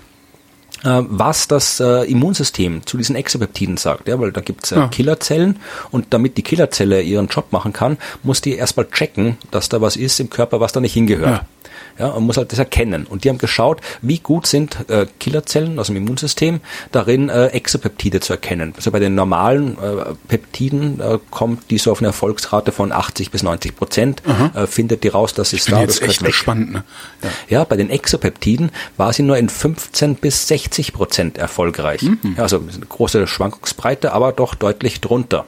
was 1.09 1.49
das 1.49 1.81
äh, 1.81 2.03
Immunsystem 2.11 2.85
zu 2.87 2.97
diesen 2.97 3.17
Exopeptiden 3.17 3.77
sagt. 3.77 4.09
Ja, 4.09 4.21
weil 4.21 4.33
da 4.33 4.41
gibt's 4.41 4.73
äh, 4.73 4.77
ja. 4.77 4.89
Killerzellen 4.89 5.59
und 5.91 6.07
damit 6.11 6.37
die 6.37 6.43
Killerzelle 6.43 7.03
ihren 7.03 7.29
Job 7.29 7.53
machen 7.53 7.73
kann, 7.73 7.99
muss 8.23 8.41
die 8.41 8.55
erstmal 8.55 8.87
checken, 8.89 9.39
dass 9.51 9.69
da 9.69 9.81
was 9.81 9.97
ist 9.97 10.21
im 10.21 10.31
Körper, 10.31 10.61
was 10.61 10.73
da 10.73 10.81
nicht 10.81 10.93
hingehört. 10.93 11.43
Ja. 11.43 11.47
Ja, 11.99 12.09
man 12.09 12.25
muss 12.25 12.37
halt 12.37 12.53
das 12.53 12.59
erkennen. 12.59 13.07
Und 13.07 13.25
die 13.25 13.29
haben 13.29 13.39
geschaut, 13.39 13.81
wie 14.03 14.19
gut 14.19 14.47
sind 14.47 14.89
äh, 14.89 15.07
Killerzellen 15.19 15.79
aus 15.79 15.87
dem 15.87 15.97
Immunsystem 15.97 16.61
darin, 16.93 17.29
äh, 17.29 17.47
Exopeptide 17.49 18.21
zu 18.21 18.33
erkennen. 18.33 18.75
Also 18.77 18.91
bei 18.91 18.99
den 18.99 19.15
normalen 19.15 19.79
äh, 19.79 20.15
Peptiden 20.29 21.01
äh, 21.01 21.19
kommt 21.31 21.71
die 21.71 21.79
so 21.79 21.93
auf 21.93 21.99
eine 21.99 22.09
Erfolgsrate 22.09 22.73
von 22.73 22.93
80 22.93 23.31
bis 23.31 23.43
90 23.43 23.77
Prozent, 23.77 24.23
äh, 24.55 24.67
findet 24.67 25.05
die 25.05 25.09
raus, 25.09 25.35
dass 25.35 25.53
es 25.53 25.65
da 25.65 25.81
jetzt 25.81 26.03
das 26.03 26.09
echt 26.09 26.25
gespannt. 26.25 26.73
Ne? 26.73 26.85
Ja. 27.23 27.59
ja, 27.59 27.65
bei 27.65 27.77
den 27.77 27.91
Exopeptiden 27.91 28.71
war 28.97 29.13
sie 29.13 29.23
nur 29.23 29.37
in 29.37 29.49
15 29.49 30.17
bis 30.17 30.49
60 30.49 30.93
Prozent 30.93 31.39
erfolgreich. 31.39 32.03
Mhm. 32.03 32.35
Ja, 32.37 32.43
also 32.43 32.59
eine 32.59 32.87
große 32.87 33.27
Schwankungsbreite, 33.27 34.13
aber 34.13 34.33
doch 34.33 34.55
deutlich 34.55 35.01
drunter. 35.01 35.47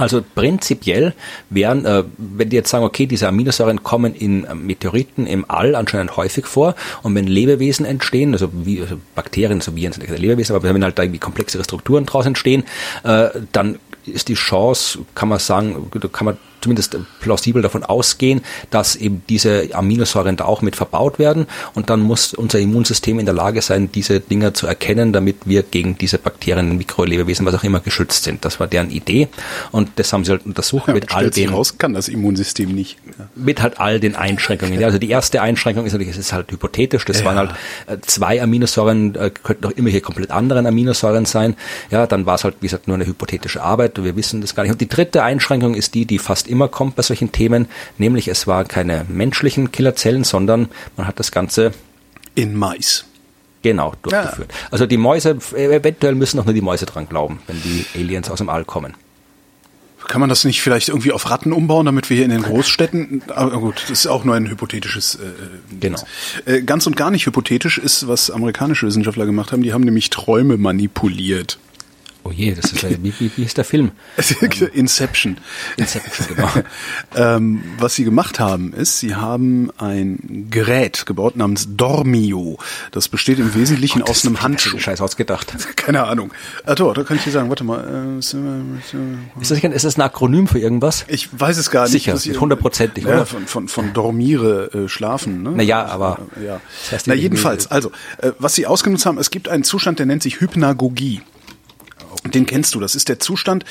Also 0.00 0.24
prinzipiell 0.34 1.12
wären, 1.50 1.84
äh, 1.84 2.04
wenn 2.16 2.48
die 2.48 2.56
jetzt 2.56 2.70
sagen, 2.70 2.84
okay, 2.84 3.06
diese 3.06 3.28
Aminosäuren 3.28 3.82
kommen 3.82 4.14
in 4.14 4.44
äh, 4.44 4.54
Meteoriten 4.54 5.26
im 5.26 5.44
All 5.48 5.74
anscheinend 5.74 6.16
häufig 6.16 6.46
vor 6.46 6.74
und 7.02 7.14
wenn 7.14 7.26
Lebewesen 7.26 7.84
entstehen, 7.84 8.32
also 8.32 8.48
wie 8.52 8.80
also 8.80 8.96
Bakterien, 9.14 9.60
so 9.60 9.76
Viren 9.76 9.92
sind 9.92 10.06
keine 10.06 10.18
Lebewesen, 10.18 10.56
aber 10.56 10.72
wenn 10.72 10.82
halt 10.82 10.98
da 10.98 11.02
irgendwie 11.02 11.20
komplexere 11.20 11.64
Strukturen 11.64 12.06
draus 12.06 12.26
entstehen, 12.26 12.64
äh, 13.04 13.28
dann 13.52 13.78
ist 14.06 14.28
die 14.28 14.34
Chance, 14.34 15.00
kann 15.14 15.28
man 15.28 15.38
sagen, 15.38 15.90
kann 16.12 16.24
man 16.24 16.38
zumindest 16.60 16.96
plausibel 17.20 17.62
davon 17.62 17.84
ausgehen, 17.84 18.42
dass 18.70 18.96
eben 18.96 19.22
diese 19.28 19.68
Aminosäuren 19.72 20.36
da 20.36 20.44
auch 20.44 20.62
mit 20.62 20.76
verbaut 20.76 21.18
werden 21.18 21.46
und 21.74 21.90
dann 21.90 22.00
muss 22.00 22.34
unser 22.34 22.58
Immunsystem 22.58 23.18
in 23.18 23.26
der 23.26 23.34
Lage 23.34 23.62
sein, 23.62 23.90
diese 23.92 24.20
Dinger 24.20 24.54
zu 24.54 24.66
erkennen, 24.66 25.12
damit 25.12 25.36
wir 25.44 25.62
gegen 25.62 25.98
diese 25.98 26.18
Bakterien, 26.18 26.76
Mikrolebewesen, 26.76 27.46
was 27.46 27.54
auch 27.54 27.64
immer 27.64 27.80
geschützt 27.80 28.24
sind. 28.24 28.44
Das 28.44 28.60
war 28.60 28.66
deren 28.66 28.90
Idee 28.90 29.28
und 29.72 29.90
das 29.96 30.12
haben 30.12 30.24
sie 30.24 30.32
halt 30.32 30.46
untersucht 30.46 30.88
ja, 30.88 30.94
mit 30.94 31.14
all 31.14 31.30
den 31.30 31.50
raus 31.50 31.78
kann 31.78 31.94
das 31.94 32.08
Immunsystem 32.08 32.70
nicht. 32.72 32.98
Ja. 33.18 33.28
Mit 33.34 33.62
halt 33.62 33.80
all 33.80 34.00
den 34.00 34.16
Einschränkungen. 34.16 34.80
Ja, 34.80 34.86
also 34.86 34.98
die 34.98 35.10
erste 35.10 35.42
Einschränkung 35.42 35.86
ist 35.86 35.92
natürlich, 35.92 36.12
es 36.12 36.18
ist 36.18 36.32
halt 36.32 36.50
hypothetisch, 36.50 37.04
das 37.04 37.24
waren 37.24 37.36
halt 37.36 37.50
äh, 37.86 37.98
zwei 38.02 38.42
Aminosäuren, 38.42 39.14
äh, 39.14 39.30
könnten 39.30 39.66
auch 39.66 39.70
immer 39.72 39.90
hier 39.90 40.00
komplett 40.00 40.30
anderen 40.30 40.66
Aminosäuren 40.66 41.24
sein. 41.24 41.56
Ja, 41.90 42.06
dann 42.06 42.26
war 42.26 42.34
es 42.34 42.44
halt, 42.44 42.56
wie 42.60 42.66
gesagt, 42.66 42.88
nur 42.88 42.96
eine 42.96 43.06
hypothetische 43.06 43.62
Arbeit, 43.62 44.02
wir 44.02 44.16
wissen 44.16 44.40
das 44.40 44.54
gar 44.54 44.62
nicht. 44.62 44.72
Und 44.72 44.80
die 44.80 44.88
dritte 44.88 45.22
Einschränkung 45.22 45.74
ist 45.74 45.94
die, 45.94 46.06
die 46.06 46.18
fast 46.18 46.48
immer 46.50 46.68
kommt 46.68 46.96
bei 46.96 47.02
solchen 47.02 47.32
Themen, 47.32 47.68
nämlich 47.98 48.28
es 48.28 48.46
waren 48.46 48.68
keine 48.68 49.06
menschlichen 49.08 49.72
Killerzellen, 49.72 50.24
sondern 50.24 50.68
man 50.96 51.06
hat 51.06 51.18
das 51.18 51.32
Ganze 51.32 51.72
in 52.34 52.56
Mais. 52.56 53.04
Genau, 53.62 53.94
durchgeführt. 54.02 54.50
Ja. 54.50 54.68
Also 54.70 54.86
die 54.86 54.96
Mäuse, 54.96 55.38
eventuell 55.54 56.14
müssen 56.14 56.38
noch 56.38 56.46
nur 56.46 56.54
die 56.54 56.62
Mäuse 56.62 56.86
dran 56.86 57.08
glauben, 57.08 57.40
wenn 57.46 57.60
die 57.62 57.84
Aliens 57.94 58.30
aus 58.30 58.38
dem 58.38 58.48
All 58.48 58.64
kommen. 58.64 58.94
Kann 60.08 60.20
man 60.20 60.30
das 60.30 60.44
nicht 60.44 60.62
vielleicht 60.62 60.88
irgendwie 60.88 61.12
auf 61.12 61.30
Ratten 61.30 61.52
umbauen, 61.52 61.86
damit 61.86 62.10
wir 62.10 62.16
hier 62.16 62.24
in 62.24 62.32
den 62.32 62.42
Großstädten, 62.42 63.22
aber 63.28 63.60
gut, 63.60 63.82
das 63.82 63.90
ist 63.90 64.06
auch 64.06 64.24
nur 64.24 64.34
ein 64.34 64.48
hypothetisches. 64.48 65.16
Äh, 65.16 65.78
genau. 65.78 66.00
Äh, 66.46 66.62
ganz 66.62 66.86
und 66.86 66.96
gar 66.96 67.10
nicht 67.10 67.26
hypothetisch 67.26 67.78
ist, 67.78 68.08
was 68.08 68.30
amerikanische 68.30 68.86
Wissenschaftler 68.86 69.26
gemacht 69.26 69.52
haben. 69.52 69.62
Die 69.62 69.72
haben 69.72 69.84
nämlich 69.84 70.10
Träume 70.10 70.56
manipuliert. 70.56 71.58
Oh 72.22 72.30
je, 72.30 72.54
das 72.54 72.72
ist 72.72 73.02
wie, 73.02 73.14
wie, 73.18 73.30
wie 73.34 73.42
ist 73.42 73.56
der 73.56 73.64
Film? 73.64 73.92
Inception. 74.74 75.38
Inception, 75.78 76.26
genau. 76.28 76.48
ähm, 77.16 77.62
was 77.78 77.94
sie 77.94 78.04
gemacht 78.04 78.38
haben, 78.38 78.74
ist, 78.74 78.98
sie 78.98 79.14
haben 79.14 79.70
ein 79.78 80.48
Gerät 80.50 81.06
gebaut 81.06 81.36
namens 81.36 81.68
Dormio. 81.76 82.58
Das 82.90 83.08
besteht 83.08 83.38
im 83.38 83.54
Wesentlichen 83.54 84.00
Gott, 84.00 84.10
aus 84.10 84.26
einem 84.26 84.42
Handschuh. 84.42 84.78
Scheiß 84.78 85.00
ausgedacht. 85.00 85.54
Keine 85.76 86.04
Ahnung. 86.04 86.32
Ah, 86.66 86.74
doch, 86.74 86.92
da 86.92 87.04
kann 87.04 87.16
ich 87.16 87.24
dir 87.24 87.30
sagen, 87.30 87.48
warte 87.48 87.64
mal. 87.64 88.16
Äh, 88.16 88.18
ist, 88.18 88.34
das, 89.50 89.50
ist 89.50 89.84
das 89.84 89.96
ein 89.96 90.02
Akronym 90.02 90.46
für 90.46 90.58
irgendwas? 90.58 91.06
Ich 91.08 91.28
weiß 91.32 91.56
es 91.56 91.70
gar 91.70 91.88
nicht. 91.88 92.04
Sicher, 92.04 92.40
hundertprozentig. 92.40 93.04
Ja, 93.04 93.24
von, 93.24 93.46
von, 93.46 93.68
von 93.68 93.92
Dormiere 93.94 94.70
äh, 94.74 94.88
schlafen. 94.88 95.42
Ne? 95.42 95.52
Naja, 95.52 95.86
aber. 95.86 96.26
Ja. 96.44 96.60
Das 96.82 96.92
heißt 96.92 97.06
Na 97.06 97.14
jedenfalls, 97.14 97.70
also, 97.70 97.92
äh, 98.18 98.32
was 98.38 98.54
sie 98.54 98.66
ausgenutzt 98.66 99.06
haben, 99.06 99.16
es 99.18 99.30
gibt 99.30 99.48
einen 99.48 99.64
Zustand, 99.64 99.98
der 99.98 100.06
nennt 100.06 100.22
sich 100.22 100.40
Hypnagogie. 100.40 101.22
Den 102.24 102.46
kennst 102.46 102.74
du. 102.74 102.80
Das 102.80 102.94
ist 102.94 103.08
der 103.08 103.18
Zustand 103.18 103.64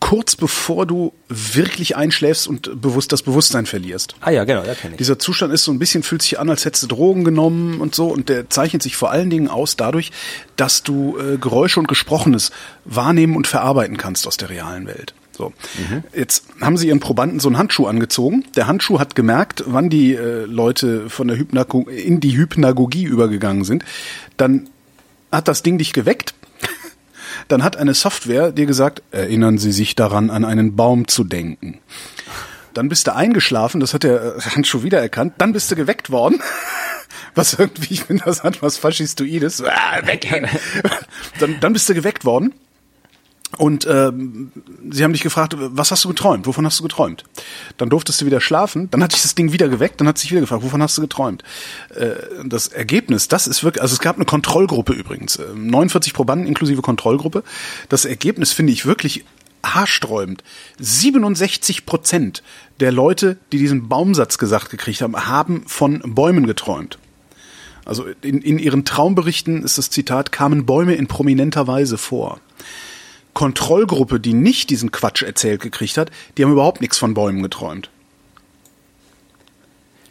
kurz 0.00 0.36
bevor 0.36 0.86
du 0.86 1.12
wirklich 1.28 1.96
einschläfst 1.96 2.46
und 2.46 2.80
bewusst 2.80 3.12
das 3.12 3.22
Bewusstsein 3.22 3.66
verlierst. 3.66 4.14
Ah 4.20 4.30
ja, 4.30 4.44
genau, 4.44 4.62
ja 4.62 4.74
kenne 4.74 4.94
ich. 4.94 4.98
Dieser 4.98 5.18
Zustand 5.18 5.52
ist 5.52 5.64
so 5.64 5.72
ein 5.72 5.78
bisschen, 5.78 6.02
fühlt 6.02 6.22
sich 6.22 6.38
an, 6.38 6.48
als 6.48 6.64
hättest 6.64 6.84
du 6.84 6.86
Drogen 6.88 7.24
genommen 7.24 7.80
und 7.80 7.94
so 7.94 8.08
und 8.08 8.28
der 8.28 8.48
zeichnet 8.48 8.82
sich 8.82 8.96
vor 8.96 9.10
allen 9.10 9.30
Dingen 9.30 9.48
aus 9.48 9.76
dadurch, 9.76 10.12
dass 10.54 10.82
du 10.82 11.18
äh, 11.18 11.38
Geräusche 11.38 11.80
und 11.80 11.88
Gesprochenes 11.88 12.52
wahrnehmen 12.84 13.36
und 13.36 13.46
verarbeiten 13.46 13.96
kannst 13.96 14.26
aus 14.26 14.36
der 14.36 14.50
realen 14.50 14.86
Welt. 14.86 15.14
So. 15.32 15.52
Mhm. 15.76 16.04
Jetzt 16.14 16.44
haben 16.60 16.76
sie 16.76 16.88
ihren 16.88 17.00
Probanden 17.00 17.40
so 17.40 17.48
einen 17.48 17.58
Handschuh 17.58 17.86
angezogen. 17.86 18.44
Der 18.54 18.68
Handschuh 18.68 19.00
hat 19.00 19.16
gemerkt, 19.16 19.64
wann 19.66 19.90
die 19.90 20.14
äh, 20.14 20.44
Leute 20.44 21.10
von 21.10 21.26
der 21.26 21.36
Hypnago 21.36 21.82
in 21.88 22.20
die 22.20 22.36
Hypnagogie 22.36 23.04
übergegangen 23.04 23.64
sind. 23.64 23.84
Dann 24.36 24.68
hat 25.32 25.48
das 25.48 25.62
Ding 25.62 25.78
dich 25.78 25.92
geweckt 25.92 26.35
dann 27.48 27.62
hat 27.62 27.76
eine 27.76 27.94
Software 27.94 28.52
dir 28.52 28.66
gesagt, 28.66 29.02
erinnern 29.10 29.58
Sie 29.58 29.72
sich 29.72 29.94
daran, 29.94 30.30
an 30.30 30.44
einen 30.44 30.76
Baum 30.76 31.08
zu 31.08 31.24
denken. 31.24 31.78
Dann 32.74 32.88
bist 32.88 33.06
du 33.06 33.14
eingeschlafen, 33.14 33.80
das 33.80 33.94
hat 33.94 34.02
der 34.02 34.36
Handschuh 34.54 34.82
wiedererkannt, 34.82 35.34
dann 35.38 35.52
bist 35.52 35.70
du 35.70 35.76
geweckt 35.76 36.10
worden. 36.10 36.42
Was 37.34 37.54
irgendwie, 37.54 37.94
ich 37.94 38.04
finde, 38.04 38.24
das 38.24 38.42
hat 38.42 38.62
was 38.62 38.78
Faschistoides. 38.78 39.62
Ah. 39.66 40.00
Dann, 41.38 41.60
dann 41.60 41.72
bist 41.74 41.86
du 41.86 41.94
geweckt 41.94 42.24
worden 42.24 42.54
und 43.58 43.86
ähm, 43.86 44.50
sie 44.90 45.04
haben 45.04 45.12
dich 45.12 45.22
gefragt, 45.22 45.54
was 45.56 45.90
hast 45.90 46.04
du 46.04 46.08
geträumt? 46.08 46.46
Wovon 46.46 46.66
hast 46.66 46.78
du 46.80 46.82
geträumt? 46.82 47.24
Dann 47.76 47.88
durftest 47.88 48.20
du 48.20 48.26
wieder 48.26 48.40
schlafen. 48.40 48.90
Dann 48.90 49.02
hat 49.02 49.12
sich 49.12 49.22
das 49.22 49.34
Ding 49.34 49.52
wieder 49.52 49.68
geweckt. 49.68 50.00
Dann 50.00 50.08
hat 50.08 50.18
sich 50.18 50.30
wieder 50.30 50.40
gefragt, 50.40 50.62
wovon 50.62 50.82
hast 50.82 50.98
du 50.98 51.02
geträumt? 51.02 51.42
Äh, 51.94 52.16
das 52.44 52.68
Ergebnis, 52.68 53.28
das 53.28 53.46
ist 53.46 53.62
wirklich, 53.62 53.82
also 53.82 53.94
es 53.94 54.00
gab 54.00 54.16
eine 54.16 54.24
Kontrollgruppe 54.24 54.92
übrigens, 54.92 55.38
49 55.54 56.10
ähm, 56.10 56.16
Probanden 56.16 56.48
inklusive 56.48 56.82
Kontrollgruppe. 56.82 57.44
Das 57.88 58.04
Ergebnis 58.04 58.52
finde 58.52 58.72
ich 58.72 58.84
wirklich 58.84 59.24
haarsträubend. 59.64 60.42
67 60.78 61.86
Prozent 61.86 62.42
der 62.80 62.92
Leute, 62.92 63.38
die 63.52 63.58
diesen 63.58 63.88
Baumsatz 63.88 64.38
gesagt 64.38 64.70
gekriegt 64.70 65.02
haben, 65.02 65.16
haben 65.26 65.64
von 65.66 66.02
Bäumen 66.04 66.46
geträumt. 66.46 66.98
Also 67.84 68.04
in, 68.22 68.42
in 68.42 68.58
ihren 68.58 68.84
Traumberichten 68.84 69.62
ist 69.62 69.78
das 69.78 69.90
Zitat, 69.90 70.32
kamen 70.32 70.66
Bäume 70.66 70.94
in 70.94 71.06
prominenter 71.06 71.68
Weise 71.68 71.96
vor. 71.96 72.40
Kontrollgruppe, 73.36 74.18
die 74.18 74.32
nicht 74.32 74.70
diesen 74.70 74.90
Quatsch 74.90 75.22
erzählt 75.22 75.60
gekriegt 75.60 75.98
hat, 75.98 76.10
die 76.36 76.42
haben 76.42 76.52
überhaupt 76.52 76.80
nichts 76.80 76.96
von 76.96 77.12
Bäumen 77.12 77.42
geträumt. 77.42 77.90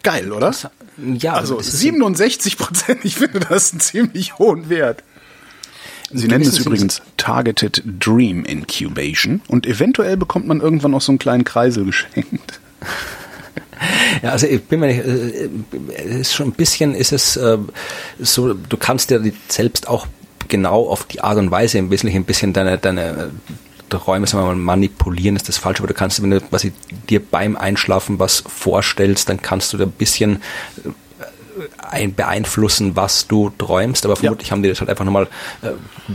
Geil, 0.03 0.31
oder? 0.31 0.45
Das, 0.45 0.67
ja, 0.97 1.33
also 1.33 1.59
67 1.59 2.55
Prozent. 2.59 3.03
Ich 3.03 3.15
finde 3.15 3.39
das 3.39 3.71
einen 3.71 3.79
ziemlich 3.79 4.37
hohen 4.37 4.69
Wert. 4.69 5.03
Sie 6.13 6.27
nennen 6.27 6.45
es 6.45 6.59
übrigens 6.59 7.01
Targeted 7.17 7.81
Dream 7.99 8.45
Incubation 8.45 9.41
und 9.47 9.65
eventuell 9.65 10.17
bekommt 10.17 10.45
man 10.45 10.61
irgendwann 10.61 10.93
auch 10.93 11.01
so 11.01 11.11
einen 11.11 11.17
kleinen 11.17 11.43
Kreisel 11.43 11.85
geschenkt. 11.85 12.59
Ja, 14.23 14.29
also 14.29 14.47
ich 14.47 14.63
bin 14.63 14.79
mir 14.79 14.87
nicht, 14.87 15.05
äh, 15.05 15.49
äh, 15.93 16.19
ist 16.21 16.33
schon 16.33 16.47
ein 16.47 16.53
bisschen, 16.53 16.95
ist 16.95 17.11
es 17.11 17.35
äh, 17.35 17.57
so, 18.19 18.53
du 18.53 18.77
kannst 18.77 19.09
dir 19.09 19.21
selbst 19.49 19.87
auch 19.87 20.07
genau 20.47 20.87
auf 20.87 21.05
die 21.05 21.21
Art 21.21 21.37
und 21.37 21.51
Weise 21.51 21.77
im 21.77 21.91
Wesentlichen 21.91 22.21
ein 22.21 22.25
bisschen 22.25 22.53
deine, 22.53 22.77
deine 22.77 23.31
Räume, 23.93 24.27
sagen 24.27 24.43
wir 24.43 24.47
mal, 24.47 24.55
manipulieren 24.55 25.35
ist 25.35 25.47
das 25.47 25.57
falsch, 25.57 25.79
aber 25.79 25.87
du 25.87 25.93
kannst, 25.93 26.21
wenn 26.21 26.31
du 26.31 26.41
quasi 26.41 26.73
dir 27.09 27.23
beim 27.23 27.55
Einschlafen 27.55 28.19
was 28.19 28.43
vorstellst, 28.47 29.29
dann 29.29 29.41
kannst 29.41 29.71
du 29.73 29.77
da 29.77 29.85
ein 29.85 29.91
bisschen 29.91 30.41
beeinflussen, 32.15 32.95
was 32.95 33.27
du 33.27 33.51
träumst, 33.57 34.05
aber 34.05 34.15
vermutlich 34.15 34.49
ja. 34.49 34.51
haben 34.51 34.63
die 34.63 34.69
das 34.69 34.79
halt 34.79 34.89
einfach 34.89 35.05
nochmal 35.05 35.27
äh, 35.61 35.71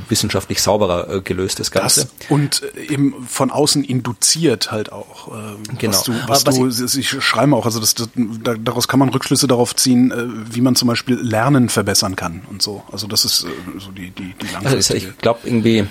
wissenschaftlich 0.09 0.63
sauberer 0.63 1.09
äh, 1.09 1.21
gelöst, 1.21 1.61
das 1.61 1.71
Ganze. 1.71 2.09
Das 2.19 2.31
und 2.31 2.63
äh, 2.77 2.93
eben 2.93 3.27
von 3.27 3.51
außen 3.51 3.85
induziert 3.85 4.71
halt 4.71 4.93
auch. 4.93 5.29
Äh, 5.29 5.77
genau. 5.79 5.93
Was 5.93 6.03
du, 6.05 6.13
was, 6.27 6.47
was 6.47 6.55
du 6.57 6.99
ich, 6.99 7.15
ich 7.15 7.25
schreibe 7.25 7.57
auch, 7.57 7.67
also 7.67 7.81
das, 7.81 7.95
das, 7.95 8.09
daraus 8.63 8.89
kann 8.89 8.99
man 8.99 9.09
Rückschlüsse 9.09 9.47
darauf 9.47 9.75
ziehen, 9.77 10.11
äh, 10.11 10.55
wie 10.55 10.61
man 10.61 10.77
zum 10.77 10.89
Beispiel 10.89 11.17
Lernen 11.17 11.69
verbessern 11.69 12.17
kann 12.17 12.43
und 12.51 12.63
so. 12.63 12.83
Also 12.93 13.07
das 13.07 13.25
ist 13.25 13.45
äh, 13.45 13.49
so 13.79 13.91
die, 13.91 14.11
die, 14.11 14.35
die 14.41 14.53
langfristige. 14.53 14.99
Also 14.99 15.09
ich 15.09 15.19
glaube 15.19 15.41
irgendwie, 15.45 15.87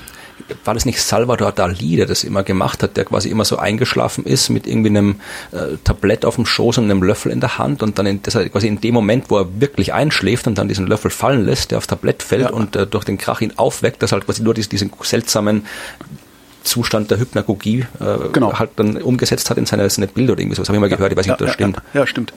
war 0.63 0.73
das 0.73 0.85
nicht 0.85 1.01
Salvador 1.01 1.51
Dali, 1.51 1.95
der 1.95 2.05
das 2.05 2.23
immer 2.23 2.43
gemacht 2.43 2.83
hat, 2.83 2.97
der 2.97 3.05
quasi 3.05 3.29
immer 3.29 3.45
so 3.45 3.57
eingeschlafen 3.57 4.25
ist 4.25 4.49
mit 4.49 4.67
irgendwie 4.67 4.89
einem 4.89 5.19
äh, 5.51 5.77
Tablett 5.83 6.25
auf 6.25 6.35
dem 6.35 6.45
Schoß 6.45 6.77
und 6.77 6.85
einem 6.85 7.03
Löffel 7.03 7.31
in 7.31 7.39
der 7.39 7.57
Hand 7.57 7.83
und 7.83 7.99
dann 7.99 8.05
in, 8.05 8.21
das 8.21 8.33
quasi 8.33 8.67
in 8.67 8.81
dem 8.81 8.93
Moment, 8.93 9.29
wo 9.29 9.37
er 9.37 9.61
wirklich 9.61 9.93
einschläft 9.93 10.47
und 10.47 10.57
dann 10.57 10.67
diesen 10.67 10.87
Löffel 10.87 11.11
fallen 11.11 11.45
lässt, 11.45 11.71
der 11.71 11.77
aufs 11.77 11.87
Tablett 11.87 12.23
fällt 12.23 12.43
ja. 12.43 12.49
und 12.49 12.75
äh, 12.75 12.87
durch 12.87 13.03
den 13.03 13.17
Krach 13.17 13.41
ihn 13.41 13.53
aufweckt, 13.57 14.01
dass 14.01 14.11
halt 14.11 14.25
quasi 14.25 14.43
nur 14.43 14.53
diesen, 14.53 14.69
diesen 14.69 14.91
seltsamen 15.01 15.65
Zustand 16.63 17.09
der 17.09 17.19
Hypnagogie 17.19 17.85
äh, 17.99 18.29
genau. 18.31 18.57
halt 18.59 18.71
dann 18.75 18.97
umgesetzt 18.97 19.49
hat 19.49 19.57
in 19.57 19.65
seine, 19.65 19.89
seine 19.89 20.07
Bilder 20.07 20.33
oder 20.33 20.41
irgendwie 20.41 20.55
so. 20.55 20.61
Das 20.61 20.69
habe 20.69 20.77
ich 20.77 20.81
mal 20.81 20.89
gehört, 20.89 21.11
ich 21.11 21.17
weiß 21.17 21.25
nicht, 21.25 21.33
ob 21.33 21.39
das 21.39 21.49
ja, 21.49 21.53
stimmt. 21.53 21.77
Ja, 21.93 22.05
stimmt. 22.05 22.33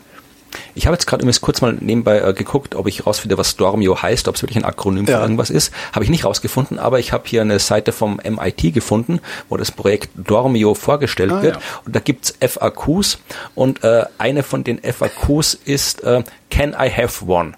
Ich 0.75 0.87
habe 0.87 0.95
jetzt 0.95 1.07
gerade 1.07 1.23
übrigens 1.23 1.41
kurz 1.41 1.61
mal 1.61 1.75
nebenbei 1.81 2.21
äh, 2.21 2.33
geguckt, 2.33 2.75
ob 2.75 2.87
ich 2.87 3.07
rausfinde, 3.07 3.39
was 3.39 3.51
Stormio 3.51 4.01
heißt, 4.01 4.29
ob 4.29 4.37
es 4.37 4.43
wirklich 4.43 4.59
ein 4.59 4.65
Akronym 4.65 5.07
ja. 5.07 5.17
für 5.17 5.23
irgendwas 5.23 5.51
ist. 5.51 5.73
Habe 5.93 6.05
ich 6.05 6.11
nicht 6.11 6.25
rausgefunden, 6.25 6.79
aber 6.79 6.99
ich 6.99 7.13
habe 7.13 7.25
hier 7.27 7.43
eine 7.43 7.59
Seite 7.59 7.93
vom 7.93 8.21
MIT 8.23 8.75
gefunden, 8.75 9.21
wo 9.49 9.57
das 9.57 9.71
Projekt 9.71 10.11
Dormio 10.15 10.75
vorgestellt 10.75 11.33
ah, 11.33 11.43
wird. 11.43 11.57
Ja. 11.57 11.63
Und 11.85 11.97
da 11.97 12.01
gibt's 12.01 12.35
FAQs 12.41 13.19
und 13.55 13.85
äh, 13.85 14.05
eine 14.19 14.43
von 14.43 14.65
den 14.65 14.81
FAQs 14.81 15.55
ist 15.55 16.03
äh, 16.05 16.23
Can 16.51 16.77
I 16.79 16.91
have 16.91 17.25
one? 17.27 17.55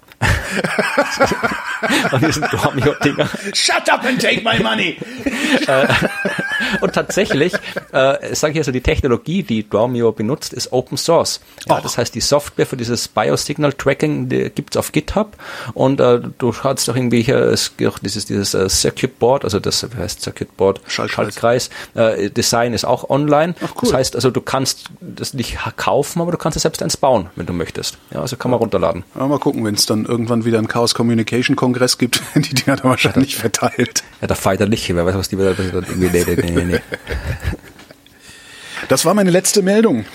An 2.11 2.21
diesen 2.21 2.43
Dormio-Dinger. 2.49 3.27
Shut 3.53 3.89
up 3.89 4.05
and 4.05 4.21
take 4.21 4.41
my 4.41 4.61
money! 4.61 4.97
Und 6.81 6.93
tatsächlich, 6.93 7.53
äh, 7.91 8.33
sage 8.35 8.53
ich 8.53 8.59
also, 8.59 8.71
die 8.71 8.81
Technologie, 8.81 9.43
die 9.43 9.67
Dormio 9.67 10.11
benutzt, 10.11 10.53
ist 10.53 10.71
Open 10.71 10.97
Source. 10.97 11.41
Ja, 11.67 11.81
das 11.81 11.97
heißt, 11.97 12.15
die 12.15 12.21
Software 12.21 12.65
für 12.65 12.77
dieses 12.77 13.07
Biosignal 13.07 13.73
Tracking 13.73 14.29
die 14.29 14.49
gibt's 14.49 14.77
auf 14.77 14.91
GitHub 14.91 15.35
und 15.73 15.99
äh, 15.99 16.21
du 16.37 16.53
hast 16.63 16.87
doch 16.87 16.95
irgendwie 16.95 17.21
hier 17.21 17.37
es 17.37 17.75
gibt 17.77 18.03
dieses 18.03 18.25
dieses 18.25 18.53
äh, 18.53 18.69
Circuit 18.69 19.19
Board, 19.19 19.43
also 19.43 19.59
das 19.59 19.85
wie 19.91 19.97
heißt 19.97 20.21
Circuit 20.21 20.55
Board 20.57 20.81
Schaltkreis. 20.87 21.33
Schaltkreis 21.35 21.69
äh, 21.95 22.29
Design 22.29 22.73
ist 22.73 22.85
auch 22.85 23.09
online. 23.09 23.55
Ach, 23.59 23.71
cool. 23.75 23.81
Das 23.81 23.93
heißt, 23.93 24.15
also 24.15 24.31
du 24.31 24.41
kannst 24.41 24.89
das 25.01 25.33
nicht 25.33 25.57
kaufen, 25.77 26.21
aber 26.21 26.31
du 26.31 26.37
kannst 26.37 26.55
es 26.55 26.63
selbst 26.63 26.81
eins 26.81 26.97
bauen, 26.97 27.29
wenn 27.35 27.45
du 27.45 27.53
möchtest. 27.53 27.97
Ja, 28.11 28.21
also 28.21 28.37
kann 28.37 28.51
man 28.51 28.59
runterladen. 28.59 29.03
Ja, 29.15 29.27
mal 29.27 29.39
gucken, 29.39 29.63
wenn 29.65 29.75
es 29.75 29.85
dann 29.85 30.04
irgendwann 30.05 30.45
wieder 30.45 30.57
einen 30.57 30.67
Chaos 30.67 30.95
Communication 30.95 31.55
Kongress 31.55 31.97
gibt, 31.97 32.21
die 32.35 32.53
Dinger 32.53 32.77
dann 32.77 32.89
wahrscheinlich 32.89 33.35
verteilt. 33.35 34.03
Ja, 34.21 34.27
der 34.27 34.35
Fighter 34.35 34.67
nicht, 34.67 34.93
wer 34.93 35.05
weiß, 35.05 35.15
was 35.15 35.29
die 35.29 35.37
was 35.37 35.55
die 35.57 35.71
dann 35.71 35.83
irgendwie 35.83 36.09
nee, 36.09 36.25
nee, 36.27 36.51
nee, 36.51 36.63
nee. 36.63 36.79
Das 38.87 39.05
war 39.05 39.13
meine 39.13 39.31
letzte 39.31 39.61
Meldung. 39.61 40.05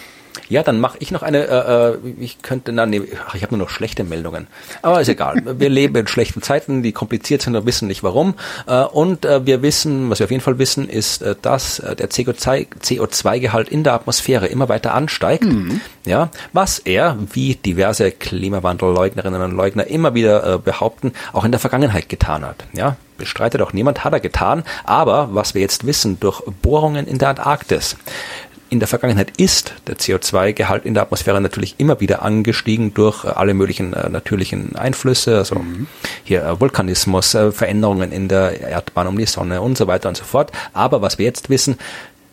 Ja, 0.50 0.64
dann 0.64 0.80
mache 0.80 0.98
ich 0.98 1.12
noch 1.12 1.22
eine, 1.22 1.46
äh, 1.46 1.92
äh, 1.92 1.98
ich 2.18 2.42
könnte, 2.42 2.72
na, 2.72 2.84
nee, 2.84 3.02
ach, 3.26 3.36
ich 3.36 3.42
habe 3.42 3.56
nur 3.56 3.64
noch 3.64 3.70
schlechte 3.70 4.02
Meldungen. 4.02 4.48
Aber 4.82 5.00
ist 5.00 5.08
egal. 5.08 5.40
Wir 5.58 5.68
leben 5.68 5.94
in 5.94 6.08
schlechten 6.08 6.42
Zeiten, 6.42 6.82
die 6.82 6.90
kompliziert 6.90 7.40
sind 7.42 7.54
und 7.54 7.66
wissen 7.66 7.86
nicht 7.86 8.02
warum. 8.02 8.34
Äh, 8.66 8.82
und 8.82 9.24
äh, 9.24 9.46
wir 9.46 9.62
wissen, 9.62 10.10
was 10.10 10.18
wir 10.18 10.24
auf 10.24 10.30
jeden 10.32 10.42
Fall 10.42 10.58
wissen, 10.58 10.88
ist, 10.88 11.22
äh, 11.22 11.36
dass 11.40 11.78
äh, 11.78 11.94
der 11.94 12.10
CO2-Gehalt 12.10 13.68
in 13.68 13.84
der 13.84 13.94
Atmosphäre 13.94 14.48
immer 14.48 14.68
weiter 14.68 14.92
ansteigt. 14.92 15.44
Ja, 16.04 16.30
was 16.52 16.80
er, 16.80 17.16
wie 17.32 17.54
diverse 17.54 18.10
Klimawandelleugnerinnen 18.10 19.42
und 19.42 19.52
Leugner 19.52 19.86
immer 19.86 20.14
wieder 20.14 20.54
äh, 20.54 20.58
behaupten, 20.58 21.12
auch 21.32 21.44
in 21.44 21.52
der 21.52 21.60
Vergangenheit 21.60 22.08
getan 22.08 22.44
hat. 22.44 22.64
Ja, 22.72 22.96
bestreitet 23.20 23.62
auch 23.62 23.72
niemand, 23.72 24.02
hat 24.02 24.12
er 24.12 24.20
getan. 24.20 24.64
Aber 24.82 25.28
was 25.32 25.54
wir 25.54 25.60
jetzt 25.60 25.86
wissen 25.86 26.18
durch 26.18 26.42
Bohrungen 26.62 27.06
in 27.06 27.18
der 27.18 27.28
Antarktis, 27.28 27.96
in 28.70 28.78
der 28.78 28.88
Vergangenheit 28.88 29.32
ist 29.36 29.74
der 29.88 29.96
CO2-Gehalt 29.96 30.86
in 30.86 30.94
der 30.94 31.02
Atmosphäre 31.02 31.40
natürlich 31.40 31.74
immer 31.78 32.00
wieder 32.00 32.22
angestiegen 32.22 32.94
durch 32.94 33.24
äh, 33.24 33.28
alle 33.28 33.52
möglichen 33.52 33.92
äh, 33.92 34.08
natürlichen 34.08 34.76
Einflüsse, 34.76 35.38
also 35.38 35.60
hier 36.24 36.44
äh, 36.44 36.60
Vulkanismus, 36.60 37.34
äh, 37.34 37.50
Veränderungen 37.50 38.12
in 38.12 38.28
der 38.28 38.60
Erdbahn 38.60 39.08
um 39.08 39.18
die 39.18 39.26
Sonne 39.26 39.60
und 39.60 39.76
so 39.76 39.86
weiter 39.88 40.08
und 40.08 40.16
so 40.16 40.24
fort. 40.24 40.52
Aber 40.72 41.02
was 41.02 41.18
wir 41.18 41.26
jetzt 41.26 41.50
wissen, 41.50 41.78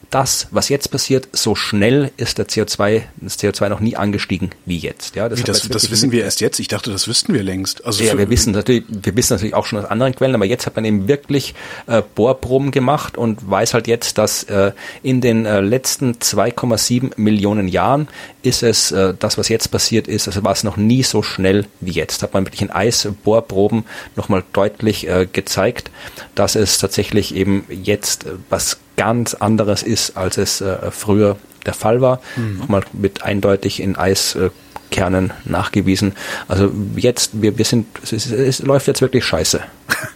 das, 0.09 0.47
was 0.51 0.69
jetzt 0.69 0.89
passiert, 0.89 1.27
so 1.33 1.55
schnell 1.55 2.11
ist 2.17 2.37
der 2.37 2.47
CO2, 2.47 3.03
das 3.17 3.39
CO2 3.39 3.69
noch 3.69 3.79
nie 3.79 3.95
angestiegen 3.95 4.51
wie 4.65 4.77
jetzt. 4.77 5.15
Ja, 5.15 5.25
Wie, 5.25 5.31
haben 5.31 5.37
wir 5.37 5.43
das, 5.43 5.63
jetzt 5.63 5.75
das 5.75 5.91
wissen 5.91 6.11
wir 6.11 6.23
erst 6.23 6.41
jetzt. 6.41 6.59
Ich 6.59 6.67
dachte, 6.67 6.91
das 6.91 7.07
wüssten 7.07 7.33
wir 7.33 7.43
längst. 7.43 7.85
Also 7.85 8.03
ja, 8.03 8.17
wir 8.17 8.29
wissen 8.29 8.53
natürlich, 8.53 8.85
wir 8.87 9.15
wissen 9.15 9.33
natürlich 9.33 9.53
auch 9.53 9.65
schon 9.65 9.79
aus 9.79 9.85
anderen 9.85 10.15
Quellen, 10.15 10.35
aber 10.35 10.45
jetzt 10.45 10.65
hat 10.65 10.75
man 10.75 10.85
eben 10.85 11.07
wirklich 11.07 11.55
äh, 11.87 12.01
Bohrproben 12.15 12.71
gemacht 12.71 13.17
und 13.17 13.49
weiß 13.49 13.73
halt 13.73 13.87
jetzt, 13.87 14.17
dass 14.17 14.43
äh, 14.43 14.71
in 15.03 15.21
den 15.21 15.45
äh, 15.45 15.61
letzten 15.61 16.13
2,7 16.13 17.13
Millionen 17.17 17.67
Jahren 17.67 18.07
ist 18.43 18.63
es, 18.63 18.91
äh, 18.91 19.13
das 19.17 19.37
was 19.37 19.49
jetzt 19.49 19.69
passiert 19.69 20.07
ist, 20.07 20.27
also 20.27 20.43
war 20.43 20.53
es 20.53 20.63
noch 20.63 20.77
nie 20.77 21.03
so 21.03 21.21
schnell 21.21 21.65
wie 21.81 21.91
jetzt. 21.91 22.23
Hat 22.23 22.33
man 22.33 22.45
wirklich 22.45 22.61
in 22.61 22.71
Eisbohrproben 22.71 23.85
nochmal 24.15 24.43
deutlich 24.53 25.07
äh, 25.07 25.27
gezeigt, 25.31 25.91
dass 26.35 26.55
es 26.55 26.77
tatsächlich 26.77 27.35
eben 27.35 27.65
jetzt 27.69 28.25
äh, 28.25 28.31
was 28.49 28.79
ganz 28.97 29.33
anderes 29.35 29.83
ist, 29.83 30.17
als 30.17 30.37
es 30.37 30.59
äh, 30.61 30.91
früher 30.91 31.37
der 31.65 31.73
Fall 31.73 32.01
war. 32.01 32.19
Nochmal 32.59 32.83
mit 32.93 33.23
eindeutig 33.23 33.81
in 33.81 33.95
Eis 33.95 34.35
äh, 34.35 34.49
Kernen 34.89 35.31
nachgewiesen. 35.45 36.13
Also 36.47 36.71
jetzt, 36.95 37.41
wir, 37.41 37.57
wir 37.57 37.65
sind, 37.65 37.87
es, 38.03 38.11
ist, 38.13 38.31
es 38.31 38.59
läuft 38.59 38.87
jetzt 38.87 39.01
wirklich 39.01 39.23
scheiße. 39.25 39.61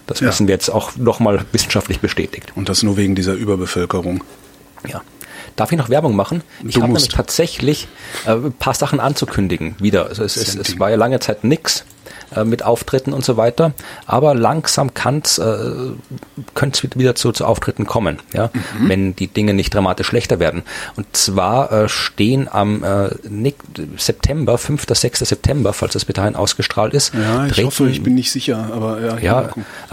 Das 0.07 0.19
Ja. 0.19 0.27
wissen 0.27 0.47
wir 0.47 0.53
jetzt 0.55 0.67
auch 0.69 0.97
nochmal 0.97 1.45
wissenschaftlich 1.53 2.01
bestätigt. 2.01 2.51
Und 2.55 2.67
das 2.67 2.83
nur 2.83 2.97
wegen 2.97 3.15
dieser 3.15 3.33
Überbevölkerung. 3.33 4.23
Ja. 4.85 5.01
Darf 5.55 5.71
ich 5.71 5.77
noch 5.77 5.87
Werbung 5.89 6.15
machen? 6.17 6.43
Ich 6.67 6.75
habe 6.77 6.87
nämlich 6.87 7.07
tatsächlich 7.07 7.87
äh, 8.25 8.31
ein 8.31 8.51
paar 8.53 8.73
Sachen 8.73 8.99
anzukündigen 8.99 9.75
wieder. 9.79 10.07
Also 10.07 10.23
es, 10.23 10.35
es, 10.35 10.55
es 10.55 10.79
war 10.79 10.89
ja 10.89 10.97
lange 10.97 11.19
Zeit 11.21 11.43
nix 11.45 11.85
äh, 12.35 12.43
mit 12.43 12.63
Auftritten 12.63 13.13
und 13.13 13.23
so 13.25 13.37
weiter, 13.37 13.73
aber 14.05 14.33
langsam 14.35 14.93
kann's, 14.93 15.37
äh, 15.37 15.57
könnte 16.53 16.87
es 16.87 16.97
wieder 16.97 17.15
zu, 17.15 17.31
zu 17.31 17.45
Auftritten 17.45 17.85
kommen, 17.85 18.19
ja, 18.33 18.49
Mhm. 18.79 18.89
wenn 18.89 19.15
die 19.15 19.27
Dinge 19.27 19.53
nicht 19.53 19.73
dramatisch 19.73 20.07
schlechter 20.07 20.39
werden. 20.39 20.63
Und 20.95 21.05
zwar 21.15 21.71
äh, 21.71 21.89
stehen 21.89 22.47
am 22.51 22.83
äh, 22.83 23.09
September, 23.97 24.57
5. 24.57 24.85
6. 24.91 25.19
September, 25.19 25.73
falls 25.73 25.93
das 25.93 26.05
bis 26.05 26.15
dahin 26.15 26.35
ausgestrahlt 26.35 26.93
ist, 26.93 27.13
Ja, 27.13 27.45
ich 27.45 27.53
treten- 27.53 27.67
hoffe, 27.67 27.89
ich 27.89 28.03
bin 28.03 28.15
nicht 28.15 28.31
sicher, 28.31 28.69
aber 28.73 28.99
ja. 29.01 29.17
ja, 29.19 29.49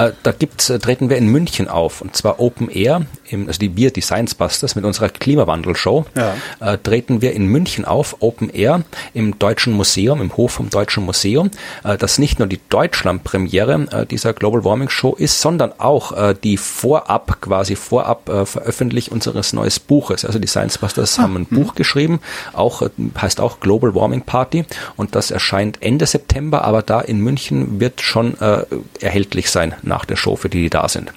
äh, 0.07 0.13
da 0.23 0.33
gibt's, 0.33 0.71
äh, 0.71 0.79
treten 0.79 1.11
wir 1.11 1.17
in 1.17 1.29
München 1.29 1.69
auf 1.69 2.01
und 2.01 2.17
zwar 2.17 2.41
Open 2.41 2.69
Air, 2.69 3.03
im, 3.29 3.47
also 3.49 3.59
die 3.59 3.77
Wir, 3.77 3.91
die 3.91 4.01
Science 4.01 4.35
Busters 4.35 4.75
mit 4.75 4.85
unserer 4.85 5.09
Klimawandel-Show, 5.09 6.07
Ja. 6.17 6.35
äh, 6.61 6.79
treten 6.79 7.21
wir 7.23 7.33
in 7.33 7.47
München 7.47 7.85
auf, 7.85 8.17
Open 8.21 8.51
Air, 8.51 8.83
im 9.15 9.39
Deutschen 9.39 9.73
Museum, 9.73 10.21
im 10.21 10.37
Hof 10.37 10.53
vom 10.53 10.71
Deutschen 10.71 11.05
Museum, 11.05 11.51
äh, 11.85 11.97
das 12.09 12.19
nicht 12.19 12.39
nur 12.39 12.49
die 12.49 12.61
Deutschland-Premiere 12.71 13.87
äh, 13.91 14.07
dieser 14.07 14.33
Global 14.33 14.65
Warming 14.65 14.89
Show 14.89 15.15
ist, 15.15 15.43
sondern 15.43 15.73
auch 15.77 16.13
äh, 16.13 16.35
die 16.43 16.57
Vorab, 16.57 17.43
quasi 17.43 17.77
Vorab 17.77 18.31
äh, 18.31 18.47
Veröffentlichung 18.47 19.13
unseres 19.13 19.53
neues 19.53 19.79
Buches. 19.79 20.25
Also 20.25 20.39
die 20.39 20.49
Science 20.49 20.79
Busters 20.79 21.19
haben 21.19 21.37
ein 21.37 21.45
Buch 21.45 21.75
geschrieben, 21.75 22.21
auch 22.55 22.81
äh, 22.81 22.89
heißt 23.21 23.43
auch 23.43 23.61
Global 23.61 23.95
Warming 23.95 24.23
Party 24.23 24.65
und 24.97 25.15
das 25.15 25.31
erscheint 25.31 25.83
Ende 25.83 26.07
September, 26.07 26.65
aber 26.65 26.81
da 26.81 27.03
in 27.03 27.21
München 27.21 27.79
wird 27.79 28.01
schon 28.01 28.41
äh, 28.41 28.65
erhältlich 29.03 29.51
sein 29.51 29.75
nach 29.83 30.07
der 30.07 30.17
Show, 30.17 30.37
für 30.37 30.49
die, 30.49 30.63
die 30.63 30.71
da 30.71 30.89
sind. 30.89 31.13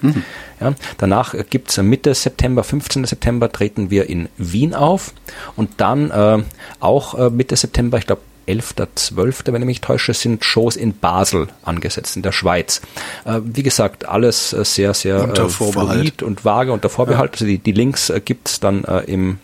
Ja, 0.60 0.74
danach 0.98 1.34
gibt's 1.48 1.78
Mitte 1.78 2.14
September, 2.14 2.64
15. 2.64 3.06
September 3.06 3.50
treten 3.50 3.88
wir 3.88 4.10
in 4.10 4.28
Wien 4.36 4.74
auf 4.74 5.14
und 5.56 5.70
dann 5.80 6.10
äh, 6.10 6.42
auch 6.80 7.14
äh, 7.18 7.30
Mitte 7.30 7.56
September, 7.56 7.96
ich 7.96 8.06
glaube 8.06 8.20
11.12., 8.46 9.52
wenn 9.52 9.62
ich 9.62 9.66
mich 9.66 9.80
täusche, 9.80 10.14
sind 10.14 10.44
Shows 10.44 10.76
in 10.76 10.94
Basel 10.98 11.48
angesetzt, 11.62 12.16
in 12.16 12.22
der 12.22 12.32
Schweiz. 12.32 12.80
Äh, 13.24 13.40
wie 13.44 13.62
gesagt, 13.62 14.08
alles 14.08 14.52
äh, 14.52 14.64
sehr, 14.64 14.94
sehr 14.94 15.22
Unter 15.22 15.46
äh, 15.46 15.48
Vorbehalt. 15.48 15.98
fluid 16.00 16.22
und 16.22 16.44
vage 16.44 16.72
unter 16.72 16.88
Vorbehalt. 16.88 17.32
Also 17.32 17.46
die, 17.46 17.58
die 17.58 17.72
Links 17.72 18.10
äh, 18.10 18.20
gibt's 18.24 18.60
dann 18.60 18.84
äh, 18.84 19.00
im 19.00 19.38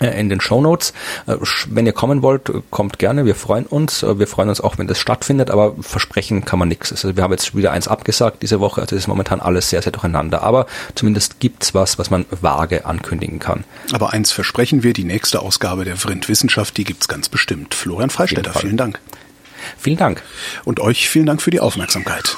in 0.00 0.28
den 0.28 0.40
Shownotes. 0.40 0.92
Äh, 1.26 1.32
sch- 1.34 1.66
Wenn 1.70 1.86
ihr 1.86 1.92
kommen 1.92 2.22
wollt, 2.22 2.48
äh, 2.48 2.62
kommt 2.70 2.98
gerne. 2.98 3.24
Wir 3.26 3.34
freuen 3.34 3.66
uns. 3.66 4.02
Äh, 4.02 4.18
Wir 4.18 4.26
freuen 4.26 4.48
uns 4.48 4.60
auch, 4.60 4.78
wenn 4.78 4.86
das 4.86 4.98
stattfindet, 4.98 5.50
aber 5.50 5.74
versprechen 5.80 6.44
kann 6.44 6.58
man 6.58 6.68
nichts. 6.68 6.90
Also 6.92 7.16
wir 7.16 7.22
haben 7.22 7.30
jetzt 7.32 7.54
wieder 7.56 7.72
eins 7.72 7.86
abgesagt 7.88 8.42
diese 8.42 8.60
Woche. 8.60 8.80
Also 8.80 8.96
es 8.96 9.02
ist 9.02 9.08
momentan 9.08 9.40
alles 9.40 9.70
sehr, 9.70 9.82
sehr 9.82 9.92
durcheinander. 9.92 10.42
Aber 10.42 10.66
zumindest 10.94 11.38
gibt's 11.40 11.74
was, 11.74 11.98
was 11.98 12.10
man 12.10 12.26
vage 12.30 12.86
ankündigen 12.86 13.38
kann. 13.38 13.64
Aber 13.92 14.12
eins 14.12 14.32
versprechen 14.32 14.82
wir, 14.82 14.92
die 14.92 15.04
nächste 15.04 15.40
Ausgabe 15.40 15.84
der 15.84 15.96
Vrind 15.96 16.28
Wissenschaft, 16.28 16.76
die 16.76 16.84
gibt's 16.84 17.08
ganz 17.08 17.28
bestimmt. 17.28 17.74
Florian 17.74 18.10
Freistetter, 18.10 18.52
vielen 18.52 18.76
Dank. 18.76 18.98
Vielen 19.78 19.96
Dank. 19.96 20.22
Und 20.64 20.80
euch 20.80 21.08
vielen 21.08 21.26
Dank 21.26 21.40
für 21.40 21.50
die 21.50 21.60
Aufmerksamkeit. 21.60 22.36